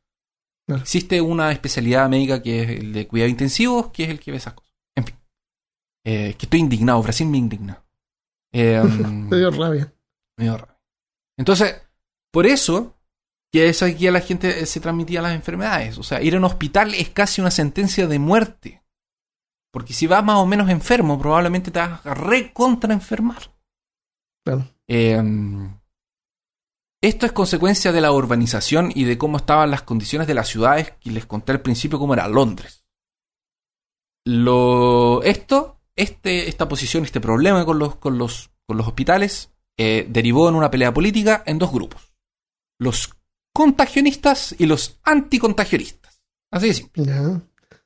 Claro. 0.67 0.83
existe 0.83 1.21
una 1.21 1.51
especialidad 1.53 2.09
médica 2.09 2.43
que 2.43 2.63
es 2.63 2.71
el 2.81 2.93
de 2.95 3.07
cuidado 3.09 3.29
intensivo, 3.29 3.93
que 3.93 4.05
es 4.05 4.09
el 4.11 4.19
que 4.21 4.31
ve 4.31 4.37
esas 4.39 4.55
cosas. 4.55 4.73
En 4.97 5.05
fin. 5.05 5.17
Eh, 6.07 6.35
que 6.39 6.47
estoy 6.47 6.61
indignado, 6.61 7.03
Brasil 7.03 7.27
me 7.29 7.39
indigna. 7.39 7.81
Eh, 8.57 8.81
Te 9.31 9.37
dio 9.37 9.51
rabia. 9.51 9.93
me 10.39 10.45
dio 10.45 10.57
rabia. 10.57 10.79
Entonces, 11.37 11.83
Por 12.33 12.47
eso 12.47 12.94
que 13.55 13.73
aquí 13.85 14.09
a 14.09 14.11
la 14.11 14.21
gente 14.21 14.63
eh, 14.63 14.67
se 14.67 14.81
transmitía 14.81 15.23
las 15.23 15.33
enfermedades. 15.33 15.97
O 15.99 16.03
sea, 16.03 16.21
ir 16.21 16.35
a 16.35 16.39
un 16.39 16.45
hospital 16.45 16.93
es 16.93 17.11
casi 17.11 17.41
una 17.41 17.53
sentencia 17.53 18.09
de 18.09 18.19
muerte. 18.19 18.83
Porque 19.73 19.93
si 19.93 20.09
vas 20.09 20.25
más 20.25 20.39
o 20.39 20.47
menos 20.47 20.69
enfermo, 20.71 21.21
probablemente 21.21 21.71
te 21.71 21.79
vas 21.79 22.05
a 22.05 22.15
recontra 22.15 22.93
enfermar. 22.93 23.55
Claro. 24.45 24.69
Eh, 24.89 25.23
esto 27.01 27.27
es 27.27 27.33
consecuencia 27.33 27.93
de 27.93 28.01
la 28.01 28.11
urbanización 28.11 28.91
y 28.93 29.05
de 29.05 29.19
cómo 29.19 29.37
estaban 29.37 29.71
las 29.71 29.83
condiciones 29.83 30.27
de 30.27 30.35
las 30.35 30.49
ciudades 30.49 30.93
que 30.99 31.13
les 31.13 31.25
conté 31.25 31.53
al 31.53 31.61
principio 31.61 32.01
cómo 32.01 32.15
era 32.15 32.27
Londres. 32.27 32.85
Lo, 34.27 35.23
esto, 35.23 35.81
este, 35.95 36.49
esta 36.49 36.67
posición, 36.67 37.05
este 37.05 37.21
problema 37.21 37.65
con 37.65 37.79
los, 37.79 37.95
con 37.97 38.19
los, 38.19 38.51
con 38.67 38.77
los 38.77 38.89
hospitales 38.89 39.53
eh, 39.79 40.07
derivó 40.09 40.49
en 40.49 40.57
una 40.57 40.73
pelea 40.73 40.93
política 40.93 41.45
en 41.47 41.61
dos 41.61 41.71
grupos. 41.71 42.15
Los 42.81 43.15
contagionistas 43.55 44.55
y 44.59 44.67
los 44.67 44.99
anticontagionistas. 45.05 46.23
Así 46.51 46.69
de 46.69 46.75
simple. 46.75 47.05
Ya. 47.07 47.41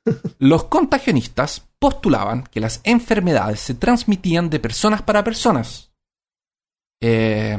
Los 0.39 0.65
contagionistas 0.65 1.67
postulaban 1.77 2.43
que 2.43 2.59
las 2.59 2.81
enfermedades 2.83 3.59
se 3.59 3.73
transmitían 3.75 4.49
de 4.49 4.59
personas 4.59 5.01
para 5.01 5.23
personas. 5.23 5.91
Eh, 7.01 7.57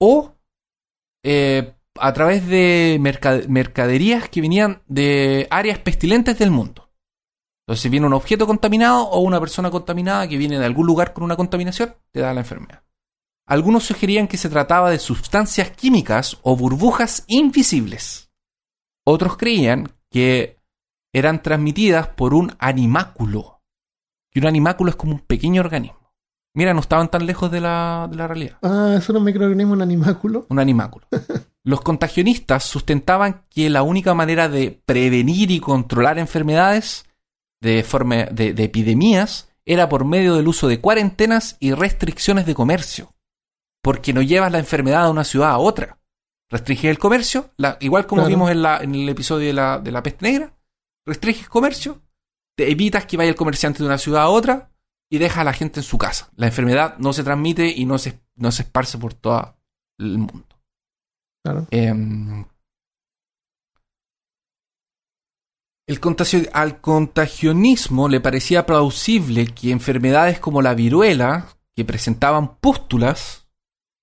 o 0.00 0.34
eh, 1.24 1.74
a 1.98 2.12
través 2.12 2.46
de 2.46 2.98
merca- 3.00 3.42
mercaderías 3.48 4.28
que 4.28 4.40
venían 4.40 4.82
de 4.86 5.46
áreas 5.50 5.78
pestilentes 5.80 6.38
del 6.38 6.50
mundo. 6.50 6.90
Entonces, 7.66 7.82
si 7.82 7.88
viene 7.88 8.06
un 8.06 8.14
objeto 8.14 8.46
contaminado 8.46 9.02
o 9.08 9.20
una 9.20 9.40
persona 9.40 9.70
contaminada 9.70 10.28
que 10.28 10.36
viene 10.38 10.58
de 10.58 10.64
algún 10.64 10.86
lugar 10.86 11.12
con 11.12 11.24
una 11.24 11.36
contaminación, 11.36 11.94
te 12.12 12.20
da 12.20 12.32
la 12.32 12.40
enfermedad. 12.40 12.82
Algunos 13.48 13.84
sugerían 13.84 14.28
que 14.28 14.36
se 14.36 14.50
trataba 14.50 14.90
de 14.90 14.98
sustancias 14.98 15.70
químicas 15.70 16.36
o 16.42 16.54
burbujas 16.54 17.24
invisibles. 17.28 18.30
Otros 19.06 19.38
creían 19.38 19.88
que 20.10 20.58
eran 21.14 21.42
transmitidas 21.42 22.08
por 22.08 22.34
un 22.34 22.52
animáculo. 22.58 23.62
Y 24.34 24.40
un 24.40 24.46
animáculo 24.46 24.90
es 24.90 24.96
como 24.96 25.14
un 25.14 25.20
pequeño 25.20 25.62
organismo. 25.62 26.12
Mira, 26.52 26.74
no 26.74 26.80
estaban 26.80 27.10
tan 27.10 27.24
lejos 27.24 27.50
de 27.50 27.62
la, 27.62 28.06
de 28.10 28.16
la 28.16 28.26
realidad. 28.26 28.58
Ah, 28.62 29.00
era 29.02 29.18
un 29.18 29.24
microorganismo, 29.24 29.72
un 29.72 29.80
animáculo. 29.80 30.44
Un 30.50 30.58
animáculo. 30.58 31.06
Los 31.64 31.80
contagionistas 31.80 32.64
sustentaban 32.64 33.46
que 33.48 33.70
la 33.70 33.82
única 33.82 34.12
manera 34.12 34.50
de 34.50 34.78
prevenir 34.84 35.50
y 35.50 35.60
controlar 35.60 36.18
enfermedades 36.18 37.06
de, 37.62 37.82
forma, 37.82 38.26
de, 38.26 38.52
de 38.52 38.64
epidemias 38.64 39.48
era 39.64 39.88
por 39.88 40.04
medio 40.04 40.34
del 40.34 40.48
uso 40.48 40.68
de 40.68 40.80
cuarentenas 40.82 41.56
y 41.60 41.72
restricciones 41.72 42.44
de 42.44 42.54
comercio. 42.54 43.14
Porque 43.82 44.12
no 44.12 44.22
llevas 44.22 44.52
la 44.52 44.58
enfermedad 44.58 45.04
de 45.04 45.10
una 45.10 45.24
ciudad 45.24 45.50
a 45.50 45.58
otra. 45.58 45.98
Restringes 46.50 46.90
el 46.90 46.98
comercio, 46.98 47.50
la- 47.56 47.76
igual 47.80 48.06
como 48.06 48.22
Claro. 48.22 48.30
vimos 48.30 48.50
en, 48.50 48.62
la- 48.62 48.78
en 48.82 48.94
el 48.94 49.08
episodio 49.08 49.46
de 49.48 49.52
la, 49.52 49.78
de 49.78 49.92
la 49.92 50.02
peste 50.02 50.24
negra. 50.30 50.56
Restringes 51.06 51.48
comercio, 51.48 52.00
te 52.56 52.70
evitas 52.70 53.06
que 53.06 53.16
vaya 53.16 53.30
el 53.30 53.36
comerciante 53.36 53.80
de 53.80 53.86
una 53.86 53.98
ciudad 53.98 54.22
a 54.22 54.28
otra 54.28 54.70
y 55.10 55.18
deja 55.18 55.42
a 55.42 55.44
la 55.44 55.52
gente 55.52 55.80
en 55.80 55.84
su 55.84 55.96
casa. 55.98 56.30
La 56.36 56.46
enfermedad 56.46 56.96
no 56.98 57.12
se 57.12 57.22
transmite 57.24 57.68
y 57.68 57.84
no 57.84 57.98
se, 57.98 58.20
no 58.36 58.50
se 58.52 58.62
esparce 58.62 58.98
por 58.98 59.14
todo 59.14 59.56
el 59.98 60.18
mundo. 60.18 60.44
Claro. 61.44 61.66
Em, 61.70 62.44
el 65.86 66.00
contagio- 66.00 66.48
al 66.52 66.80
contagionismo 66.80 68.08
le 68.08 68.20
parecía 68.20 68.66
plausible 68.66 69.46
que 69.46 69.70
enfermedades 69.70 70.38
como 70.40 70.60
la 70.62 70.74
viruela, 70.74 71.48
que 71.74 71.84
presentaban 71.84 72.56
pústulas, 72.56 73.47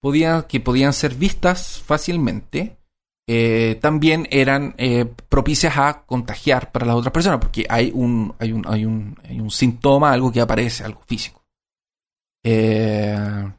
podían, 0.02 0.44
que 0.44 0.60
podían 0.60 0.94
ser 0.94 1.16
vistas 1.16 1.82
fácilmente, 1.86 2.78
eh, 3.28 3.80
también 3.82 4.28
eran 4.30 4.76
eh, 4.78 5.06
propicias 5.06 5.78
a 5.78 6.06
contagiar 6.06 6.72
para 6.72 6.86
las 6.86 6.96
otras 6.96 7.12
personas, 7.12 7.40
porque 7.40 7.66
hay 7.70 7.92
un, 7.94 8.36
hay 8.40 8.52
un, 8.52 8.64
hay 8.68 8.86
un, 8.86 9.18
hay 9.24 9.40
un 9.40 9.50
síntoma, 9.50 10.12
algo 10.12 10.32
que 10.32 10.42
aparece, 10.42 10.84
algo 10.84 11.02
físico. 11.08 11.44
Eh, 12.44 13.52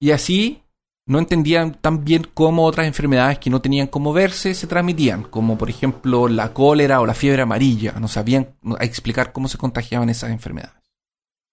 y 0.00 0.10
así 0.12 0.62
no 1.06 1.18
entendían 1.18 1.74
tan 1.74 2.04
bien 2.04 2.26
cómo 2.32 2.64
otras 2.64 2.86
enfermedades 2.86 3.38
que 3.38 3.50
no 3.50 3.60
tenían 3.60 3.88
cómo 3.88 4.12
verse 4.12 4.54
se 4.54 4.66
transmitían, 4.66 5.24
como 5.24 5.58
por 5.58 5.68
ejemplo 5.68 6.28
la 6.28 6.54
cólera 6.54 7.00
o 7.00 7.06
la 7.06 7.14
fiebre 7.14 7.42
amarilla. 7.42 7.92
No 8.00 8.08
sabían 8.08 8.54
explicar 8.80 9.32
cómo 9.32 9.48
se 9.48 9.58
contagiaban 9.58 10.08
esas 10.08 10.30
enfermedades. 10.30 10.79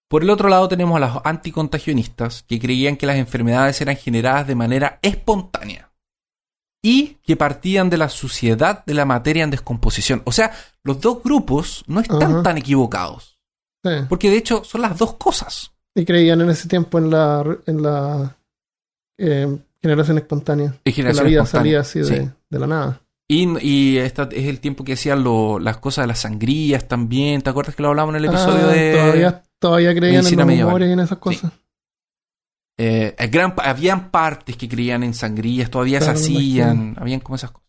Por 0.08 0.22
el 0.22 0.30
otro 0.30 0.48
lado 0.48 0.68
tenemos 0.68 0.96
a 0.96 1.00
los 1.00 1.18
anticontagionistas 1.24 2.42
que 2.48 2.58
creían 2.58 2.96
que 2.96 3.06
las 3.06 3.16
enfermedades 3.16 3.80
eran 3.80 3.96
generadas 3.96 4.46
de 4.46 4.54
manera 4.54 4.98
espontánea 5.02 5.90
y 6.82 7.18
que 7.24 7.36
partían 7.36 7.90
de 7.90 7.98
la 7.98 8.08
suciedad 8.08 8.84
de 8.86 8.94
la 8.94 9.04
materia 9.04 9.44
en 9.44 9.50
descomposición. 9.50 10.22
O 10.24 10.32
sea, 10.32 10.52
los 10.82 11.00
dos 11.00 11.22
grupos 11.22 11.84
no 11.88 12.00
están 12.00 12.42
tan 12.42 12.56
equivocados, 12.56 13.38
Sí. 13.84 13.90
porque 14.08 14.30
de 14.30 14.36
hecho 14.38 14.64
son 14.64 14.80
las 14.82 14.96
dos 14.96 15.14
cosas. 15.14 15.72
Y 15.94 16.04
creían 16.04 16.40
en 16.40 16.50
ese 16.50 16.68
tiempo 16.68 16.98
en 16.98 17.10
la, 17.10 17.44
en 17.66 17.82
la 17.82 18.36
eh, 19.18 19.58
generación 19.82 20.18
espontánea. 20.18 20.74
Que 20.84 21.02
la 21.02 21.10
vida 21.22 21.42
espontánea. 21.42 21.46
salía 21.46 21.80
así 21.80 22.00
de, 22.00 22.30
la 22.50 22.66
nada. 22.66 23.00
Y, 23.28 23.46
y 23.66 23.98
esta 23.98 24.28
es 24.32 24.46
el 24.46 24.60
tiempo 24.60 24.84
que 24.84 24.94
hacían 24.94 25.22
lo- 25.22 25.58
las 25.58 25.76
cosas 25.78 26.04
de 26.04 26.06
las 26.06 26.20
sangrías 26.20 26.88
también. 26.88 27.42
¿Te 27.42 27.50
acuerdas 27.50 27.74
que 27.74 27.82
lo 27.82 27.90
hablamos 27.90 28.14
en 28.14 28.24
el 28.24 28.24
episodio 28.26 28.68
Ah, 28.68 28.72
de. 28.72 28.92
Todavía, 28.94 29.42
todavía 29.60 29.94
creían 29.94 30.26
en 30.26 30.36
los 30.36 30.66
humores 30.66 30.88
y 30.88 30.92
en 30.92 31.00
esas 31.00 31.18
cosas. 31.18 31.52
Eh, 32.80 33.14
gran, 33.30 33.54
pa- 33.56 33.68
habían 33.68 34.10
partes 34.10 34.56
que 34.56 34.68
creían 34.68 35.02
en 35.02 35.12
sangrías, 35.14 35.68
todavía 35.70 35.98
Claro, 35.98 36.16
se 36.16 36.24
hacían, 36.32 36.96
habían 36.98 37.20
como 37.20 37.36
esas 37.36 37.50
cosas. 37.50 37.68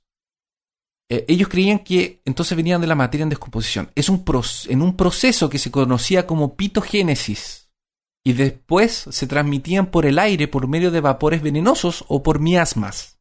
Eh, 1.12 1.26
ellos 1.28 1.50
creían 1.50 1.80
que 1.80 2.22
entonces 2.26 2.56
venían 2.56 2.80
de 2.82 2.86
la 2.88 2.94
materia 2.94 3.24
en 3.24 3.30
descomposición. 3.30 3.90
Es 3.96 4.10
un 4.10 4.24
en 4.70 4.82
un 4.84 4.96
proceso 4.96 5.50
que 5.50 5.58
se 5.58 5.72
conocía 5.72 6.28
como 6.28 6.56
pitogénesis. 6.56 7.72
Y 8.24 8.34
después 8.34 9.08
se 9.10 9.26
transmitían 9.28 9.88
por 9.90 10.06
el 10.06 10.20
aire 10.20 10.48
por 10.48 10.68
medio 10.68 10.92
de 10.92 11.02
vapores 11.02 11.42
venenosos 11.42 12.06
o 12.10 12.22
por 12.22 12.40
miasmas. 12.40 13.18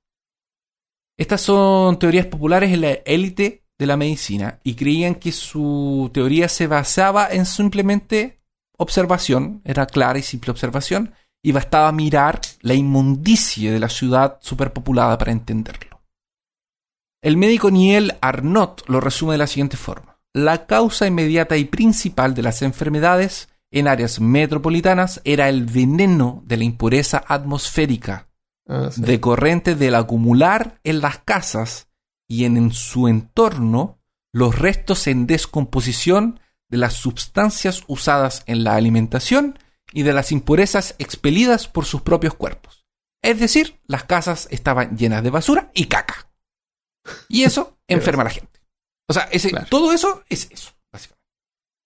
Estas 1.17 1.41
son 1.41 1.99
teorías 1.99 2.27
populares 2.27 2.73
en 2.73 2.83
la 2.83 2.91
élite 2.91 3.65
de 3.79 3.87
la 3.87 3.97
medicina 3.97 4.61
y 4.65 4.75
creían 4.75 5.15
que 5.15 5.33
su 5.33 6.11
teoría 6.13 6.49
se 6.49 6.67
basaba 6.67 7.29
en 7.31 7.47
simplemente 7.47 8.38
observación, 8.79 9.61
era 9.65 9.87
clara 9.87 10.19
y 10.19 10.23
simple 10.23 10.51
observación, 10.51 11.13
y 11.43 11.53
bastaba 11.53 11.93
mirar 11.93 12.41
la 12.63 12.75
inmundicie 12.75 13.71
de 13.71 13.79
la 13.79 13.89
ciudad 13.89 14.39
superpopulada 14.41 15.19
para 15.19 15.33
entenderlo. 15.33 16.01
El 17.23 17.37
médico 17.37 17.71
Niel 17.71 18.17
Arnott 18.21 18.89
lo 18.89 19.01
resume 19.01 19.33
de 19.33 19.39
la 19.39 19.47
siguiente 19.47 19.77
forma. 19.77 20.19
La 20.33 20.67
causa 20.67 21.07
inmediata 21.07 21.57
y 21.57 21.65
principal 21.65 22.35
de 22.35 22.43
las 22.43 22.63
enfermedades 22.63 23.49
en 23.71 23.89
áreas 23.89 24.21
metropolitanas 24.21 25.21
era 25.25 25.49
el 25.49 25.65
veneno 25.65 26.43
de 26.47 26.57
la 26.57 26.65
impureza 26.65 27.23
atmosférica, 27.27 28.29
Ah, 28.71 28.91
sí. 28.93 29.01
decorrente 29.01 29.75
del 29.75 29.95
acumular 29.95 30.79
en 30.85 31.01
las 31.01 31.19
casas 31.21 31.89
y 32.29 32.45
en, 32.45 32.59
en 32.59 32.73
su 32.73 33.09
entorno 33.09 33.99
los 34.31 34.59
restos 34.59 35.07
en 35.07 35.27
descomposición 35.27 36.39
de 36.69 36.79
las 36.79 36.95
sustancias 36.95 37.83
usadas 37.87 38.43
en 38.47 38.65
la 38.65 38.75
alimentación 38.75 39.59
y 39.93 40.03
de 40.03 40.13
las 40.13 40.33
impurezas 40.33 40.95
expelidas 40.99 41.67
por 41.69 41.85
sus 41.87 42.03
propios 42.03 42.35
cuerpos. 42.35 42.87
Es 43.23 43.41
decir, 43.41 43.81
las 43.87 44.05
casas 44.05 44.47
estaban 44.51 44.97
llenas 44.97 45.23
de 45.23 45.31
basura 45.31 45.71
y 45.75 45.87
caca. 45.87 46.31
Y 47.29 47.45
eso 47.45 47.79
enferma 47.89 48.23
a 48.23 48.25
la 48.25 48.31
gente. 48.31 48.61
O 49.09 49.13
sea, 49.15 49.25
ese- 49.33 49.51
Claro. 49.51 49.67
todo 49.71 49.93
eso 49.93 50.23
es 50.29 50.49
eso, 50.51 50.73
básicamente. 50.93 51.25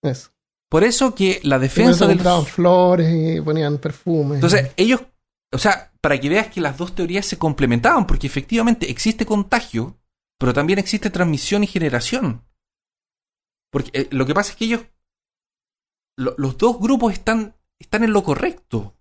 Eso. 0.03 0.31
Por 0.69 0.85
eso 0.85 1.15
que 1.15 1.39
la 1.45 1.59
defensa 1.59 1.91
eso 1.93 2.09
de 2.09 2.15
compraban 2.15 2.41
los... 2.41 2.51
flores 2.51 3.15
y 3.39 3.41
ponían 3.41 3.79
perfumes. 3.79 4.37
Entonces, 4.37 4.73
ellos, 4.77 5.03
o 5.53 5.59
sea, 5.59 5.93
para 6.01 6.19
que 6.19 6.29
veas 6.29 6.49
que 6.49 6.61
las 6.61 6.77
dos 6.79 6.95
teorías 6.95 7.27
se 7.27 7.39
complementaban, 7.39 8.07
porque 8.07 8.27
efectivamente 8.27 8.91
existe 8.91 9.25
contagio, 9.27 9.99
pero 10.39 10.53
también 10.53 10.79
existe 10.81 11.11
transmisión 11.11 11.63
y 11.63 11.67
generación. 11.69 12.43
Porque 13.73 13.91
eh, 13.95 14.09
lo 14.13 14.27
que 14.27 14.35
pasa 14.35 14.51
es 14.53 14.57
que 14.57 14.67
ellos, 14.67 14.83
lo- 16.17 16.35
los 16.39 16.57
dos 16.59 16.79
grupos 16.79 17.13
están, 17.13 17.57
están 17.79 18.05
en 18.05 18.13
lo 18.13 18.23
correcto, 18.23 18.95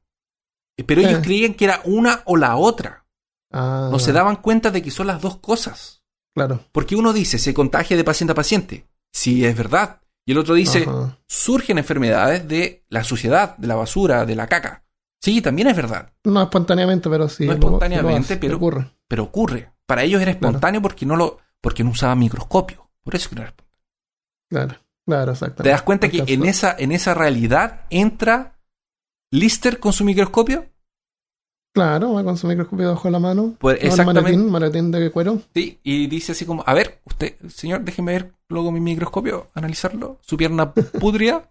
Eh, 0.77 0.85
pero 0.85 1.01
ellos 1.01 1.19
Eh. 1.19 1.21
creían 1.21 1.53
que 1.53 1.65
era 1.65 1.81
una 1.83 2.21
o 2.25 2.37
la 2.37 2.55
otra. 2.55 3.05
Ah, 3.51 3.89
No 3.91 3.99
se 3.99 4.13
daban 4.13 4.37
cuenta 4.37 4.71
de 4.71 4.81
que 4.81 4.89
son 4.89 5.05
las 5.07 5.21
dos 5.21 5.35
cosas. 5.37 6.01
Claro. 6.33 6.61
Porque 6.71 6.95
uno 6.95 7.11
dice, 7.11 7.37
se 7.37 7.53
contagia 7.53 7.97
de 7.97 8.05
paciente 8.05 8.31
a 8.31 8.35
paciente. 8.35 8.87
Sí, 9.13 9.43
es 9.45 9.55
verdad. 9.55 10.01
Y 10.25 10.31
el 10.31 10.37
otro 10.37 10.53
dice, 10.55 10.85
Ajá. 10.87 11.19
surgen 11.27 11.77
enfermedades 11.77 12.47
de 12.47 12.85
la 12.87 13.03
suciedad, 13.03 13.57
de 13.57 13.67
la 13.67 13.75
basura, 13.75 14.25
de 14.25 14.35
la 14.35 14.47
caca. 14.47 14.85
Sí, 15.21 15.41
también 15.41 15.67
es 15.67 15.75
verdad. 15.75 16.13
No 16.23 16.41
espontáneamente, 16.41 17.09
pero 17.09 17.27
sí. 17.27 17.45
No 17.45 17.51
espontáneamente, 17.53 18.13
lo 18.13 18.19
hace, 18.23 18.37
pero- 18.37 18.55
ocurre. 18.55 18.89
pero 19.09 19.23
ocurre. 19.23 19.73
Para 19.85 20.03
ellos 20.03 20.21
era 20.21 20.31
espontáneo 20.31 20.81
porque 20.81 21.05
no 21.05 21.17
lo 21.17 21.39
porque 21.59 21.83
no 21.83 21.89
usaba 21.91 22.15
microscopio. 22.15 22.89
Por 23.03 23.13
eso 23.15 23.27
que 23.29 23.35
no 23.35 23.41
era 23.41 23.49
espontáneo. 23.49 23.70
Claro, 24.51 24.75
claro, 25.07 25.31
exactamente. 25.31 25.63
¿Te 25.63 25.69
das 25.69 25.81
cuenta 25.81 26.09
que 26.09 26.23
en 26.27 26.45
esa, 26.45 26.75
en 26.77 26.91
esa 26.91 27.13
realidad 27.15 27.85
entra 27.89 28.59
Lister 29.31 29.79
con 29.79 29.93
su 29.93 30.03
microscopio? 30.03 30.65
Claro, 31.73 32.11
va 32.13 32.23
con 32.25 32.37
su 32.37 32.47
microscopio 32.47 32.89
bajo 32.89 33.09
la 33.09 33.19
mano. 33.19 33.55
Pues, 33.57 33.77
No, 33.77 33.81
el 33.81 33.87
exactamente. 33.87 34.21
maletín, 34.33 34.51
maletín 34.51 34.91
de 34.91 35.09
cuero. 35.09 35.41
Sí, 35.55 35.79
y 35.83 36.07
dice 36.07 36.33
así 36.33 36.45
como, 36.45 36.65
a 36.67 36.73
ver, 36.73 36.99
usted, 37.05 37.37
señor, 37.47 37.81
déjeme 37.81 38.11
ver 38.11 38.33
luego 38.49 38.73
mi 38.73 38.81
microscopio, 38.81 39.47
analizarlo. 39.53 40.19
Su 40.21 40.35
pierna 40.35 40.73
pudria, 40.99 41.49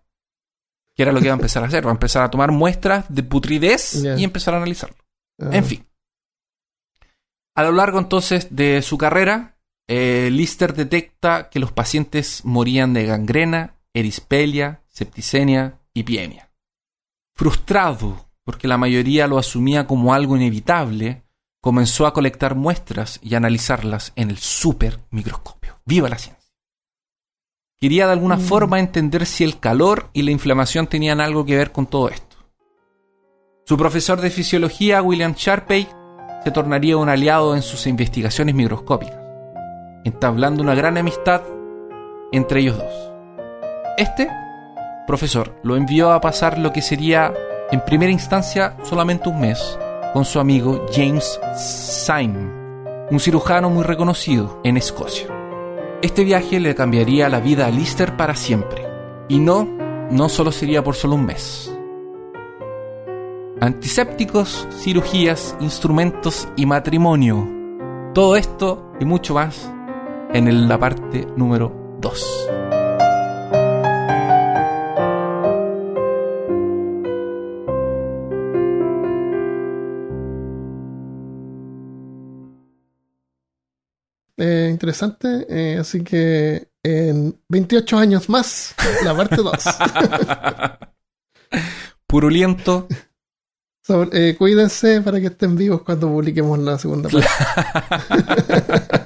que 0.95 1.03
era 1.03 1.13
lo 1.13 1.21
que 1.21 1.25
iba 1.25 1.33
a 1.33 1.37
empezar 1.39 1.63
a 1.63 1.69
hacer. 1.69 1.87
Va 1.87 1.91
a 1.91 1.95
empezar 1.95 2.23
a 2.23 2.31
tomar 2.31 2.53
muestras 2.53 3.07
de 3.09 3.23
putridez 3.23 4.05
y 4.05 4.23
empezar 4.23 4.53
a 4.53 4.59
analizarlo. 4.59 4.97
Ah, 5.41 5.49
En 5.53 5.65
fin. 5.65 5.87
A 7.57 7.63
lo 7.63 7.73
largo 7.73 7.99
entonces 7.99 8.49
de 8.55 8.83
su 8.83 8.99
carrera, 8.99 9.57
eh, 9.93 10.31
Lister 10.31 10.73
detecta 10.75 11.51
que 11.51 11.59
los 11.59 11.73
pacientes 11.73 12.43
morían 12.45 12.95
de 12.95 13.07
gangrena, 13.07 13.75
erispelia, 13.93 14.83
septicemia 14.87 15.81
y 15.93 16.05
piemia. 16.05 16.53
Frustrado 17.35 18.31
porque 18.45 18.69
la 18.69 18.79
mayoría 18.79 19.27
lo 19.27 19.37
asumía 19.37 19.89
como 19.89 20.15
algo 20.15 20.37
inevitable, 20.37 21.25
comenzó 21.61 22.07
a 22.07 22.13
colectar 22.13 22.55
muestras 22.55 23.19
y 23.21 23.35
analizarlas 23.35 24.13
en 24.15 24.31
el 24.31 24.39
supermicroscopio. 24.39 25.81
¡Viva 25.85 26.09
la 26.09 26.19
ciencia! 26.19 26.53
Quería 27.77 28.07
de 28.07 28.13
alguna 28.13 28.37
Mm. 28.37 28.41
forma 28.41 28.79
entender 28.79 29.27
si 29.27 29.43
el 29.43 29.59
calor 29.59 30.09
y 30.13 30.23
la 30.23 30.31
inflamación 30.31 30.87
tenían 30.87 31.21
algo 31.21 31.45
que 31.45 31.57
ver 31.57 31.73
con 31.73 31.87
todo 31.87 32.09
esto. 32.11 32.37
Su 33.67 33.77
profesor 33.77 34.21
de 34.21 34.31
fisiología, 34.31 35.03
William 35.03 35.35
Sharpey, 35.35 35.89
se 36.45 36.51
tornaría 36.51 36.97
un 36.97 37.09
aliado 37.09 37.57
en 37.57 37.63
sus 37.63 37.87
investigaciones 37.87 38.55
microscópicas, 38.55 39.20
entablando 40.05 40.63
una 40.63 40.75
gran 40.75 40.97
amistad 40.99 41.43
entre 42.33 42.61
ellos 42.61 42.79
dos. 42.79 43.13
Este 43.97 44.29
profesor 45.07 45.57
lo 45.63 45.77
envió 45.77 46.13
a 46.13 46.21
pasar 46.21 46.59
lo 46.59 46.73
que 46.73 46.83
sería, 46.83 47.35
en 47.71 47.85
primera 47.85 48.13
instancia, 48.13 48.77
solamente 48.85 49.29
un 49.29 49.41
mes 49.41 49.79
con 50.13 50.25
su 50.25 50.41
amigo 50.41 50.87
James 50.93 51.41
Syme, 51.57 53.07
un 53.11 53.21
cirujano 53.21 53.71
muy 53.71 53.85
reconocido 53.85 54.61
en 54.65 54.77
Escocia. 54.77 55.29
Este 56.03 56.25
viaje 56.25 56.61
le 56.61 56.75
cambiaría 56.75 57.29
la 57.29 57.41
vida 57.41 57.67
a 57.67 57.71
Lister 57.71 58.17
para 58.17 58.35
siempre, 58.35 58.87
y 59.29 59.39
no, 59.39 59.69
no 60.11 60.29
solo 60.29 60.51
sería 60.53 60.83
por 60.83 60.95
solo 60.95 61.17
un 61.17 61.27
mes. 61.27 61.77
Antisépticos, 63.61 64.67
cirugías, 64.71 65.55
instrumentos 65.61 66.49
y 66.57 66.65
matrimonio. 66.65 67.47
Todo 68.15 68.37
esto 68.37 68.93
y 68.99 69.05
mucho 69.05 69.35
más 69.35 69.71
en 70.35 70.69
la 70.69 70.79
parte 70.79 71.27
número 71.37 71.97
2. 72.01 72.49
eh, 84.37 84.69
interesante. 84.71 85.47
eh, 85.49 85.79
así 85.79 86.03
que 86.03 86.69
en 86.83 87.39
28 87.49 87.99
años 87.99 88.29
más, 88.29 88.75
la 89.05 89.15
parte 89.17 89.37
2. 89.37 89.53
Purulento. 92.07 92.89
Sobre- 93.83 94.31
eh, 94.31 94.37
cuídense 94.37 95.01
para 95.03 95.21
que 95.21 95.27
estén 95.27 95.57
vivos 95.57 95.83
cuando 95.83 96.09
publiquemos 96.09 96.59
la 96.59 96.79
segunda 96.79 97.09
parte. 98.09 98.99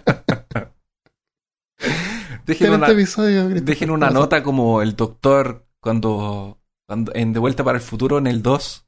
Dejen 2.47 2.69
En 2.69 2.75
una, 2.75 2.87
este 2.87 3.01
episodio, 3.01 3.49
dejen 3.49 3.91
una 3.91 4.11
nota 4.11 4.43
como 4.43 4.83
el 4.83 4.97
doctor 4.97 5.67
cuando, 5.81 6.59
cuando 6.87 7.13
en 7.15 7.33
De 7.33 7.39
Vuelta 7.41 7.65
para 7.65 7.79
el 7.79 7.83
Futuro 7.85 8.19
en 8.19 8.27
el 8.27 8.43
2, 8.43 8.87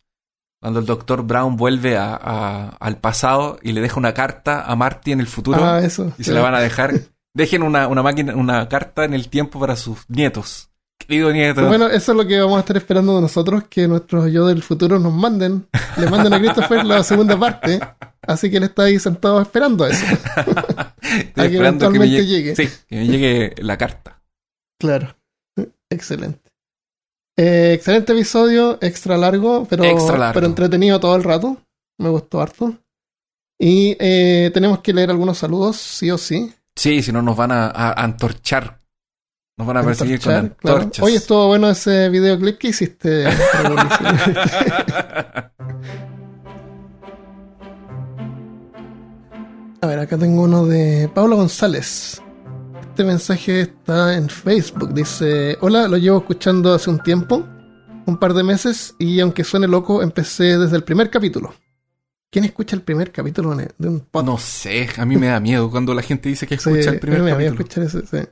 cuando 0.61 0.81
el 0.81 0.87
doctor 0.87 1.23
Brown 1.23 1.57
vuelve 1.57 1.97
a- 1.97 2.15
a- 2.15 2.69
al 2.81 2.99
pasado 2.99 3.59
y 3.63 3.73
le 3.73 3.81
deja 3.81 3.99
una 3.99 4.15
carta 4.15 4.63
a 4.63 4.75
Marty 4.77 5.13
en 5.13 5.21
el 5.21 5.27
futuro 5.27 5.65
Ah, 5.65 5.81
eso. 5.81 6.13
y 6.19 6.25
se 6.25 6.33
la 6.33 6.41
van 6.43 6.55
a 6.55 6.61
dejar. 6.61 6.93
Dejen 7.35 7.63
una, 7.63 7.87
una 7.89 8.03
máquina, 8.03 8.35
una 8.35 8.69
carta 8.69 9.05
en 9.05 9.13
el 9.15 9.29
tiempo 9.29 9.61
para 9.61 9.77
sus 9.77 10.09
nietos. 10.09 10.71
Querido 11.07 11.33
nieto. 11.33 11.67
Bueno, 11.67 11.87
eso 11.87 12.13
es 12.13 12.19
lo 12.19 12.27
que 12.27 12.39
vamos 12.41 12.57
a 12.57 12.61
estar 12.61 12.77
esperando 12.77 13.15
de 13.17 13.23
nosotros, 13.23 13.65
que 13.69 13.87
nuestros 13.87 14.31
yo 14.33 14.47
del 14.47 14.63
futuro 14.63 14.99
nos 14.99 15.13
manden, 15.13 15.67
le 15.99 16.11
manden 16.11 16.35
a 16.35 16.39
Christopher 16.41 16.85
la 16.85 17.03
segunda 17.05 17.39
parte, 17.39 17.79
así 18.23 18.51
que 18.51 18.57
él 18.57 18.65
está 18.65 18.85
ahí 18.85 18.99
sentado 18.99 19.41
esperando 19.41 19.87
eso. 19.87 20.05
Estoy 21.03 21.45
a 21.45 21.49
que 21.49 21.55
esperando 21.55 21.93
que 21.93 21.99
me 21.99 22.07
eventualmente 22.07 22.27
llegue, 22.27 22.55
llegue. 22.55 22.57
Sí, 22.57 22.69
que 22.89 22.97
me 22.97 23.07
llegue 23.07 23.55
la 23.59 23.79
carta. 23.79 24.21
Claro, 24.81 25.17
excelente. 25.91 26.41
Eh, 27.39 27.73
excelente 27.75 28.13
episodio, 28.13 28.79
extra 28.81 29.17
largo, 29.17 29.67
pero, 29.69 29.85
Extra 29.85 30.17
largo. 30.19 30.35
pero 30.35 30.47
entretenido 30.47 30.99
todo 30.99 31.15
el 31.17 31.23
rato. 31.23 31.59
Me 31.99 32.09
gustó 32.09 32.41
harto. 32.41 32.75
Y 33.59 33.97
eh, 34.01 34.51
tenemos 34.53 34.81
que 34.81 34.93
leer 34.93 35.11
algunos 35.11 35.39
saludos, 35.39 35.77
sí 35.77 36.11
o 36.11 36.19
sí. 36.19 36.53
Sí, 36.75 37.03
si 37.03 37.13
no 37.13 37.23
nos 37.23 37.37
van 37.37 37.53
a, 37.53 37.67
a 37.69 37.93
antorchar. 38.03 38.81
Nos 39.59 39.67
van 39.67 39.79
a 39.79 39.83
perseguir 39.83 40.21
con 40.21 40.35
Antorchar, 40.35 40.57
claro. 40.59 40.77
antorchas. 40.79 41.05
Oye, 41.05 41.17
estuvo 41.17 41.47
bueno 41.47 41.71
ese 41.71 42.11
videoclip 42.11 42.59
que 42.59 42.69
hiciste. 42.69 43.25
A 49.81 49.87
ver, 49.87 49.99
acá 49.99 50.19
tengo 50.19 50.43
uno 50.43 50.67
de 50.67 51.11
Pablo 51.15 51.37
González. 51.37 52.21
Este 52.81 53.05
mensaje 53.05 53.61
está 53.63 54.15
en 54.15 54.29
Facebook. 54.29 54.93
Dice, 54.95 55.57
hola, 55.61 55.87
lo 55.89 55.97
llevo 55.97 56.19
escuchando 56.19 56.75
hace 56.75 56.91
un 56.91 56.99
tiempo, 57.03 57.47
un 58.07 58.19
par 58.19 58.33
de 58.35 58.43
meses, 58.43 58.95
y 58.99 59.21
aunque 59.21 59.45
suene 59.45 59.69
loco, 59.69 60.03
empecé 60.03 60.59
desde 60.59 60.77
el 60.77 60.85
primer 60.85 61.11
capítulo. 61.11 61.55
¿Quién 62.31 62.45
escucha 62.45 62.75
el 62.75 62.83
primer 62.83 63.13
capítulo 63.13 63.55
de 63.55 63.89
un 63.89 64.01
podcast? 64.01 64.27
no 64.27 64.39
sé, 64.39 64.89
a 64.99 65.05
mí 65.07 65.17
me 65.17 65.29
da 65.29 65.41
miedo 65.41 65.71
cuando 65.71 65.95
la 65.95 66.03
gente 66.03 66.29
dice 66.29 66.47
que 66.47 66.57
escucha 66.57 66.83
Sí, 66.83 66.89
el 66.89 66.99
primer 66.99 67.23
me 67.23 67.33
voy 67.35 67.45
a 67.45 67.49
capítulo. 67.51 67.69
escuchar 67.69 67.85
ese, 67.85 68.07
sí. 68.07 68.29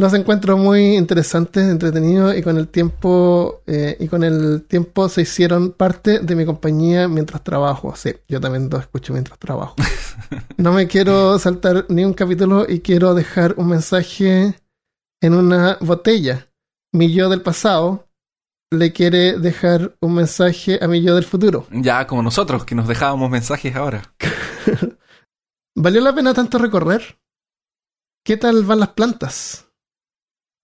Los 0.00 0.14
encuentro 0.14 0.56
muy 0.56 0.96
interesantes, 0.96 1.68
entretenidos 1.68 2.34
y 2.34 2.40
con 2.40 2.56
el 2.56 2.68
tiempo 2.68 3.60
eh, 3.66 3.98
y 4.00 4.08
con 4.08 4.24
el 4.24 4.64
tiempo 4.66 5.10
se 5.10 5.20
hicieron 5.20 5.72
parte 5.72 6.20
de 6.20 6.34
mi 6.34 6.46
compañía 6.46 7.06
mientras 7.06 7.44
trabajo. 7.44 7.94
Sí, 7.94 8.14
yo 8.26 8.40
también 8.40 8.70
los 8.70 8.80
escucho 8.80 9.12
mientras 9.12 9.38
trabajo. 9.38 9.76
No 10.56 10.72
me 10.72 10.86
quiero 10.86 11.38
saltar 11.38 11.84
ni 11.90 12.04
un 12.04 12.14
capítulo 12.14 12.64
y 12.66 12.80
quiero 12.80 13.14
dejar 13.14 13.54
un 13.58 13.68
mensaje 13.68 14.54
en 15.20 15.34
una 15.34 15.76
botella. 15.80 16.48
Mi 16.92 17.12
yo 17.12 17.28
del 17.28 17.42
pasado 17.42 18.08
le 18.70 18.94
quiere 18.94 19.38
dejar 19.38 19.96
un 20.00 20.14
mensaje 20.14 20.78
a 20.82 20.88
mi 20.88 21.02
yo 21.02 21.14
del 21.14 21.24
futuro. 21.24 21.66
Ya, 21.70 22.06
como 22.06 22.22
nosotros, 22.22 22.64
que 22.64 22.74
nos 22.74 22.88
dejábamos 22.88 23.30
mensajes 23.30 23.76
ahora. 23.76 24.14
¿Valió 25.76 26.00
la 26.00 26.14
pena 26.14 26.32
tanto 26.32 26.56
recorrer? 26.56 27.18
¿Qué 28.24 28.38
tal 28.38 28.64
van 28.64 28.80
las 28.80 28.90
plantas? 28.90 29.69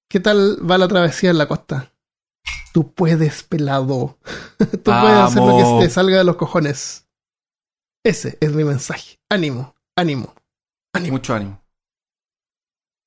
¿Qué 0.08 0.20
tal 0.20 0.58
va 0.68 0.78
la 0.78 0.88
travesía 0.88 1.30
en 1.30 1.38
la 1.38 1.48
costa? 1.48 1.92
Tú 2.72 2.92
puedes, 2.92 3.42
pelado. 3.42 4.18
Tú 4.58 4.66
puedes 4.82 5.18
hacer 5.18 5.42
lo 5.42 5.56
que 5.80 5.84
te 5.86 5.90
salga 5.90 6.18
de 6.18 6.24
los 6.24 6.36
cojones. 6.36 7.06
Ese 8.04 8.38
es 8.40 8.52
mi 8.52 8.64
mensaje. 8.64 9.18
Ánimo, 9.30 9.74
ánimo, 9.96 10.34
ánimo. 10.94 11.12
Mucho 11.12 11.34
ánimo. 11.34 11.62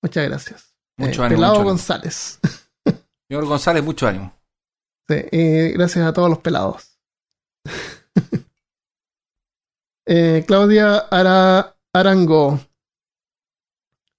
Muchas 0.03 0.27
gracias. 0.27 0.75
Mucho 0.97 1.21
Eh, 1.21 1.25
ánimo. 1.25 1.37
pelado 1.37 1.53
mucho 1.53 1.61
ánimo. 1.61 1.69
González. 1.71 2.39
Señor 3.29 3.45
González, 3.45 3.83
mucho 3.83 4.07
ánimo. 4.07 4.33
Sí, 5.07 5.15
gracias 5.73 6.05
a 6.05 6.13
todos 6.13 6.29
los 6.29 6.39
pelados. 6.39 6.99
Eh, 10.11 10.43
Claudia 10.47 10.97
Ara- 11.11 11.75
Arango. 11.93 12.59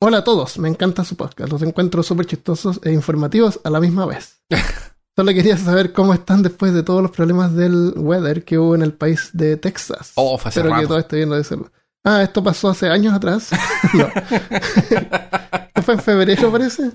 Hola 0.02 0.18
a 0.18 0.24
todos, 0.24 0.58
me 0.58 0.70
encanta 0.70 1.04
su 1.04 1.14
podcast. 1.14 1.52
Los 1.52 1.60
encuentro 1.60 2.02
súper 2.02 2.24
chistosos 2.24 2.80
e 2.84 2.90
informativos 2.90 3.60
a 3.64 3.68
la 3.68 3.80
misma 3.80 4.06
vez. 4.06 4.40
Solo 5.14 5.34
quería 5.34 5.58
saber 5.58 5.92
cómo 5.92 6.14
están 6.14 6.42
después 6.42 6.72
de 6.72 6.82
todos 6.82 7.02
los 7.02 7.10
problemas 7.10 7.54
del 7.54 7.92
weather 7.96 8.42
que 8.42 8.56
hubo 8.56 8.74
en 8.74 8.80
el 8.80 8.94
país 8.94 9.28
de 9.34 9.58
Texas. 9.58 10.12
Oh, 10.14 10.38
fue 10.38 10.48
Espero 10.48 10.74
que 10.74 10.86
todo 10.86 10.98
esté 10.98 11.16
bien 11.16 11.28
lo 11.28 11.36
de 11.36 11.44
salud. 11.44 11.66
Ah, 12.02 12.22
esto 12.22 12.42
pasó 12.42 12.70
hace 12.70 12.88
años 12.88 13.12
atrás. 13.12 13.50
no. 13.92 14.08
fue 15.82 15.92
en 15.92 16.00
febrero, 16.00 16.50
parece. 16.50 16.92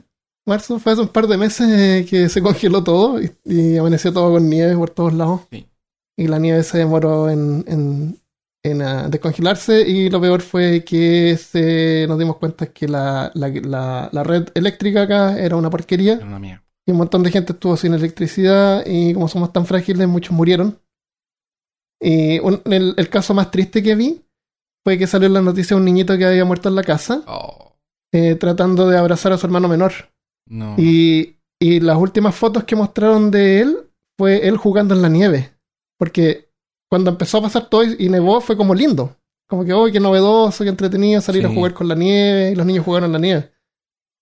Marzo, 0.48 0.80
fue 0.80 0.94
hace 0.94 1.02
un 1.04 1.10
par 1.10 1.28
de 1.28 1.38
meses 1.38 1.68
eh, 1.70 2.08
que 2.10 2.28
se 2.28 2.42
congeló 2.42 2.84
todo 2.84 3.22
y, 3.22 3.32
y 3.44 3.78
amaneció 3.78 4.12
todo 4.12 4.32
con 4.32 4.50
nieve 4.50 4.76
por 4.76 4.90
todos 4.90 5.14
lados. 5.14 5.42
Sí. 5.52 5.68
Y 6.18 6.28
la 6.28 6.40
nieve 6.40 6.64
se 6.64 6.80
demoró 6.80 7.30
en, 7.30 7.66
en, 7.68 8.20
en, 8.72 8.82
ah, 8.82 9.08
descongelarse 9.10 9.82
y 9.88 10.10
lo 10.10 10.20
peor 10.22 10.42
fue 10.42 10.84
que 10.84 11.38
se, 11.38 12.06
nos 12.08 12.18
dimos 12.20 12.38
cuenta 12.38 12.68
que 12.68 12.88
la, 12.88 13.32
la, 13.34 13.48
la, 13.50 14.10
la 14.12 14.24
red 14.24 14.50
eléctrica 14.54 15.04
acá 15.04 15.40
era 15.40 15.56
una 15.56 15.70
porquería 15.70 16.20
una 16.22 16.40
mía. 16.40 16.64
y 16.88 16.92
un 16.92 16.98
montón 16.98 17.24
de 17.24 17.32
gente 17.32 17.54
estuvo 17.54 17.76
sin 17.78 17.94
electricidad 17.94 18.84
y 18.86 19.14
como 19.14 19.28
somos 19.28 19.52
tan 19.54 19.66
frágiles, 19.66 20.08
muchos 20.08 20.34
murieron. 20.34 20.80
Y 22.02 22.40
un- 22.40 22.62
el, 22.66 22.94
el 22.98 23.10
caso 23.10 23.34
más 23.34 23.52
triste 23.52 23.82
que 23.82 23.96
vi 23.96 24.22
fue 24.84 24.98
que 24.98 25.08
salió 25.08 25.28
en 25.28 25.34
la 25.34 25.42
noticia 25.42 25.76
un 25.78 25.86
niñito 25.86 26.18
que 26.18 26.26
había 26.26 26.46
muerto 26.46 26.70
en 26.70 26.76
la 26.76 26.84
casa 26.84 27.24
Oh, 27.28 27.74
eh, 28.14 28.36
tratando 28.36 28.88
de 28.88 28.98
abrazar 28.98 29.32
a 29.34 29.38
su 29.38 29.46
hermano 29.48 29.68
menor. 29.68 29.94
no. 30.48 30.76
Y, 30.78 31.38
y 31.60 31.80
las 31.80 31.98
últimas 31.98 32.36
fotos 32.36 32.64
que 32.66 32.76
mostraron 32.76 33.32
de 33.32 33.62
él 33.62 33.78
fue 34.18 34.48
él 34.48 34.58
jugando 34.58 34.94
en 34.94 35.02
la 35.02 35.10
nieve. 35.10 35.52
Porque 35.98 36.45
cuando 36.96 37.12
empezó 37.12 37.40
a 37.40 37.42
pasar 37.42 37.68
todo 37.70 37.84
y 37.84 38.08
nevó 38.10 38.40
fue 38.40 38.56
como 38.56 38.74
lindo. 38.74 39.18
Como 39.50 39.66
que, 39.66 39.74
oh, 39.74 39.86
qué 39.92 40.00
novedoso, 40.00 40.64
qué 40.64 40.70
entretenido 40.70 41.20
salir 41.22 41.46
a 41.46 41.50
jugar 41.56 41.74
con 41.74 41.88
la 41.90 41.96
nieve 41.96 42.52
y 42.52 42.56
los 42.56 42.66
niños 42.66 42.86
jugaron 42.86 43.08
en 43.08 43.14
la 43.14 43.20
nieve. 43.20 43.52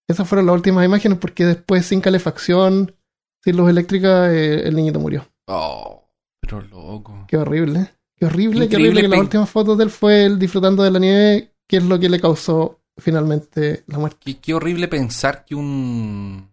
Esas 0.08 0.28
fueron 0.28 0.48
las 0.48 0.56
últimas 0.56 0.84
imágenes 0.84 1.20
porque 1.20 1.46
después 1.46 1.86
sin 1.86 2.02
calefacción, 2.02 2.96
sin 3.44 3.56
luz 3.58 3.70
eléctrica, 3.70 4.34
eh, 4.34 4.68
el 4.68 4.76
niñito 4.76 5.00
murió. 5.00 5.26
Oh, 5.48 6.10
pero 6.42 6.62
loco. 6.62 7.26
Qué 7.28 7.38
horrible. 7.38 7.94
Qué 8.18 8.26
horrible, 8.26 8.68
qué 8.68 8.76
horrible 8.76 9.02
que 9.02 9.08
las 9.08 9.20
últimas 9.20 9.50
fotos 9.50 9.78
de 9.78 9.84
él 9.84 9.90
fue 9.92 10.26
él 10.26 10.40
disfrutando 10.40 10.82
de 10.84 10.92
la 10.92 11.00
nieve, 11.00 11.54
que 11.68 11.78
es 11.78 11.84
lo 11.84 12.00
que 12.00 12.10
le 12.10 12.20
causó 12.20 12.82
finalmente 12.98 13.84
la 13.88 14.00
muerte. 14.00 14.18
Qué, 14.20 14.40
qué 14.40 14.54
horrible 14.56 14.88
pensar 14.88 15.46
que 15.46 15.54
un. 15.56 16.50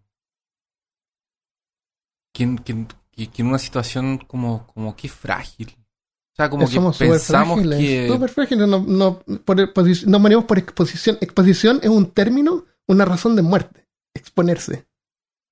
Que- 2.32 2.86
que 3.14 3.42
en 3.42 3.48
una 3.48 3.59
situación 3.59 4.18
como, 4.18 4.66
como 4.68 4.97
que 4.97 5.09
frágil. 5.09 5.76
Sea, 6.40 6.50
como 6.50 6.66
Que 6.66 6.72
somos 6.72 6.96
pensamos 6.96 7.60
frágiles, 7.60 7.78
que. 7.78 8.28
frágiles, 8.28 8.66
no, 8.66 8.80
no, 8.80 9.20
por 9.44 9.56
nos 9.58 10.20
morimos 10.20 10.44
por 10.44 10.58
exposición. 10.58 11.18
Exposición 11.20 11.80
es 11.82 11.90
un 11.90 12.06
término, 12.06 12.64
una 12.86 13.04
razón 13.04 13.36
de 13.36 13.42
muerte. 13.42 13.86
Exponerse. 14.14 14.86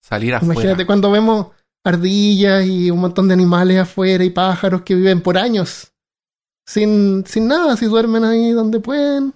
Salir 0.03 0.35
afuera. 0.35 0.55
Imagínate 0.55 0.87
cuando 0.87 1.11
vemos 1.11 1.49
ardillas 1.85 2.67
y 2.67 2.91
un 2.91 3.01
montón 3.01 3.29
de 3.29 3.35
animales 3.35 3.79
afuera 3.79 4.25
y 4.25 4.31
pájaros 4.31 4.83
que 4.83 4.95
viven 4.95 5.21
por 5.21 5.37
años 5.37 5.93
sin, 6.69 7.25
sin 7.27 7.49
nada, 7.49 7.77
si 7.77 7.87
duermen 7.87 8.25
ahí 8.25 8.51
donde 8.53 8.79
pueden 8.81 9.33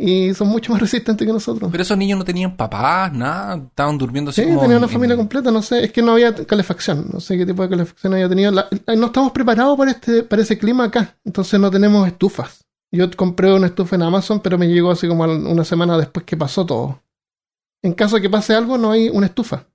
y 0.00 0.32
son 0.32 0.48
mucho 0.48 0.70
más 0.72 0.80
resistentes 0.86 1.26
que 1.26 1.32
nosotros. 1.32 1.70
Pero 1.70 1.82
esos 1.82 1.98
niños 1.98 2.18
no 2.18 2.24
tenían 2.24 2.56
papás, 2.56 3.12
nada. 3.12 3.56
Estaban 3.56 3.98
durmiendo 3.98 4.30
así 4.30 4.42
Sí, 4.42 4.48
como. 4.48 4.60
tenía 4.60 4.76
una 4.76 4.86
en- 4.86 4.92
familia 4.92 5.16
completa, 5.16 5.50
no 5.50 5.60
sé, 5.60 5.84
es 5.84 5.92
que 5.92 6.00
no 6.02 6.12
había 6.12 6.34
calefacción, 6.34 7.06
no 7.12 7.18
sé 7.20 7.36
qué 7.36 7.44
tipo 7.44 7.62
de 7.62 7.68
calefacción 7.68 8.14
había 8.14 8.28
tenido. 8.28 8.52
La- 8.52 8.68
eh, 8.86 8.96
no 8.96 9.06
estamos 9.06 9.32
preparados 9.32 9.76
para 9.76 9.90
este, 9.90 10.22
para 10.22 10.42
ese 10.42 10.56
clima 10.56 10.84
acá, 10.84 11.16
entonces 11.24 11.58
no 11.58 11.70
tenemos 11.70 12.06
estufas. 12.06 12.64
Yo 12.90 13.10
compré 13.16 13.52
una 13.52 13.66
estufa 13.66 13.96
en 13.96 14.02
Amazon, 14.02 14.40
pero 14.40 14.56
me 14.56 14.66
llegó 14.68 14.90
así 14.90 15.06
como 15.08 15.24
una 15.24 15.64
semana 15.64 15.98
después 15.98 16.24
que 16.24 16.36
pasó 16.38 16.64
todo. 16.64 17.02
En 17.82 17.92
caso 17.92 18.16
de 18.16 18.22
que 18.22 18.30
pase 18.30 18.54
algo, 18.54 18.78
no 18.78 18.90
hay 18.92 19.08
una 19.10 19.26
estufa. 19.26 19.66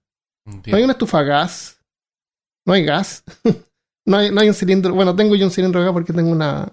No 0.46 0.76
hay 0.76 0.84
una 0.84 0.94
estufa 0.94 1.20
a 1.20 1.24
gas. 1.24 1.78
No 2.66 2.74
hay 2.74 2.84
gas. 2.84 3.24
no, 4.06 4.18
hay, 4.18 4.32
no 4.32 4.42
hay 4.42 4.48
un 4.48 4.54
cilindro. 4.56 4.96
Bueno, 4.96 5.16
tengo 5.16 5.36
yo 5.36 5.46
un 5.46 5.52
cilindro 5.52 5.82
acá 5.82 5.94
porque 5.94 6.12
tengo 6.12 6.32
una, 6.32 6.72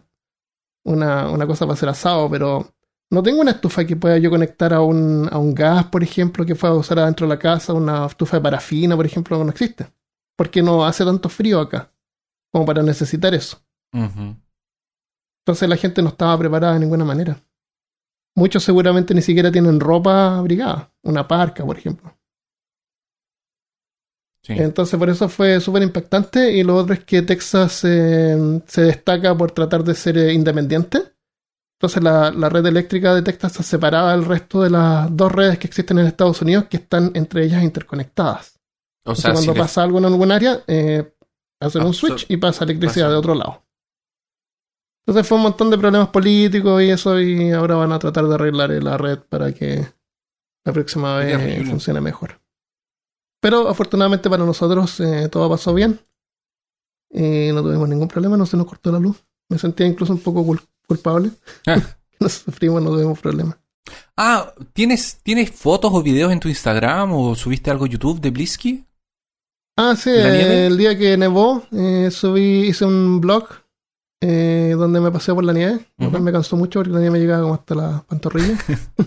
una, 0.85 1.29
una 1.29 1.47
cosa 1.47 1.67
para 1.67 1.75
hacer 1.75 1.89
asado, 1.89 2.31
pero 2.31 2.73
no 3.11 3.23
tengo 3.23 3.41
una 3.41 3.51
estufa 3.51 3.85
que 3.85 3.97
pueda 3.97 4.19
yo 4.19 4.31
conectar 4.31 4.73
a 4.73 4.81
un, 4.83 5.29
a 5.31 5.39
un 5.39 5.53
gas, 5.53 5.87
por 5.87 6.03
ejemplo, 6.03 6.47
que 6.47 6.55
pueda 6.55 6.75
usar 6.75 7.01
adentro 7.01 7.27
de 7.27 7.35
la 7.35 7.39
casa. 7.39 7.73
Una 7.73 8.07
estufa 8.07 8.37
de 8.37 8.43
parafina, 8.43 8.97
por 8.97 9.05
ejemplo, 9.05 9.43
no 9.43 9.51
existe. 9.51 9.93
Porque 10.37 10.63
no 10.63 10.85
hace 10.85 11.05
tanto 11.05 11.29
frío 11.29 11.61
acá 11.61 11.93
como 12.53 12.65
para 12.65 12.83
necesitar 12.83 13.35
eso. 13.35 13.61
Entonces 13.93 15.69
la 15.69 15.77
gente 15.77 16.03
no 16.03 16.11
estaba 16.11 16.39
preparada 16.39 16.75
de 16.75 16.81
ninguna 16.81 17.05
manera. 17.05 17.37
Muchos 18.37 18.63
seguramente 18.63 19.13
ni 19.15 19.23
siquiera 19.23 19.51
tienen 19.51 19.81
ropa 19.81 20.39
abrigada. 20.39 20.93
Una 21.03 21.27
parca, 21.27 21.65
por 21.65 21.77
ejemplo. 21.77 22.17
Sí. 24.43 24.55
Entonces 24.57 24.99
por 24.99 25.11
eso 25.11 25.29
fue 25.29 25.61
súper 25.61 25.83
impactante 25.83 26.53
y 26.53 26.63
lo 26.63 26.77
otro 26.77 26.95
es 26.95 27.05
que 27.05 27.23
Texas 27.23 27.85
eh, 27.85 28.63
se 28.67 28.83
destaca 28.83 29.37
por 29.37 29.51
tratar 29.51 29.85
de 29.85 29.95
ser 29.95 30.17
eh, 30.17 30.33
independiente. 30.33 31.10
Entonces 31.81 32.03
la, 32.03 32.31
la 32.31 32.51
red 32.51 32.67
eléctrica 32.67 33.15
de 33.15 33.23
Texas 33.23 33.53
está 33.53 33.63
separada 33.63 34.13
del 34.13 34.27
resto 34.27 34.61
de 34.63 34.69
las 34.69 35.17
dos 35.17 35.33
redes 35.33 35.59
que 35.59 35.67
existen 35.67 35.99
en 35.99 36.07
Estados 36.07 36.43
Unidos 36.43 36.67
que 36.69 36.77
están 36.77 37.11
entre 37.15 37.43
ellas 37.43 37.63
interconectadas. 37.63 38.57
o 38.59 39.13
Entonces 39.13 39.23
sea, 39.23 39.33
cuando 39.33 39.55
les- 39.55 39.63
pasa 39.63 39.83
algo 39.83 39.97
en 39.99 40.05
algún 40.05 40.31
área, 40.31 40.63
eh, 40.67 41.15
hacen 41.59 41.81
un 41.83 41.89
Absor- 41.93 41.95
switch 42.19 42.27
y 42.29 42.37
pasa 42.37 42.65
electricidad 42.65 43.07
pasa- 43.07 43.13
de 43.13 43.17
otro 43.19 43.35
lado. 43.35 43.63
Entonces 45.07 45.27
fue 45.27 45.39
un 45.39 45.45
montón 45.45 45.71
de 45.71 45.79
problemas 45.79 46.09
políticos 46.11 46.83
y 46.83 46.91
eso 46.91 47.19
y 47.19 47.51
ahora 47.53 47.77
van 47.77 47.93
a 47.93 47.99
tratar 47.99 48.27
de 48.27 48.35
arreglar 48.35 48.71
eh, 48.73 48.83
la 48.83 48.99
red 48.99 49.19
para 49.21 49.53
que 49.55 49.87
la 50.67 50.73
próxima 50.75 51.17
vez 51.17 51.39
funcione 51.71 52.03
mejor. 52.03 52.43
Pero 53.41 53.69
afortunadamente 53.69 54.29
para 54.29 54.45
nosotros 54.45 55.01
eh, 55.01 55.31
todo 55.31 55.49
pasó 55.49 55.73
bien. 55.73 55.99
Y 57.11 57.51
no 57.53 57.63
tuvimos 57.63 57.89
ningún 57.89 58.07
problema, 58.07 58.37
no 58.37 58.45
se 58.45 58.59
nos 58.59 58.67
cortó 58.67 58.93
la 58.93 58.99
luz. 59.01 59.25
Me 59.51 59.59
sentía 59.59 59.87
incluso 59.87 60.15
un 60.15 60.21
poco 60.21 60.43
cul- 60.45 60.67
culpable. 60.87 61.31
Ah. 61.67 61.77
no 62.21 62.29
sufrimos, 62.29 62.83
no 62.83 62.91
tuvimos 62.91 63.19
problema. 63.19 63.59
Ah, 64.17 64.55
¿tienes, 64.73 65.19
¿tienes 65.23 65.51
fotos 65.51 65.91
o 65.93 66.03
videos 66.03 66.33
en 66.33 66.41
tu 66.41 66.49
Instagram 66.49 67.13
o 67.13 67.35
subiste 67.35 67.71
algo 67.71 67.85
a 67.85 67.89
YouTube 67.89 68.21
de 68.21 68.31
Blisky? 68.31 68.85
Ah, 69.77 69.97
sí, 69.97 70.11
eh, 70.11 70.67
el 70.67 70.77
día 70.77 70.97
que 70.97 71.17
nevó, 71.17 71.63
eh, 71.73 72.11
subí, 72.11 72.69
hice 72.69 72.85
un 72.85 73.21
blog 73.21 73.49
eh, 74.21 74.75
donde 74.77 75.01
me 75.01 75.11
pasé 75.11 75.33
por 75.33 75.43
la 75.43 75.55
nieve, 75.55 75.87
me 75.97 76.33
cansó 76.33 76.57
mucho 76.57 76.81
porque 76.81 76.93
la 76.93 76.99
nieve 77.01 77.13
me 77.15 77.19
llegaba 77.21 77.43
como 77.43 77.55
hasta 77.55 77.75
la 77.75 78.05
pantorrilla. 78.07 78.59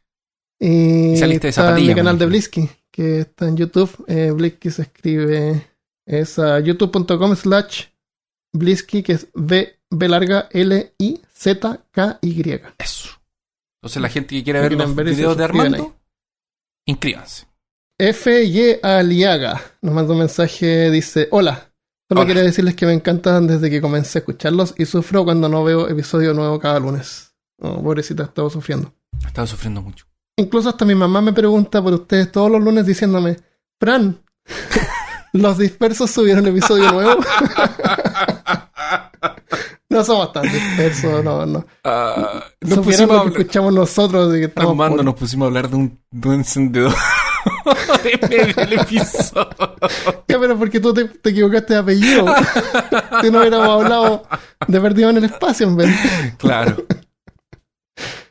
y 0.58 1.12
Y 1.12 1.16
saliste 1.18 1.48
de 1.48 1.52
zapatillas, 1.52 1.88
mi 1.88 1.94
canal 1.94 2.18
de. 2.18 2.26
Blisky, 2.26 2.70
que 2.90 3.20
está 3.20 3.46
en 3.48 3.56
YouTube. 3.58 3.90
Eh, 4.08 4.30
Blisky 4.30 4.70
se 4.70 4.82
escribe, 4.82 5.66
es 6.06 6.38
a 6.38 6.58
youtube.com 6.60 7.36
slash 7.36 7.84
Blisky, 8.54 9.02
que 9.02 9.12
es 9.12 9.28
B, 9.34 9.78
B 9.92 10.08
larga 10.08 10.48
L 10.50 10.94
I 10.98 11.20
Z 11.32 11.84
K 11.90 12.18
Y. 12.22 12.60
Eso. 12.78 13.10
Entonces 13.80 14.00
la 14.00 14.08
gente 14.08 14.34
que 14.34 14.42
quiere 14.42 14.60
Si 14.60 14.68
ver 14.68 14.78
los 14.78 14.94
ver 14.94 15.06
videos 15.06 15.36
de 15.36 15.44
Armando, 15.44 15.96
inscríbanse. 16.86 17.46
F. 17.98 18.44
Y. 18.44 18.78
Aliaga 18.82 19.60
nos 19.82 19.94
manda 19.94 20.12
un 20.12 20.20
mensaje, 20.20 20.90
dice, 20.90 21.28
hola, 21.30 21.70
solo 22.08 22.26
quería 22.26 22.42
decirles 22.42 22.74
que 22.74 22.86
me 22.86 22.94
encantan 22.94 23.46
desde 23.46 23.70
que 23.70 23.80
comencé 23.80 24.18
a 24.18 24.20
escucharlos 24.20 24.74
y 24.78 24.86
sufro 24.86 25.24
cuando 25.24 25.48
no 25.48 25.62
veo 25.62 25.88
episodio 25.88 26.32
nuevo 26.32 26.58
cada 26.58 26.80
lunes. 26.80 27.34
Oh, 27.58 27.82
pobrecita, 27.82 28.24
estaba 28.24 28.48
sufriendo. 28.50 28.92
Estaba 29.24 29.46
sufriendo 29.46 29.82
mucho. 29.82 30.06
Incluso 30.36 30.70
hasta 30.70 30.84
mi 30.84 30.94
mamá 30.94 31.20
me 31.20 31.32
pregunta 31.32 31.82
por 31.82 31.92
ustedes 31.92 32.32
todos 32.32 32.50
los 32.50 32.62
lunes 32.62 32.86
diciéndome, 32.86 33.36
Fran, 33.78 34.20
¿los 35.32 35.58
dispersos 35.58 36.10
subieron 36.10 36.46
episodio 36.46 36.90
nuevo? 36.92 37.20
no 39.92 40.04
somos 40.04 40.32
tan 40.32 40.42
dispersos, 40.44 41.22
no, 41.22 41.46
no. 41.46 41.64
Ah, 41.84 42.44
nos 42.60 42.78
pusimos 42.80 43.00
lo 43.00 43.06
que 43.08 43.14
hablar, 43.14 43.26
escuchamos 43.40 43.72
nosotros 43.74 44.32
de 44.32 44.38
que 44.40 44.44
estamos 44.46 44.70
Armando, 44.72 44.96
por- 44.96 45.04
nos 45.04 45.14
pusimos 45.14 45.44
a 45.44 45.48
hablar 45.48 45.68
de 45.70 45.76
un, 45.76 45.98
de 46.10 46.28
un 46.28 46.34
encendedor 46.34 46.94
del 48.56 48.72
episodio. 48.72 49.48
Ya, 50.28 50.38
pero 50.40 50.58
porque 50.58 50.80
tú 50.80 50.92
te, 50.94 51.04
te 51.04 51.30
equivocaste 51.30 51.74
de 51.74 51.80
apellido. 51.80 52.26
si 53.20 53.30
no 53.30 53.40
hubiéramos 53.40 53.68
hablado 53.68 54.24
de 54.66 54.80
perdido 54.80 55.10
en 55.10 55.16
el 55.18 55.24
espacio, 55.24 55.66
en 55.68 55.76
vez. 55.76 55.90
Claro. 56.38 56.84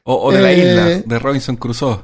O, 0.04 0.16
o 0.28 0.32
de 0.32 0.42
la 0.42 0.52
Eh, 0.52 0.58
isla, 0.60 0.86
de 1.06 1.20
Robinson 1.20 1.56
Crusoe. 1.56 2.00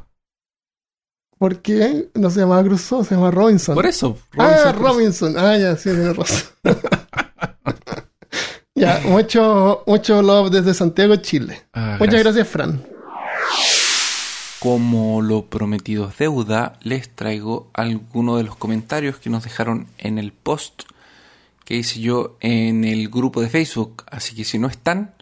¿Por 1.39 1.61
qué? 1.61 2.09
No 2.15 2.29
se 2.31 2.39
llamaba 2.39 2.63
Crusoe, 2.63 3.03
se 3.05 3.15
llama 3.15 3.29
Robinson. 3.31 3.75
Por 3.75 3.85
eso. 3.85 4.17
ah, 4.37 4.71
Crusoe. 4.73 4.73
Robinson. 4.73 5.35
Ah, 5.37 5.57
ya, 5.57 5.75
sí, 5.75 5.89
tienes 5.89 6.15
razón. 6.17 6.49
ya, 8.77 9.01
mucho, 9.05 9.83
mucho 9.85 10.21
love 10.21 10.51
desde 10.51 10.73
Santiago, 10.73 11.15
Chile. 11.17 11.63
Ah, 11.73 11.97
Muchas 11.99 12.23
gracias. 12.23 12.23
gracias, 12.23 12.47
Fran. 12.47 12.85
Como 14.59 15.21
lo 15.21 15.45
prometido 15.45 16.09
es 16.09 16.17
deuda, 16.17 16.79
les 16.81 17.09
traigo 17.15 17.69
algunos 17.73 18.37
de 18.37 18.43
los 18.43 18.55
comentarios 18.55 19.17
que 19.17 19.29
nos 19.29 19.43
dejaron 19.43 19.87
en 19.97 20.17
el 20.17 20.31
post 20.31 20.83
que 21.63 21.75
hice 21.75 21.99
yo 21.99 22.37
en 22.39 22.83
el 22.83 23.09
grupo 23.09 23.41
de 23.41 23.49
Facebook. 23.49 24.03
Así 24.09 24.35
que 24.35 24.45
si 24.45 24.57
no 24.57 24.67
están, 24.67 25.13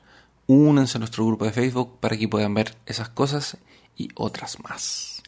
únanse 0.48 0.98
a 0.98 1.00
nuestro 1.00 1.26
grupo 1.26 1.44
de 1.46 1.52
Facebook 1.52 2.00
para 2.00 2.16
que 2.18 2.28
puedan 2.30 2.54
ver 2.54 2.76
esas 2.86 3.10
cosas 3.10 3.58
y 3.98 4.10
otras 4.16 4.58
más. 4.64 5.24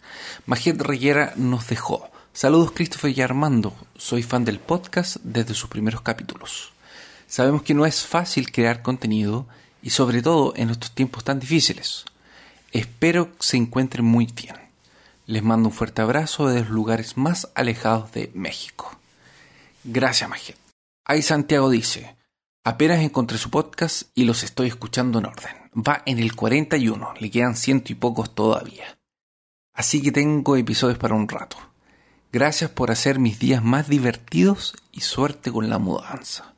Majet 0.46 0.80
Reyera 0.82 1.34
nos 1.36 1.68
dejó. 1.68 2.10
Saludos 2.34 2.72
Christopher 2.72 3.18
y 3.18 3.22
Armando. 3.22 3.74
Soy 3.98 4.24
fan 4.24 4.46
del 4.46 4.60
podcast 4.60 5.18
desde 5.24 5.54
sus 5.54 5.70
primeros 5.70 6.02
capítulos. 6.02 6.72
Sabemos 7.28 7.62
que 7.62 7.74
no 7.74 7.86
es 7.86 8.06
fácil 8.06 8.52
crear 8.52 8.82
contenido 8.82 9.48
y 9.82 9.90
sobre 9.90 10.22
todo 10.22 10.54
en 10.56 10.70
estos 10.70 10.92
tiempos 10.92 11.24
tan 11.24 11.40
difíciles. 11.40 12.06
Espero 12.72 13.32
que 13.32 13.46
se 13.46 13.58
encuentren 13.58 14.06
muy 14.06 14.26
bien. 14.26 14.56
Les 15.26 15.44
mando 15.44 15.70
un 15.70 15.76
fuerte 15.76 16.02
abrazo 16.02 16.48
desde 16.48 16.62
los 16.62 16.70
lugares 16.70 17.18
más 17.18 17.50
alejados 17.54 18.14
de 18.14 18.32
México. 18.34 18.98
Gracias, 19.84 20.30
Majet. 20.30 20.58
Ahí 21.06 21.22
Santiago 21.22 21.70
dice, 21.70 22.16
apenas 22.64 23.00
encontré 23.00 23.38
su 23.38 23.50
podcast 23.50 24.04
y 24.16 24.24
los 24.24 24.44
estoy 24.44 24.68
escuchando 24.68 25.20
en 25.20 25.26
orden. 25.26 25.56
Va 25.76 26.04
en 26.06 26.20
el 26.20 26.36
41, 26.36 27.14
le 27.20 27.32
quedan 27.32 27.56
ciento 27.56 27.92
y 27.92 27.96
pocos 27.96 28.34
todavía. 28.34 28.98
Así 29.74 30.02
que 30.02 30.12
tengo 30.12 30.56
episodios 30.56 30.98
para 30.98 31.16
un 31.16 31.28
rato. 31.28 31.58
Gracias 32.32 32.72
por 32.72 32.90
hacer 32.90 33.20
mis 33.20 33.38
días 33.38 33.64
más 33.64 33.88
divertidos 33.88 34.76
y 34.92 35.02
suerte 35.02 35.52
con 35.52 35.70
la 35.70 35.78
mudanza. 35.78 36.57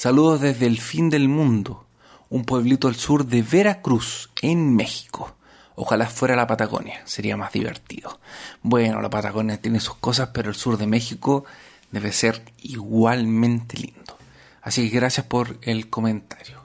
Saludos 0.00 0.40
desde 0.40 0.64
el 0.64 0.80
fin 0.80 1.10
del 1.10 1.28
mundo, 1.28 1.84
un 2.30 2.46
pueblito 2.46 2.88
al 2.88 2.94
sur 2.94 3.26
de 3.26 3.42
Veracruz, 3.42 4.30
en 4.40 4.74
México. 4.74 5.36
Ojalá 5.74 6.06
fuera 6.06 6.34
la 6.34 6.46
Patagonia, 6.46 7.02
sería 7.04 7.36
más 7.36 7.52
divertido. 7.52 8.18
Bueno, 8.62 9.02
la 9.02 9.10
Patagonia 9.10 9.60
tiene 9.60 9.78
sus 9.78 9.96
cosas, 9.96 10.30
pero 10.32 10.48
el 10.48 10.54
sur 10.54 10.78
de 10.78 10.86
México 10.86 11.44
debe 11.90 12.12
ser 12.12 12.42
igualmente 12.62 13.76
lindo. 13.76 14.16
Así 14.62 14.88
que 14.88 14.96
gracias 14.96 15.26
por 15.26 15.58
el 15.60 15.90
comentario. 15.90 16.62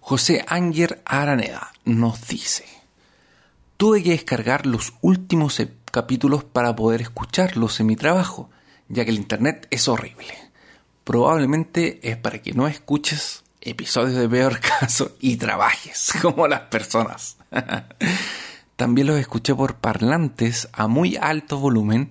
José 0.00 0.44
Ánger 0.46 1.00
Araneda 1.06 1.72
nos 1.86 2.28
dice, 2.28 2.66
tuve 3.78 4.02
que 4.02 4.10
descargar 4.10 4.66
los 4.66 4.92
últimos 5.00 5.62
capítulos 5.90 6.44
para 6.44 6.76
poder 6.76 7.00
escucharlos 7.00 7.80
en 7.80 7.86
mi 7.86 7.96
trabajo, 7.96 8.50
ya 8.90 9.06
que 9.06 9.12
el 9.12 9.16
Internet 9.16 9.66
es 9.70 9.88
horrible. 9.88 10.49
Probablemente 11.04 12.00
es 12.02 12.16
para 12.16 12.40
que 12.40 12.52
no 12.52 12.68
escuches 12.68 13.42
episodios 13.60 14.16
de 14.16 14.28
peor 14.28 14.60
caso 14.80 15.16
y 15.20 15.36
trabajes 15.36 16.12
como 16.22 16.48
las 16.48 16.62
personas. 16.62 17.36
También 18.76 19.08
los 19.08 19.18
escuché 19.18 19.54
por 19.54 19.76
parlantes 19.76 20.68
a 20.72 20.86
muy 20.86 21.16
alto 21.16 21.58
volumen 21.58 22.10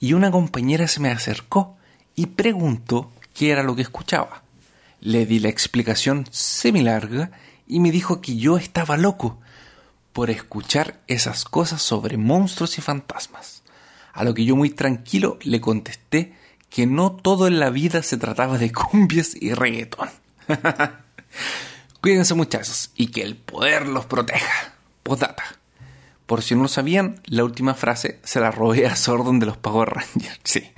y 0.00 0.14
una 0.14 0.30
compañera 0.30 0.88
se 0.88 1.00
me 1.00 1.10
acercó 1.10 1.76
y 2.16 2.26
preguntó 2.26 3.12
qué 3.34 3.50
era 3.50 3.62
lo 3.62 3.76
que 3.76 3.82
escuchaba. 3.82 4.42
Le 5.00 5.26
di 5.26 5.38
la 5.38 5.48
explicación 5.48 6.26
semi-larga 6.30 7.30
y 7.68 7.78
me 7.78 7.92
dijo 7.92 8.20
que 8.20 8.36
yo 8.36 8.56
estaba 8.56 8.96
loco 8.96 9.38
por 10.12 10.30
escuchar 10.30 11.00
esas 11.06 11.44
cosas 11.44 11.82
sobre 11.82 12.16
monstruos 12.16 12.78
y 12.78 12.80
fantasmas. 12.80 13.62
A 14.12 14.24
lo 14.24 14.34
que 14.34 14.44
yo 14.44 14.56
muy 14.56 14.70
tranquilo 14.70 15.38
le 15.42 15.60
contesté 15.60 16.34
que 16.70 16.86
no 16.86 17.12
todo 17.12 17.46
en 17.46 17.60
la 17.60 17.70
vida 17.70 18.02
se 18.02 18.16
trataba 18.16 18.58
de 18.58 18.72
cumbias 18.72 19.34
y 19.34 19.54
reggaetón. 19.54 20.08
Cuídense 22.00 22.34
muchachos 22.34 22.90
y 22.94 23.08
que 23.08 23.22
el 23.22 23.36
poder 23.36 23.86
los 23.86 24.06
proteja. 24.06 24.74
Postdata. 25.02 25.44
Por 26.26 26.42
si 26.42 26.54
no 26.54 26.62
lo 26.62 26.68
sabían, 26.68 27.20
la 27.24 27.44
última 27.44 27.74
frase 27.74 28.20
se 28.22 28.40
la 28.40 28.50
robé 28.50 28.86
a 28.86 28.96
Sordon 28.96 29.40
de 29.40 29.46
los 29.46 29.56
Power 29.56 29.88
Rangers. 29.88 30.40
Sí. 30.44 30.70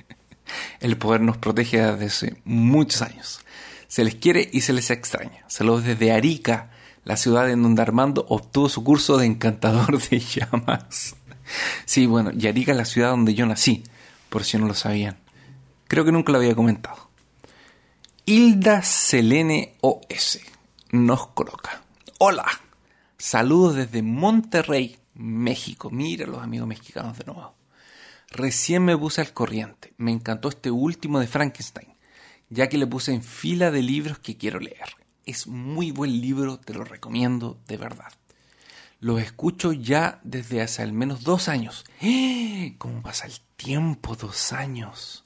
El 0.79 0.97
poder 0.97 1.21
nos 1.21 1.37
protege 1.37 1.81
desde 1.81 2.05
hace 2.05 2.41
muchos 2.45 3.01
años. 3.01 3.41
Se 3.87 4.03
les 4.03 4.15
quiere 4.15 4.49
y 4.51 4.61
se 4.61 4.73
les 4.73 4.89
extraña. 4.89 5.43
Saludos 5.47 5.83
desde 5.83 6.13
Arica, 6.13 6.71
la 7.03 7.17
ciudad 7.17 7.49
en 7.49 7.63
donde 7.63 7.81
Armando 7.81 8.25
obtuvo 8.29 8.69
su 8.69 8.83
curso 8.83 9.17
de 9.17 9.25
encantador 9.25 10.01
de 10.01 10.19
llamas. 10.35 11.15
Sí, 11.85 12.05
bueno, 12.05 12.31
y 12.37 12.47
Arica 12.47 12.71
es 12.71 12.77
la 12.77 12.85
ciudad 12.85 13.09
donde 13.09 13.33
yo 13.33 13.45
nací, 13.45 13.83
por 14.29 14.45
si 14.45 14.57
no 14.57 14.67
lo 14.67 14.73
sabían. 14.73 15.20
Creo 15.91 16.05
que 16.05 16.13
nunca 16.13 16.31
lo 16.31 16.37
había 16.37 16.55
comentado. 16.55 17.09
Hilda 18.25 18.81
Selene 18.81 19.75
OS 19.81 20.39
nos 20.93 21.27
coloca. 21.27 21.81
Hola, 22.17 22.45
saludos 23.17 23.75
desde 23.75 24.01
Monterrey, 24.01 24.97
México. 25.15 25.89
Mira 25.89 26.25
los 26.27 26.41
amigos 26.41 26.69
mexicanos 26.69 27.17
de 27.17 27.25
nuevo. 27.25 27.55
Recién 28.29 28.85
me 28.85 28.97
puse 28.97 29.19
al 29.19 29.33
corriente. 29.33 29.93
Me 29.97 30.13
encantó 30.13 30.47
este 30.47 30.71
último 30.71 31.19
de 31.19 31.27
Frankenstein, 31.27 31.89
ya 32.49 32.69
que 32.69 32.77
le 32.77 32.87
puse 32.87 33.13
en 33.13 33.21
fila 33.21 33.69
de 33.69 33.81
libros 33.81 34.17
que 34.17 34.37
quiero 34.37 34.61
leer. 34.61 34.95
Es 35.25 35.45
muy 35.45 35.91
buen 35.91 36.21
libro, 36.21 36.57
te 36.57 36.73
lo 36.73 36.85
recomiendo 36.85 37.59
de 37.67 37.75
verdad. 37.75 38.13
Los 39.01 39.21
escucho 39.21 39.73
ya 39.73 40.21
desde 40.23 40.61
hace 40.61 40.83
al 40.83 40.93
menos 40.93 41.25
dos 41.25 41.49
años. 41.49 41.83
¡Eh! 41.99 42.75
¿Cómo 42.77 43.01
pasa 43.01 43.25
el 43.25 43.41
tiempo? 43.57 44.15
Dos 44.15 44.53
años. 44.53 45.25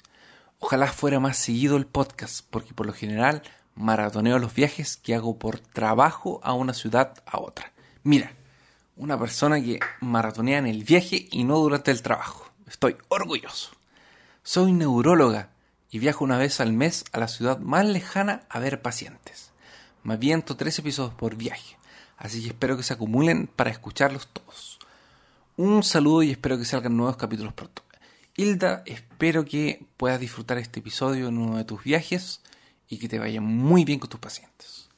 Ojalá 0.60 0.88
fuera 0.88 1.20
más 1.20 1.38
seguido 1.38 1.78
el 1.78 1.86
podcast, 1.86 2.46
porque 2.50 2.74
por 2.74 2.86
lo 2.86 2.94
general 2.94 3.44
maratoneo 3.76 4.40
los 4.40 4.54
viajes 4.54 4.98
que 4.98 5.14
hago 5.14 5.38
por 5.38 5.60
trabajo 5.60 6.40
a 6.44 6.54
una 6.54 6.74
ciudad 6.74 7.14
a 7.26 7.40
otra. 7.40 7.74
Mira, 8.04 8.34
una 8.96 9.20
persona 9.20 9.62
que 9.62 9.80
maratonea 10.00 10.60
en 10.60 10.68
el 10.68 10.84
viaje 10.84 11.28
y 11.32 11.44
no 11.44 11.58
durante 11.58 11.92
el 11.92 12.02
trabajo. 12.02 12.50
Estoy 12.68 12.96
orgulloso. 13.10 13.72
Soy 14.44 14.72
neuróloga 14.72 15.50
y 15.92 16.00
viajo 16.00 16.24
una 16.24 16.38
vez 16.38 16.60
al 16.62 16.72
mes 16.72 17.06
a 17.12 17.20
la 17.20 17.28
ciudad 17.28 17.60
más 17.60 17.86
lejana 17.86 18.44
a 18.50 18.60
ver 18.60 18.82
pacientes. 18.82 19.52
Me 20.04 20.14
aviento 20.14 20.56
tres 20.56 20.80
episodios 20.80 21.14
por 21.14 21.36
viaje, 21.36 21.78
así 22.18 22.42
que 22.42 22.50
espero 22.50 22.78
que 22.78 22.84
se 22.84 22.94
acumulen 22.94 23.48
para 23.48 23.72
escucharlos 23.72 24.28
todos. 24.28 24.80
Un 25.58 25.84
saludo 25.84 26.24
y 26.24 26.32
espero 26.32 26.58
que 26.58 26.66
salgan 26.66 26.96
nuevos 26.96 27.18
capítulos 27.18 27.54
pronto. 27.54 27.85
Hilda, 28.38 28.84
espero 28.86 29.46
que 29.46 29.86
puedas 29.96 30.20
disfrutar 30.20 30.58
este 30.58 30.82
episodio 30.82 31.30
en 31.30 31.38
uno 31.38 31.58
de 31.58 31.64
tus 31.64 31.84
viajes 31.84 32.42
y 32.90 32.98
que 32.98 33.08
te 33.08 33.18
vaya 33.18 33.40
muy 33.40 33.86
bien 33.86 34.00
con 34.00 34.10
tus 34.10 34.20
pacientes. 34.20 34.90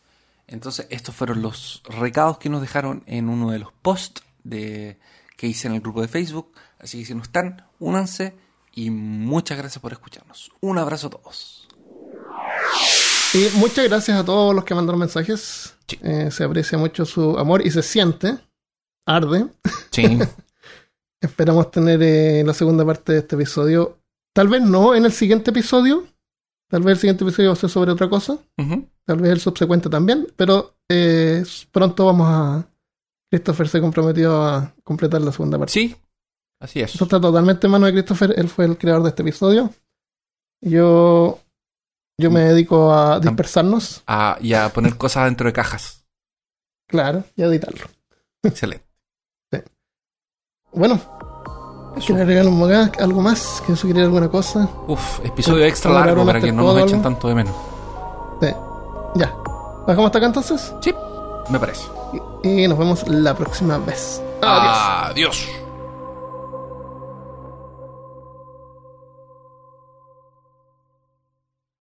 Entonces, 0.47 0.87
estos 0.89 1.15
fueron 1.15 1.41
los 1.41 1.83
recados 1.87 2.39
que 2.39 2.49
nos 2.49 2.61
dejaron 2.61 3.03
en 3.05 3.29
uno 3.29 3.51
de 3.51 3.59
los 3.59 3.71
posts 3.73 4.23
de, 4.43 4.97
que 5.35 5.47
hice 5.47 5.67
en 5.67 5.75
el 5.75 5.81
grupo 5.81 6.01
de 6.01 6.07
Facebook. 6.07 6.51
Así 6.79 6.99
que 6.99 7.05
si 7.05 7.13
no 7.13 7.21
están, 7.21 7.65
únanse 7.79 8.35
y 8.73 8.89
muchas 8.89 9.57
gracias 9.57 9.81
por 9.81 9.93
escucharnos. 9.93 10.51
Un 10.61 10.79
abrazo 10.79 11.07
a 11.07 11.09
todos. 11.11 11.67
Y 13.33 13.49
muchas 13.57 13.87
gracias 13.87 14.19
a 14.19 14.25
todos 14.25 14.55
los 14.55 14.63
que 14.63 14.73
mandaron 14.73 14.99
mensajes. 14.99 15.75
Sí. 15.87 15.99
Eh, 16.01 16.31
se 16.31 16.43
aprecia 16.43 16.77
mucho 16.77 17.05
su 17.05 17.37
amor 17.37 17.65
y 17.65 17.69
se 17.69 17.83
siente. 17.83 18.37
Arde. 19.05 19.47
Sí, 19.91 20.17
Esperamos 21.21 21.71
tener 21.71 22.01
eh, 22.03 22.43
la 22.45 22.53
segunda 22.53 22.85
parte 22.85 23.13
de 23.13 23.19
este 23.19 23.35
episodio. 23.35 23.97
Tal 24.33 24.47
vez 24.47 24.61
no 24.61 24.93
en 24.93 25.05
el 25.05 25.11
siguiente 25.11 25.51
episodio. 25.51 26.05
Tal 26.69 26.81
vez 26.83 26.93
el 26.93 26.99
siguiente 26.99 27.23
episodio 27.23 27.49
va 27.49 27.53
a 27.53 27.57
ser 27.57 27.69
sobre 27.69 27.91
otra 27.91 28.09
cosa. 28.09 28.37
Tal 29.05 29.17
vez 29.19 29.31
el 29.31 29.39
subsecuente 29.39 29.89
también. 29.89 30.27
Pero 30.35 30.75
eh, 30.89 31.43
pronto 31.71 32.05
vamos 32.05 32.27
a. 32.29 32.69
Christopher 33.29 33.67
se 33.67 33.81
comprometió 33.81 34.41
a 34.41 34.73
completar 34.83 35.21
la 35.21 35.31
segunda 35.31 35.57
parte. 35.57 35.73
sí, 35.73 35.95
así 36.61 36.81
es. 36.81 36.93
Esto 36.93 37.05
está 37.05 37.19
totalmente 37.19 37.67
en 37.67 37.71
manos 37.71 37.87
de 37.87 37.93
Christopher. 37.93 38.33
Él 38.37 38.47
fue 38.47 38.65
el 38.65 38.77
creador 38.77 39.03
de 39.03 39.09
este 39.09 39.21
episodio. 39.23 39.73
Yo. 40.61 41.39
Yo 42.19 42.31
me 42.31 42.39
dedico 42.39 42.91
a 42.91 43.19
dispersarnos. 43.19 44.03
A, 44.07 44.37
y 44.41 44.53
a 44.53 44.69
poner 44.69 44.97
cosas 44.97 45.25
dentro 45.25 45.45
de 45.47 45.53
cajas. 45.53 46.03
Claro, 46.87 47.23
y 47.35 47.43
a 47.43 47.45
editarlo. 47.45 47.85
Excelente. 48.41 48.86
Bueno, 50.77 50.99
Eso. 51.95 52.07
¿quiere 52.07 52.21
agregar 52.21 52.45
algo 52.45 52.55
más? 52.55 52.91
¿Algo 52.99 53.21
más? 53.21 53.61
¿Quieres 53.65 53.79
sugerir 53.79 54.03
alguna 54.03 54.29
cosa? 54.29 54.69
Uf, 54.87 55.19
episodio 55.25 55.65
extra 55.65 55.91
¿Puedo 55.91 56.05
largo 56.05 56.25
para 56.25 56.39
que 56.39 56.51
no 56.51 56.63
nos 56.73 56.83
echen 56.83 57.01
tanto 57.01 57.27
de 57.27 57.35
menos. 57.35 57.55
Sí. 58.41 58.47
Ya. 59.15 59.33
¿Bajamos 59.87 60.05
hasta 60.07 60.17
acá 60.19 60.27
entonces? 60.27 60.73
Sí, 60.81 60.93
me 61.49 61.59
parece. 61.59 61.83
Y, 62.43 62.63
y 62.63 62.67
nos 62.67 62.77
vemos 62.77 63.07
la 63.07 63.33
próxima 63.33 63.79
vez. 63.79 64.21
Adiós. 64.41 64.77
Adiós. 65.09 65.47